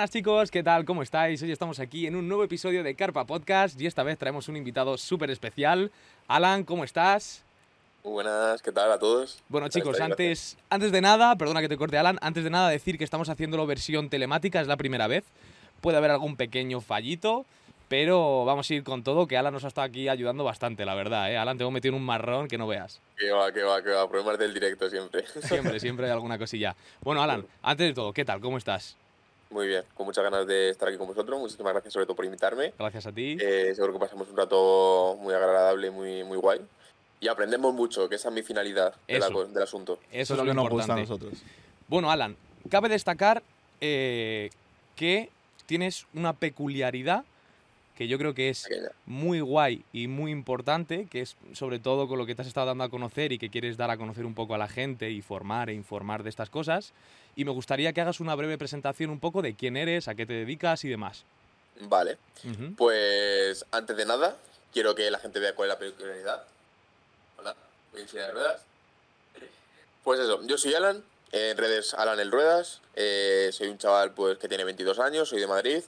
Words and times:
Buenas 0.00 0.12
chicos, 0.12 0.50
¿qué 0.50 0.62
tal? 0.62 0.86
¿Cómo 0.86 1.02
estáis? 1.02 1.42
Hoy 1.42 1.52
estamos 1.52 1.78
aquí 1.78 2.06
en 2.06 2.16
un 2.16 2.26
nuevo 2.26 2.42
episodio 2.42 2.82
de 2.82 2.94
Carpa 2.94 3.26
Podcast 3.26 3.78
y 3.78 3.84
esta 3.84 4.02
vez 4.02 4.16
traemos 4.16 4.48
un 4.48 4.56
invitado 4.56 4.96
súper 4.96 5.30
especial. 5.30 5.90
Alan, 6.26 6.64
¿cómo 6.64 6.84
estás? 6.84 7.44
Muy 8.02 8.14
buenas, 8.14 8.62
¿qué 8.62 8.72
tal 8.72 8.90
a 8.90 8.98
todos? 8.98 9.42
Bueno 9.50 9.68
chicos, 9.68 10.00
antes, 10.00 10.56
antes 10.70 10.90
de 10.90 11.02
nada, 11.02 11.36
perdona 11.36 11.60
que 11.60 11.68
te 11.68 11.76
corte 11.76 11.98
Alan, 11.98 12.16
antes 12.22 12.44
de 12.44 12.48
nada 12.48 12.70
decir 12.70 12.96
que 12.96 13.04
estamos 13.04 13.28
haciéndolo 13.28 13.66
versión 13.66 14.08
telemática, 14.08 14.62
es 14.62 14.68
la 14.68 14.78
primera 14.78 15.06
vez. 15.06 15.24
Puede 15.82 15.98
haber 15.98 16.12
algún 16.12 16.34
pequeño 16.36 16.80
fallito, 16.80 17.44
pero 17.88 18.46
vamos 18.46 18.70
a 18.70 18.74
ir 18.74 18.84
con 18.84 19.04
todo, 19.04 19.26
que 19.26 19.36
Alan 19.36 19.52
nos 19.52 19.64
ha 19.64 19.68
estado 19.68 19.86
aquí 19.86 20.08
ayudando 20.08 20.44
bastante, 20.44 20.86
la 20.86 20.94
verdad, 20.94 21.30
¿eh? 21.30 21.36
Alan, 21.36 21.58
te 21.58 21.64
hemos 21.64 21.74
metido 21.74 21.94
en 21.94 22.00
un 22.00 22.06
marrón 22.06 22.48
que 22.48 22.56
no 22.56 22.66
veas. 22.66 23.02
Que 23.18 23.30
va, 23.32 23.52
que 23.52 23.62
va, 23.62 23.82
que 23.82 23.90
va, 23.90 24.08
problemas 24.08 24.38
del 24.38 24.54
directo 24.54 24.88
siempre. 24.88 25.26
Siempre, 25.42 25.78
siempre 25.78 26.06
hay 26.06 26.12
alguna 26.12 26.38
cosilla. 26.38 26.74
Bueno, 27.02 27.22
Alan, 27.22 27.44
antes 27.62 27.86
de 27.86 27.92
todo, 27.92 28.14
¿qué 28.14 28.24
tal? 28.24 28.40
¿Cómo 28.40 28.56
estás? 28.56 28.96
Muy 29.50 29.66
bien, 29.66 29.82
con 29.94 30.06
muchas 30.06 30.22
ganas 30.22 30.46
de 30.46 30.70
estar 30.70 30.88
aquí 30.88 30.96
con 30.96 31.08
vosotros. 31.08 31.40
Muchísimas 31.40 31.72
gracias 31.72 31.92
sobre 31.92 32.06
todo 32.06 32.14
por 32.14 32.24
invitarme. 32.24 32.72
Gracias 32.78 33.06
a 33.06 33.12
ti. 33.12 33.36
Eh, 33.40 33.72
seguro 33.74 33.94
que 33.94 33.98
pasamos 33.98 34.28
un 34.30 34.36
rato 34.36 35.18
muy 35.20 35.34
agradable, 35.34 35.90
muy, 35.90 36.22
muy 36.22 36.38
guay. 36.38 36.60
Y 37.18 37.26
aprendemos 37.26 37.74
mucho, 37.74 38.08
que 38.08 38.14
esa 38.14 38.28
es 38.28 38.34
mi 38.34 38.42
finalidad 38.42 38.94
de 39.08 39.18
la 39.18 39.28
del 39.28 39.62
asunto. 39.62 39.94
Eso, 40.10 40.22
Eso 40.22 40.34
es 40.34 40.38
lo 40.38 40.46
que 40.46 40.54
nos 40.54 40.68
gusta 40.68 40.94
a 40.94 40.96
nosotros. 40.96 41.34
Bueno, 41.88 42.10
Alan, 42.10 42.36
cabe 42.70 42.88
destacar 42.88 43.42
eh, 43.80 44.50
que 44.94 45.30
tienes 45.66 46.06
una 46.14 46.32
peculiaridad 46.32 47.24
que 47.96 48.08
yo 48.08 48.16
creo 48.16 48.32
que 48.32 48.48
es 48.48 48.66
muy 49.04 49.40
guay 49.40 49.84
y 49.92 50.06
muy 50.06 50.30
importante, 50.30 51.06
que 51.10 51.20
es 51.20 51.36
sobre 51.52 51.78
todo 51.78 52.08
con 52.08 52.16
lo 52.16 52.24
que 52.24 52.34
te 52.34 52.40
has 52.40 52.48
estado 52.48 52.68
dando 52.68 52.84
a 52.84 52.88
conocer 52.88 53.30
y 53.30 53.38
que 53.38 53.50
quieres 53.50 53.76
dar 53.76 53.90
a 53.90 53.98
conocer 53.98 54.24
un 54.24 54.34
poco 54.34 54.54
a 54.54 54.58
la 54.58 54.68
gente 54.68 55.10
y 55.10 55.20
formar 55.20 55.68
e 55.68 55.74
informar 55.74 56.22
de 56.22 56.30
estas 56.30 56.48
cosas. 56.48 56.94
Y 57.36 57.44
me 57.44 57.52
gustaría 57.52 57.92
que 57.92 58.00
hagas 58.00 58.20
una 58.20 58.34
breve 58.34 58.58
presentación 58.58 59.10
un 59.10 59.20
poco 59.20 59.42
de 59.42 59.54
quién 59.54 59.76
eres, 59.76 60.08
a 60.08 60.14
qué 60.14 60.26
te 60.26 60.32
dedicas 60.32 60.84
y 60.84 60.88
demás. 60.88 61.24
Vale, 61.82 62.18
pues 62.76 63.64
antes 63.70 63.96
de 63.96 64.04
nada, 64.04 64.36
quiero 64.72 64.94
que 64.94 65.10
la 65.10 65.18
gente 65.18 65.38
vea 65.40 65.54
cuál 65.54 65.70
es 65.70 65.74
la 65.74 65.78
peculiaridad. 65.78 66.44
Hola, 67.38 67.56
voy 67.92 68.06
silla 68.06 68.26
de 68.26 68.32
ruedas. 68.32 68.62
Pues 70.04 70.20
eso, 70.20 70.42
yo 70.46 70.58
soy 70.58 70.74
Alan, 70.74 71.02
en 71.32 71.56
redes 71.56 71.94
Alan 71.94 72.20
el 72.20 72.30
Ruedas, 72.30 72.80
eh, 72.96 73.50
soy 73.52 73.68
un 73.68 73.78
chaval 73.78 74.12
pues 74.12 74.38
que 74.38 74.48
tiene 74.48 74.64
22 74.64 74.98
años, 74.98 75.28
soy 75.28 75.40
de 75.40 75.46
Madrid 75.46 75.82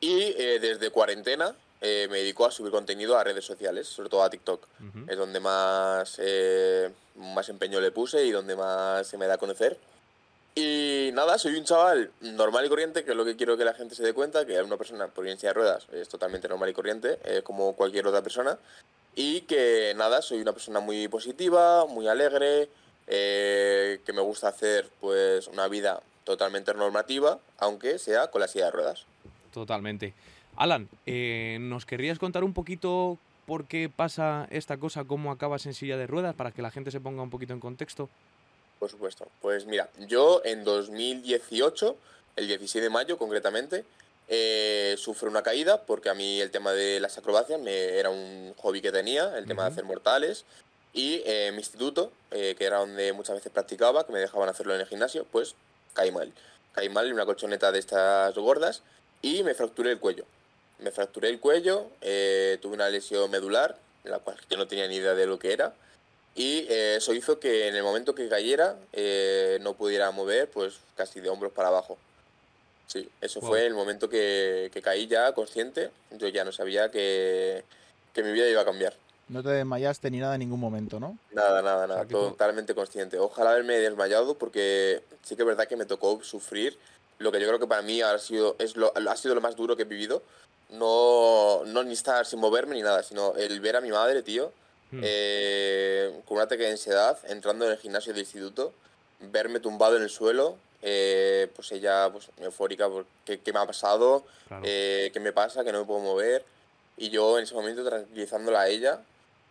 y 0.00 0.34
eh, 0.36 0.58
desde 0.60 0.90
cuarentena 0.90 1.54
eh, 1.84 2.06
me 2.08 2.18
dedico 2.18 2.46
a 2.46 2.50
subir 2.52 2.70
contenido 2.70 3.18
a 3.18 3.24
redes 3.24 3.44
sociales, 3.44 3.88
sobre 3.88 4.08
todo 4.08 4.22
a 4.22 4.30
TikTok. 4.30 4.66
Es 5.08 5.18
donde 5.18 5.40
más, 5.40 6.16
eh, 6.18 6.92
más 7.16 7.48
empeño 7.48 7.80
le 7.80 7.90
puse 7.90 8.24
y 8.24 8.30
donde 8.30 8.54
más 8.54 9.04
se 9.06 9.18
me 9.18 9.26
da 9.26 9.34
a 9.34 9.38
conocer. 9.38 9.76
Y 10.54 11.10
nada, 11.14 11.38
soy 11.38 11.56
un 11.56 11.64
chaval 11.64 12.10
normal 12.20 12.66
y 12.66 12.68
corriente, 12.68 13.04
que 13.04 13.12
es 13.12 13.16
lo 13.16 13.24
que 13.24 13.36
quiero 13.36 13.56
que 13.56 13.64
la 13.64 13.72
gente 13.74 13.94
se 13.94 14.02
dé 14.02 14.12
cuenta, 14.12 14.44
que 14.44 14.60
una 14.62 14.76
persona 14.76 15.08
por 15.08 15.24
silla 15.24 15.48
de 15.48 15.52
ruedas 15.54 15.86
es 15.92 16.08
totalmente 16.08 16.48
normal 16.48 16.68
y 16.68 16.74
corriente, 16.74 17.18
como 17.42 17.74
cualquier 17.74 18.06
otra 18.06 18.22
persona. 18.22 18.58
Y 19.14 19.42
que 19.42 19.94
nada, 19.96 20.20
soy 20.20 20.40
una 20.40 20.52
persona 20.52 20.80
muy 20.80 21.08
positiva, 21.08 21.86
muy 21.86 22.06
alegre, 22.06 22.68
eh, 23.06 24.00
que 24.06 24.12
me 24.12 24.20
gusta 24.20 24.48
hacer 24.48 24.88
pues 25.00 25.48
una 25.48 25.68
vida 25.68 26.02
totalmente 26.24 26.72
normativa, 26.72 27.38
aunque 27.58 27.98
sea 27.98 28.30
con 28.30 28.40
la 28.40 28.48
silla 28.48 28.66
de 28.66 28.70
ruedas. 28.70 29.06
Totalmente. 29.52 30.14
Alan, 30.56 30.88
eh, 31.06 31.58
¿nos 31.60 31.84
querrías 31.84 32.18
contar 32.18 32.44
un 32.44 32.54
poquito 32.54 33.18
por 33.46 33.66
qué 33.66 33.90
pasa 33.94 34.46
esta 34.50 34.76
cosa, 34.76 35.04
cómo 35.04 35.32
acabas 35.32 35.66
en 35.66 35.74
silla 35.74 35.96
de 35.96 36.06
ruedas, 36.06 36.34
para 36.34 36.52
que 36.52 36.62
la 36.62 36.70
gente 36.70 36.90
se 36.90 37.00
ponga 37.00 37.22
un 37.22 37.30
poquito 37.30 37.52
en 37.52 37.60
contexto? 37.60 38.08
Por 38.82 38.90
supuesto. 38.90 39.28
Pues 39.40 39.64
mira, 39.64 39.88
yo 40.08 40.42
en 40.44 40.64
2018, 40.64 41.96
el 42.34 42.48
16 42.48 42.82
de 42.82 42.90
mayo 42.90 43.16
concretamente, 43.16 43.84
eh, 44.26 44.96
sufro 44.98 45.30
una 45.30 45.44
caída 45.44 45.82
porque 45.82 46.08
a 46.08 46.14
mí 46.14 46.40
el 46.40 46.50
tema 46.50 46.72
de 46.72 46.98
las 46.98 47.16
acrobacias 47.16 47.60
me, 47.60 47.72
era 47.72 48.10
un 48.10 48.52
hobby 48.56 48.80
que 48.82 48.90
tenía, 48.90 49.38
el 49.38 49.46
tema 49.46 49.62
de 49.62 49.70
hacer 49.70 49.84
mortales. 49.84 50.44
Y 50.92 51.22
eh, 51.26 51.50
mi 51.52 51.58
instituto, 51.58 52.10
eh, 52.32 52.56
que 52.58 52.64
era 52.64 52.78
donde 52.78 53.12
muchas 53.12 53.36
veces 53.36 53.52
practicaba, 53.52 54.04
que 54.04 54.12
me 54.12 54.18
dejaban 54.18 54.48
hacerlo 54.48 54.74
en 54.74 54.80
el 54.80 54.88
gimnasio, 54.88 55.26
pues 55.30 55.54
caí 55.94 56.10
mal. 56.10 56.32
Caí 56.72 56.88
mal 56.88 57.06
en 57.06 57.12
una 57.12 57.24
colchoneta 57.24 57.70
de 57.70 57.78
estas 57.78 58.34
gordas 58.34 58.82
y 59.22 59.44
me 59.44 59.54
fracturé 59.54 59.92
el 59.92 60.00
cuello. 60.00 60.24
Me 60.80 60.90
fracturé 60.90 61.28
el 61.28 61.38
cuello, 61.38 61.86
eh, 62.00 62.58
tuve 62.60 62.74
una 62.74 62.88
lesión 62.88 63.30
medular, 63.30 63.78
en 64.02 64.10
la 64.10 64.18
cual 64.18 64.38
yo 64.50 64.56
no 64.56 64.66
tenía 64.66 64.88
ni 64.88 64.96
idea 64.96 65.14
de 65.14 65.26
lo 65.26 65.38
que 65.38 65.52
era. 65.52 65.72
Y 66.34 66.66
eh, 66.70 66.96
eso 66.96 67.12
hizo 67.12 67.38
que 67.38 67.68
en 67.68 67.76
el 67.76 67.82
momento 67.82 68.14
que 68.14 68.28
cayera 68.28 68.76
eh, 68.92 69.58
no 69.60 69.74
pudiera 69.74 70.10
mover 70.10 70.48
pues 70.48 70.74
casi 70.96 71.20
de 71.20 71.28
hombros 71.28 71.52
para 71.52 71.68
abajo. 71.68 71.98
Sí, 72.86 73.08
eso 73.20 73.40
Wow. 73.40 73.48
fue 73.50 73.66
el 73.66 73.74
momento 73.74 74.08
que, 74.08 74.70
que 74.72 74.82
caí 74.82 75.06
ya 75.06 75.32
consciente. 75.32 75.90
Yo 76.12 76.28
ya 76.28 76.44
no 76.44 76.52
sabía 76.52 76.90
que, 76.90 77.64
que 78.14 78.22
mi 78.22 78.32
vida 78.32 78.48
iba 78.48 78.62
a 78.62 78.64
cambiar. 78.64 78.94
No 79.28 79.42
te 79.42 79.48
desmayaste 79.50 80.10
ni 80.10 80.18
nada 80.18 80.34
en 80.34 80.40
ningún 80.40 80.60
momento, 80.60 81.00
¿no? 81.00 81.16
Nada, 81.32 81.62
nada, 81.62 81.86
nada. 81.86 82.00
sea, 82.00 82.08
que 82.08 82.14
tú- 82.14 82.30
Totalmente 82.30 82.74
consciente. 82.74 83.18
Ojalá 83.18 83.52
haberme 83.52 83.78
desmayado 83.78 84.34
porque 84.34 85.02
sí 85.24 85.36
que 85.36 85.42
es 85.42 85.46
verdad 85.46 85.66
que 85.68 85.76
me 85.76 85.86
tocó 85.86 86.22
sufrir 86.22 86.78
lo 87.18 87.30
que 87.30 87.40
yo 87.40 87.46
creo 87.46 87.58
que 87.58 87.66
para 87.66 87.82
mí 87.82 88.02
ha 88.02 88.18
sido, 88.18 88.56
es 88.58 88.76
lo, 88.76 88.92
ha 88.94 89.16
sido 89.16 89.34
lo 89.34 89.40
más 89.40 89.54
duro 89.56 89.76
que 89.76 89.82
he 89.82 89.86
vivido. 89.86 90.22
No, 90.70 91.62
no 91.66 91.82
ni 91.84 91.92
estar 91.92 92.26
sin 92.26 92.40
moverme 92.40 92.74
ni 92.74 92.82
nada, 92.82 93.02
sino 93.02 93.34
el 93.36 93.60
ver 93.60 93.76
a 93.76 93.80
mi 93.80 93.90
madre, 93.90 94.22
tío, 94.22 94.52
Hmm. 94.92 95.00
eh, 95.02 96.20
con 96.26 96.36
un 96.36 96.42
ataque 96.42 96.64
de 96.64 96.72
ansiedad, 96.72 97.18
entrando 97.28 97.64
en 97.64 97.72
el 97.72 97.78
gimnasio 97.78 98.12
del 98.12 98.20
instituto, 98.20 98.74
verme 99.20 99.58
tumbado 99.58 99.96
en 99.96 100.02
el 100.02 100.10
suelo, 100.10 100.56
eh, 100.82 101.48
pues 101.56 101.72
ella 101.72 102.10
pues 102.12 102.28
eufórica, 102.36 102.90
por 102.90 103.06
qué, 103.24 103.40
qué 103.40 103.52
me 103.54 103.60
ha 103.60 103.66
pasado, 103.66 104.22
Claro. 104.48 104.62
eh, 104.66 105.10
qué 105.10 105.18
me 105.18 105.32
pasa, 105.32 105.64
que 105.64 105.72
no 105.72 105.80
me 105.80 105.86
puedo 105.86 106.00
mover, 106.00 106.44
y 106.98 107.08
yo 107.08 107.38
en 107.38 107.44
ese 107.44 107.54
momento 107.54 107.82
tranquilizándola 107.82 108.60
a 108.60 108.68
ella, 108.68 109.00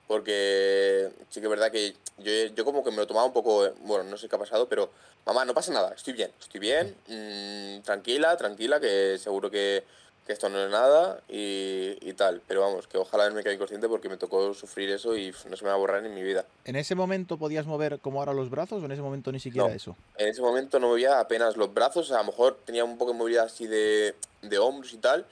porque 0.08 1.10
sí 1.32 1.40
que 1.40 1.48
es 1.48 1.50
verdad 1.50 1.72
que 1.72 1.96
yo, 2.20 2.32
yo 2.54 2.64
como 2.64 2.84
que 2.84 2.92
me 2.92 2.98
lo 2.98 3.08
tomaba 3.08 3.26
un 3.26 3.34
poco, 3.34 3.68
bueno, 3.80 4.04
no 4.04 4.18
sé 4.18 4.30
qué 4.30 4.36
ha 4.36 4.40
pasado, 4.40 4.68
pero 4.70 4.92
mamá, 5.26 5.44
no 5.44 5.56
pasa 5.56 5.74
nada, 5.74 5.92
estoy 5.96 6.14
bien, 6.14 6.32
estoy 6.40 6.60
bien, 6.60 6.96
mm, 7.08 7.82
tranquila, 7.82 8.38
tranquila, 8.38 8.80
que 8.80 9.18
seguro 9.18 9.50
que, 9.50 9.84
que 10.26 10.34
esto 10.34 10.50
no 10.50 10.64
es 10.64 10.70
nada 10.70 11.20
y, 11.28 11.98
y 12.02 12.14
tal, 12.14 12.42
pero 12.48 12.62
vamos, 12.62 12.88
que 12.88 12.98
ojalá 12.98 13.30
me 13.32 13.44
quede 13.44 13.56
inconsciente 13.56 13.88
porque 13.88 14.08
me 14.08 14.18
tocó 14.18 14.54
sufrir 14.54 14.90
eso 14.92 15.16
y 15.18 15.34
no 15.50 15.58
se 15.58 15.64
me 15.64 15.70
va 15.70 15.76
a 15.76 15.80
borrar 15.80 16.06
en 16.06 16.14
mi 16.14 16.22
vida. 16.22 16.46
¿En 16.66 16.76
ese 16.76 16.94
momento 16.94 17.38
podías 17.38 17.66
mover 17.66 18.00
como 18.00 18.20
ahora 18.20 18.34
los 18.34 18.50
brazos 18.50 18.82
o 18.82 18.86
en 18.86 18.92
ese 18.92 19.02
momento 19.02 19.32
ni 19.32 19.40
siquiera 19.40 19.68
No. 19.68 19.74
eso? 19.74 19.96
En 20.18 20.28
ese 20.28 20.42
momento 20.42 20.80
no 20.80 20.90
movía 20.90 21.20
apenas 21.20 21.58
los 21.58 21.74
brazos, 21.74 22.12
a 22.12 22.20
lo 22.20 22.26
mejor 22.26 22.60
tenía 22.66 22.84
un 22.84 22.98
poco 22.98 23.14
de 23.14 23.18
movilidad 23.18 23.46
así 23.46 23.66
de, 23.66 24.14
de 24.44 24.60
hombros 24.60 24.94
y 24.94 24.98
tal, 24.98 25.26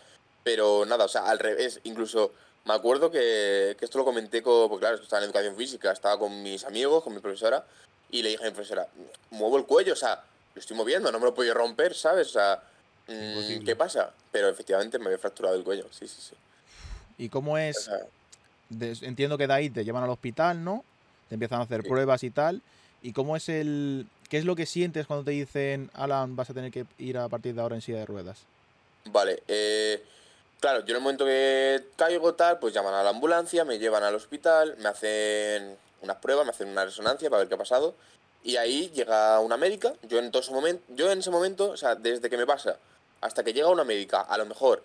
pero 0.43 0.85
nada, 0.85 1.05
o 1.05 1.09
sea, 1.09 1.29
al 1.29 1.37
revés, 1.37 1.79
incluso 1.83 2.31
me 2.65 2.73
acuerdo 2.73 3.11
que, 3.11 3.75
que 3.77 3.85
esto 3.85 3.99
lo 3.99 4.05
comenté 4.05 4.41
con, 4.41 4.69
porque 4.69 4.81
claro, 4.87 5.01
estaba 5.01 5.21
en 5.21 5.25
educación 5.29 5.55
física, 5.55 5.91
estaba 5.91 6.17
con 6.17 6.41
mis 6.41 6.65
amigos, 6.65 7.03
con 7.03 7.13
mi 7.13 7.19
profesora, 7.19 7.63
y 8.09 8.23
le 8.23 8.29
dije 8.29 8.43
a 8.43 8.47
mi 8.47 8.53
profesora, 8.55 8.87
muevo 9.29 9.57
el 9.57 9.65
cuello, 9.65 9.93
o 9.93 9.95
sea, 9.95 10.23
lo 10.55 10.59
estoy 10.59 10.75
moviendo, 10.75 11.11
no 11.11 11.19
me 11.19 11.25
lo 11.25 11.33
puedo 11.35 11.53
romper, 11.53 11.93
¿sabes? 11.93 12.27
O 12.29 12.31
sea, 12.31 12.61
mm. 13.09 13.65
¿qué 13.65 13.75
pasa? 13.75 14.13
Pero 14.31 14.49
efectivamente 14.49 14.99
me 14.99 15.05
había 15.05 15.17
fracturado 15.17 15.55
el 15.55 15.63
cuello, 15.63 15.87
sí, 15.91 16.07
sí, 16.07 16.21
sí. 16.21 16.35
¿Y 17.17 17.29
cómo 17.29 17.53
O 17.53 17.57
es? 17.57 17.85
sea, 17.85 17.99
des- 18.69 19.03
entiendo 19.03 19.37
que 19.37 19.47
de 19.47 19.53
ahí 19.53 19.69
te 19.69 19.83
llevan 19.83 20.03
al 20.03 20.09
hospital, 20.09 20.63
¿no? 20.63 20.83
Te 21.27 21.35
empiezan 21.35 21.59
a 21.59 21.63
hacer 21.63 21.81
Sí. 21.81 21.87
pruebas 21.87 22.23
y 22.23 22.29
tal. 22.31 22.61
¿Y 23.01 23.13
cómo 23.13 23.35
es 23.35 23.49
el... 23.49 24.07
¿Qué 24.29 24.37
es 24.37 24.45
lo 24.45 24.55
que 24.55 24.65
sientes 24.65 25.07
cuando 25.07 25.25
te 25.25 25.31
dicen, 25.31 25.89
Alan, 25.93 26.35
vas 26.35 26.49
a 26.49 26.53
tener 26.53 26.71
que 26.71 26.85
ir 26.99 27.17
a 27.17 27.27
partir 27.27 27.55
de 27.55 27.61
ahora 27.61 27.75
en 27.75 27.81
silla 27.81 27.99
de 27.99 28.05
ruedas? 28.05 28.39
Vale, 29.05 29.41
eh, 29.47 30.03
claro, 30.59 30.81
yo 30.81 30.91
en 30.91 30.97
el 30.97 31.01
momento 31.01 31.25
que 31.25 31.83
caigo 31.95 32.35
tal, 32.35 32.59
pues 32.59 32.73
llaman 32.73 32.93
a 32.93 33.01
la 33.03 33.09
ambulancia, 33.09 33.65
me 33.65 33.79
llevan 33.79 34.03
al 34.03 34.13
hospital, 34.13 34.75
me 34.79 34.89
hacen 34.89 35.75
unas 36.01 36.17
pruebas, 36.17 36.45
me 36.45 36.51
hacen 36.51 36.67
una 36.69 36.85
resonancia 36.85 37.29
para 37.29 37.39
ver 37.39 37.47
qué 37.47 37.55
ha 37.55 37.59
pasado. 37.59 37.95
Y 38.43 38.57
ahí 38.57 38.89
llega 38.93 39.39
una 39.39 39.57
médica, 39.57 39.93
yo 40.03 40.19
en 40.19 40.29
todo 40.31 40.41
ese 40.43 40.51
momento, 40.51 40.83
yo 40.89 41.11
en 41.11 41.19
ese 41.19 41.31
momento, 41.31 41.71
o 41.71 41.77
sea, 41.77 41.95
desde 41.95 42.29
que 42.29 42.37
me 42.37 42.45
pasa 42.45 42.77
hasta 43.21 43.43
que 43.43 43.53
llega 43.53 43.67
una 43.69 43.83
médica, 43.83 44.21
a 44.21 44.37
lo 44.37 44.45
mejor, 44.45 44.83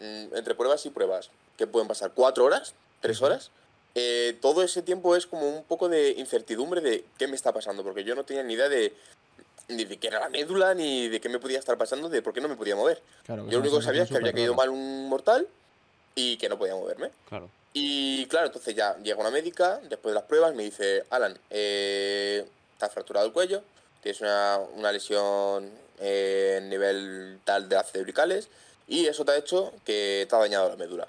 mm, 0.00 0.36
entre 0.36 0.54
pruebas 0.54 0.84
y 0.86 0.90
pruebas, 0.90 1.30
que 1.56 1.66
pueden 1.66 1.88
pasar 1.88 2.12
cuatro 2.14 2.44
horas, 2.44 2.74
tres 3.00 3.20
horas, 3.22 3.50
eh, 3.94 4.38
todo 4.40 4.62
ese 4.62 4.82
tiempo 4.82 5.16
es 5.16 5.26
como 5.26 5.48
un 5.48 5.64
poco 5.64 5.88
de 5.88 6.12
incertidumbre 6.12 6.80
de 6.80 7.04
qué 7.18 7.26
me 7.26 7.36
está 7.36 7.52
pasando, 7.52 7.82
porque 7.82 8.04
yo 8.04 8.14
no 8.14 8.24
tenía 8.24 8.42
ni 8.42 8.54
idea 8.54 8.68
de 8.68 8.94
ni 9.68 9.84
de 9.84 9.96
qué 9.96 10.08
era 10.08 10.20
la 10.20 10.28
médula, 10.28 10.74
ni 10.74 11.08
de 11.08 11.20
qué 11.20 11.28
me 11.28 11.38
podía 11.38 11.58
estar 11.58 11.78
pasando, 11.78 12.08
de 12.08 12.20
por 12.20 12.32
qué 12.32 12.40
no 12.40 12.48
me 12.48 12.56
podía 12.56 12.76
mover. 12.76 13.00
Claro, 13.24 13.44
Yo 13.46 13.52
lo 13.52 13.60
único 13.60 13.78
que 13.78 13.84
sabía 13.84 14.02
es 14.02 14.08
que 14.10 14.16
había 14.16 14.32
caído 14.32 14.54
mal 14.54 14.68
un 14.70 15.08
mortal 15.08 15.46
y 16.14 16.36
que 16.36 16.48
no 16.48 16.58
podía 16.58 16.74
moverme. 16.74 17.10
Claro. 17.28 17.48
Y 17.72 18.26
claro, 18.26 18.46
entonces 18.46 18.74
ya 18.74 18.98
llega 18.98 19.18
una 19.20 19.30
médica, 19.30 19.80
después 19.88 20.12
de 20.12 20.20
las 20.20 20.24
pruebas, 20.24 20.54
me 20.54 20.64
dice, 20.64 21.04
Alan, 21.10 21.38
eh, 21.48 22.44
has 22.80 22.92
fracturado 22.92 23.26
el 23.26 23.32
cuello, 23.32 23.62
tienes 24.02 24.20
una, 24.20 24.58
una 24.74 24.92
lesión 24.92 25.70
en 25.98 26.68
nivel 26.68 27.40
tal 27.44 27.68
de 27.68 27.76
las 27.76 27.90
cervicales 27.90 28.48
y 28.88 29.06
eso 29.06 29.24
te 29.24 29.32
ha 29.32 29.36
hecho 29.36 29.72
que 29.84 30.26
te 30.28 30.36
ha 30.36 30.38
dañado 30.38 30.68
la 30.68 30.76
médula. 30.76 31.08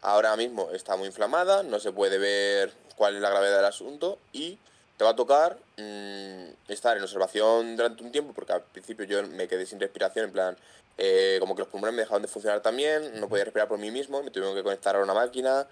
Ahora 0.00 0.36
mismo 0.36 0.70
está 0.72 0.96
muy 0.96 1.06
inflamada, 1.06 1.62
no 1.62 1.78
se 1.78 1.92
puede 1.92 2.18
ver 2.18 2.72
cuál 2.96 3.16
es 3.16 3.22
la 3.22 3.30
gravedad 3.30 3.56
del 3.56 3.66
asunto 3.66 4.18
y 4.32 4.58
te 4.96 5.04
va 5.04 5.10
a 5.10 5.16
tocar 5.16 5.58
mm, 5.76 6.70
estar 6.72 6.96
en 6.96 7.02
observación 7.02 7.76
durante 7.76 8.02
un 8.02 8.12
tiempo, 8.12 8.32
porque 8.34 8.52
al 8.52 8.62
principio 8.62 9.04
yo 9.04 9.22
me 9.24 9.48
quedé 9.48 9.66
sin 9.66 9.80
respiración, 9.80 10.26
en 10.26 10.32
plan, 10.32 10.56
eh, 10.98 11.38
como 11.40 11.54
que 11.54 11.60
los 11.60 11.68
pulmones 11.68 11.94
me 11.94 12.02
dejaban 12.02 12.22
de 12.22 12.28
funcionar 12.28 12.60
también, 12.60 13.20
no 13.20 13.28
podía 13.28 13.44
respirar 13.44 13.68
por 13.68 13.78
mí 13.78 13.90
mismo, 13.90 14.22
me 14.22 14.30
tuvieron 14.30 14.54
que 14.54 14.62
conectar 14.62 14.96
a 14.96 15.02
una 15.02 15.14
máquina, 15.14 15.66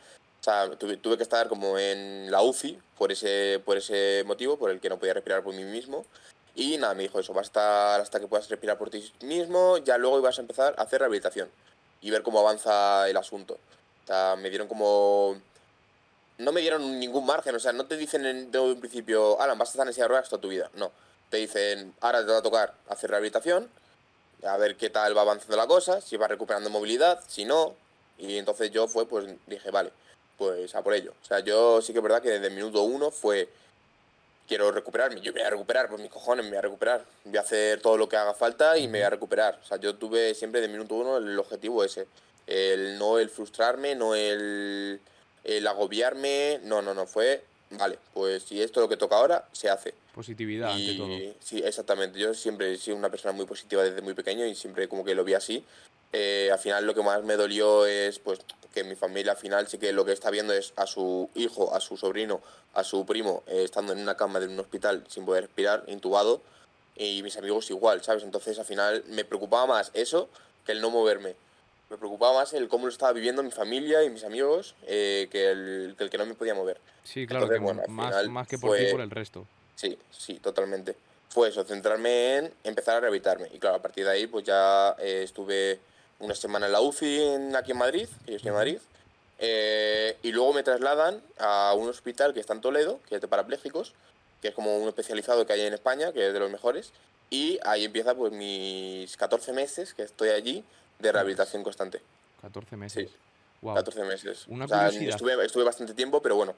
tuve, 0.78 0.96
tuve 0.96 1.16
que 1.16 1.22
estar 1.22 1.48
como 1.48 1.78
en 1.78 2.30
la 2.30 2.42
UCI 2.42 2.78
por 2.96 3.12
ese, 3.12 3.60
por 3.64 3.76
ese 3.76 4.24
motivo, 4.26 4.58
por 4.58 4.70
el 4.70 4.80
que 4.80 4.88
no 4.88 4.98
podía 4.98 5.14
respirar 5.14 5.42
por 5.42 5.54
mí 5.54 5.64
mismo. 5.64 6.06
Y 6.54 6.78
nada, 6.78 6.94
me 6.94 7.04
dijo 7.04 7.20
eso, 7.20 7.32
va 7.32 7.40
a 7.40 7.44
estar 7.44 8.00
hasta 8.00 8.20
que 8.20 8.26
puedas 8.26 8.48
respirar 8.48 8.76
por 8.76 8.90
ti 8.90 9.12
mismo, 9.22 9.78
ya 9.78 9.98
luego 9.98 10.18
ibas 10.18 10.38
a 10.38 10.42
empezar 10.42 10.74
a 10.76 10.82
hacer 10.82 11.00
rehabilitación 11.00 11.48
y 12.00 12.10
ver 12.10 12.22
cómo 12.22 12.40
avanza 12.40 13.08
el 13.08 13.16
asunto. 13.16 13.58
O 14.04 14.06
sea, 14.06 14.36
me 14.36 14.50
dieron 14.50 14.68
como... 14.68 15.40
No 16.38 16.52
me 16.52 16.62
dieron 16.62 16.98
ningún 16.98 17.26
margen, 17.26 17.54
o 17.54 17.60
sea, 17.60 17.72
no 17.72 17.84
te 17.84 17.98
dicen 17.98 18.24
en, 18.24 18.50
de 18.50 18.58
un 18.58 18.80
principio, 18.80 19.38
Alan, 19.40 19.58
vas 19.58 19.68
a 19.68 19.72
estar 19.72 19.86
en 19.86 19.92
silla 19.92 20.04
de 20.04 20.08
ruedas 20.08 20.28
toda 20.30 20.40
tu 20.40 20.48
vida. 20.48 20.70
No, 20.74 20.90
te 21.28 21.36
dicen, 21.36 21.94
ahora 22.00 22.24
te 22.24 22.32
va 22.32 22.38
a 22.38 22.42
tocar 22.42 22.74
hacer 22.88 23.10
rehabilitación, 23.10 23.68
a 24.44 24.56
ver 24.56 24.76
qué 24.76 24.88
tal 24.88 25.16
va 25.16 25.20
avanzando 25.20 25.56
la 25.56 25.66
cosa, 25.66 26.00
si 26.00 26.16
va 26.16 26.28
recuperando 26.28 26.70
movilidad, 26.70 27.22
si 27.28 27.44
no. 27.44 27.74
Y 28.16 28.38
entonces 28.38 28.70
yo 28.70 28.88
fue, 28.88 29.06
pues 29.06 29.26
dije, 29.46 29.70
vale, 29.70 29.92
pues 30.38 30.74
a 30.74 30.82
por 30.82 30.94
ello. 30.94 31.12
O 31.22 31.26
sea, 31.26 31.40
yo 31.40 31.82
sí 31.82 31.92
que 31.92 31.98
es 31.98 32.02
verdad 32.02 32.22
que 32.22 32.30
desde 32.30 32.46
el 32.46 32.54
minuto 32.54 32.82
uno 32.82 33.10
fue, 33.10 33.48
quiero 34.50 34.72
recuperarme, 34.72 35.20
yo 35.20 35.32
voy 35.32 35.42
a 35.42 35.50
recuperar, 35.50 35.88
pues 35.88 36.02
mis 36.02 36.10
cojones 36.10 36.44
me 36.44 36.50
voy 36.50 36.58
a 36.58 36.62
recuperar, 36.62 37.04
voy 37.24 37.36
a 37.36 37.40
hacer 37.40 37.80
todo 37.80 37.96
lo 37.96 38.08
que 38.08 38.16
haga 38.16 38.34
falta 38.34 38.76
y 38.76 38.88
me 38.88 38.98
voy 38.98 39.06
a 39.06 39.10
recuperar. 39.10 39.60
O 39.62 39.64
sea, 39.64 39.76
yo 39.78 39.94
tuve 39.94 40.34
siempre 40.34 40.62
el 40.62 40.68
minuto 40.68 40.96
uno 40.96 41.18
el 41.18 41.38
objetivo 41.38 41.84
ese, 41.84 42.08
el 42.48 42.98
no 42.98 43.20
el 43.20 43.30
frustrarme, 43.30 43.94
no 43.94 44.16
el, 44.16 45.00
el 45.44 45.66
agobiarme, 45.68 46.58
no, 46.64 46.82
no, 46.82 46.94
no, 46.94 47.06
fue, 47.06 47.44
vale, 47.70 47.96
pues 48.12 48.42
si 48.42 48.60
esto 48.60 48.80
es 48.80 48.82
lo 48.82 48.88
que 48.88 48.96
toca 48.96 49.18
ahora, 49.18 49.46
se 49.52 49.70
hace. 49.70 49.94
Positividad 50.12 50.72
ante 50.72 50.94
todo. 50.96 51.12
Y 51.12 51.32
sí, 51.38 51.62
exactamente. 51.64 52.18
Yo 52.18 52.34
siempre 52.34 52.72
he 52.72 52.76
sido 52.76 52.96
una 52.96 53.08
persona 53.08 53.30
muy 53.30 53.46
positiva 53.46 53.84
desde 53.84 54.02
muy 54.02 54.14
pequeño 54.14 54.44
y 54.46 54.56
siempre 54.56 54.88
como 54.88 55.04
que 55.04 55.14
lo 55.14 55.22
vi 55.22 55.34
así. 55.34 55.64
Eh, 56.12 56.50
al 56.52 56.58
final 56.58 56.86
lo 56.86 56.94
que 56.94 57.02
más 57.02 57.22
me 57.22 57.36
dolió 57.36 57.86
es 57.86 58.18
pues 58.18 58.40
que 58.74 58.84
mi 58.84 58.94
familia 58.96 59.32
al 59.32 59.38
final 59.38 59.68
sí 59.68 59.78
que 59.78 59.92
lo 59.92 60.04
que 60.04 60.12
está 60.12 60.30
viendo 60.30 60.52
es 60.52 60.72
a 60.76 60.86
su 60.86 61.28
hijo, 61.34 61.74
a 61.74 61.80
su 61.80 61.96
sobrino, 61.96 62.40
a 62.74 62.84
su 62.84 63.04
primo 63.06 63.42
eh, 63.46 63.62
estando 63.64 63.92
en 63.92 64.00
una 64.00 64.16
cama 64.16 64.40
de 64.40 64.46
un 64.46 64.58
hospital 64.58 65.04
sin 65.08 65.24
poder 65.24 65.44
respirar, 65.44 65.84
intubado, 65.88 66.40
y 66.96 67.22
mis 67.22 67.36
amigos 67.36 67.70
igual, 67.70 68.02
¿sabes? 68.02 68.24
Entonces 68.24 68.58
al 68.58 68.64
final 68.64 69.04
me 69.08 69.24
preocupaba 69.24 69.66
más 69.66 69.90
eso 69.94 70.28
que 70.66 70.72
el 70.72 70.80
no 70.80 70.90
moverme. 70.90 71.34
Me 71.88 71.96
preocupaba 71.96 72.34
más 72.34 72.52
el 72.52 72.68
cómo 72.68 72.86
lo 72.86 72.92
estaba 72.92 73.12
viviendo 73.12 73.42
mi 73.42 73.50
familia 73.50 74.04
y 74.04 74.10
mis 74.10 74.22
amigos 74.22 74.74
eh, 74.86 75.28
que, 75.30 75.50
el, 75.50 75.94
que 75.98 76.04
el 76.04 76.10
que 76.10 76.18
no 76.18 76.26
me 76.26 76.34
podía 76.34 76.54
mover. 76.54 76.78
Sí, 77.02 77.26
claro, 77.26 77.46
Entonces, 77.46 77.58
que 77.58 77.64
bueno, 77.64 77.82
más, 77.88 78.28
más 78.28 78.46
que 78.46 78.58
por 78.58 78.76
ti, 78.76 78.82
fue- 78.82 78.90
por 78.92 79.00
el 79.00 79.10
resto. 79.10 79.46
Sí, 79.74 79.98
sí, 80.16 80.34
totalmente. 80.34 80.94
Fue 81.30 81.48
eso, 81.48 81.64
centrarme 81.64 82.36
en 82.36 82.52
empezar 82.64 82.96
a 82.96 83.00
rehabilitarme. 83.00 83.48
Y 83.52 83.58
claro, 83.58 83.76
a 83.76 83.82
partir 83.82 84.04
de 84.04 84.10
ahí, 84.10 84.26
pues 84.26 84.44
ya 84.44 84.94
eh, 84.98 85.22
estuve 85.24 85.80
una 86.20 86.34
semana 86.34 86.66
en 86.66 86.72
la 86.72 86.80
UCI 86.80 87.22
en- 87.22 87.56
aquí 87.56 87.72
en 87.72 87.78
Madrid, 87.78 88.08
que 88.24 88.32
yo 88.32 88.36
estoy 88.36 88.48
en 88.50 88.54
Madrid. 88.54 88.78
eh, 89.42 90.18
y 90.22 90.32
luego 90.32 90.52
me 90.52 90.62
trasladan 90.62 91.22
a 91.38 91.72
un 91.74 91.88
hospital 91.88 92.34
que 92.34 92.40
está 92.40 92.52
en 92.52 92.60
Toledo, 92.60 93.00
que 93.08 93.14
es 93.14 93.20
de 93.22 93.26
parapléjicos, 93.28 93.94
que 94.42 94.48
es 94.48 94.54
como 94.54 94.76
un 94.76 94.86
especializado 94.88 95.46
que 95.46 95.54
hay 95.54 95.62
en 95.62 95.72
España, 95.72 96.12
que 96.12 96.26
es 96.26 96.32
de 96.34 96.40
los 96.40 96.50
mejores. 96.50 96.92
Y 97.30 97.58
ahí 97.64 97.86
empieza 97.86 98.14
pues 98.14 98.32
mis 98.32 99.16
14 99.16 99.54
meses 99.54 99.94
que 99.94 100.02
estoy 100.02 100.28
allí 100.30 100.62
de 100.98 101.10
rehabilitación 101.12 101.62
constante. 101.62 102.02
14 102.42 102.76
meses. 102.76 103.08
Sí. 103.10 103.16
Wow. 103.62 103.76
14 103.76 104.02
meses. 104.04 104.44
Una 104.48 104.66
o 104.66 104.68
sea, 104.68 104.88
estuve, 104.88 105.42
estuve 105.46 105.64
bastante 105.64 105.94
tiempo, 105.94 106.20
pero 106.20 106.36
bueno. 106.36 106.54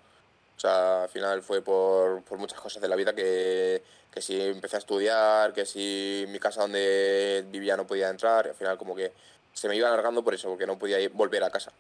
O 0.57 0.61
sea, 0.61 1.05
al 1.05 1.09
final 1.09 1.41
fue 1.43 1.63
por, 1.63 2.23
por 2.23 2.39
muchas 2.39 2.59
cosas 2.61 2.83
de 2.83 2.89
la 2.89 2.97
vida 2.97 3.15
que, 3.15 3.83
que 4.13 4.21
si 4.21 4.41
empecé 4.41 4.77
a 4.77 4.79
estudiar, 4.81 5.53
que 5.53 5.67
si 5.67 6.25
mi 6.29 6.39
casa 6.41 6.63
donde 6.63 7.45
vivía 7.49 7.77
no 7.77 7.87
podía 7.87 8.09
entrar, 8.09 8.47
y 8.47 8.49
al 8.51 8.55
final 8.57 8.77
como 8.79 8.95
que 8.97 9.13
se 9.55 9.69
me 9.69 9.77
iba 9.77 9.89
alargando 9.89 10.23
por 10.25 10.35
eso, 10.35 10.49
porque 10.49 10.67
no 10.67 10.79
podía 10.79 10.99
ir- 11.01 11.11
volver 11.13 11.43
a 11.45 11.51
casa. 11.51 11.73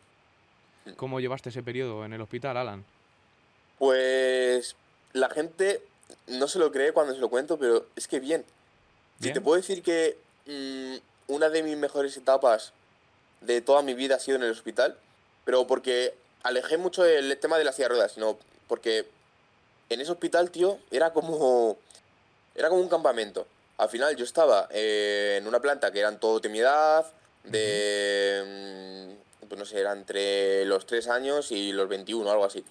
¿Cómo 0.96 1.20
llevaste 1.20 1.48
ese 1.50 1.62
periodo 1.62 2.04
en 2.04 2.12
el 2.12 2.20
hospital, 2.20 2.56
Alan? 2.56 2.84
Pues 3.78 4.76
la 5.12 5.28
gente 5.30 5.82
no 6.26 6.48
se 6.48 6.58
lo 6.58 6.70
cree 6.72 6.92
cuando 6.92 7.14
se 7.14 7.20
lo 7.20 7.28
cuento, 7.28 7.58
pero 7.58 7.86
es 7.96 8.06
que 8.08 8.20
bien. 8.20 8.44
Si 9.18 9.24
Bien. 9.24 9.34
te 9.34 9.40
puedo 9.40 9.56
decir 9.60 9.82
que 9.82 10.16
mm, 10.46 10.96
una 11.32 11.48
de 11.48 11.62
mis 11.62 11.76
mejores 11.76 12.16
etapas 12.16 12.72
de 13.40 13.60
toda 13.60 13.82
mi 13.82 13.94
vida 13.94 14.16
ha 14.16 14.20
sido 14.20 14.36
en 14.36 14.44
el 14.44 14.50
hospital, 14.50 14.96
pero 15.44 15.66
porque 15.66 16.14
alejé 16.42 16.76
mucho 16.76 17.04
el 17.04 17.36
tema 17.38 17.58
de 17.58 17.64
la 17.64 17.72
silla 17.72 17.88
ruedas, 17.88 18.12
sino 18.12 18.38
porque 18.68 19.06
en 19.88 20.00
ese 20.00 20.10
hospital, 20.12 20.50
tío, 20.50 20.78
era 20.90 21.12
como 21.12 21.76
era 22.54 22.68
como 22.68 22.80
un 22.80 22.88
campamento. 22.88 23.46
Al 23.78 23.88
final 23.88 24.14
yo 24.16 24.24
estaba 24.24 24.68
eh, 24.70 25.38
en 25.40 25.46
una 25.46 25.60
planta 25.60 25.90
que 25.90 25.98
eran 26.00 26.20
todo 26.20 26.38
de 26.40 26.48
mi 26.48 26.60
edad, 26.60 27.06
de, 27.44 29.14
mm, 29.40 29.46
pues 29.48 29.58
no 29.58 29.64
sé, 29.64 29.80
era 29.80 29.92
entre 29.92 30.64
los 30.64 30.86
3 30.86 31.08
años 31.08 31.52
y 31.52 31.72
los 31.72 31.88
21, 31.88 32.30
algo 32.30 32.44
así. 32.44 32.64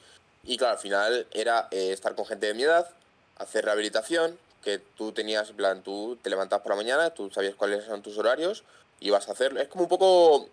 Y 0.43 0.57
claro, 0.57 0.73
al 0.73 0.79
final 0.79 1.27
era 1.31 1.67
eh, 1.71 1.91
estar 1.91 2.15
con 2.15 2.25
gente 2.25 2.47
de 2.47 2.53
mi 2.53 2.63
edad, 2.63 2.89
hacer 3.37 3.65
rehabilitación, 3.65 4.37
que 4.63 4.79
tú 4.97 5.11
tenías, 5.11 5.49
en 5.49 5.55
plan, 5.55 5.83
tú 5.83 6.17
te 6.21 6.29
levantabas 6.29 6.63
por 6.63 6.71
la 6.71 6.75
mañana, 6.77 7.09
tú 7.11 7.29
sabías 7.31 7.55
cuáles 7.55 7.85
eran 7.85 8.01
tus 8.01 8.17
horarios, 8.17 8.63
y 8.99 9.07
ibas 9.07 9.27
a 9.27 9.31
hacerlo. 9.31 9.59
Es 9.59 9.67
como 9.67 9.83
un 9.83 9.89
poco... 9.89 10.49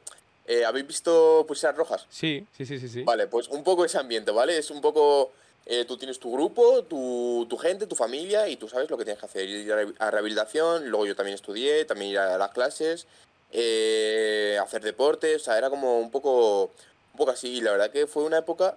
eh, 0.47 0.65
¿Habéis 0.65 0.87
visto 0.87 1.45
pulseras 1.47 1.77
rojas? 1.77 2.07
Sí, 2.11 2.47
sí, 2.57 2.65
sí, 2.65 2.79
sí. 2.81 2.89
sí. 2.89 3.03
Vale, 3.03 3.27
pues 3.27 3.49
un 3.49 3.63
poco 3.63 3.85
ese 3.85 3.99
ambiente, 3.99 4.31
¿vale? 4.31 4.57
Es 4.57 4.71
un 4.71 4.81
poco... 4.81 5.33
eh, 5.67 5.85
tú 5.85 5.99
tienes 5.99 6.19
tu 6.19 6.33
grupo, 6.33 6.85
tu, 6.85 7.47
tu 7.51 7.59
gente, 7.59 7.87
tu 7.87 7.95
familia 7.95 8.49
y 8.49 8.57
tú 8.57 8.67
sabes 8.69 8.89
lo 8.89 8.97
que 8.97 9.05
tienes 9.05 9.21
que 9.21 9.27
hacer. 9.27 9.47
Ir 9.47 9.95
a 9.99 10.11
rehabilitación, 10.11 10.89
luego 10.89 11.05
yo 11.07 11.15
también 11.15 11.35
estudié, 11.35 11.85
también 11.85 12.13
ir 12.13 12.19
a 12.19 12.39
las 12.39 12.51
clases, 12.53 13.07
eh, 13.53 14.59
hacer 14.63 14.83
deporte, 14.83 15.37
o 15.37 15.39
sea, 15.39 15.57
era 15.57 15.71
como 15.71 15.99
un 15.99 16.11
poco, 16.11 16.65
un 16.65 17.17
poco 17.17 17.31
así. 17.31 17.59
Y 17.59 17.61
la 17.61 17.73
verdad 17.73 17.91
que 17.91 18.07
fue 18.07 18.25
una 18.25 18.39
época 18.39 18.77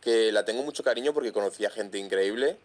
que 0.00 0.32
la 0.32 0.44
tengo 0.44 0.62
mucho 0.62 0.82
cariño 0.82 1.14
porque 1.14 1.32
conocí 1.32 1.64
a 1.64 1.70
gente 1.70 1.98
increíble, 1.98 2.56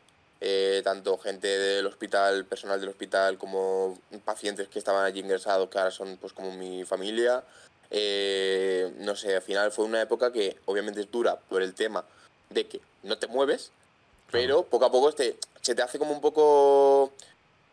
eh, 0.42 0.82
tanto 0.84 1.18
gente 1.18 1.48
del 1.48 1.86
hospital, 1.86 2.46
personal 2.46 2.80
del 2.80 2.90
hospital, 2.90 3.38
como 3.38 3.98
pacientes 4.26 4.68
que 4.68 4.80
estaban 4.80 5.06
allí 5.06 5.20
ingresados, 5.20 5.70
que 5.70 5.78
ahora 5.78 5.92
son 5.92 6.18
pues 6.18 6.34
como 6.34 6.52
mi 6.52 6.84
familia. 6.84 7.44
Eh, 7.90 8.92
no 8.98 9.16
sé, 9.16 9.36
al 9.36 9.42
final 9.42 9.72
fue 9.72 9.86
una 9.86 10.02
época 10.02 10.32
que 10.34 10.58
obviamente 10.66 11.02
es 11.02 11.12
dura 11.12 11.38
por 11.38 11.62
el 11.62 11.74
tema 11.74 12.04
de 12.50 12.68
que 12.68 12.81
no 13.04 13.18
te 13.18 13.28
mueves, 13.28 13.71
pero 14.31 14.64
poco 14.64 14.86
a 14.86 14.92
poco 14.92 15.12
te, 15.14 15.38
se 15.62 15.76
te 15.76 15.81
hace 15.81 15.98
como 16.00 16.12
un 16.12 16.21
poco 16.21 17.14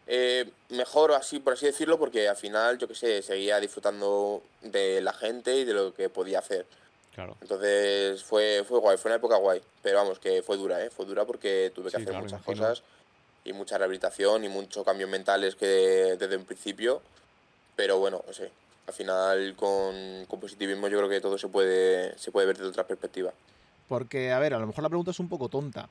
eh, 0.06 0.50
mejor, 0.70 1.12
así 1.12 1.40
por 1.40 1.54
así 1.54 1.66
decirlo, 1.66 1.98
porque 1.98 2.28
al 2.28 2.36
final, 2.36 2.78
yo 2.78 2.86
qué 2.88 2.94
sé, 2.94 3.22
seguía 3.22 3.58
disfrutando 3.60 4.42
de 4.62 5.00
la 5.00 5.12
gente 5.12 5.56
y 5.56 5.64
de 5.64 5.72
lo 5.74 5.94
que 5.94 6.08
podía 6.08 6.40
hacer. 6.40 6.66
Claro. 7.14 7.36
Entonces 7.40 8.22
fue, 8.24 8.64
fue 8.66 8.80
guay, 8.80 8.96
fue 8.96 9.10
una 9.10 9.16
época 9.16 9.36
guay, 9.36 9.60
pero 9.82 9.98
vamos, 9.98 10.18
que 10.18 10.42
fue 10.42 10.56
dura, 10.56 10.84
¿eh? 10.84 10.90
Fue 10.90 11.06
dura 11.06 11.24
porque 11.24 11.70
tuve 11.74 11.84
que 11.84 11.90
Sí, 11.90 11.96
hacer 11.96 12.08
claro, 12.08 12.24
muchas 12.24 12.42
cosas 12.42 12.82
y 13.44 13.52
mucha 13.52 13.78
rehabilitación 13.78 14.44
y 14.44 14.48
muchos 14.48 14.84
cambios 14.84 15.08
mentales 15.08 15.54
que 15.54 16.16
desde 16.18 16.36
un 16.36 16.44
principio, 16.44 17.02
pero 17.76 17.98
bueno, 17.98 18.24
no 18.26 18.32
sé, 18.32 18.50
al 18.86 18.94
final 18.94 19.54
con, 19.56 20.26
con 20.26 20.40
positivismo 20.40 20.88
yo 20.88 20.98
creo 20.98 21.08
que 21.08 21.20
todo 21.20 21.38
se 21.38 21.48
puede, 21.48 22.18
se 22.18 22.32
puede 22.32 22.48
ver 22.48 22.56
desde 22.56 22.70
otra 22.70 22.86
perspectiva. 22.86 23.32
Porque, 23.88 24.32
a 24.32 24.38
ver, 24.38 24.54
a 24.54 24.58
lo 24.58 24.66
mejor 24.66 24.82
la 24.82 24.88
pregunta 24.88 25.12
es 25.12 25.20
un 25.20 25.28
poco 25.28 25.48
tonta, 25.48 25.88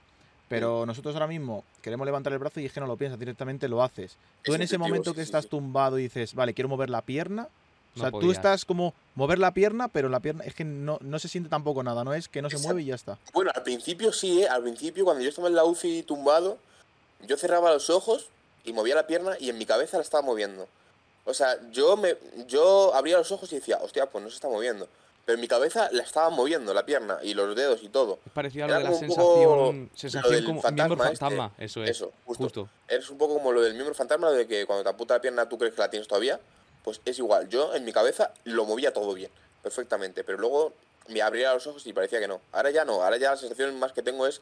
pero 0.59 0.85
nosotros 0.85 1.15
ahora 1.15 1.27
mismo 1.27 1.63
queremos 1.81 2.05
levantar 2.05 2.31
el 2.33 2.39
brazo 2.39 2.59
y 2.59 2.65
es 2.65 2.73
que 2.73 2.79
no 2.79 2.87
lo 2.87 2.97
piensas, 2.97 3.19
directamente 3.19 3.67
lo 3.67 3.81
haces. 3.83 4.15
Tú 4.43 4.51
Es 4.51 4.55
en 4.55 4.61
ese 4.63 4.77
momento 4.77 5.11
sí, 5.11 5.15
que 5.15 5.21
sí, 5.21 5.25
estás 5.25 5.43
sí. 5.45 5.49
tumbado 5.49 5.99
y 5.99 6.03
dices, 6.03 6.33
vale, 6.33 6.53
quiero 6.53 6.69
mover 6.69 6.89
la 6.89 7.01
pierna. 7.01 7.47
O 7.95 7.99
No 7.99 8.01
sea, 8.01 8.11
tú 8.11 8.31
estás 8.31 8.65
como 8.65 8.93
mover 9.15 9.37
la 9.39 9.53
pierna, 9.53 9.87
pero 9.87 10.09
la 10.09 10.19
pierna 10.19 10.43
es 10.43 10.55
que 10.55 10.63
no, 10.63 10.97
no 11.01 11.19
se 11.19 11.27
siente 11.27 11.49
tampoco 11.49 11.83
nada, 11.83 12.03
no 12.03 12.13
es 12.13 12.27
que 12.27 12.41
no 12.41 12.49
se 12.49 12.55
Exacto. 12.55 12.73
mueve 12.73 12.81
y 12.83 12.85
ya 12.87 12.95
está. 12.95 13.17
Bueno, 13.33 13.51
al 13.53 13.61
principio 13.63 14.11
sí, 14.11 14.41
¿eh? 14.41 14.47
Al 14.47 14.63
principio 14.63 15.05
cuando 15.05 15.23
yo 15.23 15.29
estaba 15.29 15.47
en 15.47 15.55
la 15.55 15.63
UCI 15.63 16.03
tumbado, 16.03 16.57
yo 17.27 17.37
cerraba 17.37 17.71
los 17.71 17.89
ojos 17.89 18.29
y 18.65 18.73
movía 18.73 18.95
la 18.95 19.05
pierna 19.07 19.33
y 19.39 19.49
en 19.49 19.57
mi 19.57 19.65
cabeza 19.65 19.97
la 19.97 20.03
estaba 20.03 20.23
moviendo. 20.23 20.67
O 21.25 21.33
sea, 21.33 21.57
yo 21.71 21.95
me 21.95 22.15
yo 22.47 22.93
abría 22.95 23.17
los 23.17 23.31
ojos 23.31 23.51
y 23.53 23.55
decía, 23.55 23.77
hostia, 23.81 24.07
pues 24.07 24.23
no 24.23 24.29
se 24.29 24.35
está 24.35 24.49
moviendo. 24.49 24.87
Pero 25.25 25.35
en 25.35 25.41
mi 25.41 25.47
cabeza 25.47 25.89
la 25.91 26.03
estaba 26.03 26.29
moviendo, 26.29 26.73
la 26.73 26.85
pierna 26.85 27.17
y 27.23 27.33
los 27.33 27.55
dedos 27.55 27.81
y 27.81 27.89
todo. 27.89 28.19
Es 28.25 28.31
parecido 28.33 28.65
a 28.65 28.67
lo 28.67 28.73
de 28.77 28.83
la 28.83 28.93
sensación, 28.93 29.89
sensación 29.95 30.33
del 30.33 30.45
como 30.45 30.61
fantasma 30.61 30.87
miembro 30.87 31.05
este. 31.05 31.17
fantasma. 31.17 31.51
Eso 31.57 31.83
es. 31.83 31.89
Eso, 31.91 32.11
justo. 32.25 32.43
justo. 32.43 32.69
Eres 32.89 33.09
un 33.09 33.17
poco 33.17 33.35
como 33.35 33.53
lo 33.53 33.61
del 33.61 33.73
miembro 33.73 33.95
fantasma, 33.95 34.27
lo 34.29 34.33
de 34.33 34.47
que 34.47 34.65
cuando 34.65 34.83
te 34.83 34.89
apunta 34.89 35.13
la 35.13 35.21
pierna 35.21 35.47
tú 35.47 35.57
crees 35.57 35.73
que 35.73 35.81
la 35.81 35.89
tienes 35.89 36.07
todavía. 36.07 36.39
Pues 36.83 36.99
es 37.05 37.17
igual. 37.19 37.47
Yo 37.47 37.73
en 37.73 37.85
mi 37.85 37.93
cabeza 37.93 38.33
lo 38.43 38.65
movía 38.65 38.91
todo 38.91 39.13
bien, 39.13 39.31
perfectamente. 39.61 40.25
Pero 40.25 40.37
luego 40.39 40.73
me 41.07 41.21
abría 41.21 41.53
los 41.53 41.65
ojos 41.67 41.87
y 41.87 41.93
parecía 41.93 42.19
que 42.19 42.27
no. 42.27 42.41
Ahora 42.51 42.71
ya 42.71 42.83
no. 42.83 43.01
Ahora 43.01 43.15
ya 43.15 43.31
la 43.31 43.37
sensación 43.37 43.79
más 43.79 43.93
que 43.93 44.01
tengo 44.01 44.27
es 44.27 44.41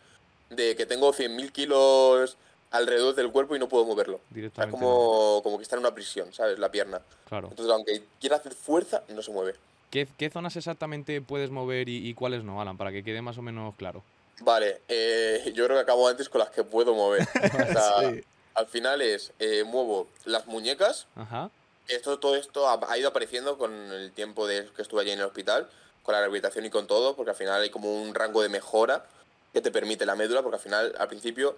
de 0.50 0.76
que 0.76 0.88
tengo 0.88 1.14
100.000 1.14 1.52
kilos 1.52 2.38
alrededor 2.72 3.14
del 3.14 3.32
cuerpo 3.32 3.56
y 3.56 3.60
no 3.60 3.70
puedo 3.70 3.86
moverlo. 3.86 4.16
O 4.16 4.20
sea, 4.20 4.36
Directamente. 4.36 4.72
como, 4.72 5.42
como 5.44 5.58
que 5.58 5.64
está 5.64 5.76
en 5.76 5.82
una 5.82 5.94
prisión, 5.94 6.34
¿sabes? 6.34 6.58
La 6.58 6.72
pierna. 6.72 7.02
Claro. 7.28 7.50
Entonces, 7.50 7.72
aunque 7.72 8.04
quiera 8.20 8.38
hacer 8.38 8.56
fuerza, 8.56 9.04
no 9.10 9.22
se 9.22 9.32
mueve. 9.32 9.56
¿Qué, 9.92 10.08
qué 10.18 10.30
zonas 10.30 10.56
exactamente 10.56 11.22
puedes 11.22 11.52
mover 11.52 11.90
y, 11.90 12.08
y 12.08 12.14
cuáles 12.14 12.44
no, 12.44 12.62
Alan? 12.62 12.78
Para 12.78 12.92
que 12.92 13.04
quede 13.04 13.22
más 13.22 13.38
o 13.38 13.42
menos 13.42 13.76
claro. 13.76 14.04
Vale, 14.40 14.82
eh, 14.88 15.52
yo 15.54 15.66
creo 15.66 15.78
que 15.78 15.84
acabo 15.84 16.08
antes 16.08 16.30
con 16.30 16.40
las 16.40 16.50
que 16.50 16.64
puedo 16.64 16.96
mover. 16.96 17.28
O 17.54 17.72
sea, 17.72 18.10
Sí. 18.10 18.24
Al 18.54 18.68
final 18.68 19.02
es, 19.02 19.32
eh, 19.40 19.64
muevo 19.64 20.10
las 20.26 20.46
muñecas. 20.48 21.08
Ajá. 21.16 21.50
Esto, 21.88 22.20
todo 22.20 22.36
esto 22.36 22.68
ha, 22.68 22.80
ha 22.90 22.98
ido 22.98 23.10
apareciendo 23.10 23.58
con 23.58 23.72
el 23.74 24.12
tiempo 24.12 24.46
de 24.46 24.68
que 24.76 24.82
estuve 24.82 25.02
allí 25.02 25.12
en 25.12 25.20
el 25.20 25.26
hospital, 25.26 25.70
con 26.04 26.14
la 26.14 26.20
rehabilitación 26.20 26.66
y 26.66 26.70
con 26.70 26.86
todo, 26.86 27.16
porque 27.16 27.32
al 27.32 27.38
final 27.38 27.62
hay 27.62 27.70
como 27.70 28.02
un 28.02 28.14
rango 28.14 28.42
de 28.42 28.50
mejora 28.50 29.06
que 29.54 29.62
te 29.62 29.72
permite 29.72 30.06
la 30.06 30.16
médula, 30.16 30.42
porque 30.42 30.58
al 30.58 30.62
final, 30.62 30.94
al 30.98 31.08
principio, 31.08 31.58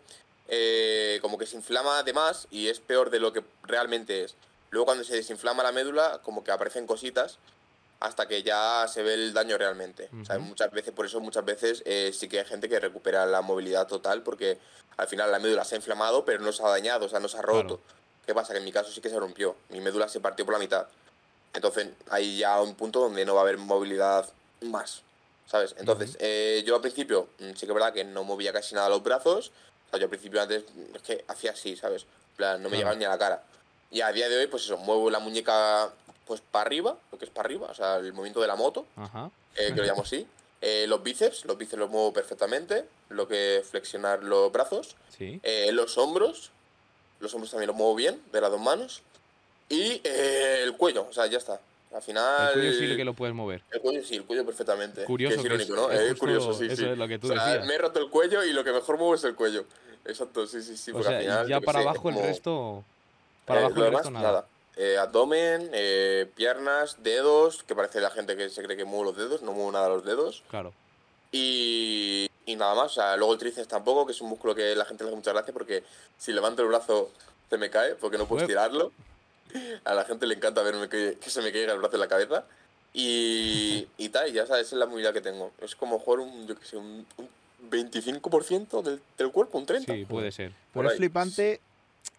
eh, 0.49 1.17
como 1.21 1.37
que 1.37 1.45
se 1.45 1.55
inflama 1.55 2.03
de 2.03 2.13
más 2.13 2.47
y 2.51 2.67
es 2.67 2.79
peor 2.79 3.09
de 3.09 3.19
lo 3.19 3.33
que 3.33 3.43
realmente 3.63 4.23
es. 4.23 4.35
Luego 4.69 4.85
cuando 4.85 5.03
se 5.03 5.15
desinflama 5.15 5.63
la 5.63 5.71
médula, 5.71 6.19
como 6.23 6.43
que 6.43 6.51
aparecen 6.51 6.85
cositas 6.87 7.37
hasta 8.03 8.27
que 8.27 8.43
ya 8.43 8.85
se 8.89 9.01
ve 9.01 9.13
el 9.13 9.33
daño 9.33 9.57
realmente. 9.57 10.09
O 10.21 10.25
sea, 10.25 10.35
Ujú. 10.37 10.45
muchas 10.47 10.69
veces, 10.71 10.91
por 10.93 11.05
eso 11.05 11.21
muchas 11.21 11.45
veces 11.45 11.81
eh, 11.85 12.11
sí 12.13 12.27
que 12.27 12.39
hay 12.39 12.45
gente 12.45 12.67
que 12.67 12.77
recupera 12.77 13.25
la 13.25 13.41
movilidad 13.41 13.87
total, 13.87 14.23
porque 14.23 14.59
al 14.97 15.07
final 15.07 15.31
la 15.31 15.39
médula 15.39 15.63
se 15.63 15.75
ha 15.75 15.77
inflamado, 15.77 16.25
pero 16.25 16.43
no 16.43 16.51
se 16.51 16.61
ha 16.63 16.67
dañado, 16.67 17.05
o 17.05 17.09
sea, 17.09 17.21
no 17.21 17.29
se 17.29 17.37
ha 17.37 17.41
roto. 17.41 17.77
Claro. 17.77 17.81
¿Qué 18.25 18.33
pasa? 18.35 18.51
Que 18.51 18.59
en 18.59 18.65
mi 18.65 18.73
caso 18.73 18.91
sí 18.91 18.99
que 18.99 19.09
se 19.09 19.17
rompió. 19.17 19.55
Mi 19.69 19.79
médula 19.79 20.09
se 20.09 20.19
partió 20.19 20.43
por 20.43 20.53
la 20.53 20.59
mitad. 20.59 20.85
Entonces, 21.53 21.87
hay 22.09 22.39
ya 22.39 22.59
un 22.61 22.75
punto 22.75 22.99
donde 22.99 23.23
no 23.25 23.35
va 23.35 23.39
a 23.39 23.43
haber 23.43 23.57
movilidad 23.57 24.27
más. 24.61 25.01
¿Sabes? 25.47 25.73
Entonces, 25.77 26.17
eh, 26.19 26.61
yo 26.65 26.75
al 26.75 26.81
principio 26.81 27.29
mm, 27.39 27.51
sí 27.51 27.59
que 27.61 27.65
es 27.67 27.73
verdad 27.73 27.93
que 27.93 28.03
no 28.03 28.25
movía 28.25 28.51
casi 28.51 28.75
nada 28.75 28.89
los 28.89 29.01
brazos. 29.01 29.51
O 29.87 29.89
sea, 29.91 29.99
yo 29.99 30.05
al 30.05 30.09
principio 30.09 30.41
antes 30.41 30.65
es 30.93 31.01
que 31.03 31.23
hacía 31.29 31.51
así, 31.51 31.77
¿sabes? 31.77 32.03
En 32.03 32.35
plan, 32.35 32.61
no 32.61 32.69
me 32.69 32.75
Claro. 32.75 32.77
llegaban 32.79 32.99
ni 32.99 33.05
a 33.05 33.09
la 33.09 33.17
cara. 33.17 33.43
Y 33.91 34.01
a 34.01 34.11
día 34.11 34.27
de 34.27 34.37
hoy, 34.39 34.47
pues 34.47 34.63
eso, 34.63 34.77
muevo 34.77 35.09
la 35.09 35.19
muñeca 35.19 35.89
pues 36.25 36.41
para 36.41 36.65
arriba, 36.67 36.97
lo 37.11 37.17
que 37.17 37.25
es 37.25 37.31
para 37.31 37.47
arriba, 37.47 37.67
o 37.69 37.73
sea, 37.73 37.97
el 37.97 38.13
movimiento 38.13 38.41
de 38.41 38.47
la 38.47 38.55
moto, 38.55 38.85
Ajá. 38.95 39.29
eh, 39.55 39.67
que 39.73 39.81
lo 39.81 39.83
llamo 39.83 40.03
así. 40.03 40.25
Eh, 40.61 40.85
los 40.87 41.03
bíceps, 41.03 41.43
los 41.45 41.57
bíceps 41.57 41.79
los 41.79 41.89
muevo 41.89 42.13
perfectamente, 42.13 42.85
lo 43.09 43.27
que 43.27 43.57
es 43.57 43.67
flexionar 43.67 44.23
los 44.23 44.51
brazos. 44.51 44.95
Sí. 45.17 45.39
Eh, 45.43 45.71
los 45.73 45.97
hombros, 45.97 46.51
los 47.19 47.33
hombros 47.33 47.51
también 47.51 47.67
los 47.67 47.75
muevo 47.75 47.95
bien, 47.95 48.21
de 48.31 48.39
las 48.41 48.49
dos 48.49 48.61
manos. 48.61 49.01
Y 49.69 49.99
eh, 50.05 50.61
el 50.63 50.77
cuello, 50.77 51.05
o 51.09 51.13
sea, 51.13 51.25
ya 51.27 51.37
está. 51.37 51.59
Al 51.93 52.01
final. 52.01 52.47
El 52.47 52.53
cuello 52.53 52.79
sí 52.79 52.95
que 52.95 53.03
lo 53.05 53.13
puedes 53.13 53.35
mover. 53.35 53.61
El 53.71 53.81
cuello 53.81 54.03
sí, 54.03 54.15
el 54.15 54.23
cuello 54.23 54.45
perfectamente. 54.45 55.03
Curioso 55.03 55.35
Que 55.35 55.39
es 55.41 55.45
irónico, 55.45 55.75
¿no? 55.75 55.91
es 55.91 56.15
curioso, 56.17 56.53
sí, 56.53 56.65
eso 56.67 56.75
sí. 56.77 56.85
es 56.85 56.97
lo 56.97 57.07
que 57.07 57.19
tú 57.19 57.27
O 57.31 57.35
sea, 57.35 57.45
decías. 57.45 57.67
me 57.67 57.75
he 57.75 57.77
roto 57.77 57.99
el 57.99 58.09
cuello 58.09 58.43
y 58.43 58.53
lo 58.53 58.63
que 58.63 58.71
mejor 58.71 58.97
muevo 58.97 59.15
es 59.15 59.23
el 59.25 59.35
cuello. 59.35 59.65
Exacto, 60.05 60.47
sí, 60.47 60.61
sí, 60.63 60.75
sí. 60.77 60.91
o 60.91 61.03
sea, 61.03 61.17
al 61.17 61.21
final. 61.23 61.47
ya 61.47 61.61
para 61.61 61.79
sé, 61.81 61.87
abajo 61.87 62.09
el 62.09 62.15
como- 62.15 62.25
resto. 62.25 62.83
Para 63.45 63.59
eh, 63.59 63.63
abajo 63.65 63.79
el 63.79 63.85
demás, 63.85 64.01
resto 64.03 64.11
nada. 64.11 64.47
Eh, 64.75 64.97
abdomen, 64.97 65.69
eh, 65.73 66.27
piernas, 66.35 66.97
dedos, 67.03 67.63
que 67.63 67.75
parece 67.75 68.01
la 68.01 68.09
gente 68.09 68.35
que 68.35 68.49
se 68.49 68.63
cree 68.63 68.75
que 68.75 68.85
muevo 68.85 69.03
los 69.05 69.17
dedos, 69.17 69.41
no 69.43 69.53
muevo 69.53 69.71
nada 69.71 69.87
los 69.89 70.03
dedos. 70.03 70.43
Claro. 70.49 70.73
Y, 71.31 72.29
y 72.45 72.55
nada 72.55 72.73
más, 72.75 72.91
o 72.91 72.95
sea, 72.95 73.15
luego 73.17 73.33
el 73.33 73.39
tríceps 73.39 73.67
tampoco, 73.67 74.05
que 74.05 74.11
es 74.13 74.21
un 74.21 74.29
músculo 74.29 74.55
que 74.55 74.75
la 74.75 74.85
gente 74.85 75.03
le 75.03 75.09
hace 75.09 75.15
mucha 75.15 75.31
gracia 75.33 75.53
porque 75.53 75.83
si 76.17 76.31
levanto 76.33 76.61
el 76.61 76.67
brazo 76.69 77.11
se 77.49 77.57
me 77.57 77.69
cae 77.69 77.95
porque 77.95 78.17
no 78.17 78.27
puedo 78.27 78.41
estirarlo. 78.41 78.91
A 79.85 79.93
la 79.93 80.03
gente 80.05 80.25
le 80.25 80.33
encanta 80.33 80.63
verme 80.63 80.89
que, 80.89 81.17
que 81.21 81.29
se 81.29 81.41
me 81.43 81.51
caiga 81.51 81.73
el 81.73 81.79
brazo 81.79 81.95
en 81.95 81.99
la 81.99 82.07
cabeza. 82.07 82.43
Y, 82.93 83.87
y 83.97 84.09
tal, 84.09 84.29
y 84.29 84.33
ya 84.33 84.47
sabes, 84.47 84.67
esa 84.67 84.75
es 84.75 84.79
la 84.79 84.87
movilidad 84.87 85.13
que 85.13 85.21
tengo. 85.21 85.51
Es 85.61 85.75
como 85.75 85.99
jugar 85.99 86.21
un, 86.21 86.47
yo 86.47 86.57
qué 86.57 86.65
sé, 86.65 86.77
un, 86.77 87.05
un 87.17 87.29
25% 87.69 88.81
del, 88.81 88.99
del 89.17 89.31
cuerpo, 89.31 89.57
un 89.59 89.65
30%. 89.67 89.85
Sí, 89.85 90.05
puede 90.05 90.31
ser. 90.31 90.51
por 90.73 90.81
Pero 90.81 90.87
es 90.87 90.91
ahí. 90.93 90.97
flipante, 90.97 91.61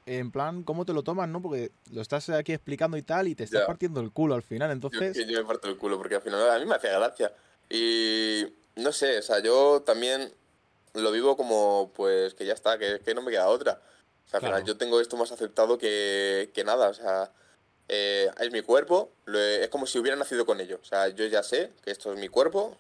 en 0.07 0.31
plan, 0.31 0.63
cómo 0.65 0.85
te 0.85 0.93
lo 0.93 1.03
tomas, 1.03 1.29
¿no? 1.29 1.41
Porque 1.41 1.71
lo 1.93 2.03
estás 2.03 2.29
aquí 2.31 2.53
explicando 2.53 2.97
y 2.97 3.03
tal, 3.03 3.29
y 3.29 3.35
te 3.35 3.45
estás 3.45 3.63
Ya. 3.63 3.67
partiendo 3.67 4.01
el 4.01 4.11
culo 4.13 4.35
al 4.35 4.43
final. 4.43 4.69
Yo, 4.69 4.73
Entonces, 4.75 5.13
que 5.17 5.27
yo 5.27 5.39
me 5.41 5.47
parto 5.47 5.69
el 5.69 5.77
culo 5.77 5.97
porque 5.97 6.17
al 6.17 6.23
final 6.23 6.51
a 6.51 6.59
mí 6.59 6.67
me 6.67 6.75
hacía 6.75 6.93
gracia. 6.99 7.33
Y 7.71 8.45
no 8.77 8.93
sé, 8.93 9.19
o 9.19 9.23
sea, 9.23 9.39
yo 9.41 9.83
también 9.83 10.31
lo 10.93 11.11
vivo 11.11 11.37
como, 11.37 11.91
pues, 11.97 12.35
que 12.35 12.45
ya 12.45 12.53
está, 12.53 12.79
que, 12.79 13.01
que 13.05 13.15
no 13.15 13.23
me 13.23 13.31
queda 13.31 13.49
otra. 13.49 13.81
O 14.27 14.29
sea, 14.29 14.39
al 14.39 14.41
Claro. 14.43 14.57
final 14.57 14.65
yo 14.67 14.77
tengo 14.77 15.01
esto 15.01 15.17
más 15.17 15.33
aceptado 15.33 15.79
que, 15.79 16.51
que 16.53 16.65
nada, 16.65 16.89
o 16.89 16.95
sea, 16.95 17.31
eh, 17.89 18.31
es 18.41 18.53
mi 18.53 18.63
cuerpo, 18.63 19.11
es 19.27 19.69
como 19.69 19.87
si 19.87 19.99
hubiera 19.99 20.17
nacido 20.17 20.45
con 20.45 20.61
ello. 20.61 20.79
O 20.83 20.85
sea, 20.85 21.09
yo 21.09 21.25
ya 21.27 21.43
sé 21.43 21.73
que 21.83 21.91
esto 21.91 22.13
es 22.13 22.19
mi 22.19 22.29
cuerpo, 22.29 22.77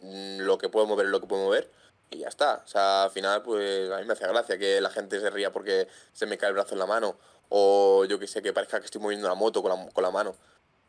mm, 0.00 0.40
lo 0.40 0.58
que 0.58 0.68
puedo 0.68 0.86
mover 0.86 1.06
es 1.06 1.12
lo 1.12 1.20
que 1.20 1.26
puedo 1.26 1.44
mover. 1.44 1.70
Y 2.10 2.18
ya 2.18 2.28
está. 2.28 2.62
O 2.64 2.68
sea, 2.68 3.04
al 3.04 3.10
final, 3.10 3.42
pues 3.42 3.90
a 3.90 3.98
mí 3.98 4.04
me 4.06 4.12
hace 4.14 4.26
gracia 4.26 4.58
que 4.58 4.80
la 4.80 4.90
gente 4.90 5.20
se 5.20 5.30
ría 5.30 5.52
porque 5.52 5.88
se 6.12 6.26
me 6.26 6.38
cae 6.38 6.48
el 6.48 6.54
brazo 6.54 6.74
en 6.74 6.78
la 6.78 6.86
mano. 6.86 7.16
O 7.50 8.04
yo 8.06 8.18
que 8.18 8.26
sé, 8.26 8.42
que 8.42 8.52
parezca 8.52 8.78
que 8.80 8.86
estoy 8.86 9.00
moviendo 9.00 9.28
la 9.28 9.34
moto 9.34 9.62
con 9.62 9.70
la, 9.70 9.90
con 9.92 10.02
la 10.02 10.10
mano. 10.10 10.34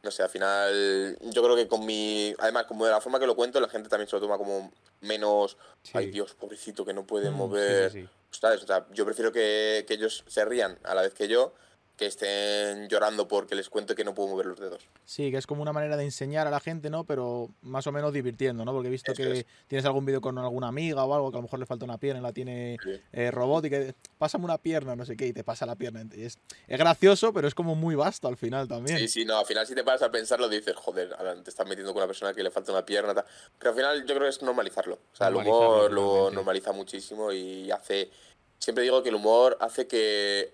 No 0.01 0.11
sé, 0.11 0.23
al 0.23 0.29
final, 0.29 1.17
yo 1.21 1.43
creo 1.43 1.55
que 1.57 1.67
con 1.67 1.85
mi. 1.85 2.33
Además, 2.39 2.65
como 2.65 2.85
de 2.85 2.91
la 2.91 3.01
forma 3.01 3.19
que 3.19 3.27
lo 3.27 3.35
cuento, 3.35 3.59
la 3.59 3.67
gente 3.67 3.89
también 3.89 4.07
se 4.07 4.15
lo 4.15 4.21
toma 4.21 4.37
como 4.37 4.71
menos. 5.01 5.57
Sí. 5.83 5.91
Ay, 5.93 6.09
Dios, 6.09 6.33
pobrecito, 6.35 6.85
que 6.85 6.93
no 6.93 7.05
puede 7.05 7.29
Mm, 7.31 7.33
mover. 7.35 7.91
Sí, 7.91 8.01
sí. 8.03 8.09
¿Sabes? 8.31 8.63
O 8.63 8.67
sea, 8.67 8.85
yo 8.91 9.03
prefiero 9.05 9.31
que, 9.33 9.83
que 9.87 9.95
ellos 9.95 10.23
se 10.27 10.45
rían 10.45 10.79
a 10.83 10.95
la 10.95 11.01
vez 11.01 11.13
que 11.13 11.27
yo, 11.27 11.53
que 11.99 12.05
estén 12.05 12.87
llorando 12.87 13.27
porque 13.27 13.55
les 13.55 13.69
cuento 13.69 13.93
que 13.93 14.05
no 14.05 14.13
puedo 14.13 14.29
mover 14.29 14.45
los 14.45 14.57
dedos. 14.57 14.87
sí, 15.03 15.31
que 15.31 15.37
es 15.37 15.45
como 15.45 15.61
una 15.61 15.73
manera 15.73 15.97
de 15.97 16.05
enseñar 16.05 16.47
a 16.47 16.49
la 16.49 16.61
gente, 16.61 16.89
¿no? 16.89 17.03
Pero 17.03 17.49
más 17.61 17.85
o 17.87 17.91
menos 17.91 18.13
divirtiendo, 18.13 18.63
¿no? 18.63 18.71
Porque 18.71 18.87
he 18.87 18.91
visto 18.91 19.11
Eso 19.11 19.21
que 19.21 19.39
es. 19.39 19.45
tienes 19.67 19.85
algún 19.85 20.05
vídeo 20.05 20.21
con 20.21 20.37
alguna 20.37 20.69
amiga 20.69 21.03
o 21.03 21.13
algo 21.13 21.29
que 21.29 21.35
a 21.37 21.39
lo 21.39 21.43
mejor 21.43 21.59
le 21.59 21.65
falta 21.65 21.83
una 21.83 21.97
pierna 21.97 22.21
y 22.21 22.23
la 22.23 22.31
tiene 22.31 22.77
Sí. 22.81 23.01
eh, 23.11 23.31
robótica. 23.31 23.77
y 23.77 23.93
Pásame 24.17 24.45
una 24.45 24.57
pierna, 24.57 24.95
no 24.95 25.05
sé 25.05 25.17
qué, 25.17 25.27
y 25.27 25.33
te 25.33 25.43
pasa 25.43 25.65
la 25.65 25.75
pierna. 25.75 26.03
Y 26.13 26.23
es, 26.23 26.37
es 26.67 26.79
gracioso, 26.79 27.33
pero 27.33 27.47
es 27.49 27.53
como 27.53 27.75
muy 27.75 27.95
vasto 27.95 28.29
al 28.29 28.37
final 28.37 28.67
también. 28.69 28.97
Sí, 28.97 29.07
sí, 29.09 29.25
no, 29.25 29.37
al 29.37 29.45
final 29.45 29.67
si 29.67 29.75
te 29.75 29.83
paras 29.83 30.01
a 30.01 30.09
pensarlo 30.09 30.47
dices, 30.47 30.75
joder, 30.77 31.13
te 31.43 31.49
estás 31.49 31.67
metiendo 31.67 31.91
con 31.93 32.01
una 32.01 32.07
persona 32.07 32.33
que 32.33 32.41
le 32.43 32.49
falta 32.49 32.71
una 32.71 32.85
pierna, 32.85 33.13
tal. 33.13 33.25
Pero 33.57 33.71
al 33.71 33.75
final 33.75 33.99
yo 34.05 34.15
creo 34.15 34.21
que 34.21 34.29
es 34.29 34.41
normalizarlo. 34.41 34.95
O 35.11 35.15
sea, 35.17 35.27
el 35.27 35.35
humor 35.35 35.91
lo 35.91 36.31
normaliza 36.31 36.71
muchísimo 36.71 37.31
y 37.33 37.69
hace... 37.71 38.09
Siempre 38.57 38.83
digo 38.83 39.01
que 39.03 39.09
el 39.09 39.15
humor 39.15 39.57
hace 39.61 39.87
que 39.87 40.53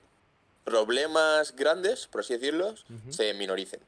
problemas 0.66 1.56
grandes, 1.56 2.08
por 2.08 2.22
así 2.22 2.34
decirlo, 2.34 2.72
Ujú. 2.72 3.14
se 3.14 3.34
minoricen. 3.36 3.80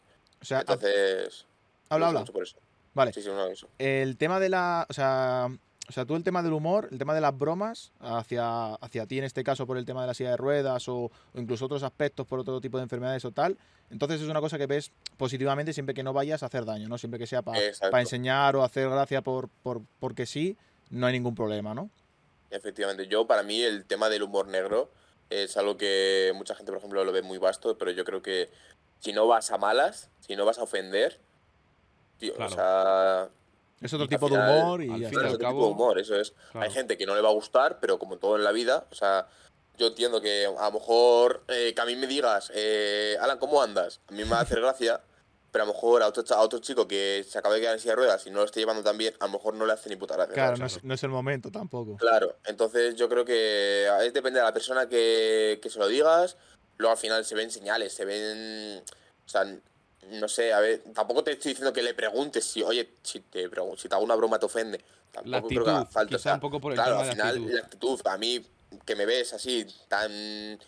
O 0.42 0.46
sea, 0.46 0.62
Entonces... 0.62 1.46
habla, 1.90 2.08
habla. 2.08 2.24
por 2.26 2.44
eso. 2.44 2.58
Vale. 2.94 3.12
Sí, 3.12 3.22
sí, 3.22 3.28
no, 3.28 3.48
eso. 3.48 3.68
El 3.78 4.16
tema 4.18 4.40
de 4.40 4.50
la. 4.50 4.86
O 4.90 4.94
sea. 4.94 5.50
O 5.90 5.94
sea, 5.94 6.04
tú 6.04 6.18
el 6.18 6.24
tema 6.26 6.44
del 6.44 6.52
humor, 6.52 6.90
el 6.92 6.98
tema 6.98 7.16
de 7.16 7.22
las 7.22 7.38
bromas, 7.38 7.94
hacia, 8.02 8.74
hacia 8.74 9.06
ti 9.06 9.20
en 9.20 9.24
este 9.24 9.42
caso 9.46 9.66
por 9.66 9.78
el 9.78 9.86
tema 9.86 10.02
de 10.02 10.08
la 10.08 10.14
silla 10.14 10.32
de 10.32 10.36
ruedas 10.36 10.90
o, 10.90 11.04
o 11.06 11.12
incluso 11.36 11.64
otros 11.64 11.82
aspectos 11.82 12.28
por 12.28 12.40
otro 12.40 12.60
tipo 12.60 12.76
de 12.76 12.84
enfermedades 12.84 13.24
o 13.24 13.32
tal, 13.32 13.58
entonces 13.90 14.20
es 14.22 14.28
una 14.28 14.42
cosa 14.42 14.58
que 14.58 14.66
ves 14.66 14.92
positivamente 15.16 15.72
siempre 15.72 15.96
que 15.96 16.04
no 16.04 16.12
vayas 16.12 16.44
a 16.44 16.48
hacer 16.48 16.66
daño, 16.66 16.90
¿no? 16.90 16.98
Siempre 16.98 17.18
que 17.18 17.26
sea 17.26 17.42
para 17.42 18.02
enseñar 18.02 18.58
o 18.58 18.66
hacer 18.66 18.90
gracia 18.90 19.22
por, 19.22 19.48
por, 19.64 19.82
porque 20.02 20.26
sí, 20.26 20.58
no 20.90 21.08
hay 21.08 21.14
ningún 21.14 21.36
problema, 21.36 21.74
¿no? 21.74 21.90
Efectivamente, 22.50 23.08
yo 23.08 23.26
para 23.26 23.44
mí 23.44 23.62
el 23.62 23.86
tema 23.86 24.10
del 24.10 24.24
humor 24.24 24.50
negro 24.50 24.92
es 25.30 25.58
algo 25.58 25.78
que 25.78 26.32
mucha 26.36 26.56
gente, 26.56 26.72
por 26.72 26.80
ejemplo, 26.80 27.04
lo 27.04 27.12
ve 27.12 27.22
muy 27.22 27.38
vasto, 27.38 27.78
pero 27.78 27.92
yo 27.92 28.06
creo 28.06 28.22
que 28.22 28.50
si 29.00 29.14
no 29.14 29.28
vas 29.28 29.52
a 29.52 29.58
malas, 29.58 30.10
si 30.22 30.36
no 30.36 30.46
vas 30.46 30.58
a 30.60 30.64
ofender, 30.64 31.20
tío, 32.20 32.34
Claro. 32.36 32.52
o 32.52 32.56
sea, 32.56 33.30
Es 33.80 33.94
otro 33.94 34.06
Al 34.06 34.10
tipo 34.10 34.28
final- 34.28 34.48
de 34.56 34.60
humor 34.64 34.82
y 34.84 34.90
al 34.90 34.96
fin 34.96 35.06
está. 35.06 35.20
al 35.20 35.26
otro 35.28 35.38
tipo 35.50 35.62
de 35.66 35.72
humor, 35.72 36.00
eso 36.00 36.16
es. 36.16 36.32
Claro. 36.52 36.66
Hay 36.66 36.72
gente 36.74 36.98
que 36.98 37.06
no 37.06 37.14
le 37.14 37.22
va 37.22 37.30
a 37.30 37.34
gustar, 37.34 37.80
pero 37.80 38.00
como 38.00 38.18
todo 38.18 38.36
en 38.36 38.44
la 38.44 38.52
vida, 38.52 38.88
o 38.92 38.96
sea, 38.96 39.28
yo 39.78 39.86
entiendo 39.88 40.20
que 40.20 40.48
a 40.48 40.66
lo 40.66 40.72
mejor 40.72 41.44
eh, 41.48 41.74
que 41.76 41.82
a 41.82 41.86
mí 41.86 41.96
me 41.96 42.08
digas, 42.08 42.52
eh, 42.56 43.16
Alan, 43.22 43.38
¿cómo 43.38 43.62
andas? 43.62 44.00
A 44.08 44.14
mí 44.14 44.24
me 44.24 44.30
va 44.32 44.40
a 44.40 44.42
hacer 44.42 44.62
gracia, 44.62 45.02
pero 45.58 45.64
a 45.64 45.68
lo 45.68 45.74
mejor 45.74 46.04
a 46.04 46.08
otro, 46.08 46.22
cha- 46.22 46.36
a 46.36 46.42
otro 46.42 46.60
chico 46.60 46.88
que 46.88 47.26
se 47.28 47.40
acaba 47.40 47.56
de 47.56 47.62
quedar 47.62 47.74
en 47.74 47.80
silla 47.80 47.94
de 47.94 47.96
ruedas 47.96 48.28
y 48.28 48.30
no 48.30 48.38
lo 48.40 48.46
esté 48.46 48.60
llevando 48.60 48.84
tan 48.84 48.96
bien, 48.96 49.16
a 49.20 49.26
lo 49.26 49.32
mejor 49.32 49.56
no 49.56 49.66
le 49.66 49.74
hace 49.74 49.90
ni 49.90 49.96
puta 49.96 50.14
gracia. 50.16 50.36
Claro, 50.36 50.58
no 50.58 50.68
es, 50.68 50.84
no 50.84 50.94
es 50.94 51.02
el 51.02 51.10
momento 51.10 51.50
tampoco. 51.50 51.98
Claro, 51.98 52.36
entonces 52.46 52.94
yo 52.96 53.10
creo 53.10 53.26
que 53.26 53.88
es 54.04 54.14
depende 54.14 54.40
de 54.40 54.46
la 54.46 54.54
persona 54.54 54.88
que, 54.88 55.60
que 55.60 55.68
se 55.72 55.80
lo 55.80 55.88
digas. 55.88 56.38
Luego 56.78 56.92
al 56.92 56.98
final 57.00 57.26
se 57.26 57.34
ven 57.34 57.50
señales, 57.50 57.92
se 57.92 58.06
ven. 58.06 58.84
O 59.26 59.28
sea, 59.30 59.52
no 60.12 60.28
sé, 60.28 60.54
a 60.54 60.60
ver, 60.60 60.84
tampoco 60.94 61.24
te 61.24 61.32
estoy 61.32 61.54
diciendo 61.54 61.74
que 61.74 61.82
le 61.82 61.96
preguntes 61.96 62.46
si, 62.46 62.62
oye, 62.62 62.92
si 63.02 63.22
te, 63.22 63.50
si 63.78 63.90
te 63.90 63.96
hago 63.96 64.04
una 64.06 64.14
broma 64.14 64.38
te 64.38 64.46
ofende. 64.46 64.80
Tampoco 65.12 65.32
La 65.32 65.42
creo 65.42 65.64
que 65.64 65.70
haga 65.72 65.86
falta. 65.88 66.16
o 66.18 66.20
sea, 66.20 66.36
un 66.36 66.40
poco 66.40 66.62
por 66.62 66.72
el 66.74 66.76
claro, 66.78 67.00
al 67.00 67.10
final 67.10 67.30
actitud. 67.30 67.52
la 67.52 67.60
actitud, 67.62 68.02
a 68.06 68.18
mí 68.20 68.46
que 68.86 68.96
me 68.96 69.08
ves 69.08 69.34
así, 69.34 69.66
tan. 69.88 70.60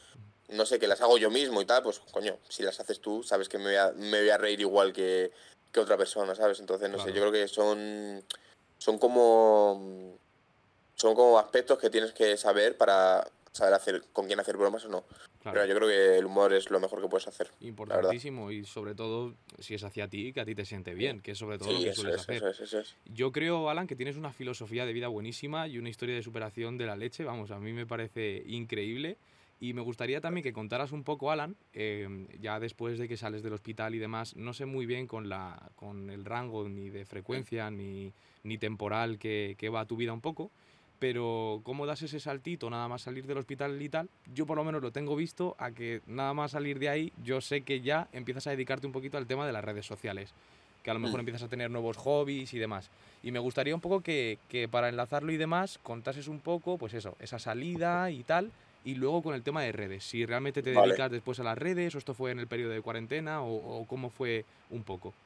No 0.49 0.65
sé, 0.65 0.79
que 0.79 0.87
las 0.87 1.01
hago 1.01 1.17
yo 1.17 1.29
mismo 1.29 1.61
y 1.61 1.65
tal, 1.65 1.83
pues 1.83 1.99
coño, 2.11 2.37
si 2.47 2.63
las 2.63 2.79
haces 2.79 2.99
tú, 2.99 3.23
sabes 3.23 3.49
que 3.49 3.57
me 3.57 3.65
voy 3.65 3.75
a, 3.75 3.91
me 3.91 4.19
voy 4.19 4.29
a 4.29 4.37
reír 4.37 4.59
igual 4.61 4.93
que, 4.93 5.31
que 5.71 5.79
otra 5.79 5.97
persona, 5.97 6.35
¿sabes? 6.35 6.59
Entonces, 6.59 6.89
no 6.89 6.97
sé, 7.03 7.13
yo 7.13 7.21
creo 7.21 7.31
que 7.31 7.47
son. 7.47 8.23
Son 8.77 8.97
como 8.97 10.17
son 10.99 11.15
como 11.15 11.39
aspectos 11.39 11.79
que 11.79 11.89
tienes 11.89 12.11
que 12.11 12.35
saber 12.35 12.77
para 12.77 13.25
saber 13.53 13.73
hacer 13.73 14.03
con 14.11 14.27
quién 14.27 14.39
hacer 14.39 14.57
bromas 14.57 14.83
o 14.85 14.89
no. 14.89 15.05
Claro. 15.41 15.55
Pero 15.55 15.65
yo 15.65 15.75
creo 15.75 15.87
que 15.87 16.17
el 16.17 16.25
humor 16.25 16.53
es 16.53 16.69
lo 16.69 16.79
mejor 16.81 17.01
que 17.01 17.07
puedes 17.07 17.27
hacer. 17.27 17.49
Importantísimo 17.61 18.51
y 18.51 18.65
sobre 18.65 18.93
todo 18.95 19.33
si 19.59 19.75
es 19.75 19.83
hacia 19.85 20.09
ti, 20.09 20.33
que 20.33 20.41
a 20.41 20.45
ti 20.45 20.55
te 20.55 20.65
siente 20.65 20.93
bien, 20.93 21.21
que 21.21 21.31
es 21.31 21.37
sobre 21.37 21.57
todo 21.57 21.71
lo 21.71 21.79
que 21.79 21.93
sueles 21.93 22.15
es, 22.15 22.21
hacer. 22.21 22.35
eso 22.35 22.49
es, 22.49 22.59
eso 22.59 22.79
es. 22.79 22.95
Yo 23.05 23.31
creo, 23.31 23.69
Alan, 23.69 23.87
que 23.87 23.95
tienes 23.95 24.17
una 24.17 24.33
filosofía 24.33 24.85
de 24.85 24.91
vida 24.91 25.07
buenísima 25.07 25.69
y 25.69 25.77
una 25.77 25.87
historia 25.87 26.15
de 26.15 26.21
superación 26.21 26.77
de 26.77 26.85
la 26.85 26.97
leche. 26.97 27.23
Vamos, 27.23 27.51
a 27.51 27.59
mí 27.59 27.71
me 27.71 27.85
parece 27.85 28.43
increíble. 28.45 29.17
Y 29.61 29.73
me 29.73 29.81
gustaría 29.81 30.21
también 30.21 30.43
que 30.43 30.53
contaras 30.53 30.91
un 30.93 31.03
poco, 31.03 31.31
Alan, 31.31 31.55
eh, 31.73 32.27
ya 32.41 32.59
después 32.59 32.97
de 32.97 33.07
que 33.09 33.17
sales 33.17 33.43
del 33.43 33.53
hospital 33.53 33.93
y 33.93 33.99
demás, 33.99 34.35
no 34.37 34.53
sé 34.53 34.65
muy 34.65 34.85
bien 34.85 35.05
con, 35.05 35.27
la, 35.27 35.71
con 35.75 36.09
el 36.09 36.23
rango 36.23 36.69
ni 36.69 36.89
de 36.89 37.03
frecuencia 37.05 37.69
ni, 37.69 38.13
ni 38.43 38.57
temporal 38.57 39.17
que, 39.19 39.55
que 39.57 39.67
va 39.67 39.85
tu 39.85 39.97
vida 39.97 40.13
un 40.13 40.21
poco, 40.21 40.49
pero 40.97 41.59
cómo 41.63 41.85
das 41.85 42.01
ese 42.01 42.19
saltito 42.21 42.69
nada 42.69 42.87
más 42.87 43.01
salir 43.01 43.25
del 43.25 43.37
hospital 43.37 43.81
y 43.81 43.89
tal, 43.89 44.09
yo 44.33 44.45
por 44.45 44.55
lo 44.57 44.63
menos 44.63 44.81
lo 44.81 44.91
tengo 44.91 45.15
visto 45.15 45.55
a 45.59 45.71
que 45.71 46.01
nada 46.07 46.33
más 46.33 46.51
salir 46.51 46.79
de 46.79 46.89
ahí, 46.89 47.13
yo 47.23 47.41
sé 47.41 47.61
que 47.61 47.81
ya 47.81 48.07
empiezas 48.13 48.47
a 48.47 48.51
dedicarte 48.51 48.87
un 48.87 48.93
poquito 48.93 49.17
al 49.17 49.27
tema 49.27 49.45
de 49.45 49.51
las 49.53 49.63
redes 49.63 49.85
sociales, 49.85 50.33
que 50.83 50.89
a 50.91 50.93
lo 50.93 51.01
mejor 51.01 51.17
Mm. 51.17 51.21
empiezas 51.21 51.43
a 51.43 51.49
tener 51.49 51.69
nuevos 51.69 51.97
hobbies 51.97 52.53
y 52.53 52.59
demás. 52.59 52.89
Y 53.23 53.31
me 53.31 53.39
gustaría 53.39 53.75
un 53.75 53.81
poco 53.81 53.99
que, 53.99 54.37
que 54.47 54.69
para 54.69 54.87
enlazarlo 54.87 55.33
y 55.33 55.37
demás 55.37 55.79
contases 55.83 56.29
un 56.29 56.39
poco, 56.39 56.77
pues 56.77 56.93
eso, 56.93 57.17
esa 57.19 57.39
salida 57.39 58.09
y 58.11 58.23
tal, 58.23 58.51
y 58.83 58.95
luego 58.95 59.21
con 59.23 59.35
el 59.35 59.43
tema 59.43 59.63
de 59.63 59.71
redes, 59.71 60.05
si 60.05 60.25
realmente 60.25 60.61
te 60.63 60.71
Vale. 60.73 60.81
dedicas 60.83 61.11
después 61.11 61.39
a 61.39 61.43
las 61.43 61.57
redes 61.57 61.95
o 61.95 61.97
esto 61.97 62.13
fue 62.13 62.31
en 62.31 62.39
el 62.39 62.47
periodo 62.47 62.71
de 62.73 62.81
cuarentena 62.81 63.43
o, 63.43 63.53
o 63.81 63.87
cómo 63.87 64.09
fue 64.09 64.45
un 64.69 64.83
poco. 64.85 65.17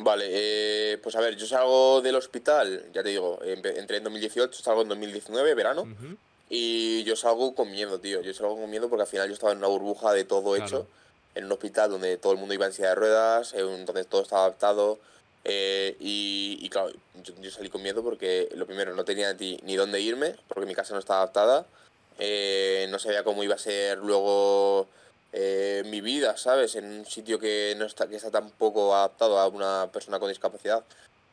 Vale, 0.00 0.26
eh, 0.30 0.98
pues 1.02 1.16
a 1.16 1.20
ver, 1.20 1.34
yo 1.36 1.44
salgo 1.46 2.00
del 2.00 2.14
hospital, 2.14 2.88
ya 2.92 3.02
te 3.02 3.08
digo, 3.08 3.40
empe- 3.40 3.76
entré 3.76 3.96
en 3.96 4.04
2018, 4.04 4.62
salgo 4.62 4.82
en 4.82 4.88
2019, 4.88 5.54
verano, 5.54 5.82
Ujú, 5.82 6.18
y 6.48 7.02
yo 7.04 7.16
salgo 7.16 7.54
con 7.54 7.70
miedo, 7.70 8.00
tío. 8.00 8.22
Yo 8.22 8.32
salgo 8.34 8.56
con 8.60 8.70
miedo 8.70 8.88
porque 8.88 9.02
al 9.02 9.08
final 9.08 9.28
yo 9.28 9.34
estaba 9.34 9.52
en 9.52 9.58
una 9.58 9.68
burbuja 9.68 10.12
de 10.12 10.24
todo 10.24 10.54
Claro. 10.54 10.66
hecho, 10.66 10.90
en 11.34 11.46
un 11.46 11.52
hospital 11.52 11.90
donde 11.90 12.16
todo 12.18 12.32
el 12.32 12.38
mundo 12.38 12.54
iba 12.54 12.66
en 12.66 12.72
silla 12.72 12.90
de 12.90 12.94
ruedas, 12.96 13.54
en 13.54 13.84
donde 13.86 14.04
todo 14.04 14.22
estaba 14.22 14.42
adaptado, 14.46 15.00
eh, 15.44 15.96
y, 16.00 16.58
y 16.60 16.68
claro, 16.70 16.90
yo, 17.14 17.34
yo 17.40 17.50
salí 17.50 17.68
con 17.70 17.82
miedo 17.82 18.02
porque 18.04 18.48
lo 18.54 18.66
primero, 18.66 18.94
no 18.94 19.04
tenía 19.04 19.34
ni, 19.34 19.56
ni 19.64 19.76
dónde 19.76 20.00
irme, 20.00 20.36
porque 20.48 20.66
mi 20.66 20.74
casa 20.76 20.94
no 20.94 21.00
estaba 21.00 21.20
adaptada, 21.22 21.70
eh, 22.18 22.86
no 22.90 22.98
sabía 22.98 23.24
cómo 23.24 23.42
iba 23.44 23.54
a 23.54 23.58
ser 23.58 23.98
luego 23.98 24.88
eh, 25.32 25.82
mi 25.86 26.00
vida, 26.00 26.36
¿sabes? 26.36 26.74
En 26.76 26.84
un 26.86 27.06
sitio 27.06 27.38
que 27.38 27.74
no 27.76 27.84
está, 27.84 28.08
que 28.08 28.16
está 28.16 28.30
tan 28.30 28.50
poco 28.50 28.94
adaptado 28.94 29.38
a 29.38 29.48
una 29.48 29.88
persona 29.92 30.18
con 30.18 30.28
discapacidad. 30.28 30.82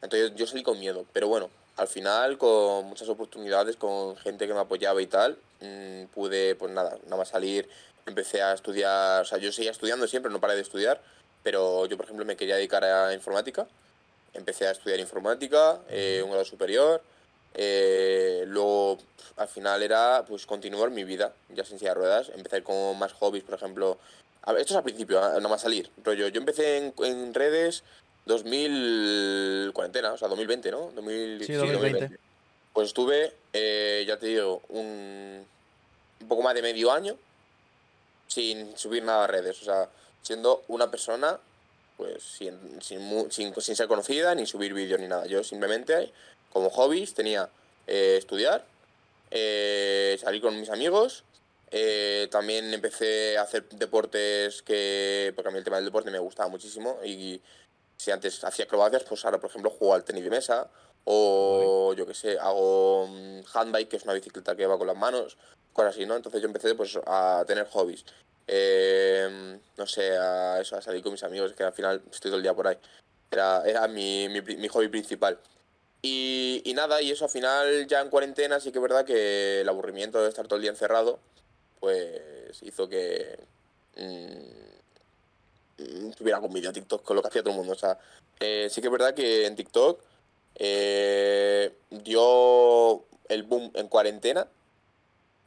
Entonces 0.01 0.34
yo 0.36 0.46
salí 0.46 0.63
con 0.63 0.80
miedo, 0.80 1.06
pero 1.13 1.27
bueno, 1.27 1.50
al 1.77 1.88
final 1.88 2.38
con 2.38 2.86
muchas 2.86 3.10
oportunidades, 3.10 3.75
con 3.77 4.15
gente 4.18 4.48
que 4.48 4.54
me 4.54 4.60
apoyaba 4.60 5.01
y 5.01 5.08
tal, 5.08 5.38
mm, 5.62 6.06
pude, 6.13 6.56
pues 6.56 6.72
nada, 6.72 6.98
nada 7.06 7.18
más 7.18 7.30
salir, 7.30 7.68
empecé 8.06 8.42
a 8.42 8.54
estudiar, 8.54 9.22
o 9.24 9.25
sea, 9.25 9.38
yo 9.39 9.51
seguía 9.51 9.72
estudiando 9.72 10.08
siempre, 10.08 10.32
no 10.32 10.39
paré 10.39 10.56
de 10.56 10.62
estudiar, 10.62 11.01
pero 11.44 11.86
yo 11.86 11.98
por 11.98 12.06
ejemplo 12.06 12.25
me 12.25 12.36
quería 12.36 12.56
dedicar 12.56 12.84
a 12.84 13.13
informática, 13.13 13.68
empecé 14.34 14.68
a 14.68 14.72
estudiar 14.72 15.00
informática, 15.00 15.80
eh, 15.89 16.22
un 16.24 16.30
grado 16.30 16.46
superior, 16.46 17.01
eh, 17.56 18.44
luego 18.48 18.98
al 19.38 19.48
final 19.48 19.82
era 19.82 20.24
pues 20.28 20.46
continuar 20.46 20.92
mi 20.92 21.04
vida, 21.04 21.34
ya 21.50 21.66
sin 21.66 21.80
silla 21.80 21.92
de 21.92 21.96
ruedas, 21.96 22.30
empezar 22.36 22.62
con 22.64 22.98
más 23.00 23.14
hobbies, 23.14 23.44
por 23.44 23.56
ejemplo, 23.56 23.98
a 24.44 24.52
ver, 24.52 24.62
esto 24.62 24.74
es 24.74 24.78
al 24.78 24.84
principio, 24.84 25.18
¿eh? 25.18 25.22
nada 25.22 25.48
más 25.48 25.62
salir, 25.62 25.90
rollo, 26.04 26.28
yo 26.28 26.40
empecé 26.40 26.78
en, 26.78 26.94
en 27.00 27.34
redes 27.34 27.84
2000 28.26 29.72
cuarentena, 29.74 30.14
o 30.14 30.18
sea, 30.18 30.28
2020, 30.28 30.72
¿no? 30.72 30.92
2000, 30.96 31.46
Sí, 31.46 31.54
2020. 31.54 32.18
Pues 32.74 32.88
estuve, 32.88 33.34
eh, 33.54 34.04
ya 34.06 34.18
te 34.18 34.28
digo, 34.28 34.62
un, 34.70 35.46
un 36.20 36.28
poco 36.28 36.42
más 36.42 36.54
de 36.56 36.62
medio 36.62 36.92
año 36.92 37.18
sin 38.28 38.78
subir 38.78 39.04
nada 39.04 39.24
a 39.24 39.28
redes, 39.28 39.62
o 39.62 39.66
sea, 39.66 39.90
siendo 40.22 40.64
una 40.68 40.92
persona 40.92 41.40
pues 41.98 42.22
sin, 42.24 42.82
sin, 42.82 43.32
sin, 43.32 43.54
sin 43.56 43.76
ser 43.76 43.88
conocida, 43.88 44.36
ni 44.36 44.46
subir 44.46 44.74
vídeos 44.74 45.00
ni 45.00 45.08
nada. 45.08 45.26
Yo 45.28 45.44
simplemente, 45.44 46.12
como 46.56 46.70
hobbies, 46.70 47.14
tenía 47.14 47.50
eh, 47.86 48.16
estudiar, 48.18 48.64
eh, 49.30 50.18
salir 50.22 50.42
con 50.42 50.58
mis 50.58 50.70
amigos, 50.70 51.26
eh, 51.70 52.30
también 52.32 52.74
empecé 52.74 53.38
a 53.38 53.42
hacer 53.42 53.68
deportes 53.72 54.62
que, 54.62 55.34
porque 55.36 55.50
a 55.50 55.52
mí 55.52 55.58
el 55.58 55.66
tema 55.66 55.76
del 55.76 55.84
deporte 55.88 56.12
me 56.12 56.20
gustaba 56.20 56.48
muchísimo 56.48 56.98
y 57.04 57.42
si 57.98 58.10
antes 58.10 58.42
hacía 58.46 58.64
acrobacias, 58.64 59.04
pues 59.04 59.26
ahora, 59.26 59.38
por 59.38 59.50
ejemplo, 59.50 59.70
juego 59.70 59.96
al 59.96 60.06
tenis 60.06 60.24
de 60.24 60.30
mesa 60.30 60.70
o 61.04 61.94
yo 61.94 62.08
qué 62.08 62.14
sé, 62.14 62.40
hago 62.40 63.08
mm, 63.08 63.42
handbike, 63.54 63.90
que 63.90 63.98
es 63.98 64.04
una 64.06 64.14
bicicleta 64.14 64.56
que 64.56 64.66
va 64.66 64.78
con 64.78 64.88
las 64.88 64.96
manos, 64.96 65.36
cosas 65.74 65.94
así, 65.94 66.06
¿no? 66.06 66.15
Entonces 66.15 66.41
yo 66.41 66.48
empecé 66.48 66.74
pues 66.74 66.98
a 67.06 67.44
tener 67.46 67.68
hobbies. 67.68 68.06
Eh, 68.48 69.60
no 69.78 69.86
sé, 69.86 70.15
a 70.15 70.62
eso, 70.62 70.78
a 70.78 70.82
salir 70.82 71.04
con 71.04 71.12
mis 71.12 71.24
amigos, 71.24 71.52
que 71.52 71.63
al 71.65 71.74
final 71.74 72.02
estoy 72.10 72.32
todo 72.32 72.38
el 72.38 72.44
día 72.44 72.54
por 72.54 72.70
ahí. 72.70 72.78
Era, 73.30 73.62
era 73.65 73.89
mi, 73.89 74.30
mi, 74.30 74.39
mi 74.39 74.70
hobby 74.70 74.88
principal. 74.88 75.38
Y, 76.08 76.72
nada, 76.76 77.02
y 77.02 77.10
eso 77.10 77.26
al 77.26 77.32
final 77.32 77.88
ya 77.88 78.00
en 78.00 78.12
cuarentena 78.12 78.60
sí 78.60 78.72
que 78.72 78.78
es 78.78 78.82
verdad 78.82 79.06
que 79.06 79.62
el 79.62 79.70
aburrimiento 79.70 80.22
de 80.22 80.30
estar 80.30 80.46
todo 80.46 80.58
el 80.58 80.62
día 80.62 80.70
encerrado, 80.70 81.18
pues 81.80 82.62
hizo 82.62 82.88
que 82.88 83.39
mm, 83.98 85.84
mm, 85.84 86.12
tuviera 86.12 86.38
algún 86.38 86.54
vídeo 86.54 86.72
TikTok 86.72 87.02
con 87.02 87.15
lo 87.15 87.24
que 87.24 87.30
hacía 87.30 87.41
todo 87.41 87.54
el 87.54 87.58
mundo. 87.58 87.74
O 87.74 87.78
sea, 87.78 87.98
eh, 88.39 88.68
sí 88.70 88.82
que 88.82 88.88
es 88.88 88.91
verdad 88.91 89.15
que 89.15 89.48
en 89.48 89.56
TikTok 89.56 90.00
eh, 90.54 91.74
dio 91.89 93.04
el 93.28 93.41
boom 93.41 93.72
en 93.74 93.88
cuarentena 93.88 94.48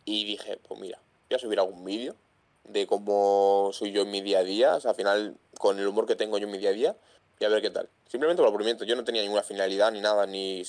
y 0.05 0.25
dije, 0.25 0.59
pues 0.66 0.81
mira, 0.81 0.99
voy 1.31 1.37
a 1.37 1.38
subir 1.38 1.61
algún 1.61 1.85
vídeo 1.85 2.16
de 2.64 2.88
cómo 2.88 3.71
soy 3.73 3.92
yo 3.92 4.03
en 4.03 4.11
mi 4.11 4.23
día 4.23 4.40
a 4.40 4.44
día, 4.44 4.75
o 4.75 4.81
sea, 4.81 4.90
al 4.90 4.97
final 4.97 5.37
con 5.57 5.79
el 5.79 5.87
humor 5.87 6.07
que 6.07 6.16
tengo 6.16 6.37
yo 6.37 6.47
en 6.47 6.53
mi 6.53 6.59
día 6.59 6.71
a 6.71 6.73
día 6.73 6.97
y 7.38 7.44
a 7.44 7.48
ver 7.48 7.62
qué 7.62 7.70
tal. 7.70 7.88
Simplemente 8.09 8.40
por 8.40 8.48
aburrimiento, 8.48 8.85
yo 8.85 8.96
no 8.96 9.05
tenía 9.05 9.22
ninguna 9.22 9.42
finalidad 9.42 9.92
ni 9.92 10.01
nada, 10.01 10.27
ni, 10.27 10.62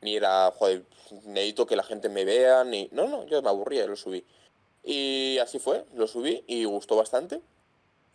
ni 0.00 0.16
era, 0.16 0.50
joder, 0.52 0.84
necesito 1.24 1.66
que 1.66 1.76
la 1.76 1.82
gente 1.82 2.08
me 2.08 2.24
vea, 2.24 2.64
ni... 2.64 2.88
No, 2.92 3.08
no, 3.08 3.26
yo 3.26 3.42
me 3.42 3.48
aburría 3.48 3.84
y 3.84 3.88
lo 3.88 3.96
subí. 3.96 4.24
Y 4.84 5.38
así 5.38 5.58
fue, 5.58 5.84
lo 5.94 6.06
subí 6.06 6.44
y 6.46 6.64
gustó 6.64 6.96
bastante. 6.96 7.40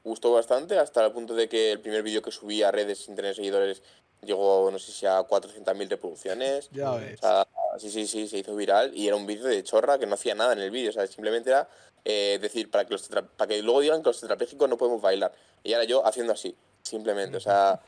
Gustó 0.03 0.31
bastante 0.31 0.77
hasta 0.77 1.05
el 1.05 1.11
punto 1.11 1.33
de 1.33 1.49
que 1.49 1.71
el 1.71 1.79
primer 1.79 2.03
vídeo 2.03 2.21
que 2.21 2.31
subí 2.31 2.63
a 2.63 2.71
redes 2.71 2.99
sin 2.99 3.15
tener 3.15 3.35
seguidores 3.35 3.81
llegó, 4.21 4.69
no 4.71 4.79
sé 4.79 4.91
si 4.91 5.05
a 5.05 5.19
400.000 5.19 5.89
reproducciones. 5.89 6.69
Ya 6.71 6.91
ves. 6.91 7.19
O 7.19 7.21
sea, 7.21 7.47
sí, 7.77 7.89
sí, 7.89 8.07
sí, 8.07 8.27
se 8.27 8.39
hizo 8.39 8.55
viral 8.55 8.95
y 8.95 9.07
era 9.07 9.15
un 9.15 9.25
vídeo 9.25 9.45
de 9.45 9.63
chorra 9.63 9.97
que 9.97 10.05
no 10.05 10.15
hacía 10.15 10.35
nada 10.35 10.53
en 10.53 10.59
el 10.59 10.71
vídeo. 10.71 10.89
O 10.89 10.93
sea, 10.93 11.07
simplemente 11.07 11.49
era 11.49 11.67
eh, 12.05 12.39
decir, 12.41 12.69
para 12.71 12.85
que, 12.85 12.93
los 12.93 13.07
para 13.07 13.47
que 13.47 13.61
luego 13.61 13.81
digan 13.81 14.01
que 14.01 14.09
los 14.09 14.19
tetrapléjicos 14.19 14.69
no 14.69 14.77
podemos 14.77 15.01
bailar. 15.01 15.31
Y 15.63 15.73
era 15.73 15.83
yo 15.83 16.05
haciendo 16.05 16.33
así, 16.33 16.55
simplemente. 16.81 17.37
O 17.37 17.41
sea, 17.41 17.81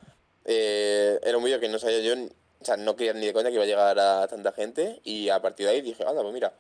eh, 0.52 1.20
era 1.22 1.38
un 1.38 1.44
vídeo 1.44 1.60
que 1.60 1.70
no 1.70 1.78
sabía 1.78 2.00
yo, 2.00 2.16
o 2.16 2.66
sea, 2.66 2.76
no 2.76 2.96
quería 2.96 3.14
ni 3.14 3.28
de 3.28 3.34
cuenta 3.34 3.52
que 3.52 3.56
iba 3.56 3.64
a 3.64 3.68
llegar 3.68 4.00
a 4.00 4.28
tanta 4.28 4.52
gente. 4.52 5.00
Y 5.04 5.30
a 5.30 5.40
partir 5.40 5.68
de 5.68 5.74
ahí 5.74 5.82
dije, 5.82 6.04
anda, 6.04 6.24
pues 6.24 6.34
mira, 6.34 6.52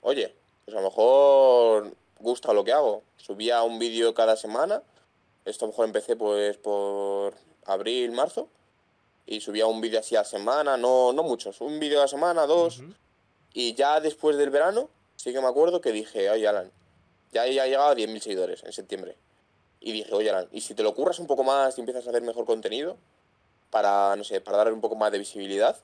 oye, 0.00 0.34
pues 0.64 0.74
a 0.74 0.80
lo 0.80 0.86
mejor 0.86 1.94
gusta 2.18 2.54
lo 2.54 2.64
que 2.64 2.72
hago. 2.72 3.02
Subía 3.18 3.62
un 3.62 3.78
vídeo 3.78 4.14
cada 4.14 4.36
semana. 4.36 4.82
Esto 5.44 5.66
a 5.66 5.68
lo 5.68 5.72
mejor 5.72 5.84
empecé 5.84 6.16
pues 6.16 6.56
por 6.56 7.34
abril, 7.66 8.10
marzo. 8.12 8.48
Y 9.26 9.42
subía 9.42 9.66
un 9.66 9.82
vídeo 9.82 10.00
así 10.00 10.16
a 10.16 10.20
la 10.20 10.24
semana, 10.24 10.78
no, 10.78 11.12
no 11.12 11.22
muchos, 11.22 11.60
un 11.60 11.78
vídeo 11.78 11.98
a 11.98 12.02
la 12.02 12.08
semana, 12.08 12.46
dos. 12.46 12.80
Y 13.52 13.74
ya 13.74 14.00
después 14.00 14.38
del 14.38 14.48
verano, 14.48 14.88
sí 15.16 15.32
que 15.32 15.40
me 15.40 15.46
acuerdo 15.46 15.82
que 15.82 15.92
dije, 15.92 16.30
oye 16.30 16.48
Alan, 16.48 16.72
ya 17.32 17.46
he 17.46 17.52
llegado 17.52 17.90
a 17.90 17.94
10.000 17.94 18.20
seguidores 18.20 18.64
en 18.64 18.72
septiembre. 18.72 19.16
Y 19.80 19.92
dije, 19.92 20.12
oye 20.12 20.30
Alan, 20.30 20.48
¿y 20.52 20.60
si 20.60 20.74
te 20.74 20.82
lo 20.82 20.94
curras 20.94 21.18
un 21.18 21.26
poco 21.26 21.42
más 21.42 21.76
y 21.76 21.80
empiezas 21.80 22.06
a 22.06 22.10
hacer 22.10 22.22
mejor 22.22 22.44
contenido? 22.44 22.96
Para, 23.70 24.14
no 24.16 24.24
sé, 24.24 24.40
para 24.40 24.58
darle 24.58 24.72
un 24.74 24.80
poco 24.80 24.96
más 24.96 25.10
de 25.10 25.18
visibilidad. 25.18 25.76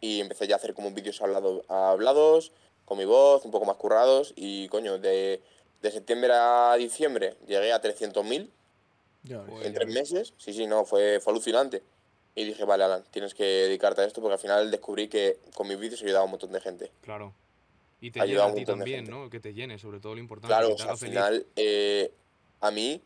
Y 0.00 0.20
empecé 0.20 0.46
ya 0.46 0.56
a 0.56 0.58
hacer 0.58 0.74
como 0.74 0.90
vídeos 0.92 1.20
hablado, 1.22 1.64
hablados, 1.68 2.52
con 2.84 2.98
mi 2.98 3.04
voz, 3.04 3.44
un 3.44 3.50
poco 3.50 3.64
más 3.64 3.76
currados. 3.76 4.32
Y 4.36 4.68
coño, 4.68 4.98
de, 4.98 5.40
de 5.80 5.90
septiembre 5.90 6.32
a 6.34 6.74
diciembre 6.76 7.36
llegué 7.46 7.72
a 7.72 7.80
300.000 7.82 8.48
Ya 9.24 9.38
ves. 9.38 9.50
Joder. 9.50 9.66
en 9.66 9.74
tres 9.74 9.88
meses. 9.88 10.34
Sí, 10.38 10.52
sí, 10.52 10.66
no, 10.66 10.84
fue, 10.84 11.18
fue 11.20 11.32
alucinante. 11.32 11.82
Y 12.34 12.44
dije, 12.44 12.64
vale, 12.64 12.84
Alan, 12.84 13.04
tienes 13.10 13.34
que 13.34 13.44
dedicarte 13.44 14.00
a 14.02 14.04
esto 14.04 14.20
porque 14.20 14.34
al 14.34 14.40
final 14.40 14.70
descubrí 14.70 15.08
que 15.08 15.38
con 15.54 15.68
mis 15.68 15.78
vídeos 15.78 16.00
ayudaba 16.02 16.22
a 16.22 16.24
un 16.24 16.30
montón 16.30 16.52
de 16.52 16.60
gente. 16.60 16.90
Claro. 17.02 17.34
Y 18.00 18.10
te 18.10 18.20
ayudado 18.20 18.50
a 18.50 18.54
ti 18.54 18.64
también. 18.64 19.04
¿no? 19.08 19.28
Que 19.30 19.38
te 19.38 19.52
llene, 19.54 19.78
sobre 19.78 20.00
todo 20.00 20.14
lo 20.14 20.20
importante. 20.20 20.48
Claro, 20.48 20.68
que 20.68 20.74
o 20.74 20.76
sea, 20.76 20.84
haga 20.86 20.92
al 20.92 20.98
feliz. 20.98 21.12
final, 21.12 21.46
eh, 21.56 22.12
a 22.60 22.70
mí 22.70 23.02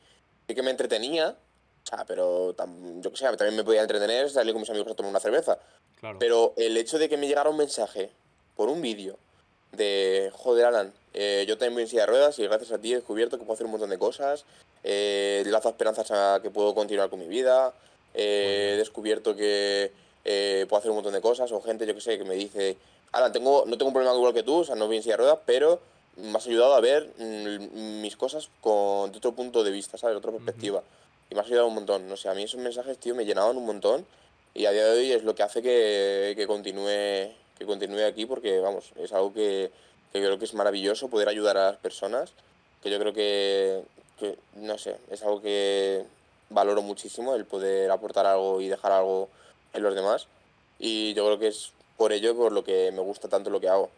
sí 0.47 0.55
que 0.55 0.63
me 0.63 0.71
entretenía, 0.71 1.37
pero 2.07 2.55
yo 3.01 3.11
que 3.11 3.17
sé, 3.17 3.25
también 3.37 3.57
me 3.57 3.65
podía 3.65 3.83
entretener, 3.83 4.31
salir 4.31 4.53
con 4.53 4.61
mis 4.61 4.71
amigos 4.71 4.91
a 4.91 4.95
tomar 4.95 5.11
una 5.11 5.21
cerveza. 5.21 5.59
Claro. 6.01 6.19
Pero 6.19 6.55
el 6.57 6.77
hecho 6.77 6.99
de 6.99 7.09
que 7.09 7.17
me 7.17 7.27
llegara 7.27 7.51
un 7.51 7.57
mensaje 7.57 8.11
por 8.55 8.69
un 8.69 8.81
vídeo 8.81 9.17
de, 9.73 10.31
joder, 10.33 10.67
Alan, 10.67 10.93
eh, 11.15 11.45
yo 11.49 11.57
también 11.57 11.75
voy 11.75 11.83
en 11.83 11.89
silla 11.89 12.03
de 12.03 12.07
ruedas 12.07 12.39
y 12.39 12.45
gracias 12.45 12.73
a 12.73 12.79
ti 12.79 12.93
he 12.93 12.97
descubierto 12.97 13.39
que 13.39 13.45
puedo 13.45 13.55
hacer 13.55 13.67
un 13.67 13.73
montón 13.73 13.91
de 13.91 13.99
cosas, 13.99 14.45
eh, 14.85 15.43
lazo 15.47 15.71
esperanzas 15.71 16.11
a 16.11 16.41
que 16.43 16.51
puedo 16.51 16.75
continuar 16.75 17.11
con 17.11 17.19
mi 17.19 17.27
vida, 17.27 17.73
eh, 18.15 18.73
he 18.75 18.77
descubierto 18.77 19.35
que 19.35 19.93
eh, 20.25 20.67
puedo 20.69 20.79
hacer 20.79 20.91
un 20.91 20.97
montón 20.97 21.13
de 21.13 21.21
cosas, 21.21 21.51
o 21.53 21.61
gente, 21.61 21.87
yo 21.87 21.95
que 21.95 22.01
sé, 22.01 22.19
que 22.19 22.25
me 22.25 22.35
dice, 22.35 22.77
Alan, 23.13 23.33
tengo, 23.33 23.65
no 23.67 23.77
tengo 23.79 23.89
un 23.89 23.95
problema 23.95 24.15
igual 24.15 24.35
que 24.35 24.43
tú, 24.43 24.59
o 24.59 24.65
sea, 24.65 24.75
no 24.75 24.87
voy 24.87 24.97
en 24.97 25.03
silla 25.03 25.15
de 25.15 25.23
ruedas, 25.23 25.39
pero 25.47 25.81
me 26.17 26.37
has 26.39 26.47
ayudado 26.47 26.75
a 26.75 26.81
ver 26.81 27.11
mm, 27.19 28.01
mis 28.01 28.17
cosas 28.17 28.49
con 28.61 29.13
de 29.13 29.19
otro 29.19 29.33
punto 29.33 29.63
de 29.63 29.71
vista, 29.71 29.99
¿sabes? 29.99 30.17
Otra 30.17 30.33
perspectiva. 30.33 30.83
Y 31.31 31.35
me 31.35 31.41
has 31.41 31.47
ayudado 31.47 31.69
un 31.69 31.75
montón. 31.75 32.09
No 32.09 32.17
sé, 32.17 32.29
a 32.29 32.35
mí 32.35 32.43
esos 32.45 32.61
mensajes, 32.61 32.99
tío, 32.99 33.15
me 33.15 33.25
llenaban 33.25 33.57
un 33.57 33.67
montón. 33.67 34.07
Y 34.55 34.67
a 34.67 34.73
día 34.73 34.87
de 34.87 34.99
hoy 34.99 35.13
es 35.13 35.25
lo 35.25 35.35
que 35.35 35.43
hace 35.43 35.61
que, 35.63 36.33
que 36.37 36.47
continúe 36.47 37.31
que 37.59 37.65
continúe 37.65 38.05
aquí 38.05 38.27
porque, 38.27 38.61
vamos, 38.61 38.93
es 38.97 39.13
algo 39.13 39.33
que, 39.33 39.71
que 40.13 40.19
creo 40.19 40.39
que 40.39 40.45
es 40.45 40.55
maravilloso 40.55 41.09
poder 41.09 41.29
ayudar 41.29 41.57
a 41.57 41.71
las 41.71 41.77
personas. 41.77 42.33
Que 42.83 42.91
yo 42.91 42.99
creo 42.99 43.13
que, 43.13 43.83
que, 44.19 44.39
no 44.55 44.79
sé, 44.79 44.97
es 45.11 45.23
algo 45.23 45.41
que 45.41 46.05
valoro 46.51 46.83
muchísimo, 46.83 47.35
el 47.35 47.45
poder 47.45 47.91
aportar 47.91 48.27
algo 48.27 48.61
y 48.61 48.69
dejar 48.69 48.93
algo 48.93 49.29
en 49.73 49.83
los 49.83 49.95
demás. 49.95 50.27
Y 50.79 51.15
yo 51.15 51.25
creo 51.25 51.39
que 51.39 51.49
es 51.49 51.73
por 51.97 52.13
ello 52.13 52.37
por 52.37 52.53
lo 52.53 52.63
que 52.63 52.93
me 52.93 53.01
gusta 53.01 53.29
tanto 53.29 53.51
lo 53.51 53.61
que 53.61 53.69
hago. 53.69 53.91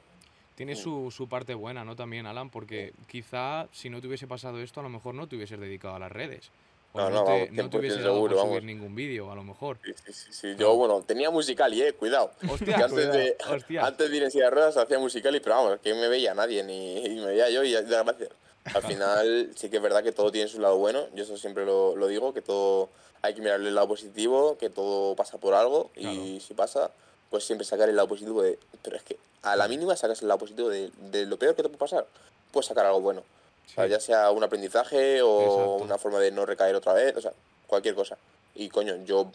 Tiene 0.59 0.75
su, 0.75 1.13
su 1.13 1.29
parte 1.29 1.55
buena, 1.55 1.85
¿no? 1.85 1.95
También, 1.95 2.27
Alan, 2.27 2.51
porque 2.51 2.93
quizá 3.07 3.69
si 3.71 3.89
no 3.91 4.01
te 4.01 4.09
hubiese 4.09 4.27
pasado 4.27 4.59
esto, 4.61 4.81
a 4.81 4.83
lo 4.83 4.89
mejor 4.89 5.15
no 5.15 5.29
te 5.29 5.37
hubieses 5.37 5.61
dedicado 5.61 5.95
a 5.95 6.01
las 6.01 6.11
redes. 6.11 6.51
O 6.93 6.99
No, 6.99 7.11
no, 7.11 7.17
no, 7.21 7.25
te, 7.25 7.31
vamos, 7.31 7.51
no 7.53 7.71
te 7.71 7.77
100% 7.77 7.81
hubiese 7.81 8.01
dado 8.01 8.17
subir 8.19 8.37
vamos. 8.37 8.63
ningún 8.65 8.95
vídeo, 8.97 9.31
a 9.31 9.37
lo 9.37 9.45
mejor. 9.45 9.79
Sí, 9.85 9.93
sí, 10.05 10.13
sí, 10.13 10.33
sí. 10.33 10.57
Yo, 10.59 10.75
bueno, 10.75 11.01
tenía 11.07 11.31
musical 11.31 11.73
y, 11.73 11.83
eh, 11.83 11.93
cuidado. 11.93 12.33
Hostia, 12.51 12.75
antes, 12.77 13.13
de, 13.13 13.37
hostia. 13.49 13.87
antes 13.87 14.11
de 14.11 14.17
ir 14.17 14.23
en 14.25 14.31
silla 14.33 14.47
de 14.47 14.51
ruedas 14.51 14.77
hacía 14.77 14.99
musical 14.99 15.37
y, 15.37 15.39
pero 15.41 15.55
vamos, 15.55 15.79
que 15.81 15.95
me 15.95 16.09
veía 16.09 16.35
nadie, 16.35 16.65
ni 16.65 17.07
y 17.07 17.21
me 17.21 17.27
veía 17.27 17.51
yo 17.51 17.63
y 17.63 17.71
ya, 17.71 17.83
gracias. 17.83 18.31
Al 18.75 18.83
final 18.83 19.51
sí 19.55 19.71
que 19.71 19.77
es 19.77 19.83
verdad 19.83 20.03
que 20.03 20.11
todo 20.11 20.33
tiene 20.33 20.49
su 20.49 20.61
lado 20.61 20.77
bueno, 20.77 21.05
yo 21.15 21.23
eso 21.23 21.37
siempre 21.37 21.65
lo, 21.65 21.95
lo 21.95 22.09
digo, 22.09 22.35
que 22.35 22.43
todo 22.43 22.89
hay 23.23 23.33
que 23.35 23.43
mirarle 23.43 23.69
el 23.69 23.77
lado 23.77 23.87
positivo, 23.87 24.59
que 24.59 24.71
todo 24.71 25.15
pasa 25.15 25.39
por 25.39 25.55
algo 25.55 25.91
y 25.95 26.01
Claro. 26.03 26.41
si 26.41 26.55
pasa, 26.55 26.91
pues 27.31 27.45
siempre 27.45 27.65
sacar 27.67 27.89
el 27.89 27.97
lado 27.97 28.09
positivo 28.09 28.43
de... 28.43 28.59
Pero 28.83 28.97
es 28.97 29.03
que 29.03 29.17
a 29.43 29.57
la 29.57 29.69
mínima 29.69 29.95
sacas 29.97 30.23
el 30.23 30.29
lado 30.29 30.39
positivo 30.39 30.69
de, 30.69 30.91
de 31.11 31.27
lo 31.27 31.37
peor 31.39 31.55
que 31.55 31.63
te 31.63 31.69
puede 31.69 31.79
pasar, 31.79 32.07
puedes 32.53 32.67
sacar 32.67 32.87
algo 32.87 33.01
bueno. 33.01 33.23
O 33.67 33.71
sea, 33.71 33.87
ya 33.87 34.01
sea 34.01 34.31
un 34.31 34.43
aprendizaje 34.43 35.21
o 35.23 35.41
Exacto. 35.43 35.85
una 35.85 35.99
forma 35.99 36.19
de 36.21 36.31
no 36.31 36.47
recaer 36.47 36.75
otra 36.75 36.95
vez, 36.95 37.17
o 37.17 37.21
sea, 37.21 37.33
cualquier 37.67 37.95
cosa. 37.95 38.17
Y 38.55 38.69
coño, 38.71 38.97
yo 39.05 39.31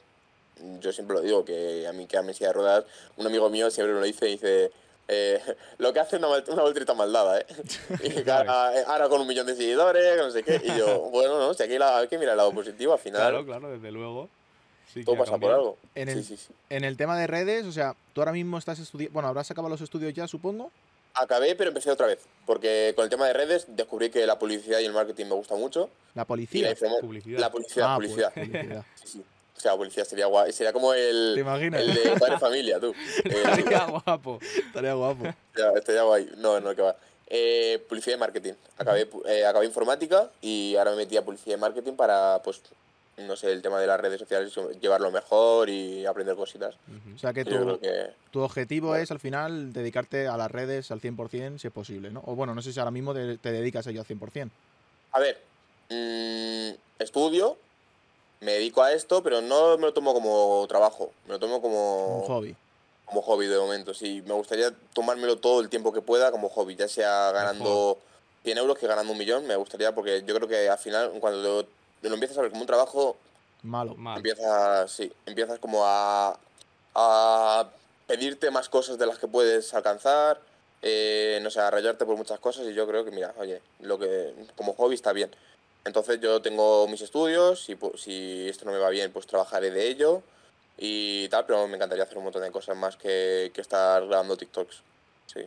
yo 0.79 0.91
siempre 0.93 1.15
lo 1.15 1.21
digo, 1.21 1.43
que 1.45 1.88
a 1.88 1.93
mí 1.93 2.06
que 2.06 2.15
a 2.17 2.21
Messi 2.21 2.43
de 2.43 2.53
ruedas, 2.53 2.86
un 3.17 3.25
amigo 3.25 3.49
mío 3.49 3.69
siempre 3.71 3.93
me 3.93 3.99
lo 3.99 4.06
dice, 4.06 4.25
dice, 4.27 4.71
eh, 5.08 5.41
lo 5.79 5.91
que 5.93 5.99
hace 5.99 6.17
una, 6.17 6.27
mal- 6.29 6.43
una 6.47 6.62
voltereta 6.62 6.93
maldada, 6.93 7.39
¿eh? 7.41 7.45
Y 8.25 8.29
ahora, 8.29 8.84
ahora 8.88 9.10
con 9.10 9.21
un 9.21 9.27
millón 9.27 9.45
de 9.47 9.56
seguidores, 9.56 10.15
que 10.15 10.21
no 10.21 10.32
sé 10.32 10.43
qué, 10.43 10.62
y 10.63 10.77
yo, 10.77 10.99
bueno, 11.12 11.38
no, 11.39 11.53
si 11.53 11.63
aquí 11.63 11.77
la- 11.77 11.97
hay 11.99 12.08
que 12.08 12.17
mirar 12.17 12.34
el 12.34 12.38
lado 12.38 12.51
positivo, 12.53 12.93
al 12.93 12.99
final 12.99 13.19
Claro, 13.21 13.45
claro, 13.45 13.69
desde 13.71 13.91
luego. 13.91 14.29
Sí 14.93 15.03
todo 15.03 15.17
pasa 15.17 15.38
por 15.38 15.51
algo. 15.51 15.77
En 15.95 16.10
el- 16.10 16.23
Sí, 16.23 16.38
sí, 16.38 16.45
sí. 16.47 16.53
En 16.69 16.84
el 16.84 16.97
tema 16.97 17.17
de 17.17 17.27
redes, 17.27 17.65
o 17.65 17.71
sea, 17.71 17.95
tú 18.13 18.21
ahora 18.21 18.32
mismo 18.32 18.58
estás 18.58 18.79
estudiando. 18.79 19.13
Bueno, 19.13 19.27
habrás 19.29 19.49
acabado 19.51 19.69
los 19.71 19.82
estudios 19.82 20.13
ya, 20.13 20.27
supongo. 20.27 20.71
Acabé, 21.15 21.56
pero 21.56 21.69
empecé 21.69 21.91
otra 21.91 22.08
vez, 22.08 22.19
porque 22.45 22.93
con 22.95 23.03
el 23.03 23.10
tema 23.10 23.27
de 23.27 23.34
redes 23.34 23.65
descubrí 23.69 24.10
que 24.10 24.25
la 24.25 24.39
publicidad 24.39 24.79
y 24.79 24.86
el 24.86 24.93
marketing 24.93 25.25
me 25.25 25.36
gusta 25.36 25.56
mucho. 25.56 25.89
La 26.15 26.21
la, 26.21 26.25
policía. 26.25 26.71
informo- 26.73 27.01
Publicidad. 27.01 27.39
la 27.39 27.51
publicidad, 27.51 27.86
Ah, 27.88 27.95
pues, 27.97 28.10
publicidad. 28.10 28.86
sí. 29.03 29.23
O 29.56 29.60
sea, 29.63 29.75
publicidad 29.77 30.06
sería 30.06 30.25
guay. 30.25 30.51
Sería 30.51 30.73
como 30.73 30.91
¿Te 30.91 31.10
el, 31.10 31.36
imaginas? 31.38 31.82
el 31.82 31.93
de 31.93 32.19
Padre 32.19 32.39
Familia, 32.39 32.79
tú. 32.79 32.93
Eh, 33.25 33.43
Estaría 33.45 33.86
guapo. 33.86 34.39
Estaría 34.41 34.93
guapo. 34.93 35.23
Ya, 35.56 35.69
estaría 35.77 36.01
guay. 36.03 36.29
No, 36.38 36.60
no, 36.60 36.75
que 36.75 36.82
va. 36.82 36.95
Eh, 37.27 37.84
publicidad 37.88 38.17
y 38.17 38.19
marketing. 38.19 38.53
Acabé, 38.77 39.08
eh, 39.27 39.45
acabé 39.45 39.65
informática 39.67 40.29
y 40.41 40.75
ahora 40.75 40.91
me 40.91 40.97
metí 40.97 41.15
a 41.15 41.23
publicidad 41.23 41.56
y 41.58 41.60
marketing 41.60 41.93
para, 41.93 42.41
pues, 42.43 42.60
no 43.17 43.36
sé, 43.36 43.52
el 43.52 43.62
tema 43.62 43.80
de 43.80 43.88
las 43.88 43.99
redes 43.99 44.19
sociales, 44.19 44.54
llevarlo 44.82 45.12
mejor 45.12 45.69
y 45.69 46.06
aprender 46.06 46.36
cositas. 46.36 46.76
O 47.15 47.17
sea 47.17 47.34
que 47.34 47.45
tu, 47.45 47.80
que... 47.80 48.12
tu 48.32 48.41
objetivo 48.41 48.95
es 48.95 49.12
al 49.12 49.19
final 49.19 49.71
dedicarte 49.71 50.28
a 50.28 50.36
las 50.38 50.49
redes 50.49 50.89
al 50.91 51.02
100% 51.02 51.60
si 51.60 51.67
es 51.67 51.73
posible, 51.73 52.10
¿no? 52.10 52.23
O 52.26 52.36
bueno, 52.36 52.56
no 52.56 52.62
sé 52.62 52.73
si 52.73 52.80
ahora 52.80 52.91
mismo 52.91 53.13
te, 53.13 53.38
te 53.38 53.52
dedicas 53.52 53.86
a 53.86 53.91
ello 53.91 54.02
al 54.02 54.08
100%. 54.08 54.49
A 55.12 55.19
ver, 55.19 55.39
mm, 55.89 56.71
estudio, 56.99 57.58
me 58.41 58.54
dedico 58.54 58.82
a 58.82 58.93
esto, 58.93 59.21
pero 59.21 59.41
no 59.41 59.78
me 59.78 59.84
lo 59.84 59.93
tomo 59.93 60.13
como 60.13 60.65
trabajo, 60.67 61.12
me 61.28 61.34
lo 61.34 61.39
tomo 61.39 61.62
como... 61.62 62.19
Un 62.19 62.28
hobby. 62.28 62.56
como 63.06 63.21
hobby 63.21 63.47
de 63.47 63.58
momento. 63.58 63.93
Sí, 63.93 64.23
me 64.26 64.34
gustaría 64.34 64.73
tomármelo 64.93 65.38
todo 65.38 65.62
el 65.62 65.69
tiempo 65.69 65.93
que 65.93 66.02
pueda 66.02 66.32
como 66.32 66.49
hobby, 66.49 66.76
ya 66.76 66.88
sea 66.88 67.32
ganando 67.32 67.99
100 68.43 68.58
euros 68.58 68.78
que 68.78 68.88
ganando 68.88 69.13
un 69.13 69.19
millón. 69.19 69.45
Me 69.45 69.56
gustaría 69.56 69.93
porque 69.93 70.23
yo 70.26 70.36
creo 70.36 70.47
que 70.47 70.67
al 70.67 70.78
final, 70.78 71.12
cuando 71.19 71.65
lo, 72.04 72.10
lo 72.10 72.13
empiezas 72.16 72.38
a 72.38 72.42
ver 72.42 72.52
como 72.52 72.62
un 72.62 72.68
trabajo, 72.68 73.18
Malo. 73.63 73.96
Mal. 73.96 74.18
empiezas, 74.18 74.92
sí, 74.92 75.12
empiezas 75.26 75.58
como 75.60 75.82
a, 75.86 76.38
a 76.96 77.70
pedirte 78.08 78.52
más 78.52 78.70
cosas 78.70 78.98
de 78.98 79.06
las 79.06 79.18
que 79.18 79.28
puedes 79.28 79.74
alcanzar, 79.74 80.39
eh, 80.82 81.39
no 81.42 81.50
sé, 81.50 81.60
a 81.62 81.72
rayarte 81.72 82.06
por 82.06 82.18
muchas 82.18 82.39
cosas 82.39 82.68
y 82.68 82.74
yo 82.74 82.86
creo 82.88 83.06
que, 83.06 83.12
mira, 83.12 83.34
oye, 83.38 83.62
lo 83.80 83.98
que 83.98 84.34
como 84.56 84.74
hobby 84.74 84.96
está 84.96 85.13
bien. 85.13 85.32
Entonces 85.86 86.20
yo 86.22 86.42
tengo 86.42 86.88
mis 86.88 87.02
estudios 87.02 87.68
y 87.70 87.76
pu- 87.76 87.98
si 87.98 88.48
esto 88.48 88.66
no 88.66 88.72
me 88.72 88.78
va 88.78 88.89
bien, 88.89 89.12
pues 89.12 89.28
trabajaré 89.28 89.72
de 89.72 89.88
ello 89.88 90.22
y 90.78 91.28
tal, 91.30 91.46
pero 91.46 91.68
me 91.68 91.76
encantaría 91.76 92.04
hacer 92.06 92.18
un 92.18 92.26
montón 92.26 92.42
de 92.42 92.52
cosas 92.52 92.76
más 92.78 92.96
que, 92.96 93.52
que 93.54 93.62
estar 93.62 94.06
grabando 94.08 94.38
TikToks. 94.38 94.82
Sí. 95.28 95.42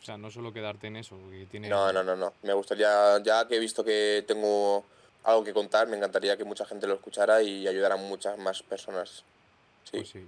O 0.00 0.04
sea, 0.04 0.16
no 0.18 0.30
solo 0.30 0.52
quedarte 0.52 0.88
en 0.88 0.96
eso, 0.96 1.16
tiene... 1.50 1.68
No, 1.68 1.92
no, 1.92 2.02
no, 2.02 2.16
no. 2.16 2.32
Me 2.42 2.52
gustaría, 2.54 3.20
ya 3.22 3.46
que 3.46 3.56
he 3.56 3.60
visto 3.60 3.84
que 3.84 4.24
tengo 4.26 4.84
algo 5.24 5.44
que 5.44 5.52
contar, 5.52 5.88
me 5.88 5.96
encantaría 5.96 6.36
que 6.36 6.44
mucha 6.44 6.64
gente 6.66 6.86
lo 6.86 6.94
escuchara 6.94 7.42
y 7.42 7.66
ayudara 7.66 7.94
a 7.94 7.98
muchas 7.98 8.38
más 8.38 8.62
personas. 8.62 9.24
Sí. 9.84 9.98
Pues 9.98 10.08
sí. 10.08 10.26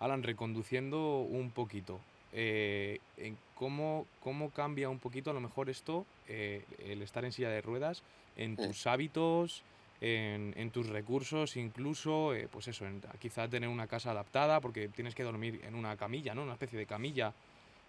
Alan, 0.00 0.22
reconduciendo 0.22 1.18
un 1.20 1.50
poquito, 1.52 2.00
eh, 2.32 2.98
en 3.16 3.36
cómo, 3.54 4.06
¿cómo 4.20 4.50
cambia 4.50 4.88
un 4.88 4.98
poquito 4.98 5.30
a 5.30 5.34
lo 5.34 5.40
mejor 5.40 5.70
esto, 5.70 6.06
eh, 6.28 6.64
el 6.78 7.02
estar 7.02 7.24
en 7.24 7.32
silla 7.32 7.50
de 7.50 7.60
ruedas, 7.60 8.02
en 8.36 8.54
Mm. 8.54 8.56
tus 8.56 8.86
hábitos, 8.86 9.62
en, 10.00 10.52
en 10.56 10.70
tus 10.72 10.88
recursos, 10.88 11.56
incluso, 11.56 12.34
eh, 12.34 12.48
pues 12.50 12.66
eso, 12.66 12.84
en, 12.86 13.00
quizá 13.20 13.46
tener 13.46 13.68
una 13.68 13.86
casa 13.86 14.10
adaptada, 14.10 14.60
porque 14.60 14.88
tienes 14.88 15.14
que 15.14 15.22
dormir 15.22 15.60
en 15.64 15.76
una 15.76 15.96
camilla, 15.96 16.34
¿no? 16.34 16.42
Una 16.42 16.54
especie 16.54 16.76
de 16.78 16.86
camilla. 16.86 17.32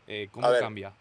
Eh, 0.05 0.29
¿Cómo 0.31 0.49
ver, 0.51 0.59
cambia? 0.59 0.93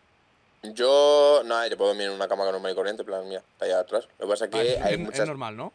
Yo, 0.62 1.42
no, 1.44 1.66
yo 1.66 1.76
puedo 1.76 1.88
dormir 1.90 2.06
en 2.06 2.12
una 2.12 2.28
cama 2.28 2.44
normal 2.44 2.70
y 2.70 2.74
corriente, 2.74 3.02
en 3.02 3.06
plan, 3.06 3.28
mía, 3.28 3.42
allá 3.58 3.80
atrás. 3.80 4.06
Lo 4.18 4.26
que 4.26 4.30
pasa 4.30 4.44
es 4.44 4.50
que 4.52 4.58
Ah, 4.58 4.62
es, 4.62 4.80
hay 4.82 4.92
es 4.94 5.00
muchas... 5.00 5.26
normal, 5.26 5.56
¿no? 5.56 5.72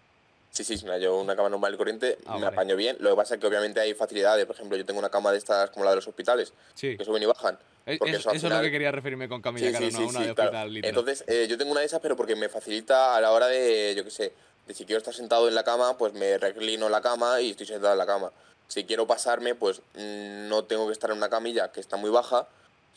Sí, 0.49 0.63
sí, 0.63 0.79
mira, 0.83 0.97
yo 0.97 1.17
una 1.17 1.35
cama 1.35 1.49
normal 1.49 1.73
y 1.73 1.77
corriente 1.77 2.17
Ah, 2.25 2.35
me 2.37 2.45
vale. 2.45 2.55
apaño 2.55 2.75
bien. 2.77 2.95
Lo 3.01 3.09
que 3.11 3.15
pasa 3.17 3.35
es 3.35 3.41
que 3.41 3.47
obviamente 3.47 3.81
hay 3.81 3.93
facilidades. 3.93 4.45
Por 4.45 4.55
ejemplo, 4.55 4.77
yo 4.77 4.85
tengo 4.85 4.97
una 4.99 5.09
cama 5.09 5.31
de 5.31 5.37
estas 5.39 5.69
como 5.71 5.83
la 5.83 5.91
de 5.91 5.97
los 5.97 6.07
hospitales, 6.07 6.53
Sí. 6.73 6.97
que 6.97 7.03
suben 7.03 7.21
y 7.21 7.25
bajan. 7.25 7.59
Es- 7.85 7.99
eso 8.01 8.31
es 8.31 8.43
lo 8.43 8.61
que 8.61 8.71
quería 8.71 8.91
referirme 8.91 9.27
con 9.29 9.41
camilla, 9.41 9.67
Sí, 9.67 9.71
claro, 9.71 9.85
sí, 9.91 9.97
no 10.01 10.07
una 10.09 10.19
de 10.21 10.31
hospital. 10.31 10.77
Entonces, 10.83 11.23
eh, 11.27 11.47
yo 11.49 11.57
tengo 11.57 11.71
una 11.71 11.81
de 11.81 11.85
esas, 11.85 11.99
pero 11.99 12.15
porque 12.15 12.35
me 12.35 12.47
facilita 12.49 13.15
a 13.15 13.21
la 13.21 13.31
hora 13.31 13.47
de, 13.47 13.93
yo 13.95 14.03
qué 14.05 14.09
sé, 14.11 14.33
de 14.65 14.73
si 14.73 14.85
quiero 14.85 14.97
estar 14.99 15.13
sentado 15.13 15.47
en 15.49 15.53
la 15.55 15.63
cama, 15.63 15.97
pues 15.97 16.13
me 16.13 16.37
reclino 16.37 16.87
la 16.89 17.01
cama 17.01 17.39
y 17.41 17.51
estoy 17.51 17.65
sentado 17.67 17.91
en 17.93 17.99
la 17.99 18.05
cama. 18.05 18.31
Si 18.67 18.83
quiero 18.85 19.05
pasarme, 19.05 19.53
pues 19.53 19.79
mm, 19.95 20.47
no 20.47 20.63
tengo 20.63 20.87
que 20.87 20.93
estar 20.93 21.09
en 21.11 21.17
una 21.17 21.29
camilla 21.29 21.71
que 21.71 21.79
está 21.81 21.97
muy 21.97 22.09
baja, 22.09 22.47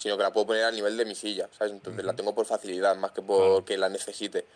sino 0.01 0.17
que 0.17 0.23
la 0.23 0.33
puedo 0.33 0.47
poner 0.47 0.65
al 0.65 0.75
nivel 0.75 0.97
de 0.97 1.05
mi 1.05 1.15
silla, 1.15 1.49
¿sabes? 1.57 1.75
Entonces 1.75 2.03
la 2.05 2.13
Ujú. 2.13 2.17
tengo 2.17 2.35
por 2.35 2.47
facilidad, 2.47 2.97
más 2.97 3.13
que 3.13 3.21
Claro. 3.23 3.55
porque 3.55 3.77
la 3.77 3.91
necesite. 3.91 4.47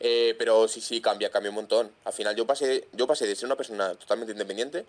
Eh, 0.00 0.34
pero 0.36 0.66
sí, 0.66 0.80
sí, 0.80 1.00
cambia, 1.00 1.30
cambia 1.30 1.50
un 1.50 1.54
montón. 1.56 1.92
Al 2.04 2.12
final 2.12 2.34
yo 2.34 2.44
pasé, 2.46 2.88
yo 2.92 3.06
pasé 3.06 3.26
de 3.26 3.36
ser 3.36 3.46
una 3.46 3.54
persona 3.56 3.94
totalmente 3.94 4.32
independiente 4.32 4.84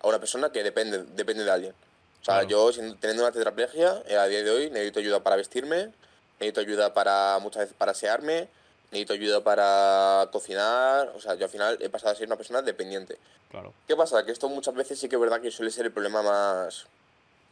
a 0.00 0.08
una 0.08 0.18
persona 0.18 0.50
que 0.50 0.62
depende, 0.64 1.04
depende 1.14 1.44
de 1.44 1.50
alguien. 1.52 1.72
O 2.20 2.24
sea, 2.24 2.34
Claro. 2.40 2.48
yo 2.48 2.72
siendo- 2.72 2.96
teniendo 2.96 3.22
una 3.22 3.32
tetraplegia, 3.32 4.02
eh, 4.08 4.16
a 4.16 4.26
día 4.26 4.42
de 4.42 4.50
hoy 4.50 4.70
necesito 4.70 4.98
ayuda 4.98 5.22
para 5.22 5.36
vestirme, 5.36 5.92
necesito 6.40 6.60
ayuda 6.60 6.92
para 6.92 7.38
muchas 7.40 7.60
veces 7.60 7.76
para 7.78 7.92
asearme, 7.92 8.48
necesito 8.90 9.12
ayuda 9.12 9.44
para 9.44 10.28
cocinar. 10.32 11.12
O 11.14 11.20
sea, 11.20 11.34
yo 11.34 11.44
al 11.44 11.50
final 11.50 11.78
he 11.80 11.88
pasado 11.90 12.12
a 12.12 12.16
ser 12.16 12.26
una 12.26 12.36
persona 12.36 12.60
dependiente. 12.62 13.18
Claro. 13.50 13.72
¿Qué 13.86 13.94
pasa? 13.94 14.24
Que 14.24 14.32
esto 14.32 14.48
muchas 14.48 14.74
veces 14.74 14.98
sí 14.98 15.08
que 15.08 15.14
es 15.16 15.20
verdad 15.20 15.40
que 15.40 15.50
suele 15.52 15.70
ser 15.70 15.84
el 15.86 15.92
problema 15.92 16.22
más. 16.22 16.86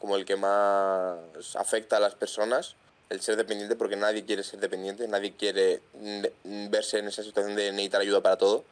Como 0.02 0.16
el 0.16 0.24
que 0.24 0.34
más 0.34 1.16
afecta 1.54 1.98
a 1.98 2.00
las 2.00 2.16
personas, 2.16 2.74
el 3.08 3.20
ser 3.20 3.36
dependiente, 3.36 3.76
porque 3.76 3.94
nadie 3.94 4.24
quiere 4.24 4.42
ser 4.42 4.58
dependiente, 4.58 5.06
nadie 5.06 5.36
quiere 5.36 5.80
verse 6.42 6.98
en 6.98 7.06
esa 7.06 7.22
situación 7.22 7.54
de 7.54 7.70
necesitar 7.70 8.00
ayuda 8.00 8.20
para 8.20 8.36
todo. 8.36 8.64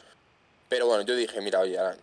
Pero 0.69 0.87
bueno, 0.89 1.05
yo 1.05 1.15
dije, 1.15 1.41
mira, 1.41 1.61
oye, 1.61 1.79
Alan, 1.79 1.99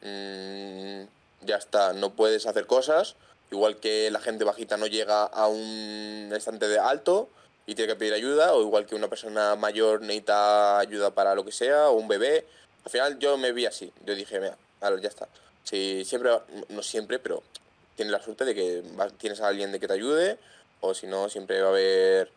mm, 0.00 1.46
ya 1.46 1.56
está, 1.56 1.92
no 1.92 2.14
puedes 2.14 2.46
hacer 2.46 2.66
cosas, 2.66 3.16
igual 3.50 3.76
que 3.76 4.10
la 4.10 4.20
gente 4.20 4.44
bajita 4.44 4.78
no 4.78 4.86
llega 4.86 5.24
a 5.24 5.46
un 5.46 6.32
estante 6.34 6.66
de 6.66 6.78
alto 6.78 7.28
y 7.66 7.74
tiene 7.74 7.92
que 7.92 7.98
pedir 7.98 8.14
ayuda, 8.14 8.54
o 8.54 8.62
igual 8.62 8.86
que 8.86 8.94
una 8.94 9.08
persona 9.08 9.56
mayor 9.56 10.00
necesita 10.00 10.78
ayuda 10.78 11.10
para 11.10 11.34
lo 11.34 11.44
que 11.44 11.52
sea, 11.52 11.90
o 11.90 11.98
un 11.98 12.08
bebé. 12.08 12.46
Al 12.86 12.90
final 12.90 13.18
yo 13.18 13.36
me 13.36 13.52
vi 13.52 13.66
así, 13.66 13.92
yo 14.06 14.14
dije, 14.14 14.40
mira, 14.40 14.56
ya 15.02 15.08
está. 15.08 15.28
Si 15.64 16.02
siempre, 16.06 16.30
no 16.70 16.82
siempre, 16.82 17.18
pero 17.18 17.42
tienes 18.00 18.12
la 18.12 18.22
suerte 18.22 18.46
de 18.46 18.54
que 18.54 18.82
tienes 19.18 19.42
a 19.42 19.48
alguien 19.48 19.72
de 19.72 19.78
que 19.78 19.86
te 19.86 19.92
ayude, 19.92 20.38
o 20.80 20.94
si 20.94 21.06
no, 21.06 21.28
siempre 21.28 21.60
va 21.60 21.66
a 21.66 21.70
haber 21.70 22.30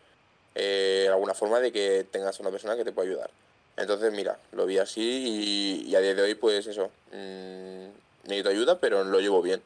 eh, 0.56 1.08
alguna 1.10 1.34
forma 1.34 1.62
de 1.62 1.71
que 1.71 2.06
tengas 2.12 2.38
a 2.38 2.43
una 2.43 2.52
persona 2.52 2.76
que 2.76 2.84
te 2.84 2.91
pueda 2.91 3.08
ayudar. 3.08 3.30
Entonces, 3.78 4.12
mira, 4.12 4.38
lo 4.52 4.65
vi 4.65 4.78
así 4.78 5.86
y, 5.88 5.95
a 5.95 6.02
día 6.02 6.15
de 6.15 6.21
hoy, 6.21 6.36
pues 6.36 6.67
eso, 6.67 6.91
mm, 7.13 8.28
necesito 8.28 8.49
ayuda, 8.49 8.78
pero 8.78 9.06
lo 9.06 9.21
llevo 9.21 9.41
bien. 9.41 9.62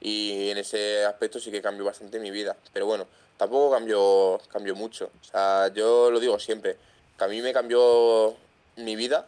Y 0.00 0.48
en 0.48 0.56
ese 0.56 1.04
aspecto 1.04 1.38
sí 1.38 1.50
que 1.50 1.60
cambió 1.60 1.84
bastante 1.84 2.18
mi 2.18 2.30
vida. 2.30 2.56
Pero 2.72 2.86
bueno, 2.86 3.06
tampoco 3.36 3.72
cambió, 3.72 4.40
cambió 4.50 4.74
mucho. 4.74 5.10
O 5.20 5.24
sea, 5.24 5.68
yo 5.74 6.10
lo 6.10 6.18
digo 6.18 6.38
siempre, 6.38 6.78
que 7.18 7.24
a 7.24 7.28
mí 7.28 7.42
me 7.42 7.52
cambió 7.52 8.34
mi 8.76 8.96
vida, 8.96 9.26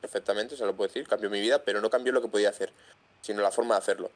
perfectamente, 0.00 0.56
se 0.56 0.64
lo 0.64 0.74
puedo 0.74 0.88
decir, 0.88 1.06
cambió 1.06 1.28
mi 1.28 1.42
vida, 1.42 1.58
pero 1.58 1.82
no 1.82 1.90
cambió 1.90 2.10
lo 2.14 2.22
que 2.22 2.28
podía 2.28 2.48
hacer, 2.48 2.72
sino 3.20 3.42
la 3.42 3.50
forma 3.50 3.74
de 3.74 3.80
hacerlo. 3.80 4.10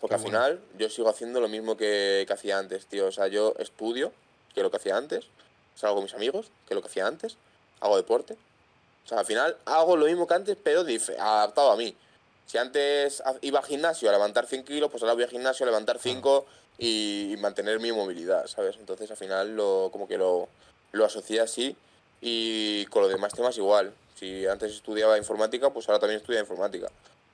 Porque 0.00 0.14
Qué 0.14 0.16
al 0.16 0.22
bueno. 0.22 0.38
final 0.38 0.60
yo 0.78 0.88
sigo 0.88 1.08
haciendo 1.08 1.40
lo 1.40 1.48
mismo 1.48 1.76
que, 1.76 2.24
que 2.26 2.32
hacía 2.32 2.58
antes, 2.58 2.86
tío. 2.86 3.06
O 3.06 3.12
sea, 3.12 3.28
yo 3.28 3.54
estudio, 3.58 4.12
que 4.54 4.60
es 4.60 4.64
lo 4.64 4.70
que 4.70 4.78
hacía 4.78 4.96
antes, 4.96 5.26
salgo 5.74 5.96
con 5.96 6.04
mis 6.04 6.14
amigos, 6.14 6.46
que 6.66 6.74
es 6.74 6.76
lo 6.76 6.82
que 6.82 6.88
hacía 6.88 7.06
antes, 7.06 7.36
hago 7.80 7.96
deporte. 7.96 8.36
O 9.04 9.08
sea, 9.08 9.18
al 9.18 9.26
final 9.26 9.56
hago 9.64 9.96
lo 9.96 10.06
mismo 10.06 10.26
que 10.26 10.34
antes, 10.34 10.56
pero 10.62 10.84
adaptado 11.18 11.70
a 11.70 11.76
mí. 11.76 11.96
Si 12.46 12.58
antes 12.58 13.22
iba 13.42 13.60
al 13.60 13.64
gimnasio 13.64 14.08
a 14.08 14.12
levantar 14.12 14.46
100 14.46 14.64
kilos, 14.64 14.90
pues 14.90 15.02
ahora 15.02 15.14
voy 15.14 15.22
al 15.22 15.30
gimnasio 15.30 15.64
a 15.64 15.68
levantar 15.68 15.98
5 15.98 16.46
y, 16.78 17.36
mantener 17.38 17.78
mi 17.78 17.92
movilidad, 17.92 18.46
¿sabes? 18.46 18.76
Entonces 18.76 19.10
al 19.10 19.16
final 19.16 19.54
lo, 19.54 19.90
como 19.92 20.08
que 20.08 20.18
lo, 20.18 20.48
lo 20.92 21.04
asocié 21.04 21.40
así 21.40 21.76
y 22.20 22.86
con 22.86 23.02
los 23.02 23.10
demás 23.12 23.34
temas 23.34 23.56
igual. 23.56 23.92
Si 24.18 24.46
antes 24.46 24.72
estudiaba 24.72 25.16
informática, 25.16 25.70
pues 25.70 25.88
ahora 25.88 26.00
también 26.00 26.20
estudia 26.20 26.40
informática. 26.40 26.90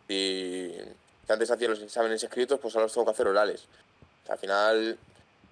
Y 0.09 0.72
si 1.26 1.32
antes 1.32 1.50
hacía 1.50 1.68
los 1.68 1.82
exámenes 1.82 2.22
escritos, 2.22 2.60
pues 2.60 2.74
ahora 2.74 2.84
los 2.84 2.92
tengo 2.92 3.04
que 3.04 3.10
hacer 3.10 3.26
orales. 3.26 3.64
Al 4.28 4.38
final 4.38 4.98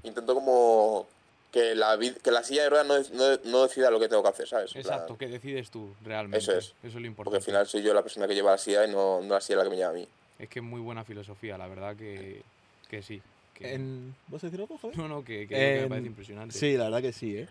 intento 0.02 0.34
como 0.34 1.06
que 1.50 1.74
la, 1.74 1.98
que 1.98 2.30
la 2.30 2.42
silla 2.42 2.64
de 2.64 2.70
ruedas 2.70 3.10
no, 3.12 3.24
no, 3.44 3.62
decida 3.62 3.90
lo 3.90 4.00
que 4.00 4.08
tengo 4.08 4.22
que 4.22 4.28
hacer, 4.28 4.48
¿sabes? 4.48 4.74
Exacto, 4.74 5.16
que 5.16 5.28
decides 5.28 5.70
tú 5.70 5.94
realmente. 6.04 6.38
Eso 6.38 6.52
es. 6.52 6.74
Eso 6.82 6.88
es 6.88 6.94
lo 6.94 7.06
importante. 7.06 7.24
Porque 7.24 7.37
al 7.37 7.42
final 7.42 7.66
soy 7.66 7.82
yo 7.82 7.94
la 7.94 8.02
persona 8.02 8.26
que 8.26 8.34
lleva 8.34 8.50
la 8.50 8.58
silla 8.58 8.87
y 8.87 8.90
no, 8.90 9.20
no 9.20 9.34
la 9.34 9.40
silla 9.40 9.58
la 9.58 9.64
que 9.64 9.70
me 9.70 9.76
lleva 9.76 9.90
a 9.90 9.94
mí. 9.94 10.06
Es 10.38 10.48
que 10.48 10.58
es 10.58 10.64
muy 10.64 10.80
buena 10.80 11.04
filosofía, 11.04 11.56
la 11.56 11.68
verdad 11.68 11.96
que, 11.96 12.42
que 12.88 13.02
sí. 13.02 13.22
En... 13.60 14.16
¿Vas 14.28 14.42
a 14.42 14.48
decir 14.48 14.60
algo, 14.60 14.76
joder? 14.78 14.96
No, 14.96 15.06
no, 15.06 15.24
que, 15.24 15.46
me 15.48 15.88
parece 15.88 16.06
impresionante. 16.08 16.58
Sí, 16.58 16.76
la 16.76 16.84
verdad 16.84 17.02
que 17.02 17.12
sí, 17.12 17.37
¿eh? 17.37 17.48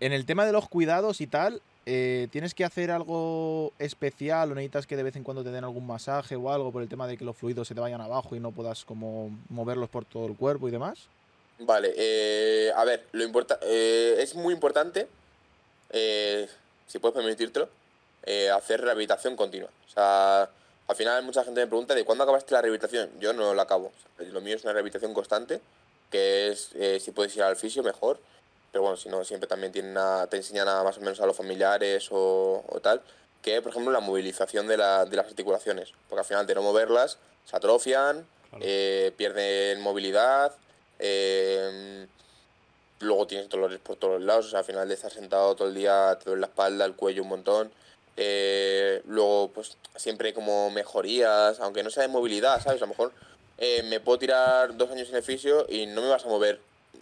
En 0.00 0.14
el 0.14 0.24
tema 0.24 0.46
de 0.46 0.52
los 0.52 0.66
cuidados 0.66 1.20
y 1.20 1.26
tal, 1.26 1.60
eh, 1.84 2.28
¿tienes 2.32 2.54
que 2.54 2.64
hacer 2.64 2.90
algo 2.90 3.74
especial 3.78 4.50
o 4.50 4.54
necesitas 4.54 4.86
que 4.86 4.96
de 4.96 5.02
vez 5.02 5.14
en 5.16 5.24
cuando 5.24 5.44
te 5.44 5.50
den 5.50 5.62
algún 5.62 5.86
masaje 5.86 6.36
o 6.36 6.50
algo 6.50 6.72
por 6.72 6.82
el 6.82 6.88
tema 6.88 7.06
de 7.06 7.18
que 7.18 7.24
los 7.24 7.36
fluidos 7.36 7.68
se 7.68 7.74
te 7.74 7.82
vayan 7.82 8.00
abajo 8.00 8.34
y 8.34 8.40
no 8.40 8.50
puedas 8.50 8.86
como 8.86 9.30
moverlos 9.50 9.90
por 9.90 10.06
todo 10.06 10.26
el 10.26 10.36
cuerpo 10.36 10.68
y 10.68 10.70
demás? 10.70 11.00
Vale, 11.58 11.92
eh, 11.98 12.72
a 12.74 12.82
ver, 12.86 13.08
lo 13.12 13.22
importa 13.22 13.58
eh, 13.60 14.16
es 14.20 14.34
muy 14.34 14.54
importante, 14.54 15.06
si 15.92 16.98
puedes 16.98 17.14
permitírtelo, 17.14 17.68
hacer 18.54 18.80
rehabilitación 18.80 19.36
continua. 19.36 19.68
O 19.86 19.90
sea, 19.92 20.48
al 20.88 20.96
final 20.96 21.22
mucha 21.24 21.44
gente 21.44 21.60
me 21.60 21.66
pregunta 21.66 21.94
de 21.94 22.04
cuándo 22.04 22.24
acabaste 22.24 22.54
la 22.54 22.62
rehabilitación. 22.62 23.10
Yo 23.20 23.34
no 23.34 23.52
la 23.52 23.62
acabo. 23.62 23.92
lo 24.18 24.40
mío 24.40 24.56
es 24.56 24.64
una 24.64 24.72
rehabilitación 24.72 25.12
constante, 25.12 25.60
que 26.10 26.48
es 26.48 26.70
si 27.02 27.10
puedes 27.10 27.36
ir 27.36 27.42
al 27.42 27.56
fisio 27.56 27.82
mejor 27.82 28.18
pero 28.72 28.82
bueno, 28.82 28.96
si 28.96 29.08
no, 29.08 29.24
siempre 29.24 29.48
también 29.48 29.72
tiene 29.72 29.98
te 30.28 30.36
enseñan 30.36 30.66
nada 30.66 30.84
más 30.84 30.96
o 30.98 31.00
menos 31.00 31.20
a 31.20 31.26
los 31.26 31.36
familiares 31.36 32.08
o, 32.10 32.62
tal, 32.82 33.02
que 33.42 33.60
por 33.62 33.72
ejemplo 33.72 33.92
la 33.92 34.00
movilización 34.00 34.68
de, 34.68 34.76
la, 34.76 35.04
de, 35.04 35.16
las 35.16 35.26
articulaciones, 35.26 35.92
porque 36.08 36.20
al 36.20 36.26
final 36.26 36.46
de 36.46 36.54
no 36.54 36.62
moverlas 36.62 37.18
se 37.44 37.56
atrofian, 37.56 38.26
eh, 38.60 39.12
pierden 39.16 39.80
movilidad, 39.80 40.54
eh, 40.98 42.06
luego 43.00 43.26
tienes 43.26 43.48
dolores 43.48 43.80
por 43.80 43.96
todos 43.96 44.20
lados, 44.20 44.46
o 44.46 44.50
sea, 44.50 44.60
al 44.60 44.64
final 44.64 44.88
de 44.88 44.94
estar 44.94 45.10
sentado 45.10 45.54
todo 45.56 45.68
el 45.68 45.74
día 45.74 46.16
te 46.18 46.26
duele 46.26 46.42
la 46.42 46.46
espalda, 46.46 46.84
el 46.84 46.94
cuello 46.94 47.22
un 47.22 47.28
montón. 47.28 47.72
Eh, 48.16 49.02
luego, 49.06 49.50
pues 49.54 49.78
siempre 49.96 50.34
como 50.34 50.70
mejorías, 50.70 51.58
aunque 51.60 51.82
no 51.82 51.90
sea 51.90 52.02
de 52.02 52.08
movilidad, 52.08 52.62
¿sabes? 52.62 52.82
A 52.82 52.84
lo 52.84 52.88
mejor 52.88 53.12
me 53.84 54.00
puedo 54.00 54.18
tirar 54.18 54.76
dos 54.76 54.90
años 54.90 55.10
en 55.10 55.16
el 55.16 55.22
fisio 55.22 55.66
y 55.68 55.86
no 55.86 56.00
me 56.00 56.08
vas 56.08 56.24
a 56.24 56.28
mover, 56.28 56.60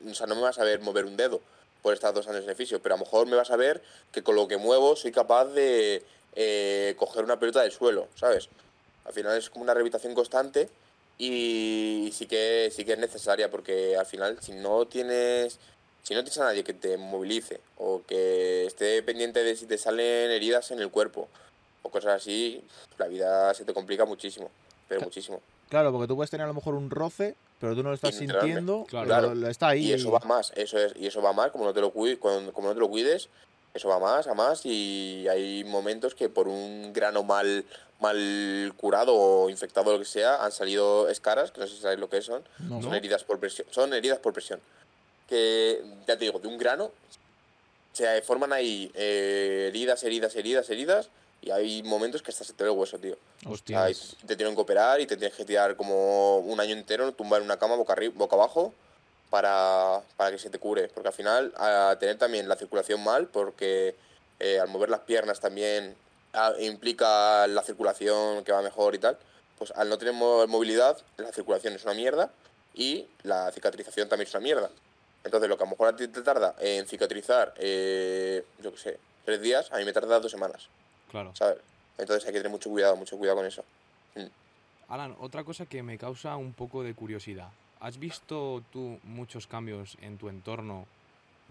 o 0.09 0.14
sea, 0.14 0.26
no 0.26 0.35
me 0.35 0.42
vas 0.42 0.59
a 0.59 0.64
ver 0.64 0.81
mover 0.81 1.04
un 1.04 1.16
dedo 1.16 1.40
por 1.88 1.94
estar 1.94 2.12
dos 2.12 2.29
años 2.29 2.44
en 2.44 2.51
el 2.51 2.81
pero 2.83 2.94
a 2.94 2.98
lo 2.98 3.05
mejor 3.07 3.27
me 3.27 3.35
vas 3.35 3.51
a 3.51 3.57
ver 3.57 3.83
que 4.12 4.22
con 4.22 4.37
lo 4.37 4.46
que 4.46 4.59
muevo 4.59 4.94
soy 4.94 5.11
capaz 5.11 5.46
de 5.46 6.03
eh, 6.37 6.94
coger 6.98 7.24
una 7.24 7.38
pelota 7.38 7.62
del 7.62 7.72
suelo, 7.72 8.09
¿sabes? 8.14 8.51
Al 9.07 9.14
final 9.14 9.38
es 9.38 9.48
como 9.48 9.62
una 9.62 9.72
rehabilitación 9.72 10.14
constante 10.14 10.68
y 11.16 12.11
sí 12.12 12.27
que, 12.27 12.70
sí 12.77 12.85
que 12.85 12.92
es 12.92 12.98
necesaria 12.98 13.51
porque 13.51 13.96
al 13.96 14.05
final 14.05 14.37
si 14.42 14.53
no 14.53 14.87
tienes 14.87 15.59
si 16.03 16.12
no 16.12 16.20
tienes 16.20 16.37
a 16.37 16.44
nadie 16.44 16.62
que 16.62 16.74
te 16.74 16.98
movilice 16.98 17.62
o 17.79 18.03
que 18.07 18.66
esté 18.66 19.03
pendiente 19.03 19.42
de 19.42 19.57
si 19.57 19.64
te 19.64 19.79
salen 19.79 20.31
heridas 20.31 20.70
en 20.72 20.81
el 20.81 20.90
cuerpo 20.90 21.27
o 21.81 21.88
cosas 21.88 22.16
así, 22.16 22.62
la 22.98 23.07
vida 23.07 23.55
se 23.55 23.64
te 23.64 23.72
complica 23.72 24.05
muchísimo, 24.05 24.51
pero 24.88 25.01
muchísimo. 25.01 25.40
Claro, 25.70 25.90
porque 25.90 26.07
tú 26.07 26.16
puedes 26.16 26.31
tener 26.31 26.44
a 26.44 26.48
lo 26.48 26.55
mejor 26.55 26.74
un 26.74 26.90
roce, 26.90 27.35
pero 27.58 27.74
tú 27.74 27.82
no 27.82 27.90
lo 27.90 27.94
estás 27.94 28.14
sintiendo, 28.14 28.86
claro. 28.88 29.32
está 29.48 29.68
ahí. 29.68 29.86
Y 29.86 29.92
eso 29.92 30.10
va 30.10 30.20
más, 30.20 30.52
eso 30.56 30.78
es, 30.78 30.94
y 30.96 31.06
eso 31.06 31.20
va 31.20 31.32
más, 31.32 31.50
como 31.50 31.64
no 31.64 31.74
te 31.74 31.80
lo 31.80 31.90
cuides, 31.90 32.18
como 32.18 32.40
no 32.40 32.74
te 32.74 32.80
lo 32.80 32.88
cuides, 32.88 33.28
eso 33.74 33.88
va 33.88 33.98
más, 33.98 34.26
a 34.26 34.34
más, 34.34 34.64
y 34.64 35.26
hay 35.28 35.64
momentos 35.64 36.14
que 36.14 36.28
por 36.28 36.48
un 36.48 36.92
grano 36.92 37.22
mal, 37.22 37.64
mal 38.00 38.72
curado 38.76 39.14
o 39.14 39.50
infectado 39.50 39.90
o 39.90 39.92
lo 39.94 39.98
que 39.98 40.04
sea, 40.04 40.44
han 40.44 40.52
salido 40.52 41.08
escaras, 41.08 41.50
que 41.50 41.60
no 41.60 41.66
sé 41.66 41.74
si 41.74 41.82
sabéis 41.82 42.00
lo 42.00 42.08
que 42.08 42.22
son, 42.22 42.42
son 42.68 42.94
heridas 42.94 43.24
por 43.24 43.38
presión, 43.38 43.66
son 43.70 43.92
heridas 43.92 44.18
por 44.18 44.32
presión. 44.32 44.60
Que, 45.28 45.82
ya 46.06 46.16
te 46.16 46.24
digo, 46.24 46.38
de 46.38 46.48
un 46.48 46.56
grano 46.56 46.90
se 47.92 48.22
forman 48.22 48.52
ahí 48.52 48.90
eh, 48.94 49.66
heridas, 49.68 50.02
heridas, 50.02 50.34
heridas, 50.36 50.70
heridas, 50.70 51.10
y 51.40 51.51
hay 51.51 51.83
momentos 51.83 52.22
que 52.22 52.31
hasta 52.31 52.44
se 52.44 52.53
te 52.53 52.64
ve 52.64 52.70
el 52.70 52.77
hueso, 52.77 52.98
tío. 52.98 53.16
te 54.27 54.37
tienen 54.37 54.55
que 54.55 54.61
operar 54.61 55.01
y 55.01 55.07
te 55.07 55.16
tienes 55.16 55.37
que 55.37 55.44
tirar 55.44 55.77
como 55.77 56.38
un 56.38 56.61
año 56.61 56.72
entero, 56.72 57.12
tumbar 57.12 57.40
en 57.40 57.46
una 57.46 57.59
cama 57.59 57.77
boca, 57.77 57.92
arriba, 57.92 58.14
boca 58.16 58.37
abajo 58.37 58.74
para, 59.31 60.01
para 60.16 60.33
que 60.33 60.38
se 60.38 60.51
te 60.51 60.59
cure. 60.59 60.88
Porque 60.88 61.09
al 61.09 61.14
final, 61.14 61.53
a 61.57 61.96
tener 61.98 62.18
también 62.18 62.48
la 62.48 62.57
circulación 62.57 63.03
mal, 63.05 63.29
porque 63.29 63.94
eh, 64.40 64.59
al 64.59 64.68
mover 64.68 64.90
las 64.90 65.01
piernas 65.01 65.40
también 65.40 65.96
implica 66.61 67.46
la 67.46 67.62
circulación 67.62 68.44
que 68.44 68.53
va 68.53 68.62
mejor 68.62 68.94
y 68.94 68.98
tal, 68.98 69.18
pues 69.59 69.72
al 69.72 69.88
no 69.88 69.98
tener 69.98 70.14
movilidad, 70.14 70.98
la 71.16 71.33
circulación 71.33 71.74
es 71.74 71.85
una 71.85 71.94
mierda 71.94 72.31
y 72.74 73.07
la 73.22 73.51
cicatrización 73.53 74.09
también 74.09 74.29
es 74.29 74.35
una 74.35 74.42
mierda. 74.42 74.70
Entonces, 75.24 75.48
lo 75.48 75.57
que 75.57 75.64
a 75.64 75.66
lo 75.66 75.70
mejor 75.70 75.88
a 75.88 75.96
ti 75.96 76.07
te 76.09 76.22
tarda 76.22 76.55
en 76.61 76.87
cicatrizar, 76.87 77.55
eh, 77.59 78.44
yo 78.62 78.72
qué 78.72 78.79
sé, 78.79 78.98
tres 79.24 79.40
días, 79.40 79.70
a 79.72 79.79
mí 79.79 79.85
me 79.85 79.92
tarda 79.92 80.20
dos 80.20 80.31
semanas. 80.31 80.68
Claro. 81.10 81.34
¿Sabes? 81.34 81.58
Entonces 81.98 82.26
hay 82.26 82.32
que 82.32 82.38
tener 82.38 82.52
mucho 82.52 82.70
cuidado, 82.70 82.96
mucho 82.96 83.16
cuidado 83.18 83.38
con 83.38 83.46
eso. 83.46 83.64
Mm. 84.14 84.26
Alan, 84.88 85.16
otra 85.20 85.44
cosa 85.44 85.66
que 85.66 85.82
me 85.82 85.98
causa 85.98 86.36
un 86.36 86.52
poco 86.52 86.82
de 86.82 86.94
curiosidad. 86.94 87.48
¿Has 87.80 87.98
visto 87.98 88.62
tú 88.72 88.98
muchos 89.04 89.46
cambios 89.46 89.96
en 90.00 90.18
tu 90.18 90.28
entorno? 90.28 90.86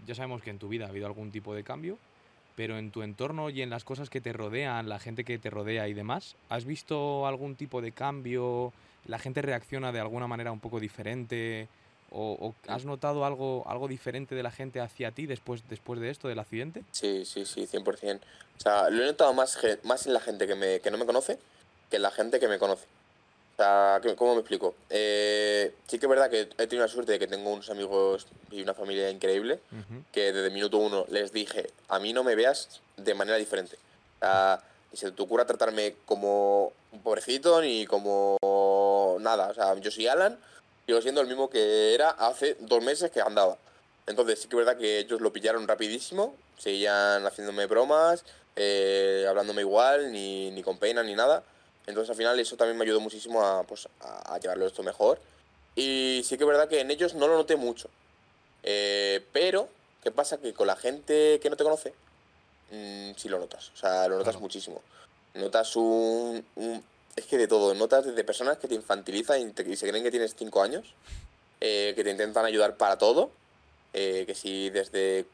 Ya 0.05 0.15
sabemos 0.15 0.41
que 0.41 0.49
en 0.49 0.59
tu 0.59 0.67
vida 0.67 0.85
ha 0.85 0.89
habido 0.89 1.07
algún 1.07 1.31
tipo 1.31 1.53
de 1.53 1.63
cambio, 1.63 1.97
pero 2.55 2.77
en 2.77 2.91
tu 2.91 3.03
entorno 3.03 3.49
y 3.49 3.61
en 3.61 3.69
las 3.69 3.83
cosas 3.83 4.09
que 4.09 4.21
te 4.21 4.33
rodean, 4.33 4.89
la 4.89 4.99
gente 4.99 5.23
que 5.23 5.37
te 5.37 5.49
rodea 5.49 5.87
y 5.87 5.93
demás, 5.93 6.35
¿has 6.49 6.65
visto 6.65 7.27
algún 7.27 7.55
tipo 7.55 7.81
de 7.81 7.91
cambio? 7.91 8.73
¿La 9.05 9.19
gente 9.19 9.41
reacciona 9.41 9.91
de 9.91 9.99
alguna 9.99 10.27
manera 10.27 10.51
un 10.51 10.59
poco 10.59 10.79
diferente? 10.79 11.67
¿O, 12.09 12.55
has 12.67 12.85
notado 12.85 13.25
algo, 13.25 13.63
algo 13.67 13.87
diferente 13.87 14.33
de 14.33 14.43
la 14.43 14.51
gente 14.51 14.79
hacia 14.79 15.11
ti 15.11 15.25
después, 15.25 15.67
después 15.69 15.99
de 15.99 16.09
esto, 16.09 16.27
del 16.27 16.39
accidente? 16.39 16.83
Sí, 16.91 17.25
sí, 17.25 17.45
sí, 17.45 17.67
100%. 17.67 18.19
O 18.19 18.59
sea, 18.59 18.89
lo 18.89 19.03
he 19.03 19.05
notado 19.07 19.33
más, 19.33 19.59
más 19.83 20.07
en 20.07 20.13
la 20.13 20.21
gente 20.21 20.47
que, 20.47 20.55
me, 20.55 20.79
que 20.79 20.89
no 20.89 20.97
me 20.97 21.05
conoce 21.05 21.37
que 21.89 21.97
en 21.97 22.01
la 22.01 22.11
gente 22.11 22.39
que 22.39 22.47
me 22.47 22.59
conoce. 22.59 22.85
O 23.53 23.57
sea, 23.57 23.99
¿cómo 24.15 24.35
me 24.35 24.41
explico? 24.41 24.75
Eh, 24.89 25.73
sí 25.87 25.97
que 25.97 26.05
es 26.05 26.09
verdad 26.09 26.29
que 26.29 26.41
he 26.41 26.67
tenido 26.67 26.85
la 26.85 26.87
suerte 26.87 27.13
de 27.13 27.19
que 27.19 27.27
tengo 27.27 27.49
unos 27.49 27.69
amigos 27.71 28.27
y 28.51 28.61
una 28.61 28.75
familia 28.75 29.09
increíble, 29.09 29.59
que 30.11 30.31
desde 30.31 30.51
minuto 30.51 30.77
uno 30.77 31.05
les 31.09 31.31
dije, 31.31 31.67
a 31.87 31.97
mí 31.97 32.13
no 32.13 32.23
me 32.23 32.35
veas 32.35 32.81
de 32.97 33.15
manera 33.15 33.37
diferente. 33.37 33.75
O 34.17 34.19
sea, 34.19 34.61
ni 34.91 34.97
se 34.97 35.11
te 35.11 35.21
ocurra 35.23 35.45
tratarme 35.45 35.95
como 36.05 36.71
un 36.91 37.01
pobrecito 37.01 37.59
ni 37.61 37.87
como 37.87 39.17
nada. 39.21 39.47
O 39.47 39.53
sea, 39.55 39.75
yo 39.79 39.89
soy 39.89 40.05
Alan, 40.05 40.37
sigo 40.87 41.01
siendo 41.01 41.19
el 41.19 41.27
mismo 41.27 41.49
que 41.49 41.93
era 41.93 42.11
hace 42.11 42.55
dos 42.61 42.81
meses 42.81 43.11
que 43.11 43.19
andaba. 43.19 43.57
Entonces 44.07 44.39
sí 44.39 44.47
que 44.47 44.55
es 44.55 44.65
verdad 44.65 44.77
que 44.77 44.99
ellos 44.99 45.19
lo 45.19 45.33
pillaron 45.33 45.67
rapidísimo, 45.67 46.33
seguían 46.57 47.25
haciéndome 47.25 47.65
bromas, 47.65 48.23
eh, 48.55 49.25
hablándome 49.27 49.61
igual, 49.61 50.13
ni, 50.13 50.49
ni, 50.51 50.63
con 50.63 50.77
pena 50.77 51.03
ni 51.03 51.13
nada. 51.13 51.43
Entonces 51.85 52.09
al 52.09 52.15
final 52.15 52.39
eso 52.39 52.55
también 52.55 52.77
me 52.77 52.85
ayudó 52.85 53.01
muchísimo 53.01 53.45
a, 53.45 53.63
pues, 53.63 53.89
a, 53.99 54.39
llevarlo 54.39 54.65
esto 54.65 54.81
mejor. 54.81 55.19
Y 55.75 56.21
sí 56.23 56.37
que 56.37 56.45
es 56.45 56.47
verdad 56.47 56.69
que 56.69 56.79
en 56.79 56.89
ellos 56.89 57.15
no 57.15 57.27
lo 57.27 57.35
noté 57.35 57.57
mucho. 57.57 57.89
Eh, 58.63 59.25
pero, 59.33 59.67
¿qué 60.01 60.11
pasa? 60.11 60.37
Que 60.37 60.53
con 60.53 60.67
la 60.67 60.77
gente 60.77 61.39
que 61.41 61.49
no 61.49 61.57
te 61.57 61.65
conoce, 61.65 61.93
mmm, 62.71 63.11
sí 63.17 63.27
lo 63.27 63.39
notas. 63.39 63.71
O 63.73 63.77
sea, 63.77 64.07
lo 64.07 64.17
notas 64.17 64.39
muchísimo. 64.39 64.81
Notas 65.33 65.75
un, 65.75 66.45
es 67.17 67.25
que 67.25 67.37
de 67.37 67.47
todo, 67.47 67.73
notas 67.73 68.05
desde 68.05 68.23
personas 68.23 68.57
que 68.59 68.67
te 68.67 68.75
infantilizan 68.75 69.41
y, 69.41 69.75
se 69.75 69.89
creen 69.89 70.03
que 70.03 70.11
tienes 70.11 70.35
5 70.37 70.61
años, 70.61 70.85
eh, 71.59 71.93
que 71.95 72.03
te 72.03 72.11
intentan 72.11 72.45
ayudar 72.45 72.77
para 72.77 72.97
todo, 72.97 73.31
eh, 73.93 74.23
que 74.27 74.35
si 74.35 74.69
desde 74.69 75.25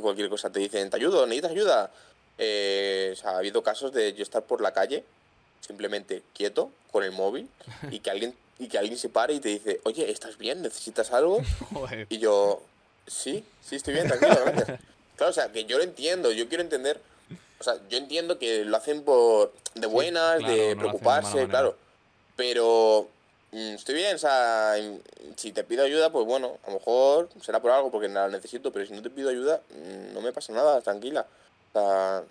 cualquier 0.00 0.28
cosa 0.28 0.50
te 0.50 0.58
dicen, 0.58 0.90
te 0.90 0.96
ayudo, 0.96 1.24
necesitas 1.26 1.52
ayuda. 1.52 1.90
Eh, 2.38 3.16
ha 3.24 3.38
habido 3.38 3.62
casos 3.62 3.92
de 3.92 4.14
yo 4.14 4.24
estar 4.24 4.42
por 4.42 4.60
la 4.60 4.72
calle, 4.72 5.04
simplemente 5.60 6.24
quieto, 6.34 6.72
con 6.90 7.04
el 7.04 7.12
móvil, 7.12 7.48
y 7.90 8.00
que 8.00 8.10
alguien, 8.10 8.34
y 8.58 8.66
que 8.66 8.78
alguien 8.78 8.98
se 8.98 9.08
pare 9.08 9.34
y 9.34 9.40
te 9.40 9.50
dice, 9.50 9.80
oye, 9.84 10.10
¿estás 10.10 10.38
bien? 10.38 10.60
¿Necesitas 10.60 11.12
algo? 11.12 11.40
Y 12.08 12.18
yo, 12.18 12.62
sí, 13.06 13.44
sí, 13.64 13.76
estoy 13.76 13.94
bien, 13.94 14.08
tranquilo, 14.08 14.36
gracias. 14.44 14.80
Claro, 15.14 15.30
o 15.30 15.34
sea, 15.34 15.52
que 15.52 15.66
yo 15.66 15.76
lo 15.76 15.84
entiendo, 15.84 16.32
yo 16.32 16.48
quiero 16.48 16.64
entender 16.64 16.98
o 17.62 17.64
sea, 17.64 17.76
yo 17.88 17.96
entiendo 17.96 18.40
que 18.40 18.64
lo 18.64 18.76
hacen 18.76 19.04
por 19.04 19.52
de 19.76 19.86
buenas, 19.86 20.44
de 20.44 20.74
preocuparse, 20.76 21.46
claro. 21.46 21.76
Pero 22.34 23.06
mm, 23.52 23.74
estoy 23.74 23.94
bien, 23.94 24.16
o 24.16 24.18
sea, 24.18 24.74
si 25.36 25.52
te 25.52 25.62
pido 25.62 25.84
ayuda, 25.84 26.10
pues 26.10 26.26
bueno, 26.26 26.58
a 26.64 26.70
lo 26.70 26.78
mejor 26.78 27.28
será 27.40 27.62
por 27.62 27.70
algo 27.70 27.92
porque 27.92 28.08
la 28.08 28.26
necesito, 28.26 28.72
pero 28.72 28.84
si 28.84 28.92
no 28.94 29.00
te 29.00 29.10
pido 29.10 29.30
ayuda, 29.30 29.60
mm, 29.70 30.12
no 30.12 30.20
me 30.22 30.32
pasa 30.32 30.52
nada, 30.52 30.80
tranquila. 30.80 31.24
O 31.68 31.78
sea, 31.78 32.24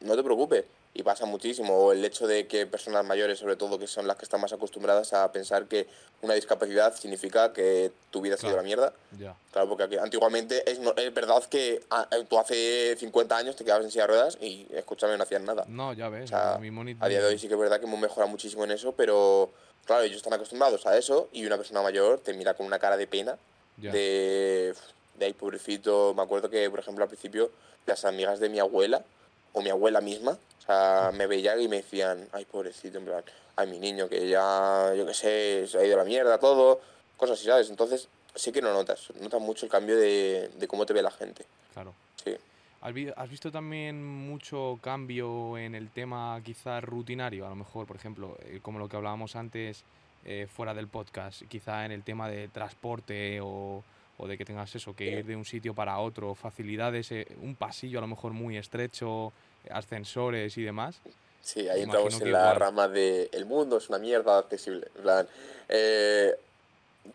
no 0.00 0.16
te 0.16 0.22
preocupes. 0.22 0.64
Y 0.94 1.02
pasa 1.02 1.26
muchísimo. 1.26 1.74
O 1.74 1.92
el 1.92 2.04
hecho 2.04 2.26
de 2.26 2.46
que 2.46 2.66
personas 2.66 3.04
mayores, 3.04 3.38
sobre 3.38 3.56
todo, 3.56 3.78
que 3.78 3.86
son 3.86 4.06
las 4.06 4.16
que 4.16 4.24
están 4.24 4.40
más 4.40 4.52
acostumbradas 4.52 5.12
a 5.12 5.30
pensar 5.30 5.66
que 5.66 5.86
una 6.22 6.34
discapacidad 6.34 6.94
significa 6.96 7.52
que 7.52 7.92
tu 8.10 8.20
vida 8.20 8.36
se 8.36 8.46
ha 8.46 8.50
ido 8.50 8.58
a 8.58 8.62
la 8.62 8.66
mierda. 8.66 8.92
Ya. 9.18 9.36
Claro, 9.52 9.68
porque 9.68 9.84
aquí, 9.84 9.96
antiguamente 9.96 10.68
es, 10.70 10.80
es 10.96 11.14
verdad 11.14 11.42
que 11.44 11.80
ah, 11.90 12.08
eh, 12.10 12.24
tú 12.28 12.38
hace 12.38 12.96
50 12.96 13.36
años 13.36 13.56
te 13.56 13.64
quedabas 13.64 13.84
en 13.84 13.90
silla 13.90 14.02
de 14.02 14.08
ruedas 14.08 14.38
y, 14.40 14.66
escúchame, 14.72 15.16
no 15.16 15.22
hacías 15.22 15.42
nada. 15.42 15.64
No, 15.68 15.92
ya 15.92 16.08
ves. 16.08 16.24
O 16.24 16.28
sea, 16.28 16.54
A 16.54 17.08
día 17.08 17.20
de 17.20 17.26
hoy 17.26 17.38
sí 17.38 17.46
que 17.46 17.54
es 17.54 17.60
verdad 17.60 17.78
que 17.78 17.86
hemos 17.86 18.00
mejorado 18.00 18.28
muchísimo 18.28 18.64
en 18.64 18.72
eso, 18.72 18.92
pero 18.92 19.50
claro, 19.84 20.02
ellos 20.02 20.16
están 20.16 20.32
acostumbrados 20.32 20.86
a 20.86 20.96
eso 20.98 21.28
y 21.32 21.46
una 21.46 21.56
persona 21.56 21.82
mayor 21.82 22.20
te 22.20 22.32
mira 22.34 22.54
con 22.54 22.66
una 22.66 22.78
cara 22.78 22.96
de 22.96 23.06
pena, 23.06 23.38
de, 23.76 24.74
de 25.14 25.24
ay, 25.24 25.32
pobrecito. 25.34 26.12
Me 26.14 26.22
acuerdo 26.22 26.50
que, 26.50 26.68
por 26.68 26.80
ejemplo, 26.80 27.04
al 27.04 27.08
principio, 27.08 27.52
las 27.86 28.04
amigas 28.04 28.40
de 28.40 28.48
mi 28.48 28.58
abuela, 28.58 29.04
o 29.52 29.62
mi 29.62 29.70
abuela 29.70 30.00
misma, 30.00 30.32
o 30.32 30.60
sea, 30.66 31.10
me 31.14 31.26
veían 31.26 31.60
y 31.60 31.68
me 31.68 31.76
decían, 31.76 32.28
ay, 32.32 32.44
pobrecito, 32.44 32.98
en 32.98 33.04
plan, 33.06 33.24
ay, 33.56 33.66
mi 33.68 33.78
niño, 33.78 34.08
que 34.08 34.28
ya, 34.28 34.92
yo 34.96 35.06
qué 35.06 35.14
sé, 35.14 35.66
se 35.66 35.78
ha 35.78 35.84
ido 35.84 35.94
a 35.96 35.98
la 35.98 36.04
mierda, 36.04 36.38
todo, 36.38 36.80
cosas 37.16 37.38
así, 37.38 37.46
¿sabes? 37.48 37.70
Entonces, 37.70 38.08
sí 38.34 38.52
que 38.52 38.60
lo 38.62 38.72
notas, 38.72 39.08
notas 39.20 39.40
mucho 39.40 39.66
el 39.66 39.72
cambio 39.72 39.96
de, 39.96 40.50
de 40.56 40.68
cómo 40.68 40.84
te 40.86 40.92
ve 40.92 41.02
la 41.02 41.10
gente, 41.10 41.44
Claro. 41.72 41.94
sí. 42.24 42.36
¿Has, 42.80 42.92
vi- 42.94 43.12
has 43.16 43.28
visto 43.28 43.50
también 43.50 44.04
mucho 44.06 44.78
cambio 44.80 45.58
en 45.58 45.74
el 45.74 45.90
tema 45.90 46.40
quizás 46.44 46.84
rutinario? 46.84 47.44
A 47.44 47.48
lo 47.48 47.56
mejor, 47.56 47.86
por 47.86 47.96
ejemplo, 47.96 48.36
eh, 48.42 48.60
como 48.62 48.78
lo 48.78 48.88
que 48.88 48.96
hablábamos 48.96 49.34
antes 49.34 49.82
eh, 50.24 50.46
fuera 50.54 50.74
del 50.74 50.86
podcast, 50.86 51.42
quizá 51.48 51.84
en 51.84 51.90
el 51.90 52.04
tema 52.04 52.28
de 52.28 52.46
transporte 52.48 53.40
o, 53.42 53.82
o 54.18 54.26
de 54.26 54.36
que 54.36 54.44
tengas 54.44 54.74
eso, 54.74 54.94
que 54.94 55.04
ir 55.06 55.24
de 55.24 55.36
un 55.36 55.44
sitio 55.44 55.74
para 55.74 55.98
otro, 55.98 56.34
facilidades, 56.34 57.10
eh, 57.12 57.26
un 57.40 57.54
pasillo 57.54 57.98
a 57.98 58.02
lo 58.02 58.08
mejor 58.08 58.32
muy 58.32 58.56
estrecho, 58.56 59.32
ascensores 59.70 60.58
y 60.58 60.62
demás. 60.62 61.00
Sí, 61.40 61.60
ahí 61.60 61.82
Imagino 61.82 62.08
entramos 62.08 62.20
en 62.20 62.32
la 62.32 62.38
igual. 62.40 62.56
rama 62.56 62.88
de 62.88 63.30
el 63.32 63.46
mundo 63.46 63.76
es 63.78 63.88
una 63.88 63.98
mierda 63.98 64.38
accesible. 64.38 64.88
En 64.96 65.02
plan, 65.02 65.28
eh, 65.68 66.34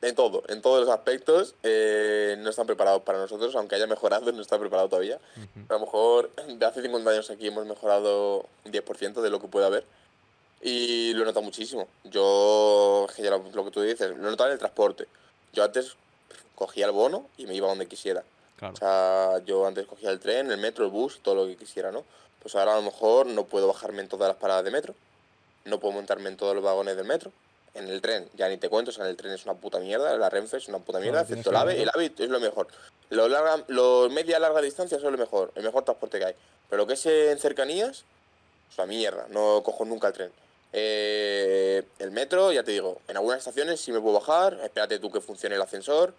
en 0.02 0.16
todo, 0.16 0.44
en 0.48 0.62
todos 0.62 0.86
los 0.86 0.96
aspectos 0.96 1.56
eh, 1.62 2.36
no 2.40 2.50
están 2.50 2.66
preparados 2.66 3.04
para 3.04 3.20
nosotros, 3.20 3.54
aunque 3.56 3.76
haya 3.76 3.86
mejorado, 3.86 4.32
no 4.32 4.42
está 4.42 4.58
preparado 4.58 4.88
todavía. 4.90 5.20
A 5.70 5.74
lo 5.74 5.80
mejor 5.82 6.32
de 6.36 6.66
hace 6.66 6.82
50 6.82 7.10
años 7.12 7.30
aquí 7.30 7.48
hemos 7.48 7.66
mejorado 7.66 8.46
un 8.64 8.72
10% 8.72 9.22
de 9.22 9.30
lo 9.30 9.40
que 9.42 9.48
puede 9.50 9.66
haber. 9.66 9.84
Y 10.62 11.14
lo 11.14 11.24
he 11.24 11.26
notado 11.26 11.44
muchísimo. 11.44 11.90
Yo, 12.06 13.06
es 13.10 13.16
que 13.16 13.22
ya 13.22 13.30
lo, 13.32 13.44
lo 13.54 13.66
que 13.66 13.72
tú 13.72 13.82
dices, 13.82 14.10
lo 14.16 14.28
he 14.28 14.32
notado 14.32 14.50
en 14.50 14.54
el 14.54 14.60
transporte. 14.60 15.06
Yo 15.52 15.64
antes 15.66 15.98
cogía 16.56 16.86
el 16.86 16.92
bono 16.92 17.28
y 17.38 17.46
me 17.46 17.56
iba 17.56 17.68
donde 17.68 17.88
quisiera. 17.88 18.24
Claro. 18.58 18.74
O 18.74 18.78
sea, 18.78 19.40
yo 19.46 19.66
antes 19.66 19.86
cogía 19.88 20.10
el 20.10 20.20
tren, 20.20 20.52
el 20.52 20.58
metro, 20.58 20.86
el 20.86 20.92
bus, 20.92 21.20
todo 21.22 21.36
lo 21.36 21.46
que 21.48 21.58
quisiera, 21.58 21.92
¿no? 21.92 22.04
Pues 22.42 22.56
ahora 22.56 22.74
a 22.74 22.76
lo 22.76 22.84
mejor 22.84 23.26
no 23.28 23.46
puedo 23.46 23.68
bajarme 23.68 24.02
en 24.02 24.10
todas 24.10 24.28
las 24.28 24.38
paradas 24.38 24.66
de 24.66 24.72
metro, 24.72 24.96
no 25.66 25.80
puedo 25.80 25.94
montarme 25.94 26.30
en 26.30 26.38
todos 26.38 26.56
los 26.56 26.64
vagones 26.64 26.96
del 26.96 27.06
metro. 27.06 27.32
En 27.74 27.88
el 27.88 28.02
tren, 28.02 28.30
ya 28.36 28.48
ni 28.50 28.58
te 28.58 28.70
cuento, 28.70 28.92
o 28.92 28.94
sea, 28.94 29.06
en 29.06 29.10
el 29.10 29.18
tren 29.18 29.34
es 29.34 29.46
una 29.46 29.56
puta 29.56 29.80
mierda, 29.80 30.16
la 30.16 30.30
Renfe 30.30 30.58
es 30.58 30.68
una 30.68 30.78
puta 30.78 31.00
mierda, 31.00 31.22
excepto 31.22 31.50
el 31.50 31.56
AVE, 31.56 31.82
el. 31.82 31.90
AVE 31.90 32.14
es 32.20 32.30
lo 32.30 32.40
mejor. 32.40 32.68
Lo 33.10 33.28
larga, 33.28 33.64
lo 33.68 34.10
media 34.12 34.38
larga 34.38 34.62
distancia 34.62 34.98
es 34.98 35.04
lo 35.04 35.12
mejor, 35.12 35.52
el 35.56 35.64
mejor 35.64 35.84
transporte 35.84 36.20
que 36.20 36.26
hay. 36.26 36.36
Pero 36.70 36.84
lo 36.84 36.88
que 36.88 36.94
es 36.94 37.06
en 37.08 37.40
cercanías, 37.40 38.04
es 38.70 38.78
una 38.78 38.86
mierda, 38.86 39.26
no 39.30 39.64
cojo 39.64 39.86
nunca 39.86 40.10
el 40.10 40.14
tren. 40.14 40.32
Eh, 40.72 41.84
el 42.00 42.12
metro, 42.12 42.52
ya 42.52 42.64
te 42.64 42.72
digo, 42.72 43.00
en 43.08 43.18
algunas 43.18 43.40
estaciones 43.40 43.80
sí 43.80 43.92
me 43.92 44.00
puedo 44.00 44.20
bajar, 44.20 44.60
espérate 44.64 45.00
tú 45.00 45.12
que 45.12 45.22
funcione 45.22 45.56
el 45.56 45.62
ascensor. 45.62 46.14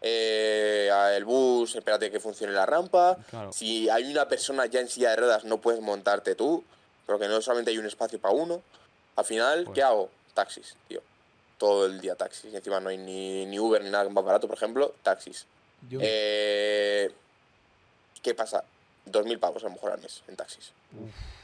Eh, 0.00 0.90
el 1.16 1.24
bus, 1.24 1.74
espérate 1.76 2.10
que 2.10 2.20
funcione 2.20 2.52
la 2.52 2.66
rampa. 2.66 3.16
Claro. 3.28 3.52
Si 3.52 3.88
hay 3.88 4.10
una 4.10 4.28
persona 4.28 4.66
ya 4.66 4.80
en 4.80 4.88
silla 4.88 5.10
de 5.10 5.16
ruedas, 5.16 5.44
no 5.44 5.60
puedes 5.60 5.80
montarte 5.80 6.34
tú, 6.34 6.64
porque 7.06 7.28
no 7.28 7.40
solamente 7.42 7.70
hay 7.70 7.78
un 7.78 7.86
espacio 7.86 8.18
para 8.20 8.34
uno. 8.34 8.62
Al 9.16 9.24
final, 9.24 9.64
Pues- 9.64 9.74
¿qué 9.74 9.82
hago? 9.82 10.10
Taxis, 10.34 10.76
tío. 10.88 11.02
Todo 11.58 11.86
el 11.86 12.00
día 12.00 12.14
taxis. 12.14 12.52
Y 12.52 12.56
encima 12.56 12.80
no 12.80 12.88
hay 12.88 12.96
ni, 12.96 13.44
ni 13.46 13.58
Uber 13.58 13.82
ni 13.82 13.90
nada 13.90 14.08
más 14.08 14.24
barato, 14.24 14.46
por 14.48 14.56
ejemplo, 14.56 14.94
taxis. 15.02 15.44
Yo- 15.88 15.98
Eh, 16.02 17.10
¿Qué 18.22 18.34
pasa? 18.34 18.64
Dos 19.04 19.24
mil 19.24 19.38
pavos 19.38 19.62
a 19.64 19.66
lo 19.68 19.72
mejor 19.74 19.92
al 19.92 20.00
mes 20.00 20.22
en 20.28 20.36
taxis. 20.36 20.72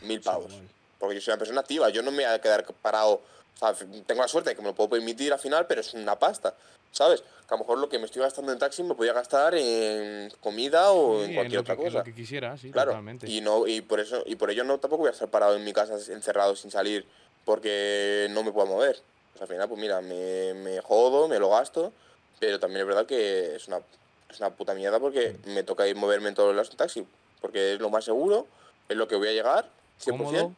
Mil 0.02 0.20
pavos. 0.20 0.48
chaval. 0.50 0.68
Porque 0.98 1.14
yo 1.16 1.20
soy 1.20 1.32
una 1.32 1.38
persona 1.38 1.60
activa, 1.60 1.88
yo 1.90 2.02
no 2.02 2.10
me 2.10 2.24
voy 2.24 2.32
a 2.32 2.40
quedar 2.40 2.64
parado. 2.82 3.20
O 3.54 3.58
sea, 3.58 3.74
tengo 4.06 4.22
la 4.22 4.28
suerte 4.28 4.50
de 4.50 4.56
que 4.56 4.62
me 4.62 4.68
lo 4.68 4.74
puedo 4.74 4.90
permitir 4.90 5.32
al 5.32 5.38
final, 5.38 5.66
pero 5.66 5.80
es 5.80 5.92
una 5.94 6.18
pasta, 6.18 6.54
¿sabes? 6.92 7.22
Que 7.48 7.54
a 7.54 7.56
lo 7.56 7.60
mejor 7.60 7.78
lo 7.78 7.88
que 7.88 7.98
me 7.98 8.06
estoy 8.06 8.22
gastando 8.22 8.52
en 8.52 8.58
taxi 8.58 8.82
me 8.82 8.94
podía 8.94 9.12
gastar 9.12 9.54
en 9.54 10.30
comida 10.40 10.90
o 10.90 11.18
Sí, 11.20 11.26
en 11.30 11.34
cualquier 11.34 11.60
otra 11.60 11.76
que, 11.76 11.82
en 11.82 11.86
cosa. 11.88 11.98
lo 11.98 12.04
que 12.04 12.14
quisiera, 12.14 12.56
sí, 12.58 12.72
Claro, 12.72 12.90
totalmente. 12.90 13.30
y 13.30 13.40
no 13.40 13.66
y 13.68 13.80
por 13.82 14.00
eso 14.00 14.22
y 14.26 14.34
por 14.36 14.50
ello 14.50 14.64
no 14.64 14.78
tampoco 14.78 15.02
voy 15.02 15.08
a 15.10 15.12
estar 15.12 15.28
parado 15.28 15.54
en 15.56 15.62
mi 15.64 15.72
casa 15.72 15.94
encerrado 16.12 16.56
sin 16.56 16.70
salir 16.72 17.06
porque 17.44 18.26
no 18.30 18.42
me 18.42 18.50
puedo 18.52 18.66
mover. 18.66 19.00
Pues 19.32 19.42
al 19.42 19.48
final 19.48 19.68
pues 19.68 19.80
mira, 19.80 20.00
me, 20.00 20.54
me 20.54 20.80
jodo, 20.80 21.28
me 21.28 21.38
lo 21.38 21.50
gasto, 21.50 21.92
pero 22.40 22.58
también 22.58 22.80
es 22.80 22.86
verdad 22.86 23.06
que 23.06 23.54
es 23.56 23.68
una 23.68 23.80
es 24.28 24.40
una 24.40 24.50
puta 24.50 24.74
mierda 24.74 24.98
porque 24.98 25.36
me 25.46 25.62
toca 25.62 25.86
ir 25.86 25.94
moverme 25.94 26.30
en 26.30 26.34
todos 26.34 26.52
lados 26.54 26.70
en 26.70 26.76
taxi, 26.78 27.06
porque 27.40 27.74
es 27.74 27.80
lo 27.80 27.90
más 27.90 28.04
seguro, 28.04 28.48
es 28.88 28.96
lo 28.96 29.06
que 29.06 29.14
voy 29.14 29.28
a 29.28 29.32
llegar 29.32 29.68
100% 30.04 30.10
Cómodo. 30.18 30.52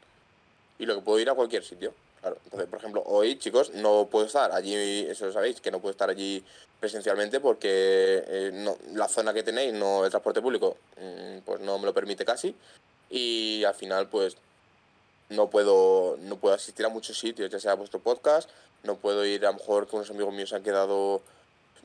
y 0.78 0.86
lo 0.86 0.94
que 0.94 1.02
puedo 1.02 1.18
ir 1.20 1.28
a 1.28 1.34
cualquier 1.34 1.62
sitio. 1.64 1.92
Claro, 2.20 2.36
entonces, 2.44 2.68
por 2.68 2.78
ejemplo, 2.78 3.02
hoy, 3.06 3.38
chicos, 3.38 3.70
no 3.74 4.08
puedo 4.10 4.26
estar 4.26 4.50
allí, 4.52 4.74
eso 5.08 5.26
lo 5.26 5.32
sabéis, 5.32 5.60
que 5.60 5.70
no 5.70 5.80
puedo 5.80 5.92
estar 5.92 6.10
allí 6.10 6.44
presencialmente 6.80 7.40
porque 7.40 8.24
eh, 8.26 8.50
no, 8.52 8.76
la 8.92 9.08
zona 9.08 9.32
que 9.32 9.42
tenéis, 9.42 9.72
no 9.72 10.04
el 10.04 10.10
transporte 10.10 10.42
público, 10.42 10.76
mm, 10.96 11.38
pues 11.44 11.60
no 11.60 11.78
me 11.78 11.86
lo 11.86 11.94
permite 11.94 12.24
casi. 12.24 12.54
Y 13.10 13.64
al 13.64 13.74
final, 13.74 14.08
pues 14.08 14.36
no 15.28 15.48
puedo, 15.48 16.16
no 16.20 16.36
puedo 16.36 16.54
asistir 16.54 16.86
a 16.86 16.88
muchos 16.88 17.18
sitios, 17.18 17.50
ya 17.50 17.60
sea 17.60 17.72
a 17.72 17.74
vuestro 17.74 18.00
podcast, 18.00 18.48
no 18.82 18.96
puedo 18.96 19.24
ir 19.24 19.44
a 19.44 19.52
lo 19.52 19.58
mejor 19.58 19.86
que 19.86 19.96
unos 19.96 20.10
amigos 20.10 20.32
míos 20.34 20.50
se 20.50 20.56
han 20.56 20.62
quedado, 20.62 21.22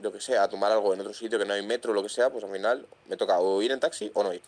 lo 0.01 0.11
que 0.11 0.21
sea, 0.21 0.43
a 0.43 0.49
tomar 0.49 0.71
algo 0.71 0.93
en 0.93 1.01
otro 1.01 1.13
sitio 1.13 1.39
que 1.39 1.45
no 1.45 1.53
hay 1.53 1.65
metro, 1.65 1.93
lo 1.93 2.03
que 2.03 2.09
sea, 2.09 2.29
pues 2.29 2.43
al 2.43 2.51
final 2.51 2.85
me 3.07 3.17
toca 3.17 3.39
o 3.39 3.61
ir 3.61 3.71
en 3.71 3.79
taxi 3.79 4.11
o 4.13 4.23
no 4.23 4.33
ir. 4.33 4.41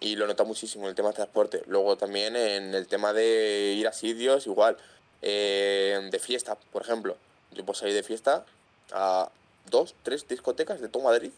Y 0.00 0.14
lo 0.14 0.26
nota 0.26 0.44
muchísimo 0.44 0.84
en 0.84 0.90
el 0.90 0.94
tema 0.94 1.08
de 1.08 1.16
transporte. 1.16 1.62
Luego 1.66 1.96
también 1.96 2.36
en 2.36 2.74
el 2.74 2.86
tema 2.86 3.12
de 3.12 3.74
ir 3.76 3.88
a 3.88 3.92
sitios, 3.92 4.46
igual. 4.46 4.76
Eh, 5.22 6.08
de 6.10 6.18
fiesta, 6.18 6.56
por 6.72 6.82
ejemplo. 6.82 7.16
Yo 7.52 7.64
puedo 7.64 7.78
salir 7.78 7.94
de 7.94 8.02
fiesta 8.02 8.44
a 8.92 9.30
dos, 9.70 9.94
tres 10.02 10.26
discotecas 10.28 10.80
de 10.80 10.88
todo 10.88 11.02
Madrid. 11.04 11.30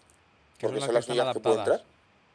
Que 0.59 0.67
Porque 0.67 0.81
son 0.81 0.89
son 0.89 0.95
las 0.95 1.09
únicas 1.09 1.33
que 1.35 1.41
puedo 1.41 1.59
entrar. 1.59 1.83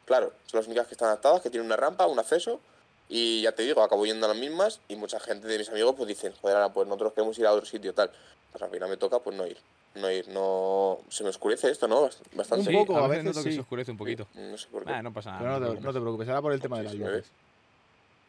Claro, 0.04 0.32
son 0.46 0.58
las 0.58 0.66
únicas 0.66 0.86
que 0.86 0.94
están 0.94 1.08
adaptadas, 1.08 1.42
que 1.42 1.50
tienen 1.50 1.66
una 1.66 1.76
rampa, 1.76 2.06
un 2.06 2.18
acceso. 2.18 2.60
Y 3.08 3.42
ya 3.42 3.52
te 3.52 3.62
digo, 3.62 3.82
acabo 3.82 4.04
yendo 4.04 4.26
a 4.26 4.30
las 4.30 4.38
mismas 4.38 4.80
y 4.88 4.96
mucha 4.96 5.20
gente 5.20 5.46
de 5.46 5.58
mis 5.58 5.68
amigos 5.68 5.94
pues 5.96 6.08
dicen, 6.08 6.32
joder, 6.40 6.56
ahora 6.56 6.72
pues 6.72 6.88
nosotros 6.88 7.12
queremos 7.12 7.38
ir 7.38 7.46
a 7.46 7.52
otro 7.52 7.64
sitio 7.66 7.94
tal. 7.94 8.10
Pues 8.50 8.62
al 8.62 8.70
final 8.70 8.88
me 8.88 8.96
toca 8.96 9.20
pues 9.20 9.36
no 9.36 9.46
ir. 9.46 9.58
No 9.94 10.10
ir, 10.10 10.26
no... 10.28 10.98
Se 11.08 11.22
me 11.22 11.30
oscurece 11.30 11.70
esto, 11.70 11.86
¿no? 11.88 12.02
Bast- 12.06 12.18
Bastante. 12.34 12.68
Un 12.76 12.84
poco, 12.84 12.98
a 12.98 13.04
a 13.04 13.08
veces 13.08 13.24
noto 13.24 13.42
que 13.44 13.50
sí. 13.50 13.54
se 13.54 13.60
oscurece 13.60 13.90
un 13.92 13.96
poquito. 13.96 14.26
No 14.34 14.58
sé 14.58 14.66
por 14.68 14.84
qué. 14.84 14.90
Ah, 14.92 15.02
no 15.02 15.12
pasa 15.12 15.30
nada. 15.30 15.40
Pero 15.42 15.50
no, 15.52 15.56
te 15.58 15.60
preocupes. 15.62 15.84
no 15.84 15.92
te 15.92 16.00
preocupes, 16.00 16.28
era 16.28 16.42
por 16.42 16.52
el 16.52 16.60
tema 16.60 16.78
de 16.78 16.82
las 16.82 16.92
Sí, 16.92 16.98
sí, 16.98 17.04
luces. 17.04 17.26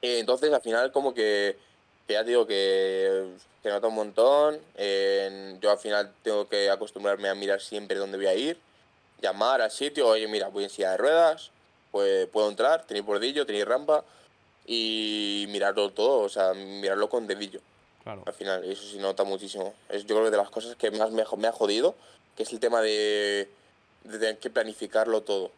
Eh, 0.03 0.19
entonces 0.19 0.53
al 0.53 0.61
final 0.61 0.91
como 0.91 1.13
que, 1.13 1.57
que 2.07 2.13
ya 2.13 2.23
digo 2.23 2.47
que, 2.47 3.25
que 3.61 3.69
nota 3.69 3.87
un 3.87 3.95
montón. 3.95 4.59
eh, 4.75 5.57
yo 5.61 5.69
al 5.71 5.77
final 5.77 6.11
tengo 6.23 6.47
que 6.47 6.69
acostumbrarme 6.69 7.27
a 7.29 7.35
mirar 7.35 7.59
siempre 7.61 7.97
dónde 7.97 8.17
voy 8.17 8.27
a 8.27 8.33
ir. 8.35 8.57
Llamar 9.21 9.61
al 9.61 9.71
sitio, 9.71 10.07
oye 10.07 10.27
mira, 10.27 10.47
voy 10.47 10.63
en 10.63 10.69
silla 10.69 10.91
de 10.91 10.97
ruedas, 10.97 11.51
pues 11.91 12.27
puedo 12.27 12.49
entrar, 12.49 12.85
tenéis 12.85 13.05
bordillo, 13.05 13.45
tenéis 13.45 13.65
rampa. 13.65 14.03
Y 14.69 15.45
mirarlo 15.49 15.91
todo, 15.91 16.19
o 16.19 16.29
sea, 16.29 16.53
mirarlo 16.53 17.09
con 17.09 17.25
dedillo 17.25 17.61
Claro. 18.03 18.23
al 18.25 18.33
final, 18.33 18.65
eso 18.65 18.83
sí 18.83 18.97
nota 18.97 19.23
muchísimo. 19.23 19.73
Es 19.89 20.01
yo 20.05 20.15
creo 20.15 20.25
que 20.25 20.31
de 20.31 20.37
las 20.37 20.49
cosas 20.49 20.75
que 20.75 20.91
más 20.91 21.11
me, 21.11 21.21
ha 21.47 21.51
jodido, 21.53 21.95
que 22.35 22.43
es 22.43 22.51
el 22.51 22.59
tema 22.59 22.81
de, 22.81 23.49
de 24.03 24.19
tener 24.19 24.37
que 24.39 24.49
planificarlo 24.49 25.21
todo. 25.21 25.51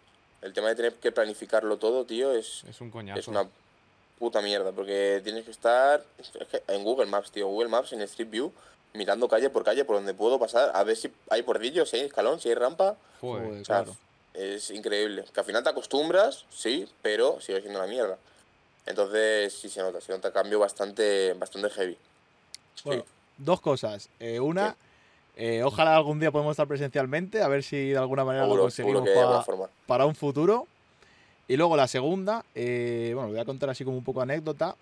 El 0.43 0.53
tema 0.53 0.69
de 0.69 0.75
tener 0.75 0.93
que 0.93 1.12
planificarlo 1.12 1.77
todo, 1.77 2.05
tío, 2.05 2.31
es, 2.33 2.63
Es 2.69 2.81
un 2.81 2.89
coñazo. 2.91 3.19
es 3.19 3.27
una 3.27 3.47
puta 4.19 4.41
mierda, 4.41 4.71
porque 4.73 5.21
tienes 5.23 5.45
que 5.45 5.51
estar 5.51 6.03
es 6.17 6.29
que 6.47 6.62
en 6.67 6.83
Google 6.83 7.08
Maps, 7.08 7.31
tío, 7.31 7.48
Google 7.48 7.69
Maps 7.69 7.93
en 7.93 8.02
Street 8.02 8.29
View, 8.29 8.52
mirando 8.93 9.27
calle 9.27 9.50
por 9.50 9.63
calle 9.63 9.85
por 9.85 9.96
donde 9.96 10.13
puedo 10.13 10.37
pasar, 10.37 10.71
a 10.73 10.83
ver 10.83 10.98
si 10.98 11.12
hay 11.29 11.41
bordillo, 11.41 11.85
si 11.85 11.98
hay 11.98 12.02
escalón, 12.04 12.39
si 12.39 12.50
hay 12.50 12.56
rampa. 12.56 12.96
Joder. 13.21 13.46
Joder, 13.46 13.62
O 13.62 13.65
sea, 13.65 13.83
claro. 13.83 13.98
es 14.33 14.69
increíble. 14.71 15.23
Que 15.33 15.39
al 15.39 15.46
final 15.46 15.63
te 15.63 15.69
acostumbras, 15.69 16.46
sí, 16.50 16.87
pero 17.02 17.39
sigue 17.39 17.62
siendo 17.62 17.79
una 17.79 17.87
mierda. 17.87 18.17
Entonces, 18.85 19.54
sí 19.54 19.69
se 19.69 19.81
nota, 19.81 20.02
se 20.02 20.12
nota 20.12 20.31
cambio 20.33 20.60
bastante, 20.60 21.33
bastante 21.33 21.69
heavy. 21.69 21.93
Sí. 22.75 22.81
Bueno, 22.85 23.04
dos 23.37 23.62
cosas. 23.62 24.10
Eh, 24.19 24.39
una, 24.39 24.75
eh, 25.35 25.63
ojalá 25.63 25.96
algún 25.96 26.19
día 26.19 26.31
podamos 26.31 26.52
estar 26.52 26.67
presencialmente, 26.67 27.41
a 27.41 27.48
ver 27.48 27.63
si 27.63 27.89
de 27.91 27.98
alguna 27.98 28.25
manera 28.25 28.46
lo 28.48 28.54
seguro, 28.69 28.69
seguro 28.71 29.00
conseguimos 29.00 29.46
pa- 29.46 29.69
para 29.85 30.06
un 30.06 30.15
futuro. 30.15 30.67
Y 31.50 31.58
luego 31.58 31.75
la 31.75 31.87
segunda, 31.89 32.45
eh, 32.56 33.12
bueno, 33.13 33.29
voy 33.31 33.39
a 33.39 33.43
contar 33.43 33.69
así 33.69 33.83
como 33.83 33.97
un 33.97 34.04
poco 34.06 34.21
anécdota. 34.21 34.75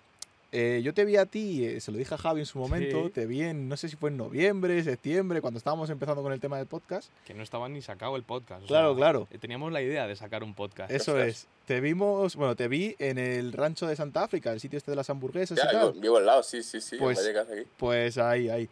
eh, 0.50 0.80
yo 0.82 0.94
te 0.94 1.04
vi 1.04 1.16
a 1.18 1.26
ti, 1.26 1.62
eh, 1.66 1.78
se 1.78 1.92
lo 1.92 1.98
dije 1.98 2.14
a 2.14 2.16
Javi 2.16 2.40
en 2.40 2.46
su 2.46 2.58
momento, 2.58 3.04
Sí. 3.04 3.10
te 3.10 3.26
vi 3.26 3.42
en, 3.42 3.68
no 3.68 3.76
sé 3.76 3.86
si 3.90 3.96
fue 3.96 4.08
en 4.08 4.16
noviembre, 4.16 4.82
septiembre, 4.82 5.42
cuando 5.42 5.58
estábamos 5.58 5.90
empezando 5.90 6.22
con 6.22 6.32
el 6.32 6.40
tema 6.40 6.56
del 6.56 6.64
podcast. 6.66 7.10
Que 7.26 7.34
no 7.34 7.42
estaba 7.42 7.68
ni 7.68 7.82
sacado 7.82 8.16
el 8.16 8.22
podcast. 8.22 8.64
o 8.64 8.66
Claro, 8.66 8.92
sea, 8.94 8.96
claro. 8.96 9.28
eh, 9.30 9.36
Teníamos 9.36 9.70
la 9.72 9.82
idea 9.82 10.06
de 10.06 10.16
sacar 10.16 10.42
un 10.42 10.54
podcast. 10.54 10.90
Eso 10.90 11.12
Ostras. 11.12 11.28
es. 11.28 11.46
Te 11.66 11.80
vimos, 11.82 12.34
bueno, 12.36 12.56
te 12.56 12.66
vi 12.66 12.96
en 12.98 13.18
el 13.18 13.52
rancho 13.52 13.86
de 13.86 13.94
Santa 13.94 14.22
África, 14.24 14.50
el 14.50 14.58
sitio 14.60 14.78
este 14.78 14.90
de 14.90 14.96
las 14.96 15.10
hamburguesas 15.10 15.58
Ya, 15.58 15.64
y 15.68 15.72
tal. 15.72 15.90
vivo, 15.92 16.00
vivo 16.00 16.16
al 16.16 16.24
lado, 16.24 16.42
sí, 16.42 16.62
sí, 16.62 16.80
sí. 16.80 16.96
Pues- 16.98 17.18
aquí. 17.18 17.68
Pues 17.76 18.16
ahí, 18.16 18.48
ahí. 18.48 18.70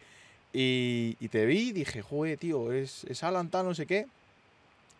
Y, 0.54 1.18
y 1.20 1.28
te 1.28 1.44
vi 1.44 1.68
y 1.68 1.72
dije, 1.72 2.00
joder, 2.00 2.38
tío, 2.38 2.72
es, 2.72 3.04
es 3.04 3.22
Alan 3.22 3.50
tal, 3.50 3.66
no 3.66 3.74
sé 3.74 3.84
qué. 3.84 4.06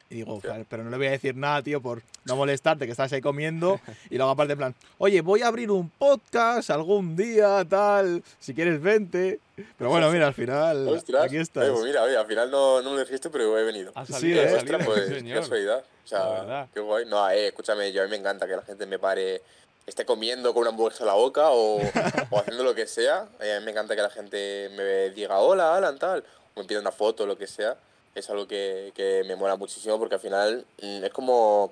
Y 0.09 0.17
digo, 0.17 0.35
Hostia. 0.37 0.51
"Joder, 0.53 0.67
pero 0.71 0.85
no 0.85 0.91
le 0.91 0.97
voy 0.99 1.09
a 1.09 1.11
decir 1.11 1.35
nada, 1.35 1.63
tío, 1.63 1.81
por 1.83 2.01
no 2.25 2.37
molestarte, 2.37 2.87
que 2.87 2.93
estás 2.93 3.13
ahí 3.13 3.21
comiendo. 3.21 3.81
Y 4.11 4.17
luego 4.17 4.31
aparte 4.31 4.53
en 4.53 4.59
plan, 4.59 4.75
oye, 4.99 5.21
voy 5.21 5.43
a 5.43 5.49
abrir 5.49 5.71
un 5.71 5.91
podcast 5.91 6.71
algún 6.71 7.17
día, 7.17 7.65
tal, 7.69 8.23
si 8.39 8.55
quieres 8.55 8.81
vente. 8.81 9.41
Pero 9.77 9.91
bueno, 9.91 10.09
mira, 10.11 10.27
al 10.29 10.35
final, 10.35 10.87
Ostras. 10.89 11.25
aquí 11.25 11.39
estás. 11.39 11.65
Oye, 11.65 11.73
pues 11.73 11.85
mira, 11.85 12.03
oye, 12.05 12.17
al 12.17 12.27
final 12.27 12.51
no, 12.51 12.83
no 12.83 12.91
me 12.91 12.99
lo 12.99 13.05
dijiste, 13.05 13.31
pero 13.31 13.59
he 13.59 13.65
venido. 13.65 13.91
Ha 13.97 14.07
Sí, 14.07 14.13
salido, 14.13 14.43
eh. 14.43 14.49
ha 14.51 14.57
Ostras, 14.59 14.85
pues 14.87 15.07
sí, 15.09 15.25
qué 15.25 15.35
casualidad. 15.35 15.85
O 16.05 16.09
sea, 16.09 16.69
qué 16.73 16.79
guay. 16.81 17.05
No, 17.07 17.29
eh, 17.31 17.49
escúchame, 17.49 17.91
yo 17.93 18.03
a 18.03 18.05
mí 18.05 18.11
me 18.11 18.17
encanta 18.17 18.47
que 18.47 18.55
la 18.55 18.63
gente 18.63 18.87
me 18.87 18.99
pare, 19.01 19.43
esté 19.87 20.05
comiendo 20.05 20.53
con 20.55 20.61
una 20.61 20.71
hamburguesa 20.71 21.03
en 21.03 21.09
la 21.09 21.15
boca 21.15 21.47
o, 21.51 21.79
o 22.31 22.39
haciendo 22.39 22.63
lo 22.63 22.75
que 22.77 22.87
sea. 22.87 23.27
Eh, 23.41 23.55
a 23.57 23.59
mí 23.59 23.65
me 23.65 23.73
encanta 23.73 23.97
que 23.97 24.03
la 24.03 24.11
gente 24.11 24.71
me 24.77 25.11
diga 25.11 25.39
hola, 25.39 25.75
Alan, 25.77 25.99
tal, 25.99 26.23
o 26.55 26.61
me 26.61 26.67
pida 26.67 26.79
una 26.79 26.93
foto, 26.93 27.27
lo 27.27 27.37
que 27.37 27.47
sea. 27.49 27.77
Es 28.17 28.31
algo 28.31 28.49
que, 28.49 28.93
que 28.95 29.23
me 29.29 29.37
mola 29.37 29.57
muchísimo 29.57 29.99
porque 29.99 30.15
al 30.15 30.21
final 30.23 30.65
mm, 30.83 31.05
es 31.05 31.11
como, 31.11 31.71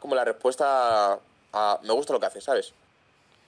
como 0.00 0.16
la 0.16 0.24
respuesta 0.24 1.20
a 1.52 1.80
me 1.84 1.92
gusta 1.92 2.12
lo 2.12 2.18
que 2.18 2.26
haces, 2.26 2.42
¿sabes? 2.42 2.74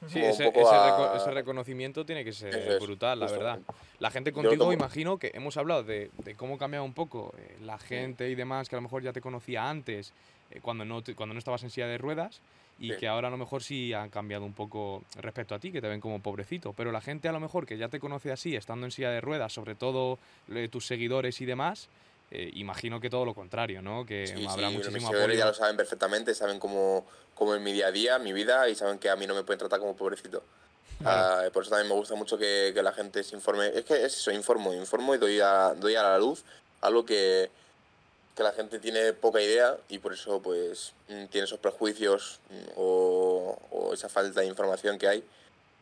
Sí, 0.09 0.21
como 0.21 0.31
ese, 0.33 0.45
poco 0.45 0.61
ese 0.61 0.75
a- 0.77 0.97
reco- 0.97 1.17
ese 1.17 1.31
reconocimiento 1.33 2.07
tiene 2.07 2.25
que 2.25 2.33
ser 2.33 2.55
es, 2.55 2.81
brutal, 2.81 3.19
la 3.19 3.27
verdad. 3.27 3.59
La 3.99 4.13
gente 4.13 4.33
contigo, 4.33 4.65
tomo- 4.67 4.73
imagino 4.73 5.19
que 5.19 5.33
hemos 5.35 5.57
hablado 5.57 5.83
de, 5.83 6.11
de 6.25 6.37
cómo 6.37 6.57
cambiaba 6.57 6.85
un 6.85 6.95
poco 6.95 7.35
eh, 7.37 7.59
la 7.63 7.79
gente 7.79 8.31
y 8.31 8.37
demás, 8.37 8.69
que 8.69 8.77
a 8.77 8.79
lo 8.79 8.83
mejor 8.83 9.03
ya 9.03 9.13
te 9.13 9.21
conocía 9.21 9.69
antes, 9.69 10.15
eh, 10.53 10.61
cuando, 10.63 10.85
no 10.85 11.03
te- 11.03 11.17
cuando 11.17 11.35
no 11.35 11.39
estabas 11.41 11.65
en 11.65 11.71
silla 11.71 11.89
de 11.89 11.99
ruedas, 11.99 12.41
y 12.79 12.93
Sí. 12.93 12.97
que 12.97 13.09
ahora 13.09 13.29
a 13.29 13.31
lo 13.31 13.37
mejor 13.37 13.63
sí 13.63 13.93
han 13.93 14.09
cambiado 14.09 14.47
un 14.47 14.55
poco 14.55 15.03
respecto 15.17 15.55
a 15.55 15.59
ti, 15.59 15.71
que 15.73 15.83
te 15.83 15.89
ven 15.89 16.01
como 16.01 16.21
pobrecito. 16.23 16.73
Pero 16.75 16.93
la 16.93 17.03
gente 17.03 17.29
a 17.29 17.33
lo 17.33 17.41
mejor 17.41 17.67
que 17.67 17.77
ya 17.77 17.89
te 17.89 18.01
conoce 18.01 18.33
así, 18.33 18.57
estando 18.57 18.87
en 18.87 18.93
silla 18.93 19.11
de 19.11 19.21
ruedas, 19.21 19.53
sobre 19.53 19.75
todo 19.75 20.19
eh, 20.49 20.69
tus 20.73 20.87
seguidores 20.87 21.43
y 21.43 21.45
demás, 21.45 21.91
eh, 22.31 22.51
imagino 22.55 23.01
que 23.01 23.11
todo 23.11 23.25
lo 23.25 23.35
contrario, 23.35 23.83
¿no? 23.83 24.07
Que 24.07 24.27
Sí, 24.27 24.47
habrá 24.47 24.69
sí, 24.69 24.75
muchísimo 24.75 24.97
mis 24.97 25.07
seguidores 25.07 25.37
ya 25.37 25.45
apoyo. 25.45 25.53
lo 25.53 25.55
saben 25.55 25.77
perfectamente, 25.77 26.35
saben 26.35 26.59
cómo, 26.61 27.07
cómo 27.35 27.55
es 27.55 27.61
mi 27.61 27.73
día 27.73 27.89
a 27.89 27.93
día, 27.93 28.19
mi 28.19 28.33
vida, 28.33 28.69
y 28.69 28.75
saben 28.75 28.99
que 28.99 29.11
a 29.11 29.17
mí 29.17 29.27
no 29.27 29.35
me 29.35 29.43
pueden 29.43 29.59
tratar 29.59 29.81
como 29.81 29.97
pobrecito. 29.97 30.43
Ah, 31.05 31.45
por 31.53 31.63
eso 31.63 31.71
también 31.71 31.89
me 31.89 31.95
gusta 31.95 32.15
mucho 32.15 32.37
que, 32.37 32.73
que 32.75 32.83
la 32.83 32.93
gente 32.93 33.23
se 33.25 33.35
informe. 33.35 33.69
Es 33.69 33.85
que 33.87 33.95
es 33.95 34.17
eso, 34.19 34.31
informo, 34.33 34.75
informo 34.75 35.15
y 35.15 35.19
doy 35.19 35.41
a, 35.41 35.75
doy 35.75 35.95
a 35.95 36.03
la 36.03 36.19
luz 36.19 36.45
algo 36.83 37.07
que, 37.07 37.51
que 38.37 38.43
la 38.43 38.53
gente 38.53 38.79
tiene 38.79 39.15
poca 39.15 39.41
idea 39.41 39.77
y 39.89 39.99
por 39.99 40.13
eso 40.13 40.43
pues 40.43 40.93
mm, 41.09 41.25
tiene 41.27 41.47
esos 41.47 41.59
prejuicios 41.59 42.39
mm, 42.51 42.55
o, 42.77 43.59
o 43.71 43.95
esa 43.95 44.11
falta 44.11 44.41
de 44.43 44.47
información 44.47 44.99
que 44.99 45.09
hay. 45.09 45.25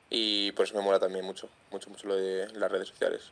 Y 0.08 0.52
por 0.52 0.64
eso 0.66 0.76
me 0.76 0.82
mola 0.82 1.00
también 1.00 1.24
mucho, 1.24 1.48
mucho, 1.72 1.90
mucho 1.90 2.06
lo 2.06 2.14
de 2.16 2.48
las 2.54 2.70
redes 2.70 2.88
sociales. 2.88 3.22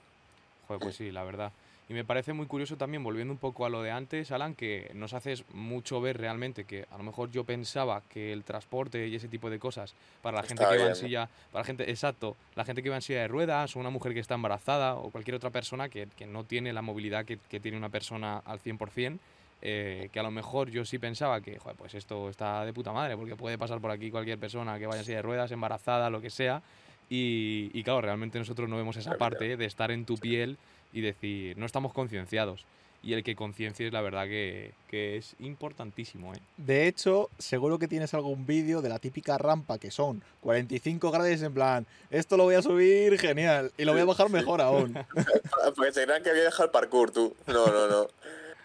Joder, 0.67 0.81
pues 0.83 0.97
sí, 0.97 1.13
la 1.13 1.23
verdad. 1.23 1.53
Y 1.89 1.95
me 1.95 2.05
parece 2.05 2.33
muy 2.33 2.47
curioso 2.47 2.77
también, 2.77 3.05
volviendo 3.05 3.33
un 3.33 3.39
poco 3.39 3.65
a 3.65 3.69
lo 3.69 3.81
de 3.81 3.93
antes, 3.93 4.33
Alan, 4.33 4.57
que 4.57 4.91
nos 4.95 5.13
haces 5.13 5.45
mucho 5.53 6.01
ver 6.01 6.19
realmente 6.19 6.65
que 6.65 6.85
a 6.91 6.97
lo 6.97 7.05
mejor 7.05 7.31
yo 7.31 7.45
pensaba 7.45 8.03
que 8.09 8.33
el 8.33 8.43
transporte 8.43 9.07
y 9.07 9.15
ese 9.15 9.29
tipo 9.29 9.51
de 9.51 9.61
cosas 9.61 9.95
para 10.21 10.39
la 10.39 10.43
gente 10.43 10.65
que 10.65 10.67
va 10.67 10.73
en 10.73 10.79
bien, 10.79 10.89
¿no? 10.89 10.95
silla, 10.97 11.29
para 11.53 11.63
la 11.63 11.65
gente, 11.65 11.89
exacto, 11.89 12.37
la 12.57 12.65
gente 12.65 12.83
que 12.83 12.91
va 12.91 12.97
en 12.97 13.03
silla 13.03 13.21
de 13.21 13.29
ruedas 13.29 13.77
o 13.77 13.79
una 13.79 13.91
mujer 13.91 14.15
que 14.15 14.21
está 14.21 14.35
embarazada 14.35 14.97
o 14.97 15.11
cualquier 15.11 15.37
otra 15.37 15.51
persona 15.51 15.89
que, 15.89 16.09
que 16.17 16.27
no 16.27 16.43
tiene 16.43 16.73
la 16.73 16.83
movilidad 16.83 17.25
que, 17.25 17.39
que 17.49 17.61
tiene 17.61 17.77
una 17.77 17.89
persona 17.89 18.39
al 18.39 18.61
100%, 18.61 19.19
eh, 19.63 20.09
que 20.13 20.19
a 20.19 20.25
lo 20.25 20.33
mejor 20.33 20.71
yo 20.71 20.85
sí 20.85 20.99
pensaba 20.99 21.41
que, 21.41 21.57
joder, 21.57 21.77
pues 21.77 21.95
esto 21.95 22.29
está 22.29 22.65
de 22.65 22.73
puta 22.73 22.93
madre, 22.93 23.17
porque 23.17 23.37
puede 23.37 23.59
pasar 23.59 23.81
por 23.81 23.93
aquí 23.93 24.11
cualquier 24.11 24.39
persona 24.39 24.77
que 24.81 24.89
vaya 24.89 25.01
en 25.01 25.05
silla 25.05 25.19
de 25.19 25.23
ruedas, 25.23 25.53
embarazada, 25.53 26.11
lo 26.11 26.21
que 26.21 26.31
sea, 26.31 26.63
y, 27.09 27.71
y 27.73 27.85
claro, 27.85 28.01
realmente 28.01 28.41
nosotros 28.41 28.69
no 28.69 28.77
vemos 28.77 28.97
esa 28.97 29.17
parte 29.17 29.57
de 29.57 29.65
estar 29.65 29.93
en 29.93 30.05
tu 30.05 30.17
piel 30.17 30.59
y 30.97 31.03
decir, 31.03 31.59
no 31.59 31.67
estamos 31.67 31.93
concienciados. 31.93 32.65
Y 33.03 33.13
el 33.13 33.23
que 33.23 33.37
conciencies, 33.37 33.93
la 33.93 34.01
verdad 34.01 34.25
que, 34.25 34.73
que 34.89 35.19
es 35.19 35.37
importantísimo, 35.39 36.33
¿eh? 36.33 36.39
De 36.57 36.89
hecho, 36.89 37.29
seguro 37.39 37.79
que 37.79 37.87
tienes 37.87 38.15
algún 38.15 38.47
vídeo 38.47 38.81
de 38.81 38.89
la 38.89 38.99
típica 38.99 39.37
rampa 39.37 39.79
que 39.79 39.91
son 39.91 40.23
45 40.41 41.11
grados 41.11 41.43
en 41.43 41.53
plan, 41.53 41.87
esto 42.11 42.39
lo 42.39 42.45
voy 42.45 42.55
a 42.55 42.63
subir, 42.63 43.19
genial, 43.19 43.71
y 43.77 43.85
lo 43.85 43.93
voy 43.93 44.01
a 44.01 44.07
bajar 44.07 44.31
mejor 44.31 44.63
aún. 44.63 44.95
Porque 45.77 45.93
se 45.93 46.05
crean 46.05 46.23
que 46.23 46.31
había 46.31 46.45
dejado 46.45 46.65
el 46.65 46.71
parkour, 46.71 47.11
tú. 47.11 47.37
No, 47.47 47.67
no, 47.67 47.87
no. 47.87 48.09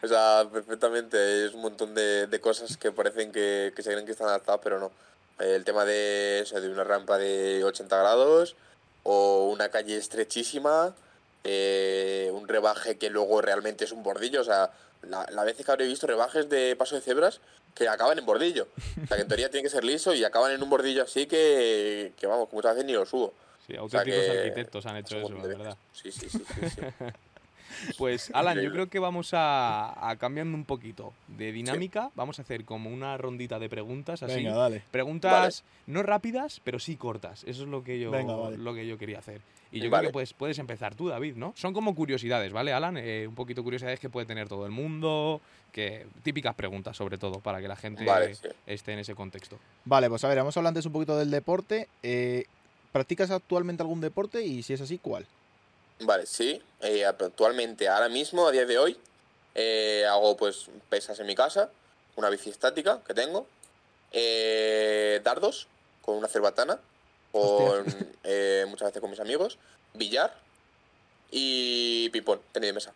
O 0.01 0.07
sea, 0.07 0.47
perfectamente. 0.51 1.45
Es 1.45 1.53
un 1.53 1.61
montón 1.61 1.93
de, 1.93 2.27
de 2.27 2.39
cosas 2.39 2.77
que 2.77 2.93
parecen 2.93 3.33
que, 3.33 3.73
que 3.75 3.83
se 3.83 3.91
creen 3.91 4.05
que 4.05 4.13
están 4.13 4.29
adaptadas, 4.29 4.61
pero 4.63 4.79
no. 4.79 4.91
El 5.39 5.65
tema 5.65 5.83
de, 5.83 6.45
de 6.49 6.69
una 6.69 6.85
rampa 6.85 7.17
de 7.17 7.63
80 7.65 7.99
grados 7.99 8.55
o 9.03 9.49
una 9.49 9.69
calle 9.69 9.97
estrechísima, 9.97 10.95
eh, 11.43 12.29
un 12.33 12.47
rebaje 12.47 12.97
que 12.97 13.09
luego 13.09 13.41
realmente 13.41 13.85
es 13.85 13.91
un 13.91 14.03
bordillo. 14.03 14.41
O 14.41 14.43
sea, 14.45 14.71
la, 15.03 15.25
la 15.31 15.43
vez 15.43 15.55
que 15.57 15.71
habré 15.71 15.85
visto 15.87 16.07
rebajes 16.07 16.49
de 16.49 16.75
paso 16.75 16.95
de 16.95 17.01
cebras 17.01 17.39
que 17.75 17.87
acaban 17.87 18.17
en 18.19 18.25
bordillo. 18.25 18.67
O 19.03 19.07
sea, 19.07 19.17
que 19.17 19.23
en 19.23 19.27
teoría 19.27 19.49
tiene 19.49 19.63
que 19.63 19.69
ser 19.69 19.83
liso 19.83 20.13
y 20.13 20.23
acaban 20.23 20.51
en 20.51 20.61
un 20.61 20.69
bordillo 20.69 21.03
así 21.03 21.25
que, 21.25 22.13
que 22.17 22.27
vamos, 22.27 22.49
que 22.49 22.55
muchas 22.55 22.73
veces 22.75 22.85
ni 22.85 22.93
lo 22.93 23.05
subo. 23.05 23.33
Sí, 23.65 23.73
O 23.77 23.87
sea 23.89 23.99
auténticos 24.01 24.25
que- 24.33 24.39
arquitectos 24.39 24.85
han 24.85 24.97
hecho 24.97 25.17
eso, 25.17 25.29
la 25.33 25.43
verdad. 25.47 25.77
veces. 25.93 26.11
Sí, 26.13 26.29
sí, 26.29 26.29
sí, 26.29 26.43
sí, 26.59 26.69
sí. 26.69 26.81
Pues, 27.97 28.31
Alan, 28.33 28.59
yo 28.59 28.71
creo 28.71 28.87
que 28.89 28.99
vamos 28.99 29.33
a, 29.33 30.09
a 30.09 30.15
cambiando 30.17 30.55
un 30.57 30.65
poquito 30.65 31.13
de 31.27 31.51
dinámica. 31.51 32.11
Vamos 32.15 32.39
a 32.39 32.41
hacer 32.41 32.65
como 32.65 32.89
una 32.89 33.17
rondita 33.17 33.59
de 33.59 33.69
preguntas 33.69 34.23
así. 34.23 34.35
Venga, 34.35 34.55
dale. 34.55 34.83
Preguntas 34.91 35.63
no 35.87 36.03
rápidas, 36.03 36.61
pero 36.63 36.79
sí 36.79 36.95
cortas. 36.95 37.43
Eso 37.45 37.63
es 37.63 37.69
lo 37.69 37.83
que 37.83 37.99
yo, 37.99 38.11
Venga, 38.11 38.35
vale. 38.35 38.57
lo 38.57 38.73
que 38.73 38.85
yo 38.87 38.97
quería 38.97 39.19
hacer. 39.19 39.41
Y 39.73 39.79
yo 39.79 39.89
Vale. 39.89 40.01
creo 40.01 40.09
que 40.09 40.13
puedes, 40.13 40.33
puedes 40.33 40.59
empezar 40.59 40.95
tú, 40.95 41.07
David, 41.07 41.35
¿no? 41.37 41.53
Son 41.55 41.73
como 41.73 41.95
curiosidades, 41.95 42.51
¿vale, 42.51 42.73
Alan? 42.73 42.97
Eh, 42.97 43.25
un 43.25 43.35
poquito 43.35 43.63
curiosidades 43.63 44.01
que 44.01 44.09
puede 44.09 44.25
tener 44.27 44.49
todo 44.49 44.65
el 44.65 44.71
mundo, 44.73 45.39
que 45.71 46.07
típicas 46.23 46.55
preguntas 46.55 46.97
sobre 46.97 47.17
todo, 47.17 47.39
para 47.39 47.61
que 47.61 47.69
la 47.69 47.77
gente 47.77 48.03
Vale, 48.03 48.35
sí. 48.35 48.49
esté 48.67 48.91
en 48.91 48.99
ese 48.99 49.15
contexto. 49.15 49.57
Vale, 49.85 50.09
pues 50.09 50.25
a 50.25 50.27
ver, 50.27 50.39
hemos 50.39 50.57
hablado 50.57 50.71
antes 50.71 50.85
un 50.85 50.91
poquito 50.91 51.17
del 51.17 51.31
deporte. 51.31 51.87
Eh, 52.03 52.43
¿Practicas 52.91 53.31
actualmente 53.31 53.81
algún 53.81 54.01
deporte? 54.01 54.43
Y 54.43 54.61
si 54.63 54.73
es 54.73 54.81
así, 54.81 54.97
¿cuál? 54.97 55.25
Vale, 56.01 56.25
sí. 56.25 56.61
Eh, 56.81 57.05
actualmente, 57.05 57.87
ahora 57.87 58.09
mismo, 58.09 58.47
a 58.47 58.51
día 58.51 58.65
de 58.65 58.79
hoy, 58.79 58.97
eh, 59.53 60.05
hago 60.09 60.35
pues 60.35 60.67
pesas 60.89 61.19
en 61.19 61.27
mi 61.27 61.35
casa, 61.35 61.69
una 62.15 62.29
bici 62.29 62.49
estática 62.49 63.01
que 63.05 63.13
tengo, 63.13 63.47
eh, 64.11 65.21
dardos 65.23 65.67
con 66.01 66.17
una 66.17 66.27
cerbatana, 66.27 66.79
con, 67.31 67.85
eh, 68.23 68.65
muchas 68.67 68.87
veces 68.87 68.99
con 68.99 69.11
mis 69.11 69.19
amigos, 69.19 69.59
billar 69.93 70.35
y 71.29 72.09
ping-pong, 72.09 72.39
tenis 72.51 72.69
de 72.69 72.73
mesa. 72.73 72.93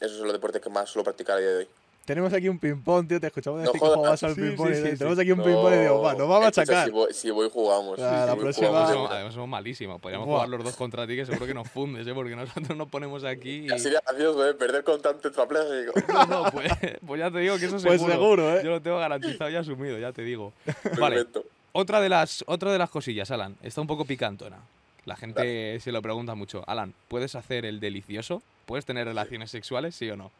Esos 0.00 0.18
son 0.18 0.26
los 0.26 0.32
deportes 0.32 0.60
que 0.60 0.70
más 0.70 0.90
suelo 0.90 1.04
practicar 1.04 1.36
a 1.36 1.40
día 1.40 1.50
de 1.50 1.56
hoy. 1.56 1.68
Tenemos 2.04 2.32
aquí 2.32 2.48
un 2.48 2.58
ping-pong, 2.58 3.06
tío. 3.06 3.20
Te 3.20 3.28
escuchamos 3.28 3.58
No 3.60 3.66
decir 3.66 3.74
que 3.80 3.86
jodas. 3.86 3.96
jugabas 3.96 4.22
al 4.24 4.34
Sí, 4.34 4.40
ping-pong. 4.40 4.68
sí, 4.68 4.72
y 4.72 4.76
sí, 4.82 4.90
sí. 4.92 4.96
tenemos 4.98 5.18
aquí 5.18 5.30
un 5.32 5.42
ping-pong 5.42 5.74
y 5.74 5.78
digo, 5.78 6.00
va, 6.02 6.14
nos 6.14 6.28
vamos 6.28 6.44
a 6.44 6.48
escucha, 6.48 6.62
achacar. 6.62 6.84
Si 6.86 6.90
voy, 6.92 7.14
si 7.14 7.30
voy 7.30 7.50
jugamos. 7.52 7.96
sí, 7.96 8.02
Ah, 8.04 8.20
si 8.22 8.26
la 8.26 8.34
voy, 8.34 8.42
próxima- 8.42 8.66
jugamos 8.68 8.80
Además, 8.80 8.88
de 8.88 8.94
somos, 8.94 9.02
verdad. 9.04 9.16
además 9.16 9.34
somos 9.34 9.48
malísimos. 9.48 10.00
Podríamos 10.00 10.26
Buah. 10.26 10.36
jugar 10.38 10.48
los 10.48 10.64
dos 10.64 10.76
contra 10.76 11.06
ti, 11.06 11.16
que 11.16 11.26
seguro 11.26 11.46
que 11.46 11.54
nos 11.54 11.68
fundes, 11.70 12.06
¿eh? 12.06 12.14
Porque 12.14 12.34
nosotros 12.34 12.76
nos 12.76 12.88
ponemos 12.88 13.22
aquí 13.24 13.66
y... 13.72 13.78
Sería 13.78 14.00
gracioso, 14.04 14.48
¿eh? 14.48 14.54
Perder 14.54 14.82
con 14.82 15.00
tanto 15.00 15.20
tetrapléjico. 15.28 15.92
No, 16.12 16.26
no, 16.44 16.50
pues, 16.50 16.72
pues 17.06 17.18
ya 17.20 17.30
te 17.30 17.38
digo 17.38 17.58
que 17.58 17.66
eso 17.66 17.76
Pues 17.78 18.00
seguro. 18.00 18.12
seguro, 18.12 18.56
¿eh? 18.56 18.60
Yo 18.64 18.70
lo 18.70 18.82
tengo 18.82 18.98
garantizado 18.98 19.48
y 19.50 19.56
asumido, 19.56 19.98
ya 19.98 20.12
te 20.12 20.22
digo. 20.22 20.52
Vale, 20.98 21.26
otra 21.72 22.00
de 22.00 22.08
las, 22.08 22.42
otra 22.48 22.72
de 22.72 22.78
las 22.78 22.90
cosillas, 22.90 23.30
Alan. 23.30 23.56
Está 23.62 23.80
un 23.80 23.86
poco 23.86 24.04
picantona. 24.04 24.58
La 25.04 25.14
gente 25.16 25.78
se 25.80 25.92
lo 25.92 26.02
pregunta 26.02 26.34
mucho. 26.34 26.64
Alan, 26.66 26.92
¿puedes 27.08 27.34
hacer 27.36 27.64
el 27.64 27.78
delicioso? 27.78 28.42
¿Puedes 28.66 28.84
tener 28.84 29.06
relaciones 29.06 29.50
sexuales, 29.50 29.94
sí 29.94 30.10
o 30.10 30.16
no? 30.16 30.30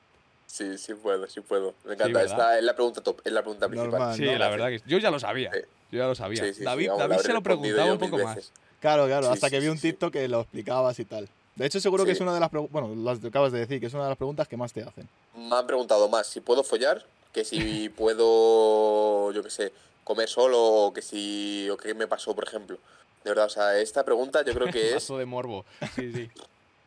Sí, 0.50 0.76
sí 0.78 0.94
puedo, 0.94 1.28
sí 1.28 1.40
puedo. 1.40 1.74
Me 1.84 1.94
encanta. 1.94 2.22
Esta 2.24 2.58
es 2.58 2.64
la 2.64 2.74
pregunta 2.74 3.00
top, 3.00 3.20
es 3.24 3.32
la 3.32 3.40
pregunta 3.40 3.68
principal. 3.68 3.90
Normal. 3.92 4.16
Sí, 4.16 4.24
no, 4.24 4.36
la 4.36 4.48
verdad 4.48 4.68
que 4.68 4.82
yo 4.84 4.98
ya 4.98 5.10
lo 5.10 5.20
sabía. 5.20 5.50
Sí. 5.52 5.60
Yo 5.92 5.98
ya 5.98 6.06
lo 6.08 6.14
sabía. 6.16 6.42
Sí, 6.42 6.48
sí, 6.52 6.58
sí, 6.58 6.64
David, 6.64 6.88
vamos, 6.88 7.08
David 7.08 7.22
se 7.22 7.32
lo 7.32 7.42
preguntaba 7.42 7.92
un 7.92 7.98
poco 7.98 8.18
más. 8.18 8.52
Claro, 8.80 9.06
claro, 9.06 9.26
Sí, 9.28 9.32
hasta 9.34 9.46
sí, 9.48 9.50
que 9.52 9.58
vi 9.60 9.66
sí, 9.66 9.70
un 9.70 9.78
sí. 9.78 9.88
TikTok 9.92 10.12
que 10.12 10.26
lo 10.26 10.40
explicabas 10.40 10.98
y 10.98 11.04
tal. 11.04 11.28
De 11.54 11.66
hecho, 11.66 11.78
seguro 11.80 12.04
que 12.04 12.10
Sí. 12.12 12.16
es 12.16 12.20
una 12.20 12.34
de 12.34 12.40
las 12.40 12.48
preguntas, 12.50 12.72
bueno, 12.72 12.94
las 12.96 13.20
que 13.20 13.28
acabas 13.28 13.52
de 13.52 13.60
decir, 13.60 13.78
que 13.80 13.86
es 13.86 13.94
una 13.94 14.04
de 14.04 14.08
las 14.10 14.18
preguntas 14.18 14.48
que 14.48 14.56
más 14.56 14.72
te 14.72 14.82
hacen. 14.82 15.08
Me 15.36 15.54
han 15.54 15.66
preguntado 15.66 16.08
más 16.08 16.26
si 16.26 16.40
puedo 16.40 16.64
follar, 16.64 17.04
que 17.32 17.44
si 17.44 17.88
puedo, 17.96 19.30
yo 19.32 19.42
qué 19.44 19.50
sé, 19.50 19.72
comer 20.04 20.28
solo 20.28 20.60
o 20.60 20.92
que 20.92 21.02
si, 21.02 21.68
o 21.70 21.76
qué 21.76 21.94
me 21.94 22.06
pasó, 22.08 22.34
por 22.34 22.44
ejemplo. 22.44 22.76
De 23.22 23.30
verdad, 23.30 23.46
o 23.46 23.50
sea, 23.50 23.78
esta 23.78 24.02
pregunta 24.04 24.42
yo 24.44 24.52
creo 24.54 24.72
que 24.72 24.88
es 24.88 24.94
Paso 24.94 25.18
de 25.18 25.26
morbo. 25.26 25.64
Sí, 25.94 26.12
sí. 26.12 26.30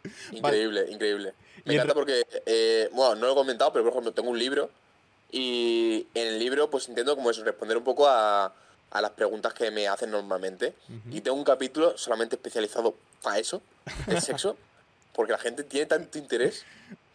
increíble, 0.32 0.86
increíble. 0.89 1.34
Me 1.66 1.74
Y 1.74 1.76
en 1.76 1.82
encanta 1.82 1.93
porque, 1.93 2.26
eh, 2.45 2.89
bueno, 2.93 3.16
no 3.16 3.28
lo 3.28 3.32
he 3.34 3.36
comentado, 3.36 3.72
pero 3.72 3.84
por 3.86 3.93
ejemplo 3.93 4.12
tengo 4.12 4.30
un 4.30 4.39
libro 4.39 4.70
y 5.32 6.06
en 6.14 6.28
el 6.28 6.39
libro 6.39 6.70
pues 6.70 6.88
intento 6.89 7.16
como 7.16 7.30
eso, 7.32 7.43
responder 7.43 7.78
un 7.78 7.84
poco 7.84 8.08
a, 8.08 8.54
a 8.91 9.01
las 9.01 9.12
preguntas 9.12 9.54
que 9.54 9.72
me 9.72 9.88
hacen 9.88 10.12
normalmente. 10.12 10.74
Ujú. 10.89 11.16
Y 11.18 11.22
tengo 11.22 11.38
un 11.38 11.43
capítulo 11.43 11.97
solamente 11.97 12.36
especializado 12.36 12.95
para 13.22 13.39
eso, 13.39 13.62
el 14.08 14.22
sexo, 14.22 14.58
porque 15.14 15.32
la 15.32 15.38
gente 15.39 15.64
tiene 15.64 15.86
tanto 15.86 16.18
interés 16.18 16.66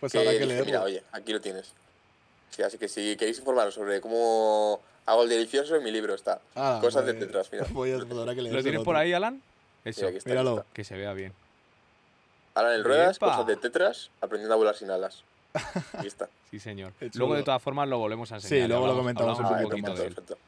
Pues 0.01 0.13
que 0.13 0.19
habrá 0.19 0.31
que 0.33 0.37
dije, 0.39 0.47
leerlo. 0.49 0.67
mira, 0.67 0.83
oye, 0.83 1.03
aquí 1.13 1.33
lo 1.33 1.41
tienes. 1.41 1.73
Sí, 2.51 2.63
así 2.63 2.79
que 2.79 2.89
si 2.89 3.17
queréis 3.17 3.39
informaros 3.39 3.75
sobre 3.75 4.01
cómo 4.01 4.81
hago 5.07 5.23
el 5.23 5.29
delicioso, 5.29 5.77
en 5.77 5.85
mi 5.85 5.91
libro 5.91 6.15
está. 6.15 6.41
Ah, 6.57 6.79
Cosas 6.81 7.05
de 7.05 7.13
detrás, 7.13 7.49
mira. 7.53 7.67
Pues 7.75 7.95
habrá 8.01 8.35
que 8.35 8.43
¿Lo 8.43 8.63
tienes 8.63 8.81
por 8.83 8.97
ahí, 8.97 9.13
Alan? 9.13 9.43
Eso, 9.85 10.01
Sí, 10.01 10.07
aquí 10.07 10.17
está, 10.17 10.31
Míralo. 10.31 10.65
que 10.73 10.83
se 10.85 10.97
vea 10.97 11.13
bien. 11.13 11.33
Ahora 12.59 12.75
en 12.75 12.83
ruedas, 12.85 13.17
¡Epa! 13.19 13.27
cosas 13.31 13.47
de 13.47 13.57
tetras, 13.57 14.11
aprendiendo 14.21 14.55
a 14.55 14.57
volar 14.57 14.75
sin 14.75 14.91
alas. 14.91 15.23
Ahí 15.95 16.07
está. 16.09 16.29
Sí, 16.51 16.59
señor. 16.59 16.93
Luego, 17.15 17.35
de 17.35 17.43
todas 17.45 17.63
formas, 17.63 17.89
lo 17.89 17.99
volvemos 17.99 18.33
a 18.33 18.41
Sí, 18.41 18.47
enseñar. 18.47 18.65
y 18.65 18.69
luego 18.69 18.87
lo 18.89 18.97
comentamos 18.97 19.39
hablamos 19.39 19.53
Ah, 19.61 19.65
un 19.65 19.71
poquito 19.71 19.95
perfecto, 19.95 20.21
de 20.23 20.35
él. 20.35 20.39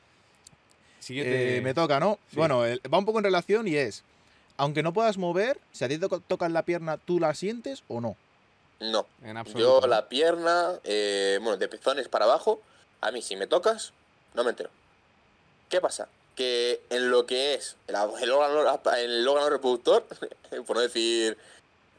Siguiente. 0.98 1.56
Eh, 1.56 1.61
me 1.61 1.72
toca, 1.74 2.00
¿no? 2.00 2.18
Sí. 2.30 2.36
Bueno, 2.36 2.61
va 2.92 2.98
un 2.98 3.04
poco 3.04 3.18
en 3.18 3.24
relación 3.24 3.66
y 3.68 3.76
es, 3.76 4.02
aunque 4.56 4.82
no 4.82 4.92
puedas 4.92 5.18
mover, 5.18 5.58
si 5.72 5.84
a 5.84 5.88
ti 5.88 5.98
te 5.98 6.08
to- 6.08 6.20
tocas 6.20 6.50
la 6.50 6.64
pierna, 6.64 6.98
¿tú 6.98 7.18
la 7.20 7.32
sientes 7.34 7.82
o 7.88 8.00
no? 8.00 8.16
No, 8.80 9.06
En 9.22 9.36
absoluto. 9.36 9.80
yo 9.82 9.86
la 9.86 10.08
pierna, 10.08 10.72
eh, 10.84 11.38
bueno, 11.42 11.56
de 11.58 11.68
pezones 11.68 12.08
para 12.08 12.24
abajo, 12.24 12.61
a 13.00 13.11
mí 13.12 13.22
si 13.22 13.36
me 13.36 13.46
tocas, 13.46 13.92
no 14.34 14.42
me 14.44 14.50
entero. 14.50 14.70
¿Qué 15.68 15.80
pasa? 15.80 16.08
Que 16.34 16.80
en 16.90 17.11
lo 17.11 17.26
que 17.26 17.54
es 17.54 17.76
el, 17.88 17.94
el 17.94 18.30
órgano, 18.30 18.80
el 18.96 19.28
órgano 19.28 19.50
reproductor, 19.50 20.06
por 20.66 20.76
no 20.76 20.82
decir, 20.82 21.36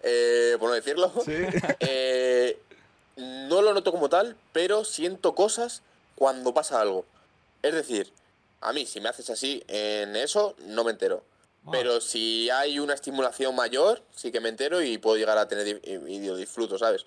eh, 0.04 0.56
por 0.60 0.70
no 0.70 0.76
decirlo, 0.76 1.12
Sí. 1.26 1.32
eh, 1.80 2.58
no 3.18 3.62
lo 3.62 3.74
noto 3.74 3.92
como 3.92 4.10
tal, 4.10 4.36
pero 4.54 4.84
siento 4.84 5.36
cosas 5.36 5.82
cuando 6.16 6.54
pasa 6.54 6.82
algo. 6.82 7.06
Es 7.62 7.74
decir, 7.74 8.12
a 8.62 8.74
mí 8.74 8.86
si 8.86 9.00
me 9.02 9.10
haces 9.10 9.30
así 9.30 9.64
en 9.68 10.16
eso, 10.16 10.56
no 10.68 10.84
me 10.84 10.92
entero. 10.92 11.24
Ah, 11.66 11.70
Pero 11.72 12.02
si 12.02 12.50
hay 12.50 12.80
una 12.80 12.94
estimulación 12.96 13.56
mayor, 13.56 14.02
sí 14.16 14.32
que 14.32 14.40
me 14.40 14.50
entero 14.50 14.82
y 14.82 14.98
puedo 14.98 15.18
llegar 15.18 15.38
a 15.38 15.48
tener 15.48 15.68
y, 15.84 15.92
y 15.92 16.26
lo 16.28 16.36
disfruto, 16.36 16.78
¿sabes? 16.78 17.06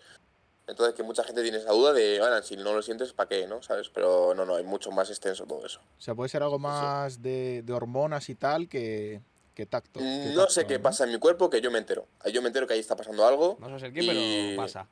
Entonces 0.67 0.95
que 0.95 1.03
mucha 1.03 1.25
gente 1.25 1.43
tiene 1.43 1.59
esa 1.59 1.73
duda 1.73 1.93
de, 1.93 2.19
bueno, 2.21 2.41
si 2.43 2.57
no 2.57 2.73
lo 2.73 2.81
sientes, 2.81 3.13
¿para 3.13 3.29
qué, 3.29 3.47
no? 3.47 3.63
¿Sabes? 3.63 3.91
Pero 3.93 4.35
no, 4.35 4.47
no, 4.47 4.57
es 4.59 4.65
mucho 4.65 4.91
más 4.91 5.11
extenso 5.11 5.45
todo 5.45 5.67
eso. 5.67 5.81
O 5.99 6.01
sea, 6.01 6.15
puede 6.15 6.29
ser 6.31 6.43
algo 6.43 6.59
más 6.59 7.21
de, 7.21 7.63
de 7.63 7.73
hormonas 7.73 8.29
y 8.31 8.35
tal 8.35 8.69
que, 8.69 9.21
que 9.55 9.67
tacto. 9.67 10.01
No 10.01 10.35
tacto, 10.35 10.51
sé 10.51 10.67
qué 10.67 10.79
pasa 10.79 11.05
en 11.05 11.13
mi 11.13 11.19
cuerpo 11.19 11.49
que 11.49 11.61
yo 11.61 11.71
me 11.71 11.79
entero. 11.79 12.07
Yo 12.33 12.43
me 12.43 12.49
entero 12.49 12.67
que 12.67 12.75
ahí 12.75 12.81
está 12.81 12.97
pasando 12.97 13.27
algo. 13.27 13.57
No 13.61 13.79
sé 13.79 13.93
qué, 13.93 14.03
y- 14.03 14.07
pero 14.55 14.63
pasa. 14.63 14.87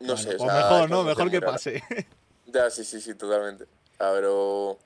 No 0.00 0.14
Bueno, 0.14 0.16
sé, 0.16 0.34
o 0.34 0.38
sea, 0.38 0.54
mejor, 0.54 0.90
¿no? 0.90 1.04
Mejor 1.04 1.30
que 1.30 1.40
pase. 1.40 1.82
Ya, 2.46 2.68
sí, 2.70 2.84
sí, 2.84 3.00
sí, 3.00 3.14
totalmente. 3.14 3.64
Ah, 3.98 4.12
pero... 4.14 4.78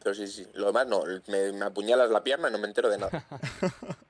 Pero 0.00 0.14
sí, 0.14 0.26
sí. 0.28 0.46
Lo 0.54 0.66
demás 0.66 0.86
no, 0.86 1.02
me, 1.26 1.52
me 1.52 1.64
apuñalas 1.64 2.10
la 2.10 2.22
pierna 2.22 2.48
y 2.48 2.52
no 2.52 2.58
me 2.58 2.68
entero 2.68 2.88
de 2.90 2.98
nada. 2.98 3.24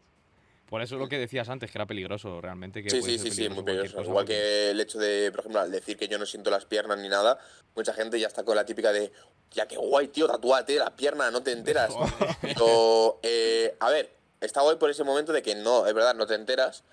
Por 0.69 0.83
eso 0.83 0.97
lo 0.97 1.09
que 1.09 1.19
decías 1.19 1.49
antes, 1.49 1.71
que 1.71 1.79
era 1.79 1.87
peligroso 1.87 2.41
realmente. 2.41 2.83
Que 2.83 2.91
Sí, 2.91 3.03
sí, 3.03 3.19
sí, 3.19 3.31
sí, 3.31 3.49
muy 3.49 3.65
peligroso. 3.65 4.03
Igual 4.03 4.27
que 4.27 4.71
el 4.71 4.81
hecho 4.81 4.99
de, 4.99 5.31
por 5.31 5.41
ejemplo, 5.41 5.61
al 5.61 5.73
decir 5.73 5.97
que 5.97 6.09
yo 6.09 6.19
no 6.19 6.27
siento 6.27 6.51
las 6.51 6.67
piernas 6.67 6.99
ni 6.99 7.09
nada, 7.09 7.39
mucha 7.75 7.95
gente 7.95 8.21
ya 8.21 8.27
está 8.27 8.45
con 8.45 8.55
la 8.55 8.67
típica 8.67 8.93
de, 8.93 9.11
ya 9.51 9.67
qué 9.67 9.77
guay, 9.77 10.09
tío, 10.09 10.27
tatúate 10.27 10.77
la 10.77 10.95
pierna, 10.95 11.31
no 11.31 11.43
te 11.43 11.53
enteras. 11.53 11.95
Pero, 12.43 13.19
eh, 13.23 13.77
a 13.81 13.91
ver, 13.91 14.11
está 14.41 14.61
guay 14.61 14.77
por 14.77 14.91
ese 14.91 15.05
momento 15.05 15.33
de 15.33 15.43
que 15.43 15.55
no, 15.55 15.87
es 15.87 15.95
verdad, 15.95 16.15
no 16.15 16.27
te 16.27 16.35
enteras, 16.35 16.85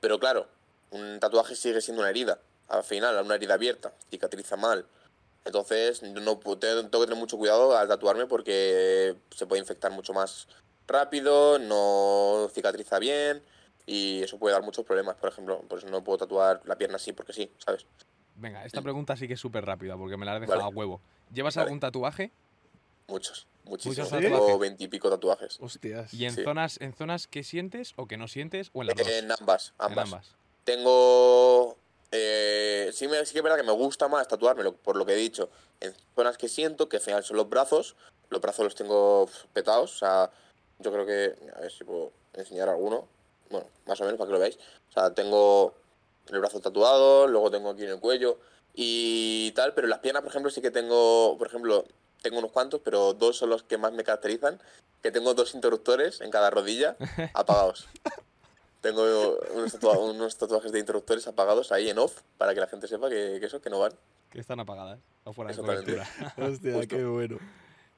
pero 0.00 0.18
claro, 0.18 0.46
un 0.90 1.18
tatuaje 1.18 1.56
sigue 1.56 1.80
siendo 1.80 2.02
una 2.02 2.10
herida. 2.10 2.38
Al 2.68 2.84
final, 2.84 3.22
una 3.24 3.34
herida 3.34 3.54
abierta, 3.54 3.92
cicatriza 4.10 4.56
mal. 4.56 4.86
Entonces, 5.44 6.02
no, 6.02 6.38
tengo 6.38 6.58
que 6.58 6.88
tener 6.90 7.16
mucho 7.16 7.36
cuidado 7.36 7.76
al 7.76 7.88
tatuarme 7.88 8.26
porque 8.26 9.14
se 9.34 9.46
puede 9.46 9.60
infectar 9.60 9.90
mucho 9.92 10.12
más 10.14 10.46
rápido, 10.86 11.58
no 11.58 12.48
cicatriza 12.52 12.98
bien 12.98 13.42
y 13.86 14.22
eso 14.22 14.38
puede 14.38 14.54
dar 14.54 14.62
muchos 14.62 14.84
problemas. 14.84 15.16
Por 15.16 15.30
ejemplo, 15.30 15.60
por 15.62 15.78
eso 15.78 15.88
no 15.88 16.02
puedo 16.04 16.18
tatuar 16.18 16.60
la 16.64 16.76
pierna 16.76 16.96
así 16.96 17.12
porque 17.12 17.32
sí, 17.32 17.50
¿sabes? 17.58 17.86
Venga, 18.36 18.64
esta 18.64 18.82
pregunta 18.82 19.16
sí 19.16 19.28
que 19.28 19.34
es 19.34 19.40
súper 19.40 19.64
rápida 19.64 19.96
porque 19.96 20.16
me 20.16 20.26
la 20.26 20.34
has 20.34 20.40
dejado 20.40 20.60
Vale. 20.60 20.72
a 20.72 20.76
huevo. 20.76 21.00
¿Llevas 21.32 21.56
Vale. 21.56 21.66
algún 21.66 21.80
tatuaje? 21.80 22.32
Muchos, 23.06 23.46
muchísimos. 23.64 24.10
Muchos 24.12 24.22
Tengo 24.22 24.58
veintipico 24.58 25.10
tatuajes. 25.10 25.58
Hostias. 25.60 26.12
¿Y 26.14 26.24
en 26.24 26.32
Sí. 26.34 26.42
zonas 26.42 26.80
en 26.80 26.94
zonas 26.94 27.26
que 27.28 27.44
sientes 27.44 27.92
o 27.96 28.06
que 28.06 28.16
no 28.16 28.28
sientes 28.28 28.70
o 28.72 28.82
en 28.82 28.88
las 28.88 28.96
dos? 28.96 29.08
En 29.08 29.30
ambas, 29.30 29.74
En 29.78 29.84
ambas. 29.86 30.04
ambas. 30.04 30.34
Tengo. 30.64 31.76
eh, 32.16 32.90
sí, 32.92 33.08
me, 33.08 33.24
sí 33.26 33.32
que 33.32 33.38
es 33.38 33.42
verdad 33.42 33.56
que 33.56 33.64
me 33.64 33.72
gusta 33.72 34.06
más 34.08 34.28
tatuármelo, 34.28 34.74
por 34.76 34.96
lo 34.96 35.04
que 35.04 35.12
he 35.14 35.16
dicho, 35.16 35.50
en 35.80 35.92
zonas 36.14 36.38
que 36.38 36.48
siento, 36.48 36.88
que 36.88 36.98
al 36.98 37.02
final 37.02 37.24
son 37.24 37.36
los 37.36 37.48
brazos. 37.48 37.96
Los 38.30 38.40
brazos 38.40 38.64
los 38.64 38.74
tengo 38.74 39.28
petados, 39.52 39.96
o 39.96 39.98
sea, 39.98 40.30
yo 40.78 40.92
creo 40.92 41.06
que. 41.06 41.34
A 41.56 41.60
ver 41.60 41.70
si 41.72 41.84
puedo 41.84 42.12
enseñar 42.34 42.68
alguno. 42.68 43.06
Bueno, 43.50 43.66
más 43.86 44.00
o 44.00 44.04
menos 44.04 44.18
para 44.18 44.28
que 44.28 44.32
lo 44.32 44.38
veáis. 44.38 44.58
O 44.88 44.92
sea, 44.92 45.12
tengo 45.14 45.74
el 46.28 46.40
brazo 46.40 46.60
tatuado, 46.60 47.26
luego 47.26 47.50
tengo 47.50 47.70
aquí 47.70 47.84
en 47.84 47.90
el 47.90 48.00
cuello 48.00 48.38
y 48.74 49.52
tal, 49.52 49.74
pero 49.74 49.86
en 49.86 49.90
las 49.90 50.00
piernas, 50.00 50.22
por 50.22 50.30
ejemplo, 50.30 50.50
sí 50.50 50.60
que 50.62 50.70
tengo, 50.70 51.36
por 51.38 51.46
ejemplo, 51.46 51.84
tengo 52.22 52.38
unos 52.38 52.50
cuantos, 52.50 52.80
pero 52.82 53.12
dos 53.12 53.36
son 53.36 53.50
los 53.50 53.62
que 53.62 53.76
más 53.78 53.92
me 53.92 54.02
caracterizan, 54.02 54.60
que 55.02 55.10
tengo 55.12 55.34
dos 55.34 55.54
interruptores 55.54 56.20
en 56.22 56.30
cada 56.30 56.50
rodilla 56.50 56.96
apagados. 57.34 57.86
Tengo 58.80 59.02
unos, 59.54 59.72
tatua- 59.78 59.98
unos 59.98 60.36
tatuajes 60.36 60.72
de 60.72 60.78
interruptores 60.78 61.26
apagados 61.26 61.72
ahí 61.72 61.88
en 61.88 61.98
off 61.98 62.20
para 62.36 62.52
que 62.54 62.60
la 62.60 62.66
gente 62.66 62.86
sepa 62.88 63.08
que, 63.08 63.38
que 63.40 63.46
eso, 63.46 63.60
que 63.62 63.70
no 63.70 63.78
van. 63.78 63.92
Que 64.30 64.40
están 64.40 64.60
apagadas 64.60 64.98
o 65.24 65.32
fuera 65.32 65.52
de 65.52 65.56
cobertura. 65.58 66.02
Hostia, 66.36 66.72
Justo. 66.74 66.88
qué 66.96 67.04
bueno. 67.04 67.38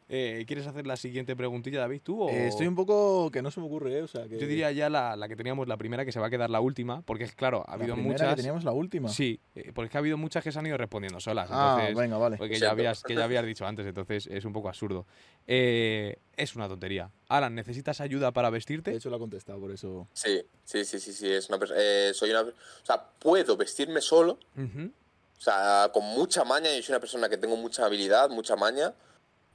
Eh, 0.09 0.44
¿Quieres 0.46 0.66
hacer 0.68 0.86
la 0.86 0.96
siguiente 0.96 1.34
preguntilla, 1.34 1.80
David, 1.80 2.00
tú? 2.02 2.22
O... 2.22 2.28
Eh, 2.30 2.46
estoy 2.46 2.68
un 2.68 2.76
poco 2.76 3.28
que 3.32 3.42
no 3.42 3.50
se 3.50 3.59
me 3.59 3.66
ocurre, 3.66 3.98
¿eh? 3.98 4.02
O 4.02 4.07
sea, 4.07 4.28
que 4.28 4.38
Yo 4.38 4.46
diría 4.46 4.70
ya 4.70 4.88
la, 4.88 5.16
la 5.16 5.26
que 5.28 5.34
teníamos, 5.34 5.66
la 5.66 5.76
primera, 5.76 6.04
que 6.04 6.12
se 6.12 6.20
va 6.20 6.28
a 6.28 6.30
quedar 6.30 6.48
la 6.48 6.61
última, 6.61 7.02
porque 7.02 7.24
es 7.24 7.34
claro, 7.34 7.64
ha 7.66 7.70
la 7.70 7.74
habido 7.82 7.94
primera 7.94 8.12
muchas. 8.14 8.30
que 8.30 8.36
teníamos 8.36 8.62
la 8.62 8.70
última. 8.72 9.09
Sí, 9.09 9.40
eh, 9.57 9.72
porque 9.74 9.86
es 9.86 9.90
que 9.90 9.98
ha 9.98 10.00
habido 10.00 10.16
muchas 10.16 10.44
que 10.44 10.52
se 10.52 10.59
han 10.61 10.66
ido 10.66 10.76
respondiendo 10.76 11.18
solas. 11.18 11.48
Ah, 11.50 11.76
Entonces, 11.80 11.96
venga, 11.96 12.18
vale. 12.18 12.36
porque 12.36 12.57
ya 12.59 12.70
habías, 12.70 13.02
que 13.02 13.14
ya 13.16 13.24
habías 13.24 13.44
dicho 13.44 13.66
antes, 13.66 13.84
entonces 13.84 14.28
es 14.28 14.44
un 14.44 14.52
poco 14.52 14.68
absurdo. 14.68 15.07
Eh, 15.48 16.18
es 16.36 16.54
una 16.54 16.68
tontería. 16.68 17.11
Alan, 17.28 17.54
¿necesitas 17.57 18.00
ayuda 18.00 18.30
para 18.32 18.50
vestirte? 18.50 18.92
De 18.92 18.98
hecho, 18.98 19.11
lo 19.11 19.16
ha 19.16 19.18
contestado, 19.18 19.59
por 19.59 19.72
eso. 19.72 20.07
Sí, 20.12 20.40
sí, 20.64 20.84
sí, 20.84 21.00
sí, 21.00 21.12
sí. 21.12 21.28
Es 21.28 21.48
una 21.48 21.59
eh, 21.76 22.12
soy 22.14 22.30
una, 22.30 22.42
o 22.42 22.52
sea, 22.84 23.02
puedo 23.18 23.57
vestirme 23.57 24.00
solo, 24.00 24.38
Ujú. 24.57 24.92
o 25.36 25.40
sea, 25.40 25.90
con 25.92 26.04
mucha 26.04 26.44
maña. 26.44 26.66
Yo 26.76 26.82
soy 26.82 26.92
una 26.92 27.00
persona 27.00 27.28
que 27.28 27.38
tengo 27.38 27.57
mucha 27.57 27.84
habilidad, 27.86 28.28
mucha 28.30 28.54
maña, 28.54 28.94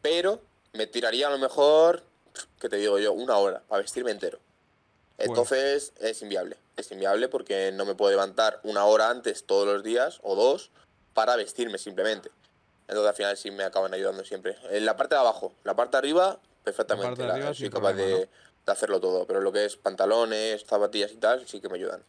pero 0.01 0.41
me 0.73 0.87
tiraría 0.87 1.27
a 1.27 1.31
lo 1.31 1.37
mejor, 1.37 2.03
¿qué 2.59 2.69
te 2.69 2.77
digo 2.77 2.97
yo? 2.99 3.13
Una 3.13 3.37
hora 3.37 3.61
para 3.67 3.81
vestirme 3.81 4.11
entero. 4.11 4.39
Bueno. 5.17 5.33
Entonces 5.33 5.93
es 5.99 6.21
inviable. 6.21 6.57
Es 6.77 6.91
inviable 6.91 7.27
porque 7.27 7.71
no 7.73 7.85
me 7.85 7.95
puedo 7.95 8.11
levantar 8.11 8.59
una 8.63 8.85
hora 8.85 9.09
antes 9.09 9.43
todos 9.43 9.67
los 9.67 9.83
días 9.83 10.19
o 10.23 10.35
dos 10.35 10.71
para 11.13 11.35
vestirme 11.35 11.77
simplemente. 11.77 12.31
Entonces 12.87 13.09
al 13.09 13.15
final 13.15 13.37
sí 13.37 13.51
me 13.51 13.63
acaban 13.63 13.93
ayudando 13.93 14.23
siempre. 14.25 14.57
En 14.69 14.85
la 14.85 14.97
parte 14.97 15.15
de 15.15 15.21
abajo, 15.21 15.53
la 15.63 15.75
parte 15.75 15.93
de 15.93 15.97
arriba, 15.99 16.39
perfectamente. 16.63 17.07
parte 17.09 17.21
de 17.21 17.27
la- 17.27 17.33
arriba 17.35 17.47
soy 17.49 17.55
sin 17.67 17.69
capaz 17.71 17.93
problema, 17.93 18.17
de, 18.19 18.29
de 18.65 18.71
hacerlo 18.71 18.99
todo. 18.99 19.25
Pero 19.27 19.41
lo 19.41 19.51
que 19.51 19.65
es 19.65 19.77
pantalones, 19.77 20.65
zapatillas 20.65 21.11
y 21.11 21.17
tal, 21.17 21.47
sí 21.47 21.61
que 21.61 21.69
me 21.69 21.75
ayudan. 21.77 22.03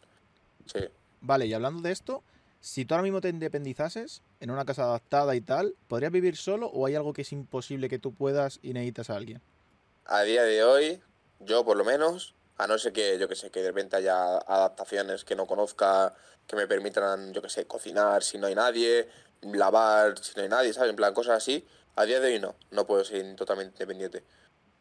Sí. 0.65 0.79
Vale, 1.21 1.45
y 1.45 1.53
hablando 1.53 1.81
de 1.81 1.91
esto, 1.91 2.23
si 2.63 2.85
tú 2.85 2.93
ahora 2.93 3.03
mismo 3.03 3.19
te 3.19 3.27
independizases 3.27 4.21
en 4.39 4.49
una 4.49 4.63
casa 4.63 4.85
adaptada 4.85 5.35
y 5.35 5.41
tal, 5.41 5.75
¿podrías 5.89 6.13
vivir 6.13 6.37
solo 6.37 6.67
o 6.67 6.85
hay 6.85 6.95
algo 6.95 7.11
que 7.11 7.23
es 7.23 7.31
imposible 7.33 7.89
que 7.89 7.99
tú 7.99 8.13
puedas 8.13 8.59
y 8.61 8.71
necesitas 8.71 9.09
a 9.09 9.17
alguien? 9.17 9.41
A 10.05 10.21
día 10.21 10.43
de 10.43 10.63
hoy, 10.63 11.01
yo 11.41 11.65
por 11.65 11.75
lo 11.75 11.83
menos, 11.83 12.35
a 12.57 12.65
no 12.65 12.77
ser 12.77 12.93
que, 12.93 13.19
yo 13.19 13.27
que 13.27 13.35
sé, 13.35 13.51
que 13.51 13.59
de 13.59 13.67
repente 13.67 13.97
haya 13.97 14.37
adaptaciones 14.37 15.25
que 15.25 15.35
no 15.35 15.45
conozca, 15.45 16.13
que 16.47 16.55
me 16.55 16.65
permitan, 16.65 17.33
yo 17.33 17.41
que 17.41 17.49
sé, 17.49 17.65
cocinar 17.67 18.23
si 18.23 18.37
no 18.37 18.47
hay 18.47 18.55
nadie, 18.55 19.09
lavar 19.41 20.17
si 20.19 20.31
no 20.37 20.43
hay 20.43 20.49
nadie, 20.49 20.71
¿sabes? 20.71 20.91
En 20.91 20.95
plan, 20.95 21.13
cosas 21.13 21.35
así. 21.35 21.67
A 21.97 22.05
día 22.05 22.21
de 22.21 22.27
hoy 22.33 22.39
no, 22.39 22.55
no 22.71 22.87
puedo 22.87 23.03
ser 23.03 23.35
totalmente 23.35 23.73
independiente. 23.73 24.23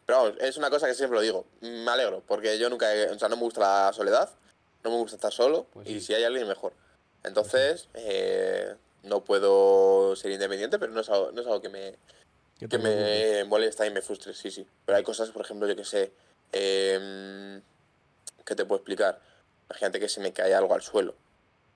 Pero 0.07 0.23
vamos, 0.23 0.39
es 0.41 0.57
una 0.57 0.71
cosa 0.71 0.87
que 0.87 0.95
siempre 0.95 1.17
lo 1.17 1.21
digo. 1.23 1.47
Me 1.61 1.91
alegro, 1.91 2.23
porque 2.29 2.57
yo 2.61 2.71
nunca, 2.71 2.95
he- 2.95 3.11
o 3.11 3.19
sea, 3.19 3.29
no 3.29 3.35
me 3.37 3.43
gusta 3.43 3.61
la 3.61 3.93
soledad, 3.93 4.31
no 4.85 4.91
me 4.91 4.97
gusta 4.99 5.17
estar 5.17 5.33
solo, 5.33 5.67
Pues 5.73 5.89
y 5.89 5.95
sí. 5.95 6.07
si 6.07 6.15
hay 6.15 6.23
alguien, 6.23 6.47
mejor. 6.47 6.75
Entonces, 7.25 7.89
eh, 7.95 8.75
no 9.05 9.25
puedo 9.25 10.17
ser 10.17 10.33
independiente, 10.33 10.79
pero 10.79 10.93
no 10.93 11.01
es 11.01 11.09
algo, 11.11 11.33
no 11.33 11.41
es 11.41 11.47
algo 11.47 11.61
que 11.61 11.69
me, 11.69 11.97
Que 12.59 12.69
que 12.69 12.79
me 12.79 13.45
molesta 13.45 13.87
y 13.87 13.91
me 13.91 14.03
frustre, 14.03 14.35
sí, 14.35 14.51
sí. 14.51 14.67
Pero 14.87 14.99
hay 14.99 15.05
cosas, 15.05 15.31
por 15.31 15.43
ejemplo, 15.43 15.69
yo 15.69 15.77
que 15.77 15.85
sé, 15.85 16.13
em, 16.53 17.61
¿qué 18.45 18.55
te 18.55 18.65
puedo 18.65 18.79
explicar? 18.79 19.21
Imagínate 19.71 20.01
que 20.01 20.09
se 20.09 20.21
me 20.21 20.33
cae 20.33 20.55
algo 20.55 20.75
al 20.75 20.83
suelo. 20.83 21.15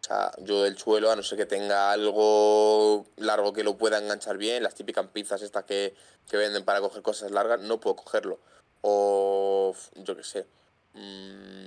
O 0.01 0.05
sea, 0.07 0.30
yo 0.38 0.62
del 0.62 0.78
suelo, 0.78 1.11
a 1.11 1.16
no 1.16 1.22
ser 1.22 1.38
que 1.38 1.47
tenga 1.47 1.90
algo 1.90 3.07
largo 3.16 3.53
que 3.53 3.64
lo 3.64 3.76
pueda 3.76 3.99
enganchar 3.99 4.36
bien, 4.36 4.62
las 4.62 4.74
típicas 4.74 5.07
pinzas 5.09 5.42
estas 5.42 5.64
que, 5.64 5.94
que 6.30 6.36
venden 6.36 6.64
para 6.64 6.80
coger 6.80 7.03
cosas 7.03 7.30
largas, 7.32 7.61
no 7.61 7.80
puedo 7.80 7.97
cogerlo. 7.97 8.38
O 8.82 9.74
yo 9.97 10.16
qué 10.16 10.22
sé. 10.22 10.47
mm, 10.94 11.64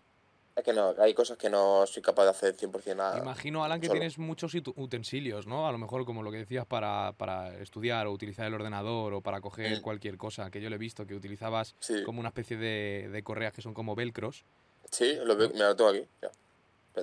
Es 0.59 0.65
que 0.65 0.73
no, 0.73 0.93
hay 0.99 1.13
cosas 1.13 1.37
que 1.37 1.49
no 1.49 1.85
soy 1.87 2.01
capaz 2.01 2.25
de 2.25 2.29
hacer 2.31 2.53
100% 2.57 2.93
nada. 2.97 3.17
Imagino, 3.17 3.63
Alan, 3.63 3.79
que 3.79 3.87
solo. 3.87 3.97
tienes 3.99 4.17
muchos 4.17 4.53
ut- 4.53 4.73
utensilios, 4.75 5.47
¿no? 5.47 5.67
A 5.67 5.71
lo 5.71 5.77
mejor 5.77 6.03
como 6.03 6.21
lo 6.21 6.31
que 6.31 6.37
decías 6.39 6.65
para, 6.65 7.13
para 7.17 7.57
estudiar 7.59 8.07
o 8.07 8.11
utilizar 8.11 8.45
el 8.45 8.53
ordenador 8.53 9.13
o 9.13 9.21
para 9.21 9.39
coger 9.39 9.79
Mm. 9.79 9.81
cualquier 9.81 10.17
cosa, 10.17 10.51
que 10.51 10.59
yo 10.59 10.69
le 10.69 10.75
he 10.75 10.79
visto 10.79 11.07
que 11.07 11.15
utilizabas 11.15 11.75
Sí, 11.79 12.03
como 12.03 12.19
una 12.19 12.27
especie 12.29 12.57
de, 12.57 13.07
de 13.09 13.23
correas 13.23 13.53
que 13.53 13.61
son 13.61 13.73
como 13.73 13.95
velcros. 13.95 14.43
sí, 14.91 15.15
lo 15.23 15.35
mira, 15.35 15.69
lo 15.69 15.75
tengo 15.77 15.89
aquí. 15.91 16.05
Ya. 16.21 16.27
A 16.27 16.31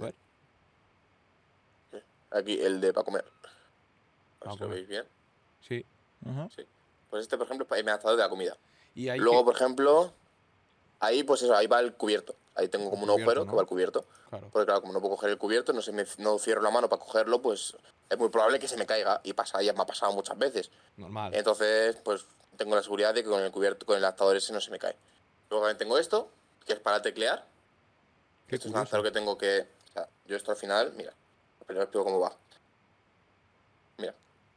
ver. 0.00 0.14
Espérate. 1.90 2.06
Aquí, 2.32 2.60
el 2.60 2.78
de 2.82 2.92
para 2.92 3.04
comer. 3.04 3.24
A 3.24 3.30
ver 3.30 3.52
Pa' 4.40 4.52
si 4.52 4.58
lo 4.58 4.64
comer. 4.66 4.74
veis 4.76 4.88
bien. 4.88 5.04
Sí. 5.66 5.86
Pues 7.08 7.22
este, 7.22 7.38
por 7.38 7.46
ejemplo, 7.46 7.64
es 7.64 7.68
para 7.68 7.80
el 8.10 8.16
de 8.18 8.22
la 8.22 8.28
comida. 8.28 8.54
Y 8.94 9.08
Luego, 9.16 9.38
que- 9.40 9.44
por 9.46 9.54
ejemplo, 9.54 10.12
ahí 11.00 11.22
pues 11.22 11.40
eso, 11.40 11.56
ahí 11.56 11.66
va 11.66 11.80
el 11.80 11.94
cubierto. 11.94 12.34
Ahí 12.56 12.68
tengo 12.68 12.88
como 12.90 13.04
un 13.04 13.10
agujero 13.10 13.44
¿no? 13.44 13.50
que 13.50 13.56
va 13.56 13.62
el 13.62 13.68
cubierto. 13.68 14.06
Claro. 14.30 14.48
Porque 14.50 14.64
claro, 14.66 14.80
como 14.80 14.92
no 14.94 15.00
puedo 15.00 15.14
coger 15.16 15.30
el 15.30 15.38
cubierto, 15.38 15.72
no, 15.74 15.82
se 15.82 15.92
me, 15.92 16.06
no 16.18 16.38
cierro 16.38 16.62
la 16.62 16.70
mano 16.70 16.88
para 16.88 17.00
cogerlo, 17.02 17.42
pues 17.42 17.76
es 18.08 18.18
muy 18.18 18.30
probable 18.30 18.58
que 18.58 18.66
se 18.66 18.76
me 18.78 18.86
caiga. 18.86 19.20
Y 19.24 19.34
pasa, 19.34 19.60
ya 19.62 19.72
me 19.74 19.82
ha 19.82 19.86
pasado 19.86 20.12
muchas 20.12 20.38
veces. 20.38 20.70
Normal. 20.96 21.34
Entonces, 21.34 21.96
pues 21.96 22.24
tengo 22.56 22.74
la 22.74 22.82
seguridad 22.82 23.12
de 23.12 23.22
que 23.22 23.28
con 23.28 23.42
el 23.42 23.50
cubierto, 23.52 23.84
con 23.84 23.96
el 23.98 24.04
adaptador 24.04 24.36
ese 24.36 24.52
no 24.54 24.60
se 24.62 24.70
me 24.70 24.78
cae. 24.78 24.96
Luego 25.50 25.66
también 25.66 25.78
tengo 25.78 25.98
esto, 25.98 26.30
que 26.64 26.72
es 26.72 26.80
para 26.80 27.02
teclear. 27.02 27.44
Qué 28.48 28.56
Esto 28.56 28.68
es 28.68 28.72
un 28.72 28.72
curioso. 28.72 28.78
adaptador 28.96 29.04
que 29.04 29.10
tengo 29.12 29.36
que. 29.36 29.66
O 29.90 29.92
sea, 29.92 30.08
yo 30.24 30.36
esto 30.36 30.50
al 30.50 30.56
final, 30.56 30.92
mira, 30.96 31.12
pero 31.66 31.82
explico 31.82 32.04
cómo 32.04 32.20
va. 32.20 32.34
Mira, 33.98 34.14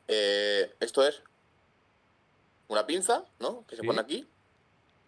eh, 0.07 0.73
esto 0.79 1.05
es 1.05 1.21
una 2.69 2.85
pinza, 2.85 3.25
¿no? 3.39 3.65
Que 3.67 3.75
se 3.75 3.81
Sí. 3.81 3.87
pone 3.87 3.99
aquí. 3.99 4.27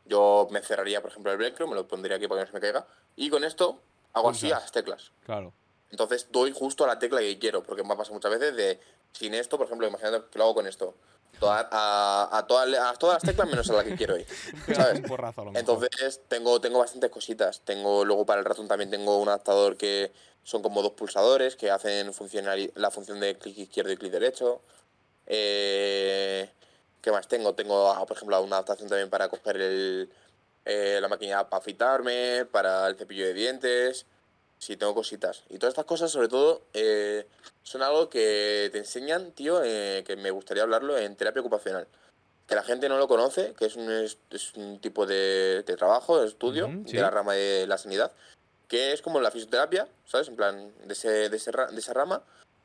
Yo 0.06 0.48
me 0.52 0.62
cerraría, 0.62 1.02
por 1.02 1.12
ejemplo, 1.12 1.32
el 1.32 1.38
velcro, 1.38 1.68
me 1.68 1.76
lo 1.76 1.88
pondría 1.88 2.18
aquí 2.18 2.28
para 2.28 2.42
que 2.42 2.46
no 2.46 2.52
se 2.52 2.54
me 2.54 2.62
caiga. 2.62 2.88
Y 3.16 3.30
con 3.30 3.44
esto 3.44 3.80
hago 4.14 4.30
así 4.30 4.52
a 4.52 4.60
las 4.60 4.72
teclas. 4.72 5.12
Claro. 5.26 5.54
Entonces 5.90 6.28
doy 6.32 6.52
justo 6.54 6.84
a 6.84 6.88
la 6.88 7.00
tecla 7.00 7.20
que 7.20 7.38
quiero, 7.38 7.64
porque 7.64 7.84
me 7.84 7.94
ha 7.94 7.98
pasado 7.98 8.14
muchas 8.16 8.32
veces 8.32 8.56
de 8.56 8.80
sin 9.12 9.34
esto, 9.34 9.58
por 9.58 9.68
ejemplo, 9.68 9.88
imagínate 9.88 10.26
que 10.32 10.38
lo 10.40 10.46
hago 10.46 10.56
con 10.56 10.68
esto. 10.68 10.96
Toda- 11.40 11.68
a, 11.72 12.30
a 12.38 12.48
todas, 12.48 12.68
a 12.78 12.94
todas 12.96 13.16
las 13.16 13.24
teclas 13.24 13.48
menos 13.50 13.70
a 13.70 13.74
la 13.74 13.84
que 13.84 13.96
quiero 13.96 14.18
ir. 14.18 14.26
¿Sabes? 14.76 15.02
Entonces 15.60 16.22
tengo, 16.28 16.60
tengo 16.62 16.80
bastantes 16.80 17.10
cositas. 17.12 17.62
Tengo 17.62 18.06
luego 18.06 18.26
para 18.26 18.40
el 18.40 18.46
ratón 18.46 18.68
también 18.68 18.90
tengo 18.90 19.18
un 19.18 19.28
adaptador 19.30 19.76
que 19.78 20.12
son 20.44 20.62
como 20.62 20.82
dos 20.82 20.94
pulsadores 20.94 21.56
que 21.56 21.70
hacen 21.72 22.12
la 22.76 22.92
función 22.92 23.20
de 23.20 23.38
clic 23.38 23.58
izquierdo 23.58 23.92
y 23.92 23.98
clic 23.98 24.12
derecho. 24.12 24.62
Eh, 25.28 26.50
¿Qué 27.02 27.12
más 27.12 27.28
tengo? 27.28 27.54
Tengo, 27.56 27.92
ah, 27.92 28.06
por 28.06 28.16
ejemplo, 28.16 28.42
una 28.42 28.58
adaptación 28.58 28.88
también 28.88 29.10
para 29.10 29.28
coger 29.28 29.58
el, 29.58 30.10
eh, 30.66 31.00
la 31.02 31.08
máquina 31.08 31.50
para 31.50 31.60
afitarme, 31.60 32.46
para 32.46 32.88
el 32.88 32.96
cepillo 32.96 33.26
de 33.26 33.34
dientes. 33.34 34.06
Sí, 34.60 34.78
tengo 34.78 34.94
cositas. 34.94 35.44
Y 35.50 35.58
todas 35.58 35.72
estas 35.72 35.86
cosas, 35.86 36.12
sobre 36.12 36.28
todo, 36.28 36.62
eh, 36.74 37.26
son 37.64 37.82
algo 37.82 38.10
que 38.10 38.70
te 38.72 38.78
enseñan, 38.78 39.32
tío, 39.32 39.64
eh, 39.64 40.04
que 40.06 40.16
me 40.16 40.30
gustaría 40.30 40.62
hablarlo 40.62 40.96
en 41.00 41.16
terapia 41.16 41.42
ocupacional. 41.42 41.88
Que 42.46 42.54
la 42.54 42.62
gente 42.62 42.88
no 42.88 43.00
lo 43.00 43.08
conoce, 43.08 43.54
que 43.58 43.66
es 43.66 43.76
un, 43.76 43.90
es, 43.92 44.20
es 44.30 44.54
un 44.54 44.80
tipo 44.80 45.08
de, 45.08 45.64
de 45.64 45.76
trabajo, 45.76 46.22
de 46.22 46.28
estudio, 46.28 46.68
sí. 46.86 46.98
de 46.98 47.02
la 47.02 47.10
rama 47.10 47.34
de 47.34 47.66
la 47.66 47.80
sanidad, 47.80 48.12
que 48.68 48.94
es 48.94 49.02
como 49.02 49.20
la 49.20 49.32
fisioterapia, 49.32 49.88
¿sabes? 50.06 50.28
En 50.28 50.36
plan, 50.36 50.72
de, 50.86 50.94
ese, 50.94 51.30
de, 51.30 51.38
ese 51.38 51.52
de 51.52 51.80
esa 51.80 51.94
rama. 51.94 52.22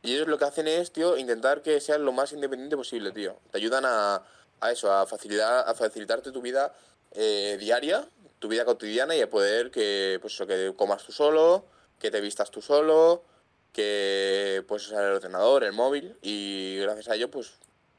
Y 0.06 0.14
ellos 0.14 0.28
lo 0.28 0.38
que 0.38 0.44
hacen 0.44 0.68
es, 0.68 0.92
tío, 0.92 1.16
intentar 1.16 1.62
que 1.62 1.80
seas 1.80 1.98
lo 1.98 2.12
más 2.12 2.32
independiente 2.32 2.76
posible, 2.76 3.10
tío. 3.10 3.36
Te 3.50 3.58
ayudan 3.58 3.84
a, 3.84 4.22
a 4.60 4.70
eso, 4.70 4.92
a, 4.92 5.04
facilitar, 5.04 5.68
a 5.68 5.74
facilitarte 5.74 6.30
tu 6.30 6.40
vida 6.40 6.72
eh, 7.10 7.56
diaria, 7.58 8.08
tu 8.38 8.46
vida 8.46 8.64
cotidiana 8.64 9.16
y 9.16 9.22
a 9.22 9.28
poder 9.28 9.72
que, 9.72 10.18
pues 10.20 10.34
eso, 10.34 10.46
que 10.46 10.72
comas 10.76 11.02
tú 11.02 11.10
solo, 11.10 11.64
que 11.98 12.12
te 12.12 12.20
vistas 12.20 12.52
tú 12.52 12.62
solo, 12.62 13.24
que 13.72 14.64
puedes 14.68 14.86
usar 14.86 15.02
el 15.04 15.12
ordenador, 15.14 15.64
el 15.64 15.72
móvil 15.72 16.16
y 16.22 16.78
gracias 16.78 17.08
a 17.08 17.16
ello, 17.16 17.28
pues 17.28 17.54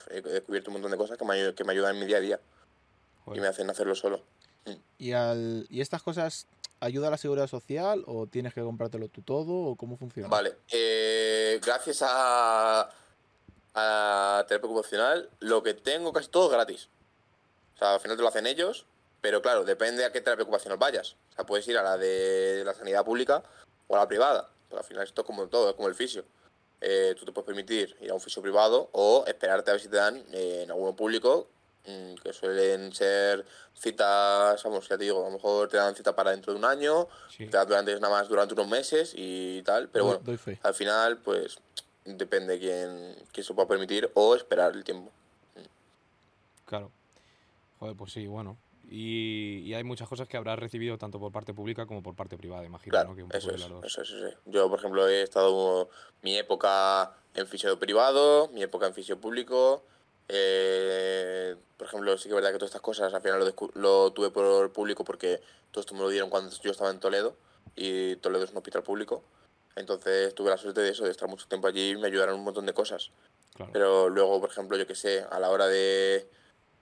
he 0.09 0.21
descubierto 0.21 0.69
un 0.69 0.75
montón 0.75 0.91
de 0.91 0.97
cosas 0.97 1.17
que 1.17 1.25
me, 1.25 1.53
que 1.55 1.63
me 1.65 1.73
ayudan 1.73 1.95
en 1.95 1.99
mi 1.99 2.07
día 2.07 2.17
a 2.17 2.21
día 2.21 2.39
y 3.33 3.39
me 3.41 3.47
hacen 3.47 3.69
hacerlo 3.69 3.95
solo. 3.95 4.23
¿Y, 4.97 5.11
al, 5.11 5.67
¿Y 5.69 5.81
estas 5.81 6.03
cosas 6.03 6.47
ayuda 6.80 7.07
a 7.07 7.11
la 7.11 7.17
seguridad 7.17 7.47
social 7.47 8.03
o 8.07 8.28
tienes 8.28 8.53
que 8.53 8.61
comprártelo 8.61 9.07
tú 9.09 9.21
todo 9.21 9.53
o 9.53 9.75
cómo 9.75 9.97
funciona? 9.97 10.28
Vale, 10.28 10.55
eh, 10.71 11.59
gracias 11.63 12.03
a, 12.03 12.89
a 13.73 14.45
terapia 14.47 14.69
ocupacional, 14.69 15.30
lo 15.39 15.63
que 15.63 15.73
tengo 15.73 16.13
casi 16.13 16.30
todo 16.30 16.45
es 16.45 16.51
gratis. 16.51 16.89
O 17.75 17.80
sea, 17.80 17.93
al 17.95 17.99
final 17.99 18.17
te 18.17 18.23
lo 18.23 18.30
hacen 18.30 18.47
ellos, 18.47 18.86
pero 19.21 19.41
claro, 19.41 19.63
depende 19.63 20.05
a 20.05 20.11
qué 20.11 20.21
terapia 20.21 20.43
ocupacional 20.43 20.78
vayas. 20.78 21.15
O 21.32 21.36
sea, 21.36 21.45
puedes 21.45 21.67
ir 21.67 21.78
a 21.78 21.84
la 21.84 21.97
de 21.97 22.63
la 22.65 22.73
sanidad 22.73 23.05
pública 23.05 23.43
o 23.88 23.95
a 23.95 23.99
la 23.99 24.07
privada. 24.07 24.49
Pero 24.67 24.80
al 24.80 24.86
final 24.86 25.03
esto 25.03 25.21
es 25.21 25.28
como 25.28 25.47
todo, 25.47 25.69
es 25.69 25.75
como 25.75 25.88
el 25.88 25.95
fisio. 25.95 26.25
Eh, 26.82 27.15
tú 27.17 27.25
te 27.25 27.32
puedes 27.32 27.45
permitir 27.45 27.95
ir 28.01 28.11
a 28.11 28.13
un 28.13 28.21
fisio 28.21 28.41
privado 28.41 28.89
o 28.91 29.23
esperarte 29.28 29.71
a 29.71 29.73
ver 29.73 29.82
si 29.82 29.89
te 29.89 29.97
dan 29.97 30.23
eh, 30.32 30.61
en 30.63 30.71
alguno 30.71 30.95
público, 30.95 31.47
que 32.21 32.33
suelen 32.33 32.93
ser 32.93 33.45
citas, 33.73 34.61
vamos, 34.63 34.88
ya 34.89 34.97
te 34.97 35.05
digo, 35.05 35.21
a 35.21 35.29
lo 35.29 35.35
mejor 35.35 35.69
te 35.69 35.77
dan 35.77 35.95
cita 35.95 36.15
para 36.15 36.31
dentro 36.31 36.51
de 36.53 36.59
un 36.59 36.65
año, 36.65 37.07
Sí. 37.29 37.45
te 37.47 37.55
dan 37.57 37.67
durante, 37.67 37.93
nada 37.99 38.09
más 38.13 38.27
durante 38.27 38.53
unos 38.53 38.67
meses 38.67 39.13
y 39.15 39.61
tal, 39.63 39.89
pero 39.89 40.05
bueno, 40.05 40.39
al 40.63 40.73
final, 40.73 41.17
pues 41.19 41.59
depende 42.05 42.59
quién, 42.59 43.15
quién 43.31 43.43
se 43.45 43.53
pueda 43.53 43.67
permitir 43.67 44.09
o 44.15 44.35
esperar 44.35 44.73
el 44.73 44.83
tiempo. 44.83 45.11
Claro. 46.65 46.91
Joder, 47.79 47.95
pues 47.95 48.11
sí, 48.13 48.27
bueno. 48.27 48.57
Y, 48.89 49.59
y 49.65 49.73
hay 49.73 49.83
muchas 49.83 50.07
cosas 50.07 50.27
que 50.29 50.38
habrás 50.38 50.57
recibido 50.59 50.97
tanto 50.97 51.19
por 51.19 51.31
parte 51.31 51.53
pública 51.53 51.85
como 51.85 52.01
por 52.01 52.15
parte 52.15 52.38
privada, 52.38 52.63
imagino, 52.63 52.91
Claro, 52.91 53.09
¿no? 53.09 53.15
Que 53.15 53.23
un 53.23 53.29
poco 53.29 53.38
eso 53.38 53.49
de 53.49 53.55
es, 53.55 53.67
dos. 53.69 53.85
eso 53.85 54.01
es, 54.01 54.09
eso 54.09 54.27
es. 54.27 54.35
Yo, 54.45 54.69
por 54.69 54.79
ejemplo, 54.79 55.07
he 55.07 55.21
estado 55.23 55.89
mi 56.21 56.38
época 56.38 57.11
en 57.33 57.47
fisio 57.47 57.77
privado, 57.77 58.47
mi 58.53 58.63
época 58.63 58.88
en 58.88 58.93
fisio 58.93 59.19
público. 59.19 59.83
Eh, 60.30 61.55
por 61.78 61.88
ejemplo, 61.88 62.17
sí 62.17 62.23
que 62.23 62.30
es 62.30 62.36
verdad 62.36 62.51
que 62.51 62.57
todas 62.57 62.69
estas 62.69 62.82
cosas 62.82 63.13
al 63.13 63.21
final 63.21 63.39
lo, 63.39 63.71
lo 63.75 64.11
tuve 64.13 64.30
por 64.30 64.71
público 64.71 65.03
porque 65.03 65.41
todo 65.71 65.82
esto 65.82 65.93
me 65.93 66.01
lo 66.01 66.09
dieron 66.09 66.30
cuando 66.30 66.55
yo 66.55 66.71
estaba 66.71 66.89
en 66.89 66.99
Toledo 66.99 67.36
y 67.75 68.15
Toledo 68.17 68.43
es 68.43 68.51
un 68.51 68.57
hospital 68.57 68.84
público. 68.84 69.23
Entonces 69.75 70.34
tuve 70.34 70.49
la 70.49 70.57
suerte 70.57 70.82
de 70.82 70.89
eso, 70.89 71.03
de 71.03 71.11
estar 71.11 71.30
mucho 71.30 71.47
tiempo 71.47 71.67
allí 71.67 71.91
y 71.91 71.97
me 71.97 72.07
ayudaron 72.07 72.36
un 72.36 72.43
montón 72.43 72.65
de 72.65 72.73
cosas. 72.73 73.11
Claro. 73.55 73.71
Pero 73.71 74.09
luego, 74.09 74.41
por 74.41 74.49
ejemplo, 74.49 74.75
yo 74.75 74.88
que 74.88 74.95
sé, 74.95 75.25
a 75.30 75.39
la 75.39 75.49
hora 75.51 75.67
de, 75.67 76.28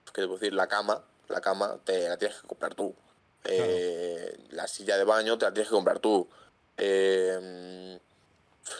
¿qué 0.06 0.22
te 0.22 0.26
puedo 0.26 0.38
decir? 0.38 0.54
La 0.54 0.66
cama, 0.66 1.04
la 1.28 1.40
cama 1.40 1.78
te 1.84 2.08
la 2.08 2.16
tienes 2.16 2.40
que 2.40 2.48
comprar 2.48 2.74
tú. 2.74 2.94
Eh, 3.44 4.36
La 4.50 4.66
silla 4.66 4.96
de 4.96 5.04
baño 5.04 5.38
te 5.38 5.44
la 5.44 5.52
tienes 5.52 5.68
que 5.68 5.74
comprar 5.74 5.98
tú. 5.98 6.28
Eh, 6.78 7.98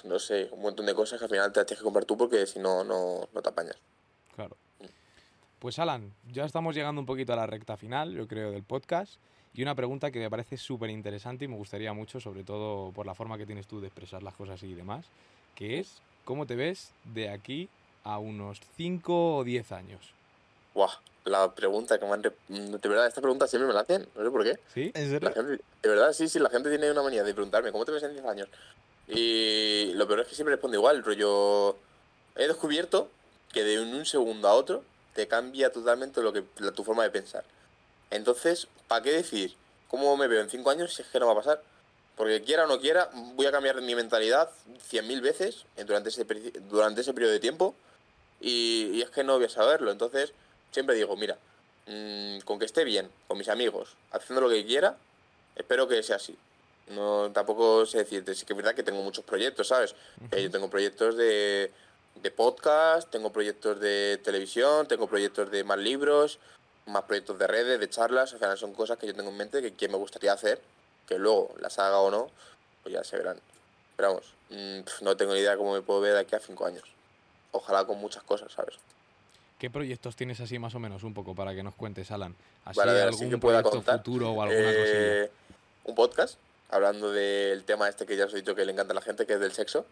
no 0.04 0.18
sé, 0.18 0.48
un 0.50 0.62
montón 0.62 0.86
de 0.86 0.94
cosas 0.94 1.18
que 1.18 1.24
al 1.24 1.30
final 1.30 1.52
te 1.52 1.60
las 1.60 1.66
tienes 1.66 1.80
que 1.80 1.84
comprar 1.84 2.04
tú 2.04 2.16
porque 2.16 2.46
si 2.46 2.58
no, 2.58 2.84
no, 2.84 3.28
no 3.32 3.42
te 3.42 3.48
apañas. 3.48 3.76
Claro. 4.36 4.56
Pues 5.58 5.78
Alan, 5.78 6.12
ya 6.30 6.44
estamos 6.44 6.74
llegando 6.76 7.00
un 7.00 7.06
poquito 7.06 7.32
a 7.32 7.36
la 7.36 7.46
recta 7.46 7.76
final, 7.76 8.12
yo 8.14 8.28
creo, 8.28 8.52
del 8.52 8.62
podcast. 8.62 9.14
Y 9.54 9.62
una 9.62 9.74
pregunta 9.74 10.10
que 10.10 10.18
me 10.18 10.28
parece 10.28 10.58
súper 10.58 10.90
interesante 10.90 11.46
y 11.46 11.48
me 11.48 11.56
gustaría 11.56 11.94
mucho, 11.94 12.20
sobre 12.20 12.44
todo 12.44 12.92
por 12.92 13.06
la 13.06 13.14
forma 13.14 13.38
que 13.38 13.46
tienes 13.46 13.66
tú 13.66 13.80
de 13.80 13.86
expresar 13.86 14.22
las 14.22 14.34
cosas 14.34 14.62
y 14.62 14.74
demás, 14.74 15.06
que 15.54 15.80
es, 15.80 16.02
¿cómo 16.26 16.46
te 16.46 16.56
ves 16.56 16.92
de 17.04 17.30
aquí 17.30 17.70
a 18.04 18.18
unos 18.18 18.60
5 18.76 19.36
o 19.38 19.44
10 19.44 19.72
años? 19.72 20.12
Guau, 20.74 20.90
la 21.24 21.50
pregunta 21.54 21.98
que 21.98 22.04
me 22.04 22.12
han... 22.12 22.20
De 22.22 22.88
verdad, 22.88 23.06
esta 23.06 23.22
pregunta 23.22 23.48
siempre 23.48 23.66
me 23.66 23.72
la 23.72 23.80
hacen, 23.80 24.06
no 24.14 24.22
sé 24.24 24.30
por 24.30 24.44
qué. 24.44 24.58
¿Sí? 24.74 24.92
¿En 24.94 25.04
La 25.04 25.08
serio? 25.08 25.32
gente, 25.32 25.64
de 25.82 25.88
verdad, 25.88 26.12
sí, 26.12 26.28
sí, 26.28 26.38
la 26.38 26.50
gente 26.50 26.68
tiene 26.68 26.90
una 26.90 27.02
manía 27.02 27.24
de 27.24 27.32
preguntarme, 27.32 27.72
¿cómo 27.72 27.86
te 27.86 27.92
ves 27.92 28.02
en 28.02 28.12
10 28.12 28.26
años? 28.26 28.48
Y 29.08 29.94
lo 29.94 30.06
peor 30.06 30.20
es 30.20 30.28
que 30.28 30.34
siempre 30.34 30.54
respondo 30.54 30.76
igual, 30.76 31.02
rollo... 31.02 31.76
He 32.38 32.46
descubierto 32.46 33.10
que 33.56 33.64
de 33.64 33.80
un, 33.80 33.94
un 33.94 34.04
segundo 34.04 34.48
a 34.48 34.52
otro 34.52 34.84
te 35.14 35.26
cambia 35.26 35.72
totalmente 35.72 36.20
lo 36.20 36.30
que, 36.30 36.44
la- 36.58 36.72
tu 36.72 36.84
forma 36.84 37.04
de 37.04 37.10
pensar. 37.10 37.42
Entonces, 38.10 38.68
¿para 38.86 39.02
qué 39.02 39.12
decir 39.12 39.54
cómo 39.88 40.14
me 40.18 40.26
veo 40.28 40.42
en 40.42 40.50
5 40.50 40.68
años 40.68 40.92
si 40.92 41.00
es 41.00 41.08
que 41.08 41.18
no 41.18 41.24
va 41.26 41.32
a 41.32 41.36
pasar? 41.36 41.62
Porque 42.18 42.42
quiera 42.42 42.64
o 42.64 42.66
no 42.66 42.78
quiera, 42.78 43.08
voy 43.34 43.46
a 43.46 43.52
cambiar 43.52 43.80
mi 43.80 43.94
mentalidad 43.94 44.50
100.000 44.90 45.22
veces 45.22 45.64
durante 45.86 46.10
ese, 46.10 46.24
durante 46.68 47.00
ese 47.00 47.14
periodo 47.14 47.32
de 47.32 47.40
tiempo 47.40 47.74
y, 48.42 48.90
y 48.92 49.00
es 49.00 49.08
que 49.08 49.24
no 49.24 49.36
voy 49.36 49.46
a 49.46 49.48
saberlo. 49.48 49.90
Entonces, 49.90 50.34
siempre 50.70 50.94
digo, 50.94 51.16
mira, 51.16 51.38
mm, 51.86 52.40
con 52.40 52.58
que 52.58 52.66
esté 52.66 52.84
bien, 52.84 53.10
con 53.26 53.38
mis 53.38 53.48
amigos, 53.48 53.96
haciendo 54.12 54.42
lo 54.42 54.50
que 54.50 54.66
quiera, 54.66 54.98
espero 55.56 55.88
que 55.88 56.02
sea 56.02 56.16
así. 56.16 56.36
No, 56.88 57.30
tampoco 57.32 57.86
sé 57.86 57.98
decirte, 57.98 58.34
sí 58.34 58.44
que 58.44 58.52
es 58.52 58.56
verdad 58.58 58.74
que 58.74 58.82
tengo 58.82 59.00
muchos 59.02 59.24
proyectos, 59.24 59.68
¿sabes? 59.68 59.94
Eh, 60.30 60.42
yo 60.42 60.50
tengo 60.50 60.68
proyectos 60.68 61.16
de, 61.16 61.72
de 62.22 62.30
podcast, 62.30 63.10
tengo 63.10 63.30
proyectos 63.30 63.80
de 63.80 64.18
televisión, 64.22 64.86
tengo 64.88 65.06
proyectos 65.06 65.50
de 65.50 65.64
más 65.64 65.78
libros, 65.78 66.38
más 66.86 67.02
proyectos 67.04 67.38
de 67.38 67.46
redes, 67.46 67.80
de 67.80 67.90
charlas, 67.90 68.32
o 68.32 68.38
sea, 68.38 68.56
son 68.56 68.72
cosas 68.72 68.98
que 68.98 69.06
yo 69.06 69.14
tengo 69.14 69.30
en 69.30 69.36
mente 69.36 69.62
que, 69.62 69.74
que 69.74 69.88
me 69.88 69.96
gustaría 69.96 70.32
hacer, 70.32 70.60
que 71.06 71.18
luego 71.18 71.54
las 71.60 71.78
haga 71.78 71.98
o 72.00 72.10
no, 72.10 72.30
pues 72.82 72.94
ya 72.94 73.04
se 73.04 73.16
verán. 73.16 73.38
Pero 73.96 74.08
vamos, 74.10 74.32
mm, 74.50 75.04
no 75.04 75.16
tengo 75.16 75.34
ni 75.34 75.40
idea 75.40 75.56
cómo 75.56 75.72
me 75.72 75.82
puedo 75.82 76.00
ver 76.00 76.14
de 76.14 76.20
aquí 76.20 76.34
a 76.34 76.40
cinco 76.40 76.66
años. 76.66 76.84
Ojalá 77.52 77.84
con 77.84 77.98
muchas 77.98 78.22
cosas, 78.22 78.52
¿sabes? 78.52 78.74
¿Qué 79.58 79.70
proyectos 79.70 80.16
tienes 80.16 80.40
así 80.40 80.58
más 80.58 80.74
o 80.74 80.78
menos 80.78 81.02
un 81.02 81.14
poco 81.14 81.34
para 81.34 81.54
que 81.54 81.62
nos 81.62 81.74
cuentes, 81.74 82.10
Alan? 82.10 82.36
Así 82.64 82.78
Vale, 82.78 83.00
algún 83.00 83.18
sí 83.18 83.30
que 83.30 83.38
pueda 83.38 83.60
proyecto 83.62 83.78
contar. 83.78 83.98
futuro 83.98 84.32
o 84.32 84.42
alguna. 84.42 84.60
Eh, 84.60 85.30
un 85.84 85.94
podcast, 85.94 86.38
hablando 86.68 87.10
del 87.10 87.64
tema 87.64 87.88
este 87.88 88.04
que 88.04 88.16
ya 88.16 88.26
os 88.26 88.34
he 88.34 88.36
dicho 88.36 88.54
que 88.54 88.66
le 88.66 88.72
encanta 88.72 88.92
a 88.92 88.94
la 88.96 89.00
gente, 89.00 89.26
que 89.26 89.32
es 89.34 89.40
del 89.40 89.52
sexo. 89.52 89.86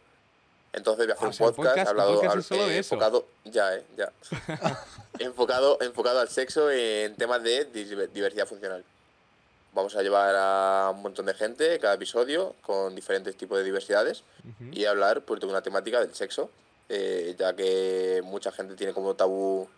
Entonces 0.74 1.06
voy 1.06 1.12
a 1.12 1.14
hacer 1.14 1.24
o 1.24 1.28
un 1.28 1.34
sea, 1.34 1.46
el 1.46 1.54
podcast, 1.54 1.76
podcast- 1.78 1.88
hablado, 1.88 2.14
podcast 2.14 2.32
al- 2.34 2.38
es 2.40 2.46
solo 2.46 2.62
eh, 2.68 2.78
eso. 2.78 2.94
enfocado, 2.96 3.26
ya, 3.44 3.74
eh, 3.76 3.84
ya. 3.96 4.12
enfocado, 5.18 5.78
enfocado 5.80 6.20
al 6.20 6.28
sexo 6.28 6.70
en 6.70 7.14
temas 7.16 7.42
de 7.42 7.64
diversidad 8.12 8.46
funcional. 8.46 8.84
Vamos 9.72 9.96
a 9.96 10.02
llevar 10.02 10.34
a 10.36 10.90
un 10.94 11.02
montón 11.02 11.26
de 11.26 11.34
gente 11.34 11.78
cada 11.80 11.94
episodio 11.94 12.54
con 12.62 12.94
diferentes 12.94 13.36
tipos 13.36 13.58
de 13.58 13.64
diversidades 13.64 14.22
Ujú. 14.44 14.70
y 14.72 14.84
hablar 14.84 15.22
pues, 15.22 15.40
de 15.40 15.46
una 15.46 15.62
temática 15.62 16.00
del 16.00 16.14
sexo, 16.14 16.50
eh, 16.88 17.34
ya 17.38 17.54
que 17.54 18.20
mucha 18.24 18.52
gente 18.52 18.74
tiene 18.76 18.92
como 18.92 19.14
tabú 19.14 19.68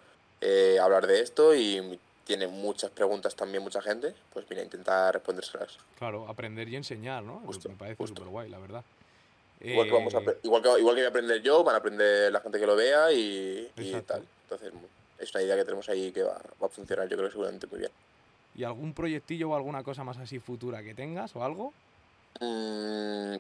eh, 0.42 0.78
hablar 0.80 1.07
de 1.07 1.20
esto 1.20 1.55
y 1.55 1.99
tiene 2.24 2.47
muchas 2.47 2.90
preguntas 2.90 3.36
también 3.36 3.62
mucha 3.62 3.80
gente, 3.80 4.14
pues 4.32 4.44
mira, 4.51 4.62
intentar 4.62 5.14
respondérselas. 5.14 5.78
Claro, 5.99 6.28
aprender 6.28 6.68
y 6.68 6.76
enseñar, 6.76 7.22
¿no? 7.22 7.40
Justo, 7.47 7.68
Me 7.68 7.76
parece 7.76 8.07
súper 8.07 8.24
guay, 8.24 8.51
la 8.51 8.59
verdad. 8.59 8.82
Igual 9.61 9.86
que, 9.88 9.92
vamos 9.94 10.14
a, 10.14 10.18
Eh, 10.18 10.38
igual, 10.42 10.62
que, 10.62 10.68
igual 10.78 10.94
que 10.94 11.00
voy 11.00 11.07
a 11.07 11.09
aprender 11.09 11.42
yo, 11.42 11.64
van 11.64 11.74
a 11.74 11.78
aprender 11.78 12.32
la 12.32 12.40
gente 12.40 12.59
que 12.61 12.66
lo 12.66 12.76
vea 12.76 13.11
y, 13.12 13.70
y 13.76 13.92
tal. 14.02 14.24
Entonces, 14.42 14.72
es 15.18 15.34
una 15.34 15.42
idea 15.42 15.57
que 15.57 15.64
tenemos 15.64 15.88
ahí 15.88 16.12
que 16.12 16.22
va, 16.22 16.40
va 16.62 16.66
a 16.66 16.68
funcionar, 16.68 17.09
yo 17.09 17.16
creo 17.16 17.30
seguramente 17.30 17.66
muy 17.66 17.80
bien. 17.80 17.90
¿Y 18.54 18.64
algún 18.64 18.92
proyectillo 18.94 19.50
o 19.50 19.57
alguna 19.57 19.82
cosa 19.82 20.04
más 20.04 20.18
así 20.18 20.38
futura 20.38 20.82
que 20.82 20.94
tengas 20.94 21.34
o 21.36 21.42
algo? 21.44 21.72
Mm, 22.40 23.36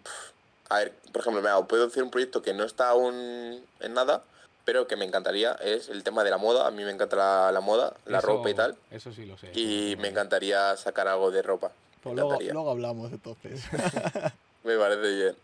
a 0.70 0.78
ver, 0.78 0.92
por 1.12 1.20
ejemplo, 1.20 1.40
mira, 1.42 1.60
puedo 1.66 1.86
decir 1.86 2.02
un 2.02 2.10
proyecto 2.10 2.42
que 2.42 2.54
no 2.54 2.64
está 2.64 2.88
aún 2.88 3.62
en 3.80 3.94
nada, 3.94 4.22
pero 4.64 4.86
que 4.86 4.96
me 4.96 5.04
encantaría, 5.04 5.52
es 5.62 5.88
el 5.90 6.02
tema 6.02 6.24
de 6.24 6.30
la 6.30 6.38
moda. 6.38 6.66
A 6.66 6.70
mí 6.70 6.82
me 6.82 6.90
encanta 6.90 7.16
la, 7.16 7.52
la 7.52 7.60
moda, 7.60 7.94
la 8.06 8.18
Eso- 8.18 8.26
ropa 8.26 8.50
y 8.50 8.54
tal. 8.54 8.76
Eso 8.90 9.12
sí 9.12 9.24
lo 9.26 9.36
sé. 9.38 9.52
Y 9.54 9.96
me 9.96 10.08
encantaría 10.08 10.76
sacar 10.76 11.08
algo 11.08 11.30
de 11.30 11.42
ropa. 11.42 11.70
Pues 12.02 12.14
me 12.14 12.22
luego, 12.22 12.40
luego 12.40 12.70
hablamos 12.70 13.12
entonces. 13.12 13.62
Me 14.64 14.76
parece 14.76 15.14
bien. 15.14 15.36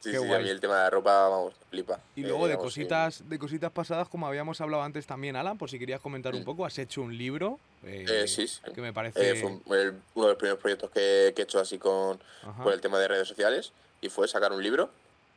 Sí, 0.00 0.12
Qué 0.12 0.18
sí, 0.18 0.24
a 0.24 0.28
guay. 0.28 0.44
mí 0.44 0.48
el 0.50 0.60
tema 0.60 0.76
de 0.76 0.82
la 0.84 0.90
ropa, 0.90 1.28
vamos, 1.28 1.54
flipa. 1.70 1.98
Y 2.14 2.20
Eh, 2.22 2.28
luego 2.28 2.46
de 2.46 2.56
cositas, 2.56 3.28
de 3.28 3.38
cositas 3.38 3.72
pasadas, 3.72 4.08
como 4.08 4.26
habíamos 4.28 4.60
hablado 4.60 4.82
antes 4.82 5.06
también, 5.06 5.34
Alan, 5.34 5.58
por 5.58 5.68
si 5.70 5.78
querías 5.78 6.00
comentar 6.00 6.34
un 6.34 6.42
Mm. 6.42 6.44
poco, 6.44 6.64
has 6.64 6.78
hecho 6.78 7.02
un 7.02 7.16
libro 7.16 7.58
eh, 7.84 8.04
Eh, 8.08 8.28
sí, 8.28 8.46
sí. 8.48 8.60
que 8.74 8.80
me 8.80 8.92
parece... 8.92 9.30
Eh, 9.30 9.34
fue 9.36 9.50
un- 9.50 9.62
el- 9.76 10.00
uno 10.14 10.26
de 10.26 10.32
los 10.32 10.36
primeros 10.36 10.60
proyectos 10.60 10.90
que, 10.90 11.32
que 11.34 11.42
he 11.42 11.44
hecho 11.44 11.60
así 11.60 11.78
con, 11.78 12.20
por 12.62 12.72
el 12.72 12.80
tema 12.80 12.98
de 12.98 13.06
redes 13.08 13.26
sociales 13.28 13.72
y 14.00 14.08
fue 14.08 14.26
sacar 14.28 14.52
un 14.52 14.62
libro, 14.62 14.90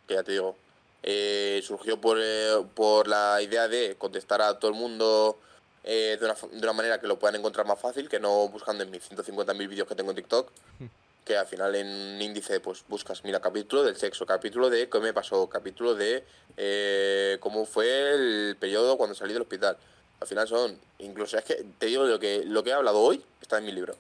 que 0.08 0.16
ya 0.16 0.24
te 0.24 0.32
digo, 0.34 0.56
eh, 1.04 1.62
surgió 1.64 2.00
por, 2.02 2.18
eh, 2.22 2.54
por 2.76 3.08
la 3.08 3.42
idea 3.42 3.68
de 3.68 3.96
contestar 3.98 4.42
a 4.42 4.58
todo 4.60 4.72
el 4.72 4.78
mundo 4.78 5.40
eh, 5.84 6.18
de, 6.20 6.26
una, 6.26 6.36
de 6.52 6.58
una 6.64 6.74
manera 6.74 7.00
que 7.00 7.08
lo 7.08 7.18
puedan 7.20 7.36
encontrar 7.36 7.66
más 7.66 7.80
fácil, 7.80 8.08
que 8.10 8.20
no 8.20 8.48
buscando 8.50 8.84
en 8.84 8.92
mis 8.92 9.04
150.000 9.10 9.68
vídeos 9.68 9.88
que 9.88 9.96
tengo 9.96 10.12
en 10.12 10.16
TikTok. 10.18 10.52
que 11.26 11.38
al 11.38 11.46
final 11.48 11.76
en 11.76 11.88
un 11.88 12.22
índice 12.22 12.60
pues 12.60 12.84
buscas, 12.88 13.24
mira, 13.24 13.40
capítulo 13.40 13.84
del 13.84 13.96
sexo, 13.96 14.26
capítulo 14.26 14.70
de 14.70 14.90
qué 14.90 15.00
me 15.00 15.14
pasó, 15.14 15.48
capítulo 15.48 15.94
de 15.96 16.24
eh, 16.58 17.38
cómo 17.40 17.66
fue 17.66 18.14
el 18.14 18.58
periodo 18.60 18.98
cuando 18.98 19.16
salí 19.16 19.34
del 19.34 19.44
hospital. 19.44 19.78
Al 20.20 20.28
final 20.28 20.48
son, 20.48 20.78
incluso 21.00 21.38
es 21.38 21.46
que 21.46 21.64
te 21.80 21.86
digo 21.88 22.04
lo 22.06 22.20
que, 22.20 22.44
lo 22.46 22.64
que 22.64 22.72
he 22.72 22.74
hablado 22.74 23.00
hoy 23.00 23.24
está 23.42 23.58
en 23.60 23.66
mi 23.66 23.72
libro. 23.72 23.96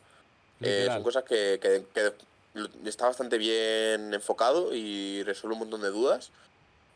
Eh, 0.61 0.86
son 0.95 1.03
cosas 1.03 1.24
que, 1.24 1.59
que- 1.61 1.86
que 1.93 2.13
está 2.89 3.05
bastante 3.05 3.38
bien 3.38 4.13
enfocado 4.13 4.74
y 4.76 5.24
resuelve 5.24 5.53
un 5.53 5.59
montón 5.59 5.82
de 5.82 5.89
dudas. 5.89 6.30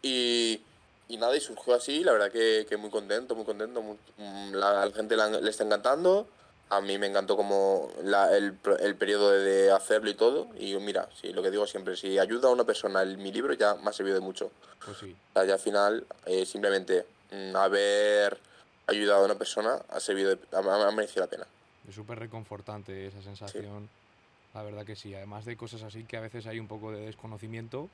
Y, 0.02 0.62
y 1.08 1.18
nada, 1.18 1.36
y 1.36 1.40
surgió 1.42 1.74
así, 1.76 2.04
la 2.04 2.12
verdad 2.12 2.32
que, 2.32 2.66
que 2.70 2.78
muy 2.78 2.90
contento, 2.90 3.36
muy 3.36 3.46
contento. 3.46 3.82
muy- 3.82 3.98
mm, 4.18 4.54
la, 4.56 4.86
la 4.86 4.92
gente 4.92 5.16
la- 5.16 5.30
le 5.30 5.50
está 5.50 5.64
encantando. 5.64 6.28
A 6.70 6.82
mí 6.82 6.98
me 6.98 7.08
encantó 7.08 7.38
como 7.38 7.90
la- 8.04 8.36
el, 8.36 8.58
el 8.80 8.96
periodo 8.96 9.30
de, 9.32 9.72
hacerlo 9.72 10.10
y 10.10 10.16
todo. 10.16 10.48
Y 10.58 10.76
mira, 10.78 11.08
sí, 11.20 11.32
lo 11.32 11.44
que 11.44 11.52
digo 11.52 11.68
siempre, 11.68 11.96
si 11.96 12.18
ayuda 12.18 12.50
a 12.50 12.52
una 12.52 12.64
persona 12.64 13.04
en 13.04 13.22
mi 13.22 13.32
libro 13.32 13.54
ya 13.54 13.76
me 13.76 13.90
ha 13.90 13.94
servido 13.94 14.16
de 14.16 14.22
mucho. 14.22 14.52
Pues 14.84 14.98
sí. 14.98 15.16
O 15.32 15.34
sea, 15.34 15.46
ya 15.46 15.54
al 15.54 15.60
final, 15.60 16.06
eh, 16.26 16.46
simplemente 16.46 17.06
mm, 17.32 17.56
haber 17.56 18.40
ayudado 18.88 19.22
a 19.22 19.26
una 19.26 19.36
persona 19.36 19.80
ha 19.90 20.00
servido, 20.00 20.36
de- 20.36 20.40
ha, 20.58 20.88
ha 20.88 20.92
merecido 20.92 21.22
la 21.26 21.30
pena. 21.30 21.46
Es 21.88 21.94
súper 21.94 22.18
reconfortante 22.20 23.08
esa 23.08 23.22
sensación. 23.22 23.88
La 24.56 24.64
verdad 24.64 24.86
que 24.86 24.96
sí. 24.96 25.14
Además 25.14 25.46
de 25.46 25.58
cosas 25.58 25.84
así 25.84 26.04
que 26.06 26.18
a 26.18 26.22
veces 26.22 26.48
hay 26.48 26.60
un 26.60 26.68
poco 26.68 26.92
de 26.92 27.02
desconocimiento, 27.06 27.90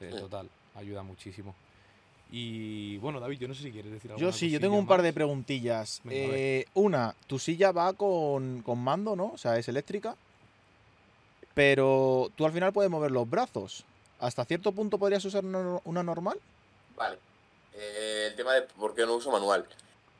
eh, 0.00 0.14
total, 0.18 0.48
ayuda 0.74 1.02
muchísimo. 1.02 1.54
Y 2.32 2.98
bueno, 2.98 3.18
David, 3.18 3.40
yo 3.40 3.48
no 3.48 3.54
sé 3.54 3.62
si 3.62 3.72
quieres 3.72 3.90
decir 3.90 4.10
algo. 4.12 4.20
Yo 4.20 4.32
sí, 4.32 4.50
yo 4.50 4.60
tengo 4.60 4.76
un 4.76 4.86
par 4.86 5.02
de 5.02 5.12
preguntillas. 5.12 6.00
Venga. 6.04 6.36
Eh, 6.36 6.66
una, 6.74 7.14
tu 7.26 7.38
silla 7.38 7.72
va 7.72 7.92
con, 7.92 8.62
con 8.62 8.78
mando, 8.78 9.16
¿no? 9.16 9.32
O 9.32 9.38
sea, 9.38 9.58
es 9.58 9.68
eléctrica. 9.68 10.16
Pero 11.54 12.30
tú 12.36 12.46
al 12.46 12.52
final 12.52 12.72
puedes 12.72 12.90
mover 12.90 13.10
los 13.10 13.28
brazos. 13.28 13.84
¿Hasta 14.20 14.44
cierto 14.44 14.72
punto 14.72 14.98
podrías 14.98 15.24
usar 15.24 15.44
una, 15.44 15.80
una 15.84 16.02
normal? 16.02 16.38
Vale. 16.96 17.18
Eh, 17.74 18.28
el 18.30 18.36
tema 18.36 18.54
de 18.54 18.62
por 18.62 18.94
qué 18.94 19.06
no 19.06 19.14
uso 19.14 19.32
manual. 19.32 19.66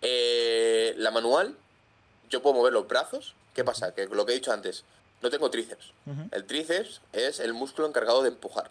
Eh, 0.02 0.94
la 0.96 1.10
manual, 1.10 1.56
yo 2.28 2.42
puedo 2.42 2.56
mover 2.56 2.72
los 2.72 2.88
brazos. 2.88 3.34
¿Qué 3.54 3.62
pasa? 3.62 3.94
Que 3.94 4.06
lo 4.06 4.26
que 4.26 4.32
he 4.32 4.36
dicho 4.36 4.52
antes, 4.52 4.84
no 5.22 5.30
tengo 5.30 5.50
tríceps. 5.50 5.92
El 6.32 6.44
tríceps 6.44 7.00
es 7.12 7.40
el 7.40 7.52
músculo 7.52 7.86
encargado 7.86 8.22
de 8.22 8.28
empujar. 8.28 8.70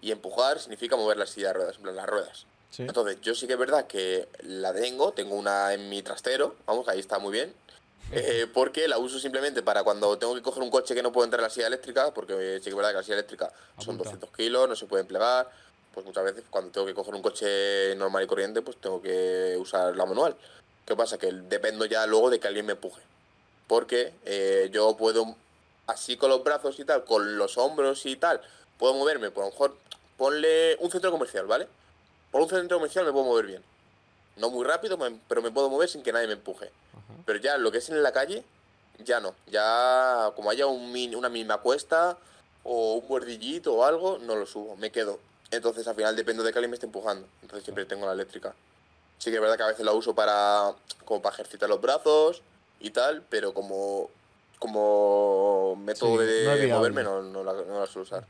Y 0.00 0.12
empujar 0.12 0.60
significa 0.60 0.96
mover 0.96 1.16
la 1.16 1.26
silla 1.26 1.48
de 1.48 1.54
ruedas, 1.54 1.76
en 1.76 1.82
plan 1.82 1.96
las 1.96 2.06
ruedas. 2.06 2.46
Sí. 2.70 2.82
Entonces, 2.82 3.20
yo 3.20 3.34
sí 3.34 3.46
que 3.46 3.54
es 3.54 3.58
verdad 3.58 3.86
que 3.86 4.28
la 4.42 4.72
tengo, 4.72 5.12
tengo 5.12 5.34
una 5.34 5.72
en 5.72 5.88
mi 5.88 6.02
trastero, 6.02 6.54
vamos, 6.66 6.88
ahí 6.88 7.00
está 7.00 7.18
muy 7.18 7.32
bien. 7.32 7.54
eh, 8.12 8.46
porque 8.52 8.88
la 8.88 8.98
uso 8.98 9.18
simplemente 9.18 9.62
para 9.62 9.82
cuando 9.82 10.16
tengo 10.16 10.34
que 10.34 10.40
coger 10.42 10.62
un 10.62 10.70
coche 10.70 10.94
que 10.94 11.02
no 11.02 11.12
puedo 11.12 11.24
entrar 11.24 11.40
en 11.40 11.44
la 11.44 11.50
silla 11.50 11.66
eléctrica, 11.66 12.12
porque 12.14 12.58
sí 12.58 12.64
que 12.64 12.70
es 12.70 12.76
verdad 12.76 12.90
que 12.90 12.96
la 12.96 13.02
silla 13.02 13.16
eléctrica 13.16 13.52
son 13.76 13.96
Apunta. 13.96 14.04
200 14.04 14.30
kilos, 14.30 14.68
no 14.68 14.76
se 14.76 14.86
pueden 14.86 15.06
plegar. 15.06 15.50
Pues 15.92 16.06
muchas 16.06 16.24
veces 16.24 16.44
cuando 16.48 16.70
tengo 16.70 16.86
que 16.86 16.94
coger 16.94 17.14
un 17.14 17.22
coche 17.22 17.94
normal 17.96 18.22
y 18.22 18.26
corriente, 18.26 18.62
pues 18.62 18.76
tengo 18.78 19.02
que 19.02 19.56
usar 19.58 19.96
la 19.96 20.06
manual. 20.06 20.36
¿Qué 20.86 20.96
pasa? 20.96 21.18
Que 21.18 21.32
dependo 21.32 21.84
ya 21.84 22.06
luego 22.06 22.30
de 22.30 22.40
que 22.40 22.46
alguien 22.46 22.64
me 22.64 22.72
empuje. 22.72 23.02
Porque 23.66 24.14
eh, 24.24 24.70
yo 24.72 24.96
puedo, 24.96 25.34
así 25.86 26.16
con 26.16 26.30
los 26.30 26.42
brazos 26.42 26.78
y 26.78 26.84
tal, 26.84 27.04
con 27.04 27.36
los 27.36 27.58
hombros 27.58 28.06
y 28.06 28.16
tal, 28.16 28.40
puedo 28.78 28.94
moverme, 28.94 29.30
por 29.30 29.44
lo 29.44 29.50
mejor, 29.50 29.76
ponle 30.16 30.76
un 30.80 30.90
centro 30.90 31.10
comercial, 31.10 31.46
¿vale? 31.46 31.68
Por 32.30 32.42
un 32.42 32.48
centro 32.48 32.78
comercial 32.78 33.04
me 33.04 33.12
puedo 33.12 33.24
mover 33.24 33.46
bien. 33.46 33.62
No 34.36 34.50
muy 34.50 34.64
rápido, 34.64 34.98
pero 35.28 35.42
me 35.42 35.50
puedo 35.50 35.68
mover 35.68 35.88
sin 35.88 36.02
que 36.02 36.12
nadie 36.12 36.26
me 36.26 36.34
empuje. 36.34 36.66
Ajá. 36.92 37.14
Pero 37.26 37.38
ya 37.40 37.56
lo 37.56 37.72
que 37.72 37.78
es 37.78 37.88
en 37.88 38.02
la 38.02 38.12
calle, 38.12 38.44
ya 39.04 39.20
no. 39.20 39.34
Ya 39.46 40.30
como 40.36 40.50
haya 40.50 40.66
un 40.66 40.92
min- 40.92 41.14
una 41.16 41.28
mínima 41.28 41.58
cuesta 41.58 42.16
o 42.64 42.94
un 42.94 43.08
bordillito 43.08 43.74
o 43.74 43.84
algo, 43.84 44.18
no 44.18 44.36
lo 44.36 44.46
subo, 44.46 44.76
me 44.76 44.90
quedo. 44.92 45.18
Entonces 45.50 45.86
al 45.88 45.94
final 45.94 46.14
dependo 46.14 46.42
de 46.42 46.52
que 46.52 46.58
alguien 46.58 46.70
me 46.70 46.74
esté 46.76 46.86
empujando. 46.86 47.26
Entonces 47.42 47.64
siempre 47.64 47.84
tengo 47.86 48.06
la 48.06 48.12
eléctrica. 48.12 48.54
Sí 49.18 49.30
que 49.30 49.36
es 49.36 49.40
verdad 49.42 49.56
que 49.56 49.62
a 49.64 49.68
veces 49.68 49.84
la 49.84 49.92
uso 49.92 50.14
para 50.14 50.72
como 51.04 51.22
para 51.22 51.34
ejercitar 51.34 51.68
los 51.68 51.80
brazos 51.80 52.42
y 52.80 52.90
tal, 52.90 53.22
pero 53.30 53.54
como 53.54 54.10
como 54.58 55.76
método 55.76 56.18
Sí, 56.20 56.26
de 56.26 56.68
no 56.68 56.76
moverme 56.76 57.02
no, 57.02 57.22
no 57.22 57.44
la, 57.44 57.52
no 57.52 57.80
la 57.80 57.86
suelo 57.86 58.02
usar. 58.02 58.26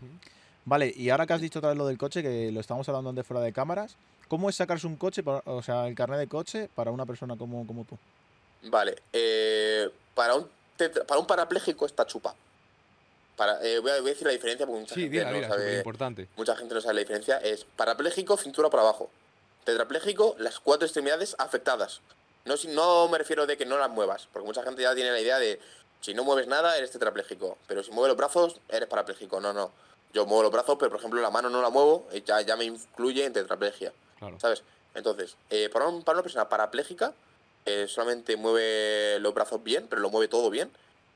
Vale, 0.65 0.93
y 0.95 1.11
ahora 1.11 1.27
que 1.27 1.33
has 1.33 1.41
dicho 1.41 1.59
otra 1.61 1.71
vez 1.71 1.79
lo 1.79 1.87
del 1.87 1.97
coche, 1.99 2.23
que 2.23 2.53
lo 2.53 2.61
estamos 2.61 2.89
hablando 2.89 3.11
antes 3.11 3.27
fuera 3.27 3.41
de 3.43 3.53
cámaras, 3.53 3.97
¿cómo 4.29 4.49
es 4.51 4.57
sacarse 4.57 4.87
un 4.87 4.97
coche, 4.97 5.23
para- 5.23 5.43
o 5.47 5.63
sea, 5.63 5.87
el 5.89 5.95
carnet 5.95 6.19
de 6.19 6.27
coche 6.29 6.69
para 6.75 6.91
una 6.91 7.07
persona 7.07 7.37
como, 7.37 7.67
como 7.67 7.85
tú? 7.85 7.97
Vale, 8.65 8.97
eh, 9.13 9.89
para 10.15 10.35
un 10.35 10.47
tetra- 10.77 11.05
para 11.07 11.21
un 11.21 11.27
parapléjico 11.27 11.87
está 11.87 12.07
chupa. 12.07 12.35
Para, 13.37 13.65
eh, 13.65 13.79
voy, 13.79 13.93
a, 13.93 14.01
voy 14.01 14.11
a 14.11 14.13
decir 14.13 14.27
la 14.27 14.33
diferencia 14.33 14.67
porque 14.67 14.81
mucha 14.81 14.95
Sí, 14.95 15.03
gente 15.03 15.19
dila, 15.19 15.31
no 15.31 15.37
dila, 15.37 15.49
sabe. 15.49 15.77
importante. 15.79 16.29
mucha 16.37 16.57
gente 16.57 16.75
no 16.75 16.81
sabe 16.81 16.95
la 16.95 17.01
diferencia, 17.01 17.39
es 17.39 17.65
parapléjico, 17.77 18.37
cintura 18.37 18.69
para 18.69 18.83
abajo. 18.83 19.09
Tetrapléjico, 19.65 20.35
las 20.39 20.59
cuatro 20.61 20.87
extremidades 20.87 21.37
afectadas. 21.39 22.01
No, 22.45 22.55
no 22.75 23.09
me 23.09 23.19
refiero 23.19 23.47
de 23.47 23.57
que 23.57 23.65
no 23.67 23.79
las 23.79 23.91
muevas, 23.91 24.29
porque 24.33 24.47
mucha 24.47 24.63
gente 24.65 24.83
ya 24.83 24.95
tiene 24.95 25.13
la 25.13 25.21
idea 25.21 25.39
de 25.39 25.61
si 26.01 26.15
no 26.15 26.25
mueves 26.25 26.47
nada, 26.47 26.77
eres 26.77 26.91
tetrapléjico. 26.91 27.59
Pero 27.67 27.83
si 27.83 27.91
mueves 27.91 28.09
los 28.11 28.17
brazos, 28.17 28.61
eres 28.69 28.89
parapléjico. 28.89 29.41
No, 29.41 29.53
no. 29.53 29.71
Yo 30.13 30.25
muevo 30.27 30.43
los 30.45 30.53
brazos, 30.53 30.77
pero 30.79 30.91
por 30.91 30.99
ejemplo 31.01 31.21
la 31.21 31.31
mano 31.31 31.51
no 31.51 31.61
la 31.61 31.71
muevo, 31.71 32.09
y 32.13 32.23
ya, 32.23 32.41
ya 32.41 32.57
me 32.57 32.65
incluye 32.65 33.25
en 33.25 33.33
tetraplegia. 33.33 33.93
Claro. 34.19 34.39
¿Sabes? 34.41 34.63
Entonces, 34.95 35.37
eh, 35.51 35.69
para, 35.73 35.87
un- 35.87 36.03
para 36.03 36.17
una 36.17 36.23
persona 36.23 36.49
parapléjica, 36.49 37.13
eh, 37.67 37.87
solamente 37.89 38.37
mueve 38.37 39.19
los 39.21 39.35
brazos 39.35 39.63
bien, 39.63 39.87
pero 39.89 40.01
lo 40.01 40.09
mueve 40.11 40.29
todo 40.29 40.49
bien. 40.51 40.71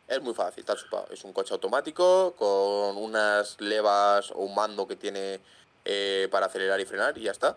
Es 0.08 0.20
muy 0.20 0.34
fácil, 0.34 0.60
está 0.60 0.76
chupado. 0.76 1.06
Es 1.10 1.24
un 1.24 1.32
coche 1.32 1.54
automático 1.54 2.34
con 2.36 2.98
unas 2.98 3.58
levas 3.60 4.30
o 4.32 4.40
un 4.40 4.54
mando 4.54 4.86
que 4.86 4.96
tiene 4.96 5.40
eh, 5.86 6.28
para 6.30 6.46
acelerar 6.46 6.78
y 6.80 6.84
frenar 6.84 7.16
y 7.16 7.22
ya 7.22 7.30
está. 7.30 7.56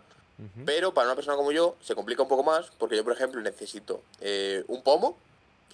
Pero 0.66 0.94
para 0.94 1.08
una 1.08 1.16
persona 1.16 1.38
como 1.38 1.52
yo 1.54 1.76
se 1.82 1.96
complica 1.96 2.22
un 2.22 2.28
poco 2.28 2.44
más 2.44 2.70
porque 2.78 2.96
yo, 2.98 3.04
por 3.06 3.14
ejemplo, 3.14 3.40
necesito 3.42 4.02
eh, 4.22 4.64
un 4.68 4.84
pomo 4.84 5.18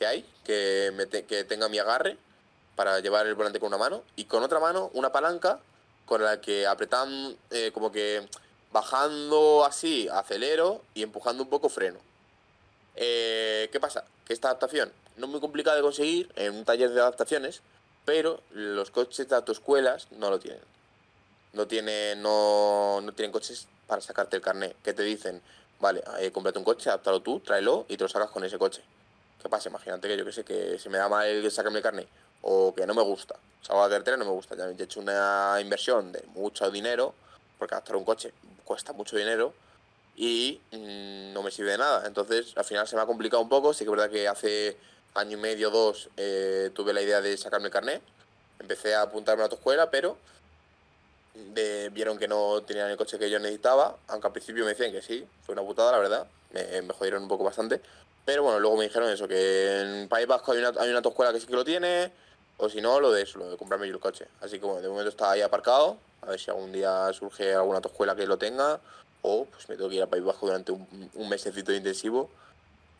que 0.02 0.08
hay 0.08 0.26
que, 0.44 0.92
me 0.96 1.08
que 1.08 1.44
tenga 1.44 1.70
mi 1.70 1.78
agarre 1.78 2.18
para 2.76 3.00
llevar 3.02 3.28
el 3.28 3.36
volante 3.36 3.60
con 3.60 3.68
una 3.68 3.78
mano 3.78 4.02
y 4.16 4.26
con 4.26 4.42
otra 4.42 4.60
mano 4.60 4.90
una 4.96 5.12
palanca 5.12 5.60
con 6.08 6.24
la 6.24 6.42
que 6.42 6.66
apretando, 6.66 7.38
eh, 7.52 7.70
como 7.72 7.92
que 7.92 8.28
bajando 8.72 9.64
así, 9.64 10.10
acelero 10.12 10.82
y 10.96 11.04
empujando 11.04 11.44
un 11.44 11.50
poco 11.50 11.70
freno. 11.70 12.00
Eh, 12.96 13.70
¿Qué 13.72 13.80
pasa? 13.80 14.04
Que 14.26 14.34
esta 14.34 14.48
adaptación 14.48 14.92
no 15.18 15.28
es 15.28 15.32
muy 15.34 15.40
complicada 15.40 15.78
de 15.78 15.84
conseguir 15.84 16.32
en 16.36 16.56
un 16.56 16.66
taller 16.66 16.90
de 16.90 17.00
adaptaciones, 17.00 17.62
pero 18.04 18.42
los 18.50 18.90
coches 18.90 19.30
de 19.30 19.36
autoescuelas 19.36 20.12
no 20.14 20.32
lo 20.32 20.40
tienen. 20.40 20.64
No 21.54 21.68
tienen, 21.68 22.24
no, 22.24 23.02
no 23.02 23.12
tienen 23.12 23.32
coches 23.32 23.68
para 23.86 24.02
sacarte 24.02 24.36
el 24.36 24.42
carnet. 24.42 24.76
Que 24.82 24.94
te 24.94 25.04
dicen, 25.04 25.44
vale, 25.80 26.04
eh, 26.20 26.32
cómprate 26.32 26.58
un 26.58 26.66
coche, 26.66 26.90
adaptalo 26.90 27.22
tú, 27.22 27.40
tráelo 27.42 27.86
y 27.88 27.98
te 27.98 28.04
lo 28.04 28.10
sacas 28.10 28.32
con 28.32 28.44
ese 28.44 28.58
coche. 28.58 28.82
¿Qué 29.42 29.50
pasa? 29.50 29.70
Imagínate 29.70 30.08
que 30.08 30.18
yo 30.18 30.26
que 30.26 30.32
sé, 30.32 30.44
que 30.44 30.78
se 30.78 30.90
me 30.90 30.98
da 30.98 31.10
mal 31.10 31.50
sacarme 31.50 31.80
el 31.80 31.84
carnet 31.84 32.08
o 32.42 32.74
que 32.76 32.86
no 32.86 32.94
me 32.94 33.02
gusta. 33.02 33.36
Salgo 33.62 33.84
a 33.84 33.88
la 33.88 33.94
carretera 33.94 34.18
no 34.18 34.26
me 34.26 34.32
gusta. 34.32 34.56
Ya 34.56 34.68
he 34.68 34.84
hecho 34.84 35.00
una 35.00 35.58
inversión 35.60 36.12
de 36.12 36.24
mucho 36.34 36.70
dinero, 36.70 37.14
porque 37.58 37.76
adaptar 37.76 37.96
un 37.96 38.06
coche 38.06 38.34
cuesta 38.66 38.94
mucho 38.94 39.18
dinero 39.18 39.54
y 40.16 40.62
mm, 40.72 41.34
no 41.34 41.42
me 41.44 41.52
sirve 41.52 41.72
de 41.72 41.78
nada. 41.80 42.06
Entonces, 42.06 42.54
al 42.56 42.66
final 42.66 42.88
se 42.88 42.96
me 42.96 43.02
ha 43.02 43.06
complicado 43.06 43.42
un 43.42 43.50
poco. 43.50 43.74
Sí 43.74 43.80
que 43.80 43.86
es 43.86 43.92
verdad 43.92 44.10
que 44.12 44.28
hace 44.28 44.78
año 45.16 45.38
y 45.38 45.42
medio, 45.42 45.70
dos, 45.72 46.10
eh, 46.18 46.70
tuve 46.74 46.94
la 46.94 47.02
idea 47.02 47.22
de 47.22 47.36
sacarme 47.38 47.68
el 47.68 47.74
carnet. 47.74 48.02
Empecé 48.60 48.94
a 48.94 49.04
apuntarme 49.04 49.44
a 49.44 49.50
tu 49.50 49.56
escuela, 49.56 49.90
pero 49.90 50.18
vieron 51.92 52.18
que 52.20 52.28
no 52.28 52.62
tenían 52.62 52.92
el 52.92 52.98
coche 52.98 53.18
que 53.18 53.30
yo 53.30 53.40
necesitaba, 53.40 53.98
aunque 54.08 54.28
al 54.28 54.34
principio 54.34 54.64
me 54.66 54.72
decían 54.72 54.92
que 54.92 55.02
sí, 55.02 55.26
fue 55.46 55.54
una 55.54 55.64
putada, 55.64 55.92
la 55.94 55.98
verdad, 55.98 56.28
me 56.54 56.94
jodieron 56.94 57.24
un 57.24 57.30
poco 57.30 57.44
bastante. 57.44 57.82
Pero 58.26 58.44
bueno, 58.44 58.60
luego 58.60 58.78
me 58.78 58.84
dijeron 58.86 59.10
eso, 59.10 59.28
que 59.28 59.82
en 59.82 60.08
País 60.08 60.28
Vasco 60.28 60.52
hay 60.52 60.60
una, 60.60 60.70
hay 60.80 60.90
una 60.90 60.98
autoescuela 60.98 61.34
que 61.34 61.40
sí 61.40 61.48
que 61.48 61.54
lo 61.54 61.66
tiene, 61.66 62.12
o 62.58 62.70
si 62.70 62.80
no, 62.82 63.00
lo 63.00 63.12
de 63.12 63.24
eso, 63.24 63.40
lo 63.40 63.50
de 63.50 63.58
comprarme 63.58 63.88
yo 63.88 63.94
el 63.96 64.00
coche. 64.00 64.28
Así 64.42 64.60
que 64.60 64.66
bueno, 64.66 64.82
de 64.82 64.90
momento 64.90 65.10
está 65.10 65.32
ahí 65.32 65.42
aparcado, 65.42 65.98
a 66.22 66.28
ver 66.28 66.40
si 66.40 66.52
algún 66.52 66.72
día 66.72 67.12
surge 67.14 67.54
alguna 67.54 67.78
autoescuela 67.78 68.16
que 68.16 68.28
lo 68.28 68.38
tenga, 68.38 68.80
o 69.24 69.46
pues 69.46 69.68
me 69.70 69.76
tengo 69.76 69.90
que 69.90 69.96
ir 69.96 70.04
a 70.04 70.08
País 70.08 70.24
Vasco 70.24 70.46
durante 70.46 70.72
un, 70.72 71.10
un 71.16 71.30
mesecito 71.30 71.74
intensivo, 71.74 72.30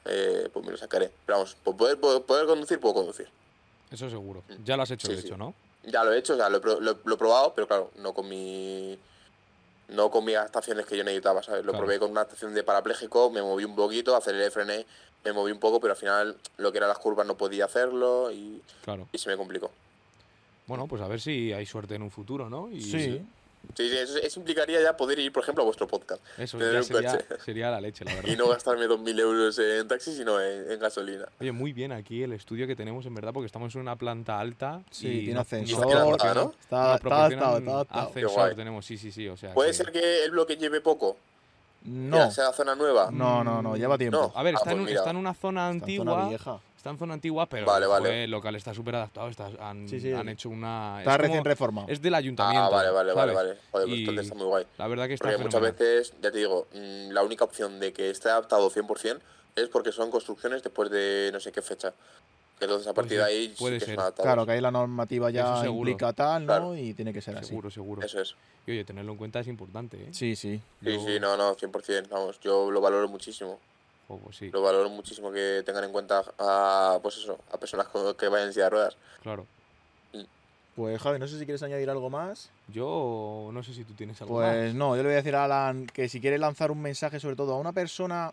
eh, 0.06 0.50
pues 0.52 0.66
me 0.66 0.72
lo 0.72 0.78
sacaré. 0.78 1.12
Pero 1.26 1.38
vamos, 1.40 1.56
por 1.64 1.78
poder, 1.78 2.00
poder, 2.00 2.24
poder 2.24 2.48
conducir, 2.48 2.80
puedo 2.80 2.96
conducir. 2.96 3.30
Eso 3.92 4.10
seguro. 4.10 4.44
Ya 4.66 4.76
lo 4.76 4.84
has 4.84 4.92
hecho, 4.92 5.08
Sí, 5.08 5.16
de 5.16 5.22
sí. 5.22 5.28
hecho, 5.28 5.38
¿no? 5.38 5.54
Ya 5.84 6.04
lo 6.04 6.14
he 6.14 6.18
hecho, 6.18 6.34
o 6.34 6.38
sea, 6.38 6.50
lo 6.50 6.58
he, 6.58 6.62
lo, 6.82 6.98
lo 7.04 7.14
he 7.14 7.18
probado, 7.18 7.54
pero 7.54 7.68
claro, 7.68 7.92
no 7.98 8.14
con 8.14 8.28
mi. 8.28 8.98
No 9.90 10.10
con 10.10 10.24
mis 10.24 10.38
adaptaciones 10.38 10.86
que 10.86 10.96
yo 10.96 11.04
necesitaba, 11.04 11.44
¿sabes? 11.44 11.66
Lo 11.66 11.74
Claro. 11.74 11.86
probé 11.86 12.00
con 12.00 12.12
una 12.12 12.22
adaptación 12.22 12.54
de 12.54 12.64
parapléjico, 12.64 13.30
me 13.30 13.42
moví 13.42 13.66
un 13.66 13.76
poquito, 13.76 14.16
aceleré, 14.16 14.50
frené, 14.50 14.86
me 15.24 15.34
moví 15.34 15.52
un 15.52 15.60
poco, 15.60 15.80
pero 15.80 15.94
al 15.94 15.98
final 16.00 16.36
lo 16.58 16.72
que 16.72 16.78
eran 16.80 16.90
las 16.90 16.98
curvas 17.00 17.26
no 17.28 17.36
podía 17.38 17.66
hacerlo 17.66 18.32
y, 18.32 18.62
Claro. 18.84 19.08
y 19.12 19.18
se 19.18 19.30
me 19.30 19.38
complicó. 19.38 19.72
Bueno, 20.68 20.88
pues 20.88 21.02
a 21.02 21.08
ver 21.08 21.20
si 21.20 21.52
hay 21.54 21.66
suerte 21.66 21.96
en 21.96 22.02
un 22.02 22.12
futuro, 22.12 22.50
¿no? 22.50 22.70
Y 22.70 22.82
Sí. 22.82 23.22
Sí, 23.78 23.88
sí, 23.90 23.96
eso, 23.96 24.18
eso 24.18 24.40
implicaría 24.40 24.82
ya 24.82 24.98
poder 24.98 25.20
ir, 25.20 25.32
por 25.32 25.44
ejemplo, 25.44 25.62
a 25.62 25.66
vuestro 25.66 25.88
podcast 25.88 26.20
Eso 26.36 26.58
Tener 26.58 26.74
ya 26.74 26.80
un 26.80 26.84
sería, 26.84 27.12
coche. 27.12 27.26
sería 27.46 27.70
la 27.70 27.80
leche, 27.80 28.04
la 28.04 28.16
verdad. 28.16 28.30
y 28.34 28.36
no 28.36 28.48
gastarme 28.50 28.88
2.000 28.88 29.20
euros 29.20 29.60
en 29.60 29.88
taxi, 29.88 30.16
sino 30.16 30.42
en, 30.42 30.72
en 30.72 30.80
gasolina. 30.80 31.26
Oye, 31.40 31.52
muy 31.52 31.72
bien 31.72 31.92
aquí 31.92 32.24
el 32.24 32.34
estudio 32.34 32.66
que 32.66 32.76
tenemos, 32.76 33.06
en 33.06 33.14
verdad, 33.14 33.32
porque 33.32 33.46
estamos 33.46 33.74
en 33.76 33.82
una 33.82 33.96
planta 33.96 34.40
alta. 34.40 34.82
Sí, 34.90 35.08
y 35.08 35.20
tiene 35.20 35.34
no- 35.36 35.42
ascensor. 35.42 35.86
alta, 35.96 36.34
¿no? 36.34 36.54
Está, 36.60 36.96
está 36.96 37.28
está. 37.28 37.82
Ascensor 38.02 38.56
tenemos, 38.56 38.84
sí, 38.84 38.98
sí, 38.98 39.12
sí. 39.12 39.28
O 39.30 39.38
sea, 39.38 39.54
¿Puede 39.54 39.70
que- 39.70 39.74
ser 39.76 39.92
que 39.92 40.24
el 40.26 40.32
bloque 40.32 40.58
lleve 40.58 40.82
poco? 40.82 41.18
No, 41.84 42.18
Ya 42.18 42.32
sea 42.32 42.54
zona 42.54 42.76
nueva. 42.76 43.10
no, 43.12 43.44
no, 43.44 43.62
no, 43.62 43.76
lleva 43.76 43.98
tiempo. 43.98 44.32
No. 44.34 44.40
A 44.40 44.44
ver, 44.44 44.54
Ah, 44.56 44.58
está, 44.60 44.72
en, 44.72 44.78
pues 44.78 44.90
mira. 44.90 45.00
está 45.00 45.10
en 45.10 45.18
una 45.18 45.34
zona 45.34 45.62
Está 45.66 45.72
en 45.76 45.82
antigua. 45.82 46.06
zona 46.16 46.30
vieja. 46.30 46.60
Está 46.78 46.90
en 46.90 46.98
zona 46.98 47.14
antigua, 47.14 47.46
pero 47.48 47.66
Vale, 47.68 47.86
vale. 47.86 48.06
joder, 48.06 48.24
el 48.24 48.32
local 48.32 48.56
está 48.56 48.74
súper 48.74 48.96
adaptado. 48.96 49.28
está- 49.30 49.50
han, 49.60 49.88
Sí, 49.88 50.00
sí. 50.00 50.12
han 50.14 50.30
hecho 50.30 50.50
una. 50.50 50.98
Está 51.00 51.12
es 51.14 51.18
recién 51.18 51.40
como- 51.40 51.50
reformado. 51.50 51.88
Es 51.90 52.02
del 52.02 52.14
ayuntamiento. 52.16 52.66
Ah, 52.66 52.70
vale, 52.70 52.90
vale, 52.92 53.14
vale, 53.14 53.34
¿sabes? 53.34 53.36
vale. 53.50 53.60
Joder, 53.72 53.88
pues 53.88 54.00
entonces 54.00 54.24
está 54.26 54.36
muy 54.36 54.46
guay. 54.46 54.66
La 54.78 54.88
verdad 54.88 55.08
que 55.08 55.14
está 55.16 55.28
Porque 55.30 55.44
muchas 55.44 55.62
veces, 55.62 56.14
ya 56.22 56.32
te 56.32 56.38
digo, 56.40 56.68
mm, 56.74 57.12
la 57.12 57.24
única 57.24 57.44
opción 57.46 57.80
de 57.80 57.94
que 57.94 58.10
esté 58.10 58.30
adaptado 58.30 58.70
100% 58.70 59.20
es 59.56 59.68
porque 59.70 59.92
son 59.92 60.10
construcciones 60.12 60.64
después 60.64 60.90
de 60.90 61.30
no 61.34 61.40
sé 61.40 61.52
qué 61.52 61.62
fecha. 61.62 61.94
Que 62.62 62.66
entonces 62.66 62.88
a 62.88 62.94
Pues 62.94 63.06
partir 63.06 63.18
de 63.18 63.24
ahí 63.24 63.56
puede 63.58 63.80
sí 63.80 63.88
ser. 63.88 63.98
Claro, 64.22 64.46
que 64.46 64.52
ahí 64.52 64.62
la 64.62 64.70
normativa 64.70 65.32
ya 65.32 65.60
seguro. 65.62 65.90
implica 65.90 66.14
tal, 66.14 66.44
¿no? 66.44 66.46
Claro. 66.46 66.76
Y 66.78 66.94
tiene 66.94 67.12
que 67.12 67.20
ser 67.20 67.36
así. 67.36 67.48
Seguro, 67.48 67.72
seguro. 67.72 68.04
Eso 68.06 68.22
es. 68.22 68.36
Y 68.68 68.72
oye, 68.74 68.86
tenerlo 68.86 69.14
en 69.14 69.18
cuenta 69.18 69.40
es 69.40 69.48
importante, 69.48 69.98
¿eh? 69.98 70.10
Sí, 70.12 70.36
sí. 70.36 70.62
Sí, 70.84 70.94
Yo- 70.94 71.00
sí, 71.04 71.20
no, 71.20 71.36
no, 71.38 71.56
100%. 71.56 72.08
Vamos, 72.12 72.40
yo 72.42 72.70
lo 72.70 72.80
valoro 72.80 73.08
muchísimo. 73.08 73.58
jo, 74.08 74.20
pues 74.24 74.38
sí, 74.38 74.52
Lo 74.52 74.62
valoro 74.62 74.90
muchísimo 74.92 75.32
que 75.32 75.64
tengan 75.66 75.86
en 75.86 75.92
cuenta 75.92 76.24
a, 76.38 77.00
pues 77.02 77.18
eso, 77.18 77.40
a 77.52 77.58
personas 77.58 77.88
que 78.16 78.28
vayan 78.28 78.50
en 78.50 78.54
silla 78.54 78.66
de 78.66 78.70
ruedas. 78.70 78.96
claro. 79.24 79.48
Pues 80.76 81.02
Javi, 81.02 81.18
no 81.18 81.28
sé 81.28 81.40
si 81.40 81.46
quieres 81.46 81.64
añadir 81.64 81.90
algo 81.90 82.12
más. 82.12 82.50
Yo 82.68 83.50
no 83.52 83.64
sé 83.64 83.74
si 83.74 83.84
tú 83.86 83.94
tienes 83.94 84.22
algo 84.22 84.36
Pues 84.36 84.68
más. 84.68 84.76
no, 84.76 84.96
yo 84.96 85.02
le 85.02 85.10
voy 85.10 85.14
a 85.14 85.18
decir 85.18 85.36
a 85.36 85.46
Alan 85.46 85.88
que 85.88 86.08
si 86.08 86.22
quiere 86.22 86.38
lanzar 86.38 86.70
un 86.72 86.80
mensaje 86.82 87.20
sobre 87.20 87.36
todo 87.36 87.54
a 87.56 87.58
una 87.58 87.74
persona 87.74 88.32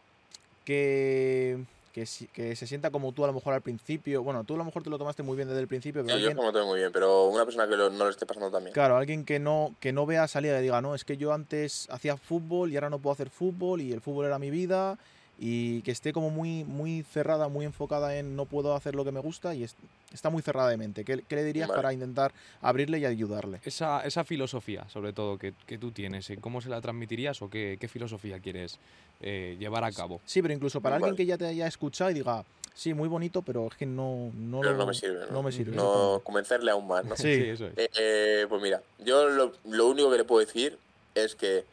que, 0.67 1.59
que, 2.05 2.27
que 2.29 2.57
se 2.57 2.67
sienta 2.67 2.91
como 2.91 3.13
tú 3.13 3.25
a 3.25 3.27
lo 3.27 3.33
mejor 3.33 3.55
al 3.55 3.61
principio, 3.63 4.23
bueno, 4.23 4.45
tú 4.45 4.55
a 4.55 4.59
lo 4.59 4.65
mejor 4.65 4.83
te 4.83 4.91
lo 4.91 4.99
tomaste 4.99 5.23
muy 5.23 5.37
bien 5.37 5.49
desde 5.49 5.61
el 5.61 5.69
principio, 5.69 6.03
pero 6.05 6.17
Sí, 6.17 6.23
yo 6.23 6.29
alguien, 6.29 6.37
me 6.39 6.47
lo 6.47 6.53
tengo 6.53 6.67
muy 6.67 6.79
bien, 6.79 6.93
pero 6.93 7.27
una 7.27 7.45
persona 7.45 7.69
que 7.69 7.77
lo- 7.77 7.91
no 7.91 8.05
lo 8.05 8.11
esté 8.11 8.27
pasando 8.27 8.51
también. 8.51 8.73
claro, 8.75 8.97
alguien 8.97 9.25
que 9.25 9.39
no, 9.39 9.75
que 9.81 9.93
no 9.93 10.07
vea 10.07 10.27
salida 10.29 10.59
y 10.59 10.63
diga, 10.63 10.81
no, 10.81 10.95
es 10.95 11.05
que 11.05 11.17
yo 11.17 11.33
antes 11.33 11.87
hacía 11.91 12.17
fútbol 12.17 12.71
y 12.73 12.77
ahora 12.77 12.91
no 12.91 12.99
puedo 12.99 13.13
hacer 13.15 13.31
fútbol 13.31 13.81
y 13.81 13.93
el 13.93 14.01
fútbol 14.01 14.27
era 14.27 14.39
mi 14.39 14.51
vida 14.51 14.99
y 15.41 15.83
que 15.83 15.93
esté 15.93 16.13
como 16.13 16.31
muy, 16.31 16.65
muy 16.65 17.05
cerrada, 17.05 17.49
muy 17.49 17.65
enfocada 17.65 18.17
en 18.19 18.35
no 18.35 18.45
puedo 18.45 18.75
hacer 18.75 18.97
lo 18.97 19.05
que 19.05 19.13
me 19.13 19.21
gusta 19.21 19.55
y 19.55 19.63
es- 19.63 19.77
está 20.13 20.31
muy 20.31 20.43
cerrada 20.43 20.69
de 20.69 20.77
mente. 20.77 21.05
¿Qué, 21.05 21.23
qué 21.29 21.37
le 21.37 21.45
dirías 21.45 21.69
Vale. 21.69 21.79
para 21.79 21.93
intentar 21.93 22.33
abrirle 22.61 22.99
y 22.99 23.05
ayudarle? 23.05 23.61
Esa, 23.65 24.01
esa 24.05 24.25
filosofía, 24.25 24.89
sobre 24.89 25.13
todo, 25.13 25.39
que, 25.39 25.55
que 25.67 25.79
tú 25.79 25.93
tienes, 25.93 26.29
¿eh? 26.31 26.39
¿cómo 26.41 26.61
se 26.61 26.69
la 26.69 26.81
transmitirías 26.81 27.41
o 27.43 27.49
qué, 27.49 27.77
qué 27.81 27.87
filosofía 27.87 28.41
quieres 28.41 28.79
eh, 29.21 29.57
llevar 29.61 29.85
a 29.85 29.93
cabo? 29.93 30.21
Sí, 30.27 30.43
pero 30.43 30.55
incluso 30.55 30.81
para 30.81 30.97
alguien 30.97 31.15
que 31.15 31.25
ya 31.27 31.39
te 31.39 31.47
haya 31.47 31.69
escuchado 31.69 32.11
y 32.11 32.15
diga, 32.15 32.45
sí, 32.75 32.93
muy 32.93 33.09
bonito, 33.09 33.43
pero 33.43 33.69
es 33.69 33.77
que 33.77 33.87
no, 33.87 34.33
no, 34.35 34.59
pero 34.61 34.73
lo- 34.73 34.79
no 34.79 34.87
me 34.87 34.95
sirve. 34.95 35.21
No, 35.27 35.33
no 35.35 35.43
me 35.45 35.53
sirve. 35.53 35.77
No 35.77 35.83
exactamente. 35.85 36.25
convencerle 36.25 36.71
aún 36.73 36.89
más, 36.89 37.05
¿no? 37.05 37.17
Sí. 37.17 37.31
eso 37.31 37.67
es. 37.69 37.75
Eh, 37.79 37.89
eh, 37.97 38.47
pues 38.49 38.61
mira, 38.61 38.83
yo 38.99 39.29
lo, 39.29 39.53
lo 39.67 39.87
único 39.87 40.11
que 40.11 40.17
le 40.17 40.25
puedo 40.25 40.45
decir 40.45 40.77
es 41.15 41.37
que 41.37 41.65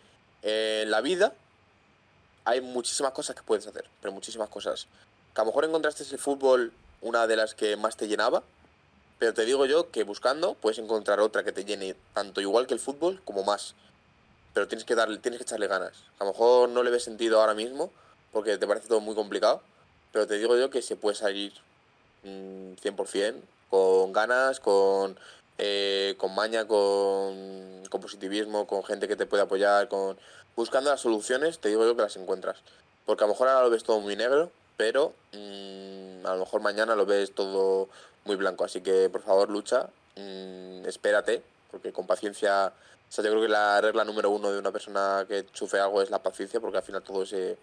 eh, 0.43 0.81
en 0.83 0.91
la 0.91 1.01
vida 1.01 1.33
hay 2.45 2.61
muchísimas 2.61 3.11
cosas 3.11 3.35
que 3.35 3.43
puedes 3.43 3.67
hacer, 3.67 3.85
pero 4.01 4.13
muchísimas 4.13 4.49
cosas. 4.49 4.87
Que 5.33 5.41
a 5.41 5.43
lo 5.43 5.47
mejor 5.47 5.65
encontraste 5.65 6.03
el 6.03 6.19
fútbol 6.19 6.71
una 7.01 7.27
de 7.27 7.35
las 7.35 7.55
que 7.55 7.75
más 7.75 7.97
te 7.97 8.07
llenaba, 8.07 8.43
pero 9.19 9.33
te 9.33 9.45
digo 9.45 9.65
yo 9.65 9.91
que 9.91 10.03
buscando 10.03 10.53
puedes 10.53 10.77
encontrar 10.77 11.19
otra 11.19 11.43
que 11.43 11.51
te 11.51 11.65
llene 11.65 11.95
tanto 12.13 12.41
igual 12.41 12.67
que 12.67 12.73
el 12.73 12.79
fútbol 12.79 13.21
como 13.25 13.43
más. 13.43 13.73
Pero 14.53 14.67
tienes 14.67 14.85
que 14.85 14.95
darle, 14.95 15.17
tienes 15.17 15.39
que 15.39 15.43
echarle 15.43 15.67
ganas. 15.67 15.93
A 16.19 16.23
lo 16.23 16.31
mejor 16.31 16.69
no 16.69 16.83
le 16.83 16.91
ves 16.91 17.03
sentido 17.03 17.41
ahora 17.41 17.53
mismo 17.53 17.91
porque 18.31 18.57
te 18.57 18.67
parece 18.67 18.87
todo 18.87 18.99
muy 18.99 19.15
complicado, 19.15 19.61
pero 20.11 20.27
te 20.27 20.37
digo 20.37 20.57
yo 20.57 20.69
que 20.69 20.81
se 20.81 20.95
puede 20.95 21.15
salir 21.15 21.53
mm, 22.23 22.73
100% 22.81 23.35
con 23.69 24.13
ganas, 24.13 24.59
con 24.59 25.17
eh, 25.57 26.15
con 26.17 26.33
maña, 26.35 26.67
con, 26.67 27.83
con 27.89 28.01
positivismo, 28.01 28.67
con 28.67 28.83
gente 28.83 29.07
que 29.07 29.15
te 29.15 29.25
puede 29.25 29.43
apoyar, 29.43 29.87
con 29.87 30.17
buscando 30.55 30.89
las 30.89 31.01
soluciones, 31.01 31.59
te 31.59 31.69
digo 31.69 31.85
yo 31.85 31.95
que 31.95 32.01
las 32.01 32.15
encuentras. 32.17 32.57
Porque 33.05 33.23
a 33.23 33.27
lo 33.27 33.33
mejor 33.33 33.47
ahora 33.47 33.63
lo 33.63 33.69
ves 33.69 33.83
todo 33.83 33.99
muy 33.99 34.15
negro, 34.15 34.51
pero 34.77 35.13
mm, 35.33 36.25
a 36.25 36.33
lo 36.33 36.39
mejor 36.39 36.61
mañana 36.61 36.95
lo 36.95 37.05
ves 37.05 37.33
todo 37.33 37.89
muy 38.25 38.35
blanco. 38.35 38.63
Así 38.63 38.81
que 38.81 39.09
por 39.09 39.21
favor 39.21 39.49
lucha, 39.49 39.89
mm, 40.15 40.85
espérate, 40.85 41.43
porque 41.71 41.91
con 41.91 42.07
paciencia, 42.07 42.67
o 42.67 43.11
sea, 43.11 43.23
yo 43.23 43.31
creo 43.31 43.43
que 43.43 43.49
la 43.49 43.79
regla 43.81 44.03
número 44.03 44.29
uno 44.31 44.51
de 44.51 44.59
una 44.59 44.71
persona 44.71 45.25
que 45.27 45.45
sufre 45.53 45.79
algo 45.79 46.01
es 46.01 46.09
la 46.09 46.23
paciencia, 46.23 46.59
porque 46.59 46.77
al 46.77 46.83
final 46.83 47.03
todo 47.03 47.25
se, 47.25 47.57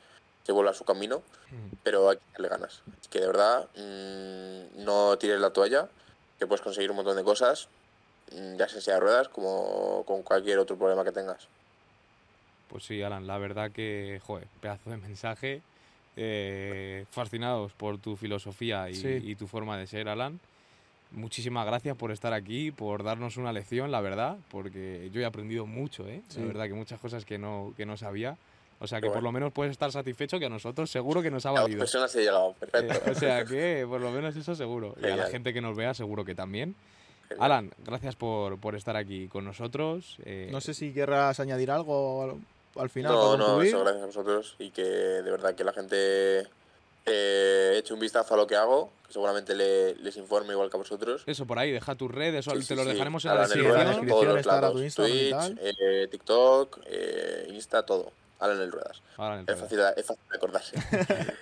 se 0.45 0.53
vuelve 0.53 0.71
a 0.71 0.75
su 0.75 0.85
camino 0.85 1.23
Mm. 1.53 1.77
pero 1.83 2.09
hay 2.09 2.17
que 2.17 2.23
darle 2.33 2.49
ganas. 2.49 2.81
Así 2.99 3.09
que 3.11 3.21
de 3.21 3.27
verdad, 3.27 3.69
mm, 3.77 4.85
no 4.85 5.17
tires 5.19 5.39
la 5.41 5.51
toalla, 5.51 5.89
que 6.39 6.47
puedes 6.47 6.63
conseguir 6.63 6.91
un 6.91 6.97
montón 6.97 7.17
de 7.17 7.25
cosas, 7.25 7.69
ya 8.57 8.69
sea 8.69 8.95
de 8.95 9.01
ruedas 9.01 9.29
como 9.29 10.05
con 10.07 10.23
cualquier 10.23 10.59
otro 10.59 10.77
problema 10.77 11.05
que 11.05 11.13
tengas. 11.13 11.49
Pues 12.69 12.85
sí, 12.85 13.03
Alan, 13.03 13.27
la 13.27 13.37
verdad 13.39 13.71
que, 13.71 14.21
joder, 14.25 14.47
pedazo 14.61 14.91
de 14.91 14.97
mensaje. 14.97 15.63
eh, 16.15 17.07
fascinados 17.11 17.73
por 17.73 17.97
tu 17.97 18.17
filosofía 18.17 18.91
y, 18.91 18.95
Sí. 18.95 19.09
y 19.23 19.35
tu 19.35 19.47
forma 19.47 19.79
de 19.79 19.87
ser, 19.87 20.11
Alan. 20.11 20.41
Muchísimas 21.11 21.65
gracias 21.67 21.97
por 21.97 22.13
estar 22.13 22.35
aquí, 22.35 22.71
por 22.71 23.03
darnos 23.03 23.39
una 23.39 23.51
lección, 23.51 23.91
la 23.91 24.03
verdad, 24.03 24.37
porque 24.51 25.09
yo 25.11 25.23
he 25.23 25.25
aprendido 25.25 25.65
mucho, 25.65 26.07
¿eh? 26.07 26.21
Sí. 26.29 26.41
La 26.41 26.47
verdad 26.49 26.65
que 26.67 26.75
muchas 26.75 27.01
cosas 27.01 27.25
que 27.25 27.39
no, 27.39 27.73
que 27.79 27.87
no 27.87 27.97
sabía. 27.97 28.37
O 28.79 28.87
sea 28.87 28.99
que 29.01 29.07
por 29.07 29.15
bueno. 29.17 29.29
lo 29.29 29.33
menos 29.33 29.53
puedes 29.55 29.71
estar 29.71 29.91
satisfecho 29.91 30.39
que 30.39 30.45
a 30.47 30.49
nosotros 30.51 30.91
seguro 30.91 31.23
que 31.23 31.31
nos 31.31 31.47
ha 31.47 31.51
A 31.51 31.53
valido. 31.53 31.79
personas 31.79 32.15
he 32.15 32.21
llegado, 32.21 32.53
perfecto. 32.61 32.93
Eh, 32.95 33.11
o 33.11 33.15
sea 33.15 33.45
que 33.47 33.87
por 33.89 34.01
lo 34.03 34.11
menos 34.11 34.37
eso 34.37 34.55
seguro. 34.55 34.95
Y 35.03 35.07
a 35.07 35.17
la 35.17 35.27
gente 35.29 35.55
que 35.55 35.63
nos 35.63 35.75
vea 35.77 35.95
seguro 35.95 36.25
que 36.27 36.35
también. 36.35 36.75
Genial. 37.33 37.45
Alan, 37.53 37.73
gracias 37.85 38.17
por, 38.17 38.59
por 38.61 38.75
estar 38.75 38.97
aquí 38.97 39.29
con 39.29 39.45
nosotros. 39.45 40.17
eh, 40.25 40.49
No 40.51 40.61
sé 40.61 40.75
si 40.75 40.93
querrás 40.93 41.41
añadir 41.41 41.71
algo 41.71 42.23
al, 42.23 42.83
al 42.83 42.91
final 42.91 43.13
No, 43.13 43.37
no, 43.37 43.63
eso 43.63 43.81
gracias 43.81 44.03
a 44.03 44.07
vosotros 44.07 44.57
y 44.59 44.71
que 44.71 44.83
de 44.85 45.31
verdad 45.31 45.55
que 45.55 45.65
la 45.65 45.73
gente 45.73 46.47
eh, 47.07 47.75
eche 47.79 47.93
un 47.95 48.01
vistazo 48.01 48.35
a 48.35 48.37
lo 48.37 48.47
que 48.47 48.55
hago, 48.57 48.93
que 49.07 49.13
seguramente 49.13 49.55
le- 49.57 49.95
les 49.97 50.17
informe 50.17 50.53
igual 50.53 50.71
que 50.71 50.77
a 50.77 50.79
vosotros. 50.79 51.25
Eso 51.27 51.47
por 51.47 51.59
ahí, 51.59 51.73
deja 51.73 51.95
tus 51.97 52.11
redes, 52.11 52.45
Sí, 52.45 52.51
te 52.53 52.63
sí, 52.63 52.75
los 52.77 52.85
sí. 52.85 52.93
dejaremos 52.93 53.25
en 53.25 53.31
Alan 53.33 53.49
la 53.49 53.55
el 53.55 53.61
Sí, 53.61 53.67
Ruedas, 53.67 53.81
en 53.81 53.85
la 53.87 53.91
descripción. 53.91 54.21
todos 54.23 54.37
los 54.37 54.47
lados, 54.47 54.95
Twitch, 54.95 55.31
tal. 55.31 55.61
eh, 55.63 56.09
TikTok, 56.11 56.79
eh, 56.87 57.49
Insta, 57.51 57.85
todo. 57.85 58.13
Alan 58.39 58.61
el 58.61 58.71
Ruedas. 58.73 59.03
Alan, 59.17 59.35
Es 59.35 59.41
entonces. 59.41 59.63
fácil, 59.79 59.81
es 59.97 60.07
fácil 60.07 60.25
de 60.31 60.37
acordarse. 60.37 60.77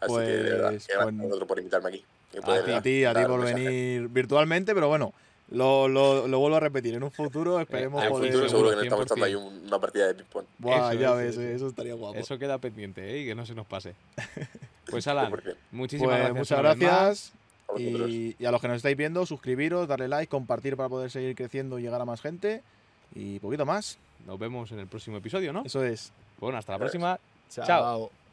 Así 0.00 0.14
que 0.14 0.20
de 0.22 0.42
verdad, 0.52 0.68
Pues, 0.70 0.86
gracias 0.86 0.98
a 0.98 1.04
vosotros 1.04 1.48
por 1.48 1.58
invitarme 1.58 1.88
aquí. 1.88 2.04
Y 2.36 2.50
A 2.72 2.82
ti, 2.82 3.04
a 3.04 3.14
ti, 3.14 3.20
por 3.22 3.30
un 3.32 3.40
mensaje. 3.44 3.64
venir 3.64 4.08
virtualmente, 4.08 4.74
pero 4.74 4.88
bueno, 4.88 5.12
lo, 5.50 5.88
lo, 5.88 6.26
lo 6.28 6.38
vuelvo 6.38 6.56
a 6.56 6.60
repetir. 6.60 6.94
En 6.94 7.02
un 7.02 7.10
futuro 7.10 7.60
esperemos 7.60 8.02
en 8.04 8.10
poder. 8.10 8.30
futuro 8.32 8.48
seguro 8.48 8.68
que 8.70 8.74
nos 8.76 8.84
estamos 8.84 9.06
echando 9.06 9.24
ahí 9.24 9.32
100%. 9.34 9.36
un- 9.46 9.66
una 9.66 9.78
partida 9.80 10.06
de 10.08 10.14
ping-pong. 10.14 10.44
Buah, 10.58 10.92
Eso 10.92 11.00
ya 11.00 11.10
es, 11.12 11.16
ves, 11.16 11.28
eso 11.30 11.40
eh, 11.42 11.48
es. 11.50 11.56
eso 11.56 11.66
estaría 11.68 11.94
guapo. 11.94 12.18
Eso 12.18 12.38
queda 12.38 12.58
pendiente, 12.58 13.10
¿eh? 13.14 13.20
Y 13.22 13.26
que 13.26 13.34
no 13.34 13.46
se 13.46 13.54
nos 13.54 13.66
pase. 13.66 13.94
Pues 14.88 15.04
Alan, 15.08 15.32
100%. 15.32 15.56
muchísimas 15.72 16.08
Pues 16.10 16.18
gracias. 16.20 16.38
muchas 16.38 16.58
gracias. 16.60 17.32
Y, 17.76 18.36
y 18.38 18.44
a 18.46 18.52
los 18.52 18.60
que 18.60 18.68
nos 18.68 18.76
estáis 18.76 18.96
viendo, 18.96 19.26
suscribiros, 19.26 19.88
darle 19.88 20.06
like, 20.06 20.28
compartir 20.30 20.76
para 20.76 20.88
poder 20.88 21.10
seguir 21.10 21.34
creciendo 21.34 21.80
y 21.80 21.82
llegar 21.82 22.00
a 22.00 22.04
más 22.04 22.20
gente. 22.20 22.62
Y 23.12 23.40
poquito 23.40 23.66
más. 23.66 23.98
Nos 24.26 24.38
vemos 24.38 24.70
en 24.70 24.78
el 24.78 24.86
próximo 24.86 25.16
episodio, 25.16 25.52
¿no? 25.52 25.62
Eso 25.64 25.82
es. 25.82 26.12
Bueno, 26.38 26.58
hasta 26.58 26.70
la 26.72 26.76
Eso 26.76 26.84
es. 26.84 26.90
próxima. 26.92 27.18
Chao. 27.50 27.66
Chao. 27.66 28.25